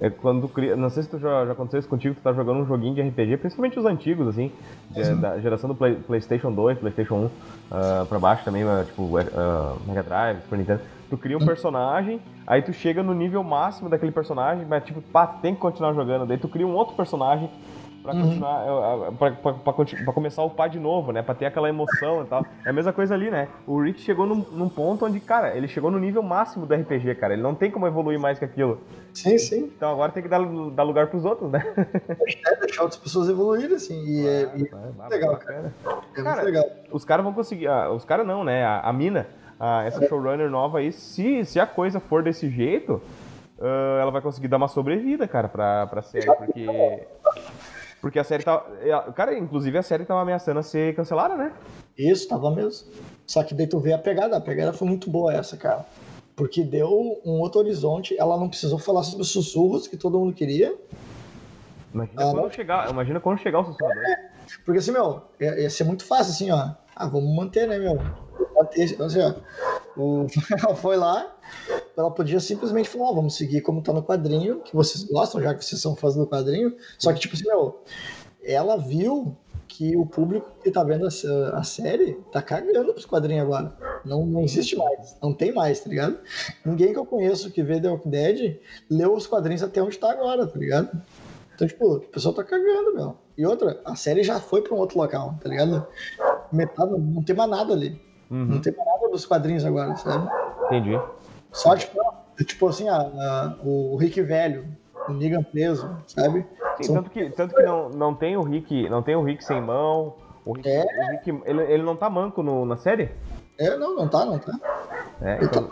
é 0.00 0.10
quando 0.10 0.46
cria, 0.48 0.76
não 0.76 0.90
sei 0.90 1.02
se 1.02 1.08
tu 1.08 1.18
já, 1.18 1.46
já 1.46 1.52
aconteceu 1.52 1.80
isso 1.80 1.88
contigo, 1.88 2.14
tu 2.14 2.20
tá 2.20 2.32
jogando 2.32 2.60
um 2.60 2.66
joguinho 2.66 2.94
de 2.94 3.02
RPG, 3.02 3.38
principalmente 3.38 3.78
os 3.78 3.86
antigos, 3.86 4.28
assim, 4.28 4.52
de, 4.90 5.14
da 5.14 5.38
geração 5.38 5.68
do 5.68 5.74
Play, 5.74 5.94
PlayStation 5.94 6.52
2, 6.52 6.78
PlayStation 6.78 7.14
1, 7.14 7.24
uh, 7.24 7.30
ah, 7.70 8.06
pra 8.08 8.18
baixo 8.18 8.44
também, 8.44 8.64
uh, 8.64 8.84
tipo 8.84 9.02
uh, 9.02 9.80
Mega 9.86 10.02
Drive, 10.02 10.42
Super 10.42 10.58
Nintendo. 10.58 10.80
Tu 11.08 11.16
cria 11.16 11.38
um 11.38 11.46
personagem, 11.46 12.20
aí 12.46 12.60
tu 12.62 12.72
chega 12.72 13.02
no 13.02 13.14
nível 13.14 13.42
máximo 13.42 13.88
daquele 13.88 14.12
personagem, 14.12 14.66
mas 14.68 14.84
tipo, 14.84 15.00
pá, 15.00 15.26
tu 15.26 15.40
tem 15.40 15.54
que 15.54 15.60
continuar 15.60 15.94
jogando. 15.94 16.26
Daí 16.26 16.36
tu 16.36 16.48
cria 16.48 16.66
um 16.66 16.74
outro 16.74 16.96
personagem 16.96 17.48
pra 18.06 18.14
Uhum. 18.14 18.22
continuar, 18.28 18.64
é, 18.64 19.08
é, 19.28 19.52
pra 20.04 20.12
começar 20.12 20.42
a 20.42 20.44
upar 20.44 20.68
de 20.70 20.78
novo, 20.78 21.12
né? 21.12 21.22
Pra 21.22 21.34
ter 21.34 21.46
aquela 21.46 21.68
emoção 21.68 22.22
e 22.22 22.26
tal. 22.26 22.46
É 22.64 22.70
a 22.70 22.72
mesma 22.72 22.92
coisa 22.92 23.14
ali, 23.14 23.30
né? 23.30 23.48
O 23.66 23.80
Rick 23.82 24.00
chegou 24.00 24.26
num, 24.26 24.36
num 24.52 24.68
ponto 24.68 25.04
onde, 25.04 25.18
cara, 25.20 25.56
ele 25.56 25.66
chegou 25.68 25.90
no 25.90 25.98
nível 25.98 26.22
máximo 26.22 26.64
do 26.66 26.74
RPG, 26.74 27.14
cara. 27.16 27.32
Ele 27.34 27.42
não 27.42 27.54
tem 27.54 27.70
como 27.70 27.86
evoluir 27.86 28.18
mais 28.18 28.38
que 28.38 28.44
aquilo. 28.44 28.80
Sim, 29.12 29.36
sim. 29.38 29.64
Então 29.76 29.90
agora 29.92 30.12
tem 30.12 30.22
que 30.22 30.28
dar, 30.28 30.40
dar 30.72 30.82
lugar 30.84 31.08
pros 31.08 31.24
outros, 31.24 31.50
né? 31.50 31.64
É 32.46 32.56
deixar 32.60 32.82
outras 32.82 33.00
pessoas 33.00 33.28
evoluírem, 33.28 33.76
assim. 33.76 34.02
E 34.06 34.26
é, 34.26 34.42
e 34.56 34.70
Ah, 35.00 35.08
legal, 35.08 35.32
bacana. 35.32 35.74
é 36.16 36.22
Cara, 36.22 36.42
legal. 36.42 36.64
Os 36.92 37.04
caras 37.04 37.24
vão 37.24 37.32
conseguir. 37.32 37.66
ah, 37.66 37.90
os 37.90 38.04
caras 38.04 38.26
não, 38.26 38.44
né? 38.44 38.64
A, 38.64 38.80
a 38.80 38.92
mina, 38.92 39.26
essa 39.84 40.06
showrunner 40.06 40.48
nova 40.50 40.78
aí, 40.78 40.92
se, 40.92 41.44
se 41.44 41.58
a 41.58 41.66
coisa 41.66 41.98
for 41.98 42.22
desse 42.22 42.48
jeito, 42.50 43.00
ah, 43.60 43.98
ela 44.02 44.10
vai 44.10 44.20
conseguir 44.20 44.48
dar 44.48 44.58
uma 44.58 44.68
sobrevida, 44.68 45.26
cara, 45.26 45.48
pra, 45.48 45.86
pra 45.86 46.02
série. 46.02 46.26
Porque. 46.26 46.66
Porque 48.00 48.18
a 48.18 48.24
série 48.24 48.44
tá. 48.44 48.64
é, 48.80 49.12
Cara, 49.12 49.36
inclusive 49.36 49.76
a 49.78 49.82
série 49.82 50.04
tava 50.04 50.20
ameaçando 50.22 50.60
a 50.60 50.62
ser 50.62 50.94
cancelada, 50.94 51.34
né? 51.36 51.52
Isso, 51.98 52.28
tava 52.28 52.50
mesmo. 52.54 52.88
Só 53.26 53.42
que 53.42 53.54
daí 53.54 53.66
tu 53.66 53.78
vê 53.80 53.92
a 53.92 53.98
pegada. 53.98 54.36
A 54.36 54.40
pegada 54.40 54.72
foi 54.72 54.86
muito 54.86 55.10
boa 55.10 55.32
essa, 55.34 55.56
cara. 55.56 55.84
Porque 56.36 56.62
deu 56.62 56.90
um 57.24 57.40
outro 57.40 57.60
horizonte. 57.60 58.14
Ela 58.18 58.38
não 58.38 58.48
precisou 58.48 58.78
falar 58.78 59.02
sobre 59.02 59.22
os 59.22 59.30
sussurros 59.30 59.88
que 59.88 59.96
todo 59.96 60.18
mundo 60.18 60.34
queria. 60.34 60.74
Imagina, 61.94 62.22
Ah, 62.22 62.30
quando, 62.32 62.42
não. 62.42 62.50
chegar, 62.50 62.90
imagina 62.90 63.20
quando 63.20 63.38
chegar 63.40 63.60
o 63.60 63.64
sussurrador. 63.64 64.02
Porque 64.64 64.78
assim, 64.78 64.92
meu, 64.92 65.22
ia, 65.40 65.60
ia 65.62 65.70
ser 65.70 65.84
muito 65.84 66.04
fácil 66.04 66.32
assim, 66.32 66.50
ó. 66.50 66.74
Ah, 66.94 67.06
vamos 67.08 67.34
manter, 67.34 67.66
né, 67.66 67.78
meu? 67.78 67.98
Assim, 69.04 69.20
ó. 69.20 69.34
O, 69.96 70.26
ela 70.62 70.76
foi 70.76 70.96
lá, 70.96 71.34
ela 71.96 72.10
podia 72.10 72.40
simplesmente 72.40 72.88
falar, 72.88 73.10
ó, 73.10 73.14
vamos 73.14 73.36
seguir 73.36 73.60
como 73.62 73.82
tá 73.82 73.92
no 73.92 74.02
quadrinho, 74.02 74.60
que 74.60 74.74
vocês 74.74 75.04
gostam, 75.04 75.40
já 75.40 75.54
que 75.54 75.64
vocês 75.64 75.80
são 75.80 75.96
fãs 75.96 76.14
do 76.14 76.26
quadrinho. 76.26 76.74
Só 76.98 77.12
que, 77.12 77.20
tipo 77.20 77.34
assim, 77.34 77.46
meu, 77.46 77.80
ela 78.44 78.76
viu 78.76 79.36
que 79.68 79.96
o 79.96 80.06
público 80.06 80.50
que 80.62 80.70
tá 80.70 80.82
vendo 80.84 81.06
essa, 81.06 81.50
a 81.54 81.62
série 81.62 82.14
tá 82.32 82.40
cagando 82.40 82.92
pros 82.92 83.04
quadrinhos 83.04 83.44
agora. 83.44 83.76
Não, 84.04 84.24
não 84.24 84.42
existe 84.42 84.76
mais, 84.76 85.16
não 85.22 85.32
tem 85.34 85.52
mais, 85.52 85.80
tá 85.80 85.90
ligado? 85.90 86.18
Ninguém 86.64 86.92
que 86.92 86.98
eu 86.98 87.04
conheço 87.04 87.50
que 87.50 87.62
vê 87.62 87.80
The 87.80 87.90
Walking 87.90 88.10
Dead 88.10 88.58
leu 88.88 89.14
os 89.14 89.26
quadrinhos 89.26 89.62
até 89.62 89.82
onde 89.82 89.98
tá 89.98 90.10
agora, 90.10 90.46
tá 90.46 90.58
ligado? 90.58 90.90
Então, 91.54 91.66
tipo, 91.66 91.94
o 91.96 92.00
pessoal 92.00 92.34
tá 92.34 92.44
cagando, 92.44 92.94
meu. 92.94 93.16
E 93.36 93.44
outra, 93.46 93.80
a 93.84 93.96
série 93.96 94.22
já 94.22 94.38
foi 94.38 94.62
pra 94.62 94.74
um 94.74 94.78
outro 94.78 94.98
local, 94.98 95.34
tá 95.42 95.48
ligado? 95.48 95.86
Metade, 96.52 96.92
não 96.92 97.22
tem 97.22 97.34
mais 97.34 97.50
nada 97.50 97.72
ali. 97.72 98.00
Não 98.30 98.56
Uhum, 98.56 98.60
tem 98.60 98.72
mais 98.76 98.86
nada 98.88 99.08
dos 99.10 99.24
quadrinhos 99.26 99.64
agora, 99.64 99.96
sabe? 99.96 100.28
entendi. 100.66 100.98
Só, 101.56 101.74
tipo, 101.74 101.98
tipo 102.46 102.68
assim, 102.68 102.86
a, 102.88 102.96
a- 102.96 103.56
o 103.64 103.96
Rick 103.96 104.20
velho, 104.20 104.66
o 105.08 105.12
Negan 105.12 105.42
preso, 105.42 105.88
sabe? 106.06 106.46
Sim, 106.76 106.84
São- 106.84 106.94
tanto 106.96 107.10
que, 107.10 107.30
tanto 107.30 107.54
que 107.54 107.62
não, 107.62 107.88
não 107.88 108.14
tem 108.14 108.36
o 108.36 108.42
Rick. 108.42 108.88
Não 108.90 109.02
tem 109.02 109.16
o 109.16 109.22
Rick 109.22 109.42
sem 109.42 109.60
mão. 109.60 110.14
O 110.44 110.52
Rick, 110.52 110.68
É. 110.68 110.82
o 110.84 111.10
Rick- 111.12 111.42
ele, 111.46 111.62
ele 111.62 111.82
não 111.82 111.96
tá 111.96 112.10
manco 112.10 112.42
no, 112.42 112.66
na 112.66 112.76
série? 112.76 113.10
É, 113.58 113.74
não, 113.78 113.96
não 113.96 114.06
tá, 114.06 114.26
não 114.26 114.38
tá. 114.38 114.52
É, 115.22 115.38
então, 115.42 115.62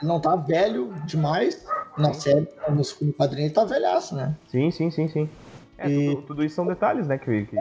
Ele 0.00 0.08
não 0.08 0.20
tá 0.20 0.36
velho 0.36 0.94
demais 1.06 1.66
na 1.98 2.14
série, 2.14 2.46
no, 2.68 3.12
quadrinho 3.12 3.46
ele 3.46 3.54
tá 3.54 3.64
velhaço, 3.64 4.14
né? 4.14 4.36
sim, 4.46 4.70
sim, 4.70 4.90
sim, 4.92 5.08
sim. 5.08 5.28
É, 5.76 5.88
E- 5.88 6.14
tudo, 6.14 6.22
tudo 6.28 6.44
isso 6.44 6.54
são 6.54 6.66
detalhes, 6.66 7.08
né? 7.08 7.18
Que, 7.18 7.46
que- 7.46 7.56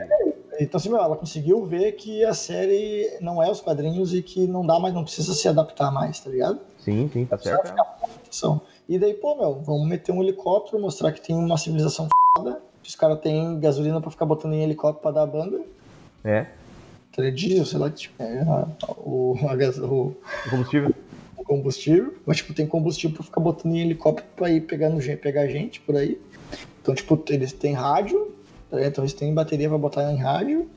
Então, 0.64 0.78
assim, 0.78 0.90
ela 0.90 1.16
conseguiu 1.16 1.66
ver 1.66 1.94
que 1.94 2.24
a 2.24 2.34
série 2.36 3.18
não 3.20 3.42
é 3.42 3.50
os 3.50 3.60
quadrinhos 3.62 4.14
e 4.14 4.22
que 4.22 4.46
não 4.46 4.64
dá 4.66 4.80
mais, 4.80 4.94
não 4.94 5.04
precisa 5.04 5.34
se 5.34 5.48
adaptar 5.48 5.92
mais, 5.92 6.20
tá 6.20 6.30
ligado? 6.30 6.60
Sim, 6.78 7.10
sim, 7.12 7.26
tá 7.26 7.38
certo. 7.38 7.68
ficar. 7.68 8.62
E 8.88 9.00
daí, 9.00 9.14
pô, 9.16 9.36
meu, 9.36 9.56
vamos 9.62 9.88
meter 9.88 10.12
um 10.12 10.22
helicóptero, 10.22 10.80
mostrar 10.82 11.12
que 11.14 11.22
tem 11.22 11.36
uma 11.36 11.58
civilização 11.58 12.08
foda, 12.38 12.62
que 12.84 12.90
os 12.90 12.96
caras 12.96 13.20
têm 13.22 13.60
gasolina 13.60 14.00
pra 14.02 14.12
ficar 14.12 14.26
botando 14.26 14.54
em 14.54 14.62
helicóptero 14.64 15.02
pra 15.02 15.12
dar 15.12 15.26
banda. 15.26 15.62
É. 16.24 16.46
Telediesel, 17.16 17.66
sei 17.66 17.80
lá, 17.80 17.90
tipo, 17.90 18.22
é 18.22 18.42
a- 18.42 18.68
o, 18.98 19.36
a 19.42 19.86
o- 19.86 20.16
O 20.46 20.50
combustível. 20.50 20.94
o 21.38 21.44
combustível, 21.44 22.14
mas 22.26 22.38
tipo, 22.38 22.54
tem 22.54 22.68
combustível 22.68 23.16
pra 23.16 23.26
ficar 23.26 23.42
botando 23.42 23.74
em 23.76 23.80
helicóptero 23.82 24.28
pra 24.36 24.50
ir 24.52 24.62
pegando, 24.62 25.02
gen- 25.02 25.18
pegar 25.18 25.48
gente 25.48 25.82
por 25.82 25.96
aí. 25.96 26.20
Então, 26.82 26.94
tipo, 26.96 27.22
eles 27.30 27.52
têm 27.52 27.74
rádio, 27.74 28.32
tá? 28.72 28.84
então 28.84 29.04
eles 29.04 29.14
têm 29.14 29.34
bateria 29.34 29.70
pra 29.70 29.78
botar 29.78 30.12
em 30.12 30.18
rádio. 30.18 30.68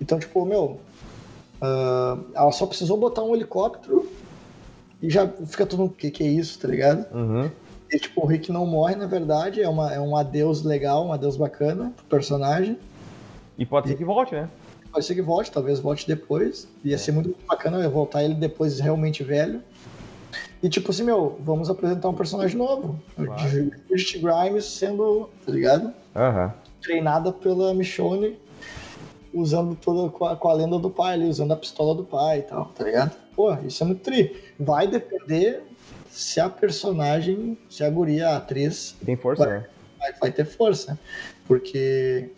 Então, 0.00 0.18
tipo, 0.18 0.44
meu, 0.46 0.80
ah, 1.60 2.16
ela 2.34 2.52
só 2.52 2.66
precisou 2.66 2.96
botar 2.96 3.22
um 3.22 3.34
helicóptero 3.34 4.10
e 5.02 5.10
já 5.10 5.28
fica 5.28 5.66
todo 5.66 5.80
mundo, 5.80 5.94
que 5.94 6.10
que 6.10 6.24
é 6.24 6.26
isso, 6.26 6.58
tá 6.58 6.68
ligado? 6.68 7.06
Uhum. 7.14 7.50
E 7.90 7.98
tipo, 7.98 8.22
o 8.22 8.26
Rick 8.26 8.52
não 8.52 8.64
morre, 8.66 8.94
na 8.94 9.06
verdade, 9.06 9.60
é, 9.60 9.68
uma, 9.68 9.92
é 9.92 10.00
um 10.00 10.16
adeus 10.16 10.62
legal, 10.62 11.06
um 11.06 11.12
adeus 11.12 11.36
bacana 11.36 11.92
pro 11.96 12.04
personagem. 12.06 12.78
E 13.58 13.66
pode 13.66 13.88
ser 13.88 13.96
que 13.96 14.04
volte, 14.04 14.34
né? 14.34 14.48
Pode 14.92 15.04
ser 15.04 15.14
que 15.14 15.22
volte, 15.22 15.50
talvez 15.50 15.80
volte 15.80 16.06
depois. 16.06 16.66
Ia 16.84 16.98
ser 16.98 17.12
muito 17.12 17.34
bacana 17.48 17.86
voltar 17.88 18.24
ele 18.24 18.34
depois 18.34 18.80
realmente 18.80 19.22
velho. 19.22 19.62
E 20.62 20.68
tipo 20.68 20.90
assim, 20.90 21.02
meu, 21.02 21.38
vamos 21.42 21.70
apresentar 21.70 22.08
um 22.08 22.14
personagem 22.14 22.56
novo. 22.56 22.98
Claro. 23.16 23.70
Bridget 23.88 24.18
Grimes 24.18 24.64
sendo, 24.64 25.28
tá 25.44 25.52
ligado? 25.52 25.92
Aham. 26.14 26.52
Treinada 26.82 27.32
pela 27.32 27.72
Michonne, 27.74 28.38
usando 29.32 29.74
toda 29.74 30.10
com 30.10 30.24
a, 30.24 30.36
com 30.36 30.48
a 30.48 30.52
lenda 30.52 30.78
do 30.78 30.90
pai 30.90 31.14
ali, 31.14 31.28
usando 31.28 31.52
a 31.52 31.56
pistola 31.56 31.94
do 31.94 32.04
pai 32.04 32.38
e 32.40 32.42
tal, 32.42 32.66
tá 32.66 32.84
ligado? 32.84 33.16
Pô, 33.34 33.52
isso 33.66 33.82
é 33.82 33.86
muito 33.86 34.02
tri. 34.02 34.36
Vai 34.58 34.86
depender 34.86 35.62
se 36.08 36.40
a 36.40 36.48
personagem, 36.48 37.56
se 37.68 37.84
a 37.84 37.90
guria, 37.90 38.30
a 38.30 38.36
atriz, 38.38 38.96
Tem 39.04 39.16
força, 39.16 39.46
né? 39.46 39.66
vai, 39.98 40.12
vai 40.14 40.32
ter 40.32 40.44
força. 40.44 40.98
Porque 41.46 42.30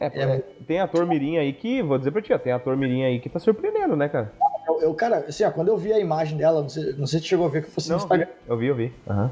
É, 0.00 0.06
é, 0.06 0.38
tem 0.66 0.80
ator 0.80 1.06
mirim 1.06 1.36
aí 1.38 1.52
que, 1.52 1.82
vou 1.82 1.98
dizer 1.98 2.10
pra 2.10 2.20
ti, 2.22 2.32
ó, 2.32 2.38
tem 2.38 2.52
ator 2.52 2.76
mirim 2.76 3.04
aí 3.04 3.18
que 3.20 3.28
tá 3.28 3.38
surpreendendo, 3.38 3.96
né, 3.96 4.08
cara? 4.08 4.32
Eu, 4.68 4.80
eu, 4.82 4.94
cara, 4.94 5.18
assim, 5.28 5.44
ó, 5.44 5.50
quando 5.50 5.68
eu 5.68 5.76
vi 5.78 5.92
a 5.92 5.98
imagem 6.00 6.36
dela, 6.36 6.62
não 6.62 6.68
sei, 6.68 6.92
não 6.94 7.06
sei 7.06 7.20
se 7.20 7.26
chegou 7.26 7.46
a 7.46 7.48
ver 7.48 7.62
que 7.62 7.68
eu 7.68 7.72
fosse 7.72 7.88
no 7.88 7.96
Não, 7.96 8.02
Instagram. 8.02 8.26
eu 8.48 8.56
vi, 8.56 8.66
eu 8.66 8.74
vi. 8.74 8.92
Aham. 9.08 9.30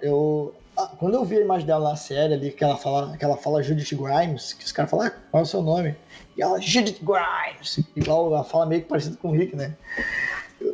Eu, 0.00 0.54
ah, 0.56 0.59
quando 0.86 1.14
eu 1.14 1.24
vi 1.24 1.38
a 1.38 1.40
imagem 1.40 1.66
dela 1.66 1.90
na 1.90 1.96
série 1.96 2.34
ali, 2.34 2.50
que 2.52 2.62
ela 2.62 2.76
fala, 2.76 3.16
que 3.16 3.24
ela 3.24 3.36
fala 3.36 3.62
Judith 3.62 3.94
Grimes, 3.94 4.52
que 4.52 4.64
os 4.64 4.72
caras 4.72 4.90
falam, 4.90 5.06
ah, 5.06 5.10
qual 5.30 5.40
é 5.40 5.44
o 5.44 5.46
seu 5.46 5.62
nome? 5.62 5.96
E 6.36 6.42
ela, 6.42 6.60
Judith 6.60 7.00
Grimes! 7.02 7.80
Igual 7.96 8.32
ela 8.32 8.44
fala 8.44 8.66
meio 8.66 8.82
que 8.82 8.88
parecido 8.88 9.16
com 9.16 9.28
o 9.28 9.32
Rick, 9.32 9.56
né? 9.56 9.76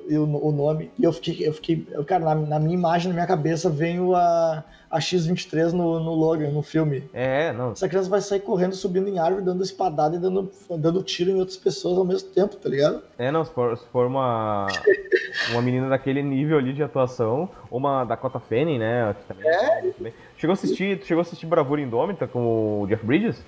E 0.08 0.16
o, 0.16 0.24
o 0.24 0.52
nome. 0.52 0.90
E 0.98 1.04
eu 1.04 1.12
fiquei, 1.12 1.46
eu 1.46 1.52
fiquei, 1.52 1.86
eu, 1.90 2.04
cara, 2.04 2.24
na, 2.24 2.34
na 2.34 2.58
minha 2.58 2.74
imagem, 2.74 3.08
na 3.08 3.14
minha 3.14 3.26
cabeça, 3.26 3.68
veio 3.68 4.14
a, 4.14 4.64
a 4.90 5.00
X-23 5.00 5.72
no, 5.72 6.00
no 6.00 6.14
Logan, 6.14 6.50
no 6.50 6.62
filme. 6.62 7.08
É, 7.12 7.52
não. 7.52 7.72
Essa 7.72 7.88
criança 7.88 8.08
vai 8.08 8.20
sair 8.20 8.40
correndo, 8.40 8.74
subindo 8.74 9.08
em 9.08 9.18
árvore, 9.18 9.44
dando 9.44 9.62
espadada 9.62 10.16
e 10.16 10.18
dando, 10.18 10.50
dando 10.78 11.02
tiro 11.02 11.30
em 11.30 11.38
outras 11.38 11.56
pessoas 11.56 11.98
ao 11.98 12.04
mesmo 12.04 12.30
tempo, 12.30 12.56
tá 12.56 12.68
ligado? 12.68 13.02
É, 13.18 13.30
não, 13.30 13.44
se 13.44 13.50
for, 13.52 13.76
se 13.76 13.84
for 13.86 14.06
uma, 14.06 14.68
uma 15.50 15.62
menina 15.62 15.88
daquele 15.88 16.22
nível 16.22 16.58
ali 16.58 16.72
de 16.72 16.82
atuação, 16.82 17.48
ou 17.70 17.78
uma 17.78 18.04
Dakota 18.04 18.38
Fanning, 18.38 18.78
né? 18.78 19.14
Que 19.14 19.34
também 19.34 19.48
é. 19.48 19.92
bem. 19.98 20.14
Chegou 20.38 20.52
a 20.52 20.54
assistir, 20.54 21.00
tu 21.00 21.06
chegou 21.06 21.20
a 21.20 21.22
assistir 21.22 21.46
Bravura 21.46 21.80
Indômita 21.80 22.26
com 22.26 22.82
o 22.82 22.86
Jeff 22.86 23.04
Bridges? 23.04 23.42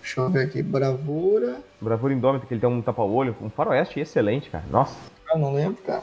Deixa 0.00 0.20
eu 0.20 0.30
ver 0.30 0.46
aqui. 0.46 0.62
Bravura. 0.62 1.58
Bravura 1.80 2.12
Indômita, 2.12 2.46
que 2.46 2.54
ele 2.54 2.60
tem 2.60 2.68
um 2.68 2.82
tapa-olho, 2.82 3.36
um 3.40 3.50
faroeste 3.50 4.00
excelente, 4.00 4.50
cara. 4.50 4.64
Nossa. 4.70 4.96
Ah, 5.30 5.38
não 5.38 5.52
lembro, 5.52 5.82
cara. 5.82 6.02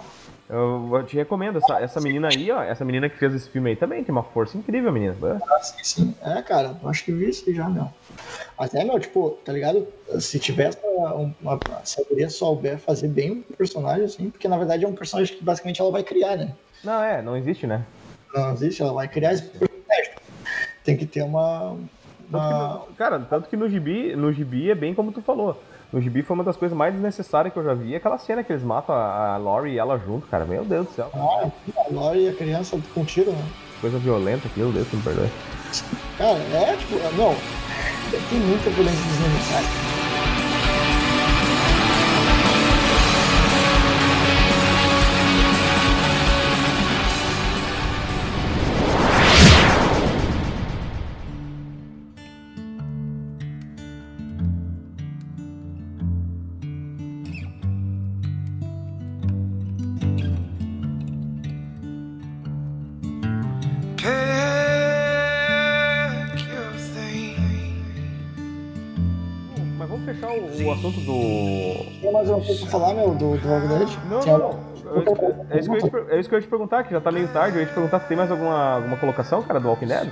Eu, 0.50 0.90
eu 0.94 1.06
te 1.06 1.16
recomendo, 1.18 1.58
essa, 1.58 1.80
essa 1.80 2.00
menina 2.00 2.30
aí, 2.30 2.50
ó, 2.52 2.62
essa 2.64 2.86
menina 2.86 3.10
que 3.10 3.18
fez 3.18 3.34
esse 3.34 3.50
filme 3.50 3.72
aí 3.72 3.76
também 3.76 4.04
tem 4.04 4.14
uma 4.14 4.24
força 4.24 4.58
incrível, 4.58 4.92
menina. 4.94 5.18
Ah, 5.22 5.60
sim, 5.62 5.84
sim. 5.84 6.16
É, 6.22 6.42
cara, 6.42 6.80
eu 6.82 6.88
acho 6.88 7.04
que 7.04 7.12
vi 7.12 7.30
isso 7.30 7.54
já, 7.54 7.68
meu. 7.70 7.90
Mas 8.58 8.74
é, 8.74 8.84
meu, 8.84 9.00
tipo, 9.00 9.32
tá 9.46 9.52
ligado? 9.52 9.88
Se 10.20 10.40
tivesse 10.40 10.80
uma, 10.84 11.14
uma, 11.16 11.86
se 11.86 12.02
a 12.02 12.06
guria 12.10 12.30
souber 12.30 12.80
fazer 12.80 13.10
bem 13.10 13.32
um 13.32 13.42
personagem, 13.56 14.06
assim, 14.06 14.30
porque 14.32 14.48
na 14.48 14.58
verdade 14.58 14.86
é 14.86 14.88
um 14.88 14.96
personagem 14.96 15.38
que 15.38 15.44
basicamente 15.44 15.82
ela 15.82 15.92
vai 15.92 16.04
criar, 16.04 16.38
né? 16.38 16.56
Não, 16.84 17.04
é, 17.04 17.22
não 17.22 17.36
existe, 17.36 17.68
né? 17.68 17.86
Não 18.34 18.52
existe, 18.54 18.82
ela 18.82 18.94
vai 18.94 19.08
criar 19.08 19.34
esse 19.34 19.44
personagem. 19.44 19.78
Tem 20.84 20.98
que 20.98 21.06
ter 21.06 21.24
uma. 21.24 21.78
Tanto 22.32 22.36
uma... 22.36 22.48
que 22.48 22.90
no- 22.90 22.96
cara, 22.96 23.20
tanto 23.20 23.50
que 23.50 23.58
no 23.58 23.70
gibi, 23.70 24.16
no 24.16 24.32
gibi 24.32 24.72
é 24.72 24.76
bem 24.76 24.96
como 24.96 25.12
tu 25.12 25.22
falou. 25.22 25.64
No 25.92 26.02
gibi 26.02 26.22
foi 26.22 26.34
uma 26.34 26.44
das 26.44 26.58
coisas 26.58 26.78
mais 26.78 26.94
desnecessárias 26.94 27.54
que 27.54 27.60
eu 27.60 27.64
já 27.64 27.74
vi. 27.74 27.96
Aquela 27.96 28.18
cena 28.18 28.44
que 28.44 28.52
eles 28.52 28.64
matam 28.64 28.94
a, 28.94 29.36
a 29.36 29.38
Lori 29.38 29.72
e 29.72 29.78
ela 29.78 29.98
junto, 29.98 30.28
cara. 30.28 30.46
Meu 30.46 30.66
Deus 30.66 30.88
do 30.88 30.94
céu. 30.94 31.10
Ah, 31.14 31.50
a 31.78 31.94
Lori 31.94 32.26
e 32.26 32.30
a 32.30 32.34
criança 32.34 32.78
com 32.94 33.06
tiro, 33.06 33.32
né? 33.32 33.46
Coisa 33.80 33.98
violenta 33.98 34.48
aquilo, 34.48 34.72
Deus 34.72 34.92
me 34.92 35.02
perdoe. 35.02 35.30
Cara, 36.18 36.38
é 36.38 36.76
tipo, 36.76 36.96
não. 37.16 37.36
Tem 38.30 38.40
muita 38.40 38.70
violência 38.72 39.04
desnecessária. 39.06 40.07
Pra 72.56 72.68
falar, 72.68 72.94
meu, 72.94 73.12
do, 73.16 73.38
do 73.38 73.48
Walking 73.50 73.68
Dead? 73.68 73.90
Não, 74.10 74.20
Tinha- 74.22 74.38
não, 74.38 74.50
não. 74.52 75.48
É 75.50 75.60
isso, 75.60 75.70
que 75.70 75.76
eu 75.76 75.80
ia 75.80 76.06
te, 76.06 76.12
é 76.14 76.20
isso 76.20 76.30
que 76.30 76.36
eu 76.36 76.40
ia 76.40 76.44
te 76.44 76.50
perguntar, 76.50 76.84
que 76.84 76.92
já 76.92 77.02
tá 77.02 77.12
meio 77.12 77.28
tarde. 77.30 77.58
Eu 77.58 77.62
ia 77.62 77.68
te 77.68 77.74
perguntar 77.74 78.00
se 78.00 78.08
tem 78.08 78.16
mais 78.18 78.32
alguma, 78.32 78.76
alguma 78.76 78.98
colocação, 78.98 79.42
cara, 79.44 79.60
do 79.60 79.68
Walking 79.68 79.88
Dead? 79.88 80.10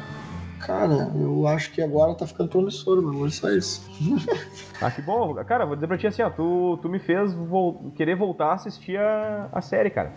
Cara, 0.60 1.12
eu 1.16 1.48
acho 1.48 1.72
que 1.72 1.82
agora 1.82 2.16
tá 2.16 2.26
ficando 2.26 2.50
promissor, 2.50 3.02
meu. 3.02 3.22
Olha 3.22 3.32
só 3.32 3.50
isso. 3.50 3.82
Ah, 4.82 4.92
que 4.92 5.02
bom. 5.02 5.34
Cara, 5.46 5.66
vou 5.66 5.76
dizer 5.76 5.88
pra 5.88 5.98
ti 5.98 6.06
assim, 6.06 6.22
ó, 6.22 6.30
tu, 6.30 6.78
tu 6.82 6.90
me 6.90 7.00
fez 7.00 7.34
vol- 7.34 7.94
querer 7.96 8.14
voltar 8.16 8.48
a 8.48 8.54
assistir 8.56 9.00
a, 9.00 9.48
a 9.54 9.62
série, 9.62 9.90
cara. 9.90 10.12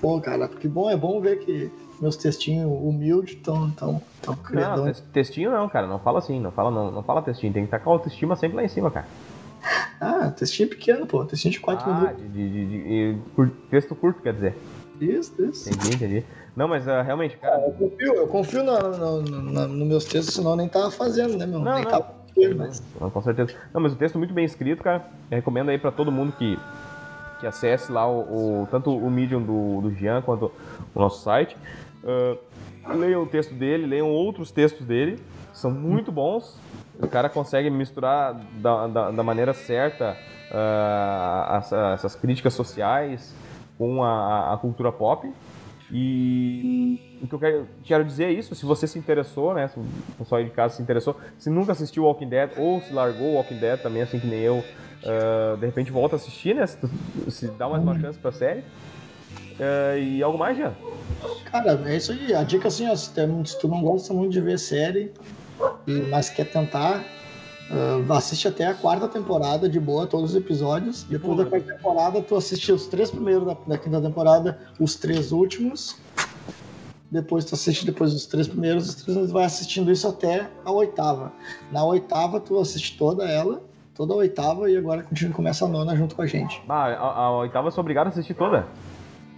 Pô, 0.00 0.20
cara, 0.20 0.48
que 0.48 0.66
bom, 0.66 0.90
é 0.90 0.96
bom 0.96 1.20
ver 1.20 1.38
que 1.38 1.70
meus 2.00 2.16
textinhos 2.16 2.66
humildes 2.68 3.36
estão 3.36 3.70
tão, 3.70 4.02
tão 4.20 4.34
Não, 4.34 4.42
credões. 4.42 4.98
tes- 5.00 5.08
textinho 5.12 5.52
não, 5.52 5.68
cara. 5.68 5.86
Não 5.86 6.00
fala 6.00 6.18
assim, 6.18 6.40
não 6.40 6.50
fala, 6.50 6.68
não, 6.72 6.90
não 6.90 7.02
fala 7.04 7.22
textinho. 7.22 7.52
Tem 7.52 7.62
que 7.62 7.68
estar 7.68 7.78
com 7.78 7.90
a 7.90 7.92
autoestima 7.92 8.34
sempre 8.34 8.56
lá 8.56 8.64
em 8.64 8.68
cima, 8.68 8.90
cara. 8.90 9.06
Ah, 10.02 10.30
textinho 10.30 10.68
pequeno, 10.68 11.06
pô. 11.06 11.24
Textinho 11.24 11.52
de 11.52 11.60
4 11.60 11.88
ah, 11.88 11.94
minutos. 11.94 12.22
de, 12.22 12.28
de- 12.28 12.66
de- 12.66 13.12
de- 13.14 13.18
cur- 13.36 13.52
texto 13.70 13.94
curto, 13.94 14.20
quer 14.20 14.34
dizer. 14.34 14.56
Isso, 15.00 15.32
isso. 15.44 15.70
Entendi, 15.70 15.94
entendi. 15.94 16.24
Não, 16.56 16.66
mas 16.66 16.88
ah, 16.88 17.02
realmente, 17.02 17.36
cara. 17.36 17.60
Eu 17.64 17.72
confio, 17.72 18.14
eu 18.14 18.26
confio 18.26 18.62
no, 18.64 18.78
no, 18.78 19.22
no- 19.22 19.68
nos 19.68 19.88
meus 19.88 20.04
textos, 20.04 20.34
senão 20.34 20.50
eu 20.50 20.56
nem 20.56 20.68
tava 20.68 20.90
fazendo, 20.90 21.36
né, 21.38 21.46
meu? 21.46 21.60
Não, 21.60 21.74
nem 21.74 21.84
não. 21.84 21.90
tava 21.90 22.22
mas... 22.56 22.82
Não, 23.00 23.10
com 23.10 23.22
certeza. 23.22 23.54
Não, 23.72 23.80
mas 23.80 23.92
o 23.92 23.96
texto 23.96 24.16
é 24.16 24.18
muito 24.18 24.34
bem 24.34 24.44
escrito, 24.44 24.82
cara. 24.82 25.06
Eu 25.30 25.36
recomendo 25.36 25.68
aí 25.68 25.78
pra 25.78 25.92
todo 25.92 26.10
mundo 26.10 26.32
que, 26.32 26.58
que 27.40 27.46
acesse 27.46 27.92
lá 27.92 28.10
o, 28.10 28.62
o- 28.62 28.68
tanto 28.70 28.90
o 28.90 29.10
Medium 29.10 29.42
do, 29.42 29.82
do 29.82 29.94
Jean 29.94 30.20
quanto 30.22 30.50
o 30.94 30.98
nosso 30.98 31.22
site. 31.22 31.56
Ah, 32.84 32.94
leiam 32.94 33.22
o 33.22 33.26
texto 33.26 33.54
dele, 33.54 33.86
leiam 33.86 34.10
outros 34.10 34.50
textos 34.50 34.84
dele. 34.84 35.18
São 35.52 35.70
muito 35.70 36.10
bons. 36.10 36.58
O 37.02 37.08
cara 37.08 37.28
consegue 37.28 37.68
misturar 37.68 38.32
da, 38.52 38.86
da, 38.86 39.10
da 39.10 39.22
maneira 39.22 39.52
certa 39.52 40.16
ah, 40.50 41.56
essa- 41.58 41.90
essas 41.94 42.14
críticas 42.14 42.54
sociais 42.54 43.34
com 43.76 44.02
a, 44.04 44.52
a 44.54 44.56
cultura 44.58 44.92
pop. 44.92 45.30
E 45.90 46.98
o 47.20 47.26
que 47.26 47.34
eu 47.34 47.38
quero, 47.38 47.68
quero 47.84 48.04
dizer 48.04 48.24
é 48.24 48.32
isso, 48.32 48.54
se 48.54 48.64
você 48.64 48.86
se 48.86 48.98
interessou, 48.98 49.52
né, 49.52 49.68
se 49.68 49.78
o 49.78 49.84
pessoal 50.18 50.38
aí 50.40 50.44
de 50.46 50.50
casa 50.52 50.76
se 50.76 50.82
interessou, 50.82 51.16
se 51.38 51.50
nunca 51.50 51.72
assistiu 51.72 52.04
Walking 52.04 52.28
Dead 52.28 52.50
ou 52.56 52.80
se 52.80 52.92
largou 52.92 53.34
Walking 53.34 53.58
Dead 53.58 53.78
também, 53.80 54.02
assim 54.02 54.18
que 54.18 54.26
nem 54.26 54.40
eu, 54.40 54.64
ah, 55.04 55.56
de 55.58 55.66
repente 55.66 55.90
volta 55.92 56.14
a 56.14 56.18
assistir, 56.18 56.54
né, 56.54 56.66
se, 56.66 56.78
se 57.28 57.46
dá 57.52 57.68
mais 57.68 57.82
uma 57.82 57.98
chance 57.98 58.18
pra 58.18 58.32
série. 58.32 58.62
Ah, 59.60 59.96
e 59.98 60.22
algo 60.22 60.38
mais, 60.38 60.56
Jean? 60.56 60.74
Cara, 61.44 61.82
é 61.86 61.96
isso 61.96 62.12
aí. 62.12 62.34
A 62.34 62.42
dica 62.42 62.68
assim, 62.68 62.88
ó, 62.88 62.96
se, 62.96 63.12
tu- 63.12 63.46
se 63.46 63.58
tu 63.60 63.68
não 63.68 63.82
gosta 63.82 64.14
muito 64.14 64.32
de 64.32 64.40
ver 64.40 64.58
série, 64.58 65.12
mas 66.08 66.28
quer 66.28 66.44
tentar, 66.44 67.04
ah, 67.70 68.16
assiste 68.16 68.46
até 68.48 68.66
a 68.66 68.74
quarta 68.74 69.08
temporada 69.08 69.68
de 69.68 69.80
boa, 69.80 70.06
todos 70.06 70.30
os 70.30 70.36
episódios. 70.36 71.04
Depois 71.04 71.38
da 71.38 71.46
quarta 71.46 71.74
temporada, 71.74 72.22
tu 72.22 72.36
assiste 72.36 72.72
os 72.72 72.86
três 72.86 73.10
primeiros 73.10 73.46
da, 73.46 73.56
da 73.66 73.78
quinta 73.78 74.00
temporada, 74.00 74.58
os 74.78 74.94
três 74.94 75.32
últimos. 75.32 75.96
Depois 77.10 77.44
tu 77.44 77.54
assiste 77.54 77.84
depois 77.84 78.14
os 78.14 78.24
três 78.24 78.48
primeiros, 78.48 78.88
os 78.88 78.94
três 78.94 79.30
vai 79.30 79.44
assistindo 79.44 79.92
isso 79.92 80.08
até 80.08 80.48
a 80.64 80.72
oitava. 80.72 81.30
Na 81.70 81.84
oitava, 81.84 82.40
tu 82.40 82.58
assiste 82.58 82.96
toda 82.96 83.28
ela, 83.28 83.62
toda 83.94 84.14
a 84.14 84.16
oitava, 84.16 84.70
e 84.70 84.76
agora 84.78 85.02
continua, 85.02 85.34
começa 85.34 85.66
a 85.66 85.68
nona 85.68 85.94
junto 85.94 86.14
com 86.14 86.22
a 86.22 86.26
gente. 86.26 86.62
Ah, 86.66 86.86
a, 86.86 87.24
a 87.24 87.38
oitava 87.38 87.68
eu 87.68 87.70
sou 87.70 87.82
obrigado 87.82 88.06
a 88.06 88.10
assistir 88.10 88.32
toda? 88.32 88.66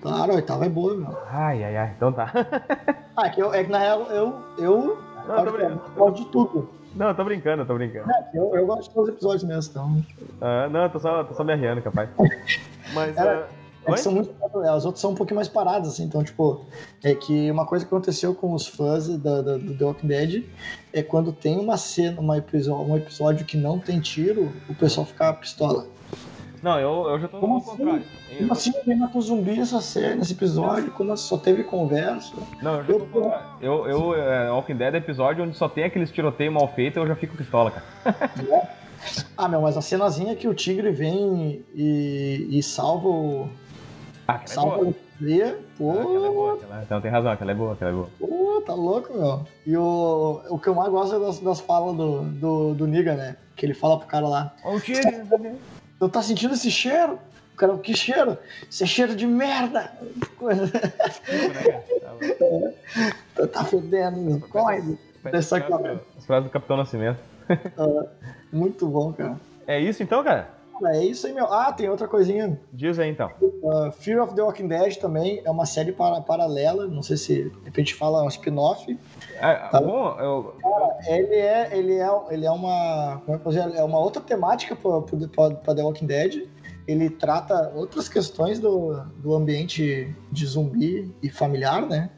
Claro, 0.01 0.33
a 0.33 0.35
oitava 0.37 0.67
é 0.67 0.69
boa, 0.69 0.95
meu. 0.95 1.19
Ai, 1.29 1.65
ai, 1.65 1.77
ai, 1.77 1.95
então 1.97 2.13
tá. 2.13 2.31
Ah, 3.17 3.29
é 3.29 3.31
que, 3.31 3.41
eu, 3.41 3.55
é 3.55 3.63
que 3.63 3.71
na 3.71 3.79
real 3.79 4.03
eu, 4.11 4.35
eu, 4.59 4.99
Não, 5.27 5.39
eu 5.39 5.45
tô 5.45 5.53
brincando. 5.53 5.83
gosto 5.97 6.17
de 6.17 6.25
tudo. 6.31 6.69
Não, 6.95 7.09
eu 7.09 7.15
tô 7.15 7.25
brincando, 7.25 7.63
eu 7.63 7.67
tô 7.67 7.75
brincando. 7.75 8.11
É, 8.11 8.31
eu, 8.35 8.55
eu 8.55 8.67
gosto 8.67 8.89
de 8.89 8.91
todos 8.95 9.09
os 9.09 9.15
episódios 9.15 9.45
mesmo, 9.45 9.71
então. 9.71 10.07
Ah, 10.41 10.69
não, 10.69 10.83
eu 10.85 10.91
tô 10.91 10.99
só, 11.01 11.25
tô 11.25 11.35
só 11.35 11.43
me 11.43 11.53
arriando, 11.53 11.83
capaz. 11.83 12.09
Mas, 12.95 13.17
Era- 13.17 13.49
ah, 13.51 13.91
É 13.91 13.93
que 13.95 14.01
são 14.01 14.13
muito. 14.13 14.33
As 14.71 14.85
outras 14.85 15.01
são 15.01 15.11
um 15.11 15.15
pouquinho 15.15 15.37
mais 15.37 15.49
paradas, 15.49 15.89
assim. 15.89 16.05
Então, 16.05 16.23
tipo, 16.23 16.65
é 17.03 17.15
que 17.15 17.51
uma 17.51 17.67
coisa 17.67 17.85
que 17.85 17.93
aconteceu 17.93 18.35
com 18.35 18.53
os 18.55 18.67
fãs 18.67 19.09
da, 19.19 19.43
da- 19.43 19.59
do 19.59 19.75
The 19.77 19.85
Walking 19.85 20.07
Dead 20.07 20.45
é 20.93 21.03
quando 21.03 21.33
tem 21.33 21.59
uma 21.59 21.77
cena, 21.77 22.21
uma 22.21 22.39
episódio, 22.39 22.87
um 22.93 22.97
episódio 22.97 23.45
que 23.45 23.57
não 23.57 23.79
tem 23.79 24.01
tiro, 24.01 24.55
o 24.69 24.75
pessoal 24.75 25.05
fica 25.07 25.33
pistola. 25.33 25.87
não, 26.63 26.79
eu, 26.79 27.09
eu 27.11 27.19
já 27.21 27.29
tô 27.29 27.41
Como 27.41 27.55
no 27.55 27.59
assim? 27.61 27.71
contrário. 27.77 28.05
Eu- 28.35 28.39
Como 28.41 28.53
assim 28.53 28.73
ninguém 28.79 28.97
matou 28.99 29.21
zumbi 29.23 29.59
essa 29.61 29.81
série, 29.81 30.15
nesse 30.17 30.33
episódio? 30.33 30.91
Como 30.93 31.13
assim? 31.13 31.25
só 31.29 31.39
teve 31.39 31.65
conversa? 31.65 32.35
Não, 32.63 32.77
eu 32.77 32.85
já 32.85 32.93
tô 32.95 32.99
no 32.99 33.07
contrário. 33.07 33.47
Eu, 33.61 33.87
eu 33.89 34.15
é, 34.15 34.51
Walking 34.51 34.77
Dead 34.77 34.95
é 34.95 34.99
episódio 34.99 35.45
onde 35.45 35.57
só 35.57 35.69
tem 35.69 35.85
aqueles 35.85 36.11
tiroteios 36.11 36.53
mal 36.53 36.69
feitos, 36.69 36.97
eu 36.97 37.07
já 37.07 37.15
fico 37.17 37.37
pistola, 37.37 37.71
cara. 37.71 37.85
Ah, 39.37 39.47
meu, 39.49 39.61
mas 39.61 39.77
a 39.77 39.83
cenazinha 39.83 40.35
que 40.35 40.49
o 40.49 40.55
tigre 40.55 40.91
vem 40.91 41.63
e, 41.75 42.49
e 42.51 42.63
salva 42.63 43.07
o. 43.07 43.49
Ah, 44.27 44.41
é 44.43 44.47
Salva 44.47 44.77
boa. 44.77 44.89
o 44.89 44.95
Tia, 45.19 45.59
pô. 45.77 45.91
Ah, 45.91 46.01
aquela 46.03 46.27
é 46.27 46.31
boa, 46.31 46.55
aquela- 46.55 46.83
Então 46.83 47.01
tem 47.03 47.11
razão, 47.11 47.31
aquela 47.33 47.51
é 47.51 47.55
boa, 47.55 47.73
aquela 47.75 47.91
é 47.91 47.95
boa. 47.95 48.09
Pô, 48.19 48.63
tá 48.67 48.73
louco, 48.73 49.13
meu. 49.13 49.47
E 49.67 49.77
o, 49.77 50.41
o 50.49 50.59
que 50.59 50.69
eu 50.69 50.75
mais 50.75 50.91
gosto 50.91 51.17
é 51.17 51.19
das, 51.19 51.39
das 51.39 51.61
falas 51.61 51.95
do, 51.95 52.23
do, 52.23 52.75
do 52.75 52.87
Niga, 52.87 53.15
né? 53.15 53.37
Que 53.55 53.67
ele 53.67 53.75
fala 53.75 53.99
pro 53.99 54.07
cara 54.09 54.27
lá: 54.27 54.55
Ó 54.65 54.75
o 54.75 54.81
tigre! 54.81 55.23
Tu 55.99 56.09
tá 56.09 56.23
sentindo 56.23 56.55
esse 56.55 56.71
cheiro? 56.71 57.19
O 57.55 57.57
cara, 57.57 57.79
que 57.79 57.95
cheiro? 57.95 58.37
Isso 58.69 58.83
é 58.83 58.87
cheiro 58.87 59.15
de 59.15 59.27
merda! 59.27 59.93
Coisa. 60.37 60.71
tá, 63.35 63.47
tá 63.47 63.65
fedendo, 63.65 64.41
corre. 64.49 64.99
Essa 65.25 65.61
cara. 65.61 66.01
As 66.19 66.27
frases 66.27 66.49
do 66.49 66.53
Capitão 66.53 66.77
Nascimento. 66.77 67.21
Muito 68.53 68.89
bom, 68.89 69.13
cara. 69.13 69.37
É 69.67 69.79
isso 69.81 70.03
então, 70.03 70.23
cara? 70.25 70.49
Cara, 70.81 70.97
É 70.97 71.05
isso 71.05 71.27
aí, 71.29 71.33
meu. 71.33 71.47
Ah, 71.47 71.73
tem 71.73 71.89
outra 71.89 72.09
coisinha. 72.09 72.59
Diz 72.73 72.99
aí 72.99 73.09
então. 73.09 73.31
Uh, 73.41 73.93
Fear 73.93 74.23
of 74.23 74.35
the 74.35 74.43
Walking 74.43 74.67
Dead 74.67 74.97
também 74.97 75.41
é 75.45 75.51
uma 75.51 75.65
série 75.65 75.93
para, 75.93 76.21
paralela. 76.21 76.87
Não 76.89 77.03
sei 77.03 77.17
se 77.17 77.45
de 77.45 77.65
repente 77.65 77.95
fala 77.95 78.23
um 78.25 78.29
spin-off. 78.29 78.99
Ah, 79.41 79.69
Tá. 79.71 79.81
Bom, 79.81 80.17
eu, 80.19 80.55
Ele 81.07 81.37
é, 81.37 81.69
ele 81.73 81.95
é, 81.95 82.11
ele 82.31 82.47
é 82.47 82.51
uma, 82.51 83.23
como 83.25 83.37
é 83.37 83.41
que 83.41 83.47
eu 83.47 83.53
dizer? 83.53 83.79
é 83.79 83.85
uma 83.85 83.99
outra 84.01 84.21
temática 84.21 84.75
para 84.77 85.75
The 85.75 85.83
Walking 85.83 86.07
Dead. 86.07 86.49
Ele 86.87 87.09
trata 87.09 87.73
outras 87.75 88.09
questões 88.09 88.59
do, 88.59 88.95
do 89.23 89.35
ambiente 89.35 90.15
de 90.31 90.47
zumbi 90.47 91.15
e 91.23 91.31
familiar, 91.31 91.87
né? 91.87 92.11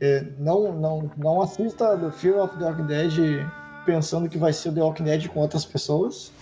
É, 0.00 0.24
não, 0.38 0.72
não, 0.72 1.10
não 1.16 1.42
assista 1.42 1.96
do 1.96 2.10
Fear 2.10 2.42
of 2.42 2.56
the 2.58 2.64
Walking 2.64 2.86
Dead 2.86 3.12
pensando 3.84 4.28
que 4.28 4.36
vai 4.36 4.52
ser 4.52 4.72
The 4.72 4.82
Walking 4.82 5.04
Dead 5.04 5.28
com 5.28 5.40
outras 5.40 5.64
pessoas. 5.64 6.32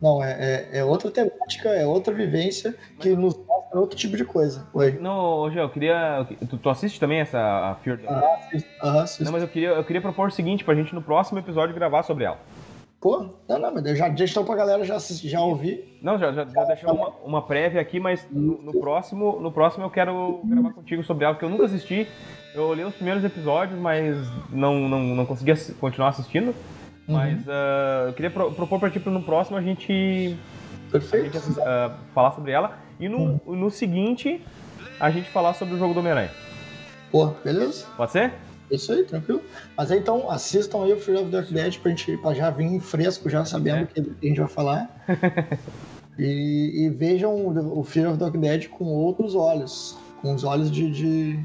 Não, 0.00 0.22
é, 0.22 0.68
é, 0.72 0.78
é 0.78 0.84
outra 0.84 1.10
temática, 1.10 1.70
é 1.70 1.86
outra 1.86 2.12
vivência 2.12 2.74
que 3.00 3.10
nos 3.16 3.36
mostra 3.36 3.80
outro 3.80 3.96
tipo 3.96 4.16
de 4.16 4.24
coisa. 4.24 4.66
Oi. 4.74 4.98
não, 5.00 5.50
Gê, 5.50 5.60
eu 5.60 5.70
queria. 5.70 6.26
Tu, 6.48 6.58
tu 6.58 6.68
assiste 6.68 7.00
também 7.00 7.20
essa 7.20 7.38
a 7.38 7.74
Fear 7.76 7.98
the... 7.98 8.06
Ah, 8.08 8.34
assista. 8.36 8.68
Aham, 8.82 9.02
assista. 9.02 9.24
Não, 9.24 9.32
mas 9.32 9.42
eu 9.42 9.48
queria, 9.48 9.70
eu 9.70 9.84
queria 9.84 10.02
propor 10.02 10.28
o 10.28 10.30
seguinte 10.30 10.62
pra 10.62 10.74
gente 10.74 10.94
no 10.94 11.02
próximo 11.02 11.38
episódio 11.38 11.74
gravar 11.74 12.02
sobre 12.02 12.24
ela. 12.24 12.38
Pô, 13.04 13.26
não, 13.46 13.58
não, 13.58 13.74
mas 13.74 13.98
já 13.98 14.08
deixa 14.08 14.32
então 14.32 14.46
pra 14.46 14.54
galera 14.54 14.82
já, 14.82 14.96
já 14.98 15.38
ouvir. 15.42 15.98
Não, 16.00 16.18
já, 16.18 16.32
já, 16.32 16.46
já 16.46 16.64
deixei 16.64 16.88
uma, 16.90 17.10
uma 17.22 17.42
prévia 17.42 17.78
aqui, 17.78 18.00
mas 18.00 18.26
no, 18.30 18.62
no 18.62 18.72
próximo, 18.80 19.38
no 19.42 19.52
próximo 19.52 19.84
eu 19.84 19.90
quero 19.90 20.40
gravar 20.42 20.72
contigo 20.72 21.04
sobre 21.04 21.26
ela, 21.26 21.34
porque 21.34 21.44
eu 21.44 21.50
nunca 21.50 21.66
assisti. 21.66 22.08
Eu 22.54 22.62
olhei 22.62 22.82
os 22.82 22.94
primeiros 22.94 23.22
episódios, 23.22 23.78
mas 23.78 24.16
não, 24.48 24.88
não, 24.88 25.00
não 25.00 25.26
consegui 25.26 25.50
assi- 25.50 25.74
continuar 25.74 26.08
assistindo. 26.08 26.54
Mas 27.06 27.46
ah, 27.46 28.04
eu 28.06 28.14
queria 28.14 28.30
pro- 28.30 28.50
propor 28.52 28.80
pra 28.80 28.88
ti 28.88 28.98
pra 28.98 29.12
no 29.12 29.22
próximo 29.22 29.58
a 29.58 29.60
gente, 29.60 29.92
a 29.92 30.88
gente 30.88 30.90
Perfeito. 30.90 31.38
ah, 31.60 31.94
falar 32.14 32.30
sobre 32.32 32.52
ela. 32.52 32.78
E 32.98 33.06
no, 33.06 33.38
no 33.44 33.70
seguinte, 33.70 34.42
a 34.98 35.10
gente 35.10 35.28
falar 35.28 35.52
sobre 35.52 35.74
o 35.74 35.78
jogo 35.78 35.92
do 35.92 36.00
Homem-Aranha. 36.00 36.30
Pô, 37.12 37.26
beleza? 37.44 37.84
Pode 37.98 38.12
ser? 38.12 38.32
Isso 38.74 38.92
aí, 38.92 39.04
tranquilo. 39.04 39.40
Mas 39.76 39.90
aí, 39.90 39.98
então, 39.98 40.30
assistam 40.30 40.82
aí 40.84 40.92
o 40.92 40.98
Fear 40.98 41.20
of 41.22 41.30
the 41.30 41.38
Walking 41.38 41.54
Dead 41.54 41.78
pra 41.78 41.90
gente 41.90 42.16
pra 42.18 42.34
já 42.34 42.50
vir 42.50 42.80
fresco, 42.80 43.28
já 43.30 43.44
sabendo 43.44 43.78
É. 43.78 43.82
o 43.82 43.86
que 43.86 44.00
a 44.00 44.26
gente 44.28 44.40
vai 44.40 44.48
falar. 44.48 45.04
e, 46.18 46.84
e 46.84 46.88
vejam 46.90 47.34
o 47.78 47.82
Fear 47.84 48.10
of 48.10 48.18
the 48.18 48.24
Walking 48.24 48.40
Dead 48.40 48.68
com 48.68 48.84
outros 48.84 49.34
olhos. 49.34 49.96
Com 50.22 50.34
os 50.34 50.42
olhos 50.42 50.70
de, 50.70 50.90
de, 50.90 51.38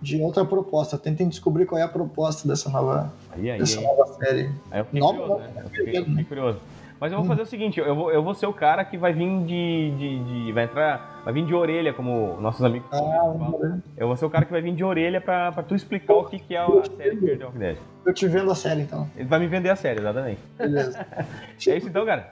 de 0.00 0.20
outra 0.22 0.44
proposta. 0.46 0.96
Tentem 0.96 1.28
descobrir 1.28 1.66
qual 1.66 1.78
é 1.78 1.84
a 1.84 1.88
proposta 1.88 2.48
dessa 2.48 2.70
nova, 2.70 3.12
Aí, 3.30 3.50
aí, 3.50 3.58
dessa 3.58 3.78
aí. 3.78 3.84
nova 3.84 4.14
série. 4.14 4.50
Aí 4.70 4.80
eu 4.80 4.84
fiquei 4.86 5.00
Nova, 5.00 5.18
curioso, 5.18 5.40
né? 5.42 5.48
né? 5.54 5.62
Eu 5.64 5.68
fiquei, 5.70 6.04
fiquei 6.04 6.24
curioso. 6.24 6.58
Mas 7.00 7.12
eu 7.12 7.18
vou 7.18 7.26
fazer 7.26 7.42
o 7.42 7.46
seguinte, 7.46 7.78
eu 7.80 7.94
vou, 7.94 8.10
eu 8.10 8.22
vou 8.22 8.34
ser 8.34 8.46
o 8.46 8.52
cara 8.52 8.84
que 8.84 8.96
vai 8.96 9.12
vir 9.12 9.28
de, 9.44 9.90
de, 9.98 10.24
de- 10.46 10.52
vai 10.52 10.64
entrar, 10.64 11.20
vai 11.24 11.34
vir 11.34 11.44
de 11.44 11.52
orelha, 11.54 11.92
como 11.92 12.40
nossos 12.40 12.64
amigos 12.64 12.88
Ah, 12.92 12.96
falam. 12.96 13.58
ver. 13.60 13.74
Eu 13.96 14.06
vou 14.06 14.16
ser 14.16 14.24
o 14.24 14.30
cara 14.30 14.44
que 14.44 14.52
vai 14.52 14.62
vir 14.62 14.74
de 14.74 14.82
orelha 14.84 15.20
pra, 15.20 15.52
pra 15.52 15.62
tu 15.62 15.74
explicar 15.74 16.14
o 16.14 16.24
que, 16.24 16.38
que 16.38 16.54
é 16.54 16.58
a 16.60 16.66
série 16.96 17.16
Fear 17.16 17.38
the 17.38 17.44
Walking 17.44 17.58
Dead. 17.58 17.76
Eu 18.06 18.14
te 18.14 18.26
vendo 18.28 18.50
a 18.50 18.54
série, 18.54 18.82
então. 18.82 19.08
Ele 19.16 19.28
vai 19.28 19.38
me 19.38 19.46
vender 19.48 19.70
a 19.70 19.76
série, 19.76 20.00
exatamente. 20.00 20.40
Beleza. 20.56 21.04
É 21.68 21.76
isso 21.76 21.88
então, 21.88 22.06
cara. 22.06 22.30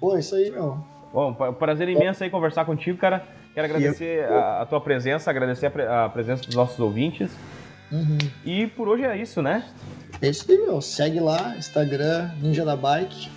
Pô, 0.00 0.16
isso 0.16 0.34
aí, 0.34 0.50
meu. 0.50 0.78
Bom, 1.12 1.32
pra- 1.34 1.52
prazer 1.52 1.88
imenso 1.88 2.22
aí 2.24 2.30
conversar 2.30 2.64
contigo, 2.64 2.98
cara. 2.98 3.22
Quero 3.54 3.66
agradecer 3.66 4.24
a, 4.24 4.62
a 4.62 4.66
tua 4.66 4.80
presença, 4.80 5.30
agradecer 5.30 5.66
a, 5.66 5.70
pre- 5.70 5.86
a 5.86 6.08
presença 6.08 6.44
dos 6.44 6.54
nossos 6.54 6.78
ouvintes. 6.80 7.30
Uhum. 7.92 8.18
E 8.44 8.66
por 8.68 8.88
hoje 8.88 9.04
é 9.04 9.16
isso, 9.16 9.42
né? 9.42 9.64
É 10.20 10.28
isso 10.28 10.50
aí, 10.50 10.58
meu. 10.58 10.80
Segue 10.80 11.18
lá, 11.20 11.54
Instagram, 11.56 12.30
Ninja 12.40 12.64
da 12.64 12.76
Bike. 12.76 13.30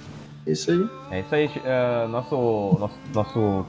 Isso 0.46 0.72
aí. 0.72 0.89
É 1.12 1.20
isso 1.20 1.36
aí. 1.36 1.46
Uh, 1.48 2.08
nosso, 2.08 2.78
nosso, 2.80 2.98
nosso 3.14 3.66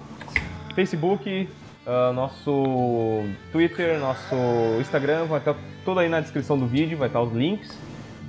Facebook, 0.74 1.48
uh, 1.86 2.12
nosso 2.12 3.24
Twitter, 3.50 3.98
nosso 3.98 4.34
Instagram, 4.80 5.26
vai 5.26 5.38
estar 5.38 5.54
tudo 5.84 6.00
aí 6.00 6.08
na 6.08 6.20
descrição 6.20 6.58
do 6.58 6.66
vídeo, 6.66 6.96
vai 6.96 7.08
estar 7.08 7.20
os 7.20 7.32
links. 7.32 7.78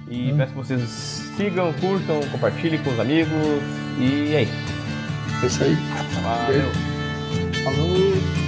E 0.10 0.32
hum. 0.32 0.38
peço 0.38 0.52
que 0.52 0.58
vocês 0.58 0.82
sigam, 1.38 1.72
curtam, 1.74 2.20
compartilhem 2.32 2.82
com 2.84 2.92
os 2.92 3.00
amigos. 3.00 3.32
E 4.00 4.36
é 4.36 4.44
isso. 4.44 4.54
É 5.42 5.46
isso 5.46 5.64
aí. 5.64 5.76
Valeu. 6.22 6.72
Falou. 7.64 8.43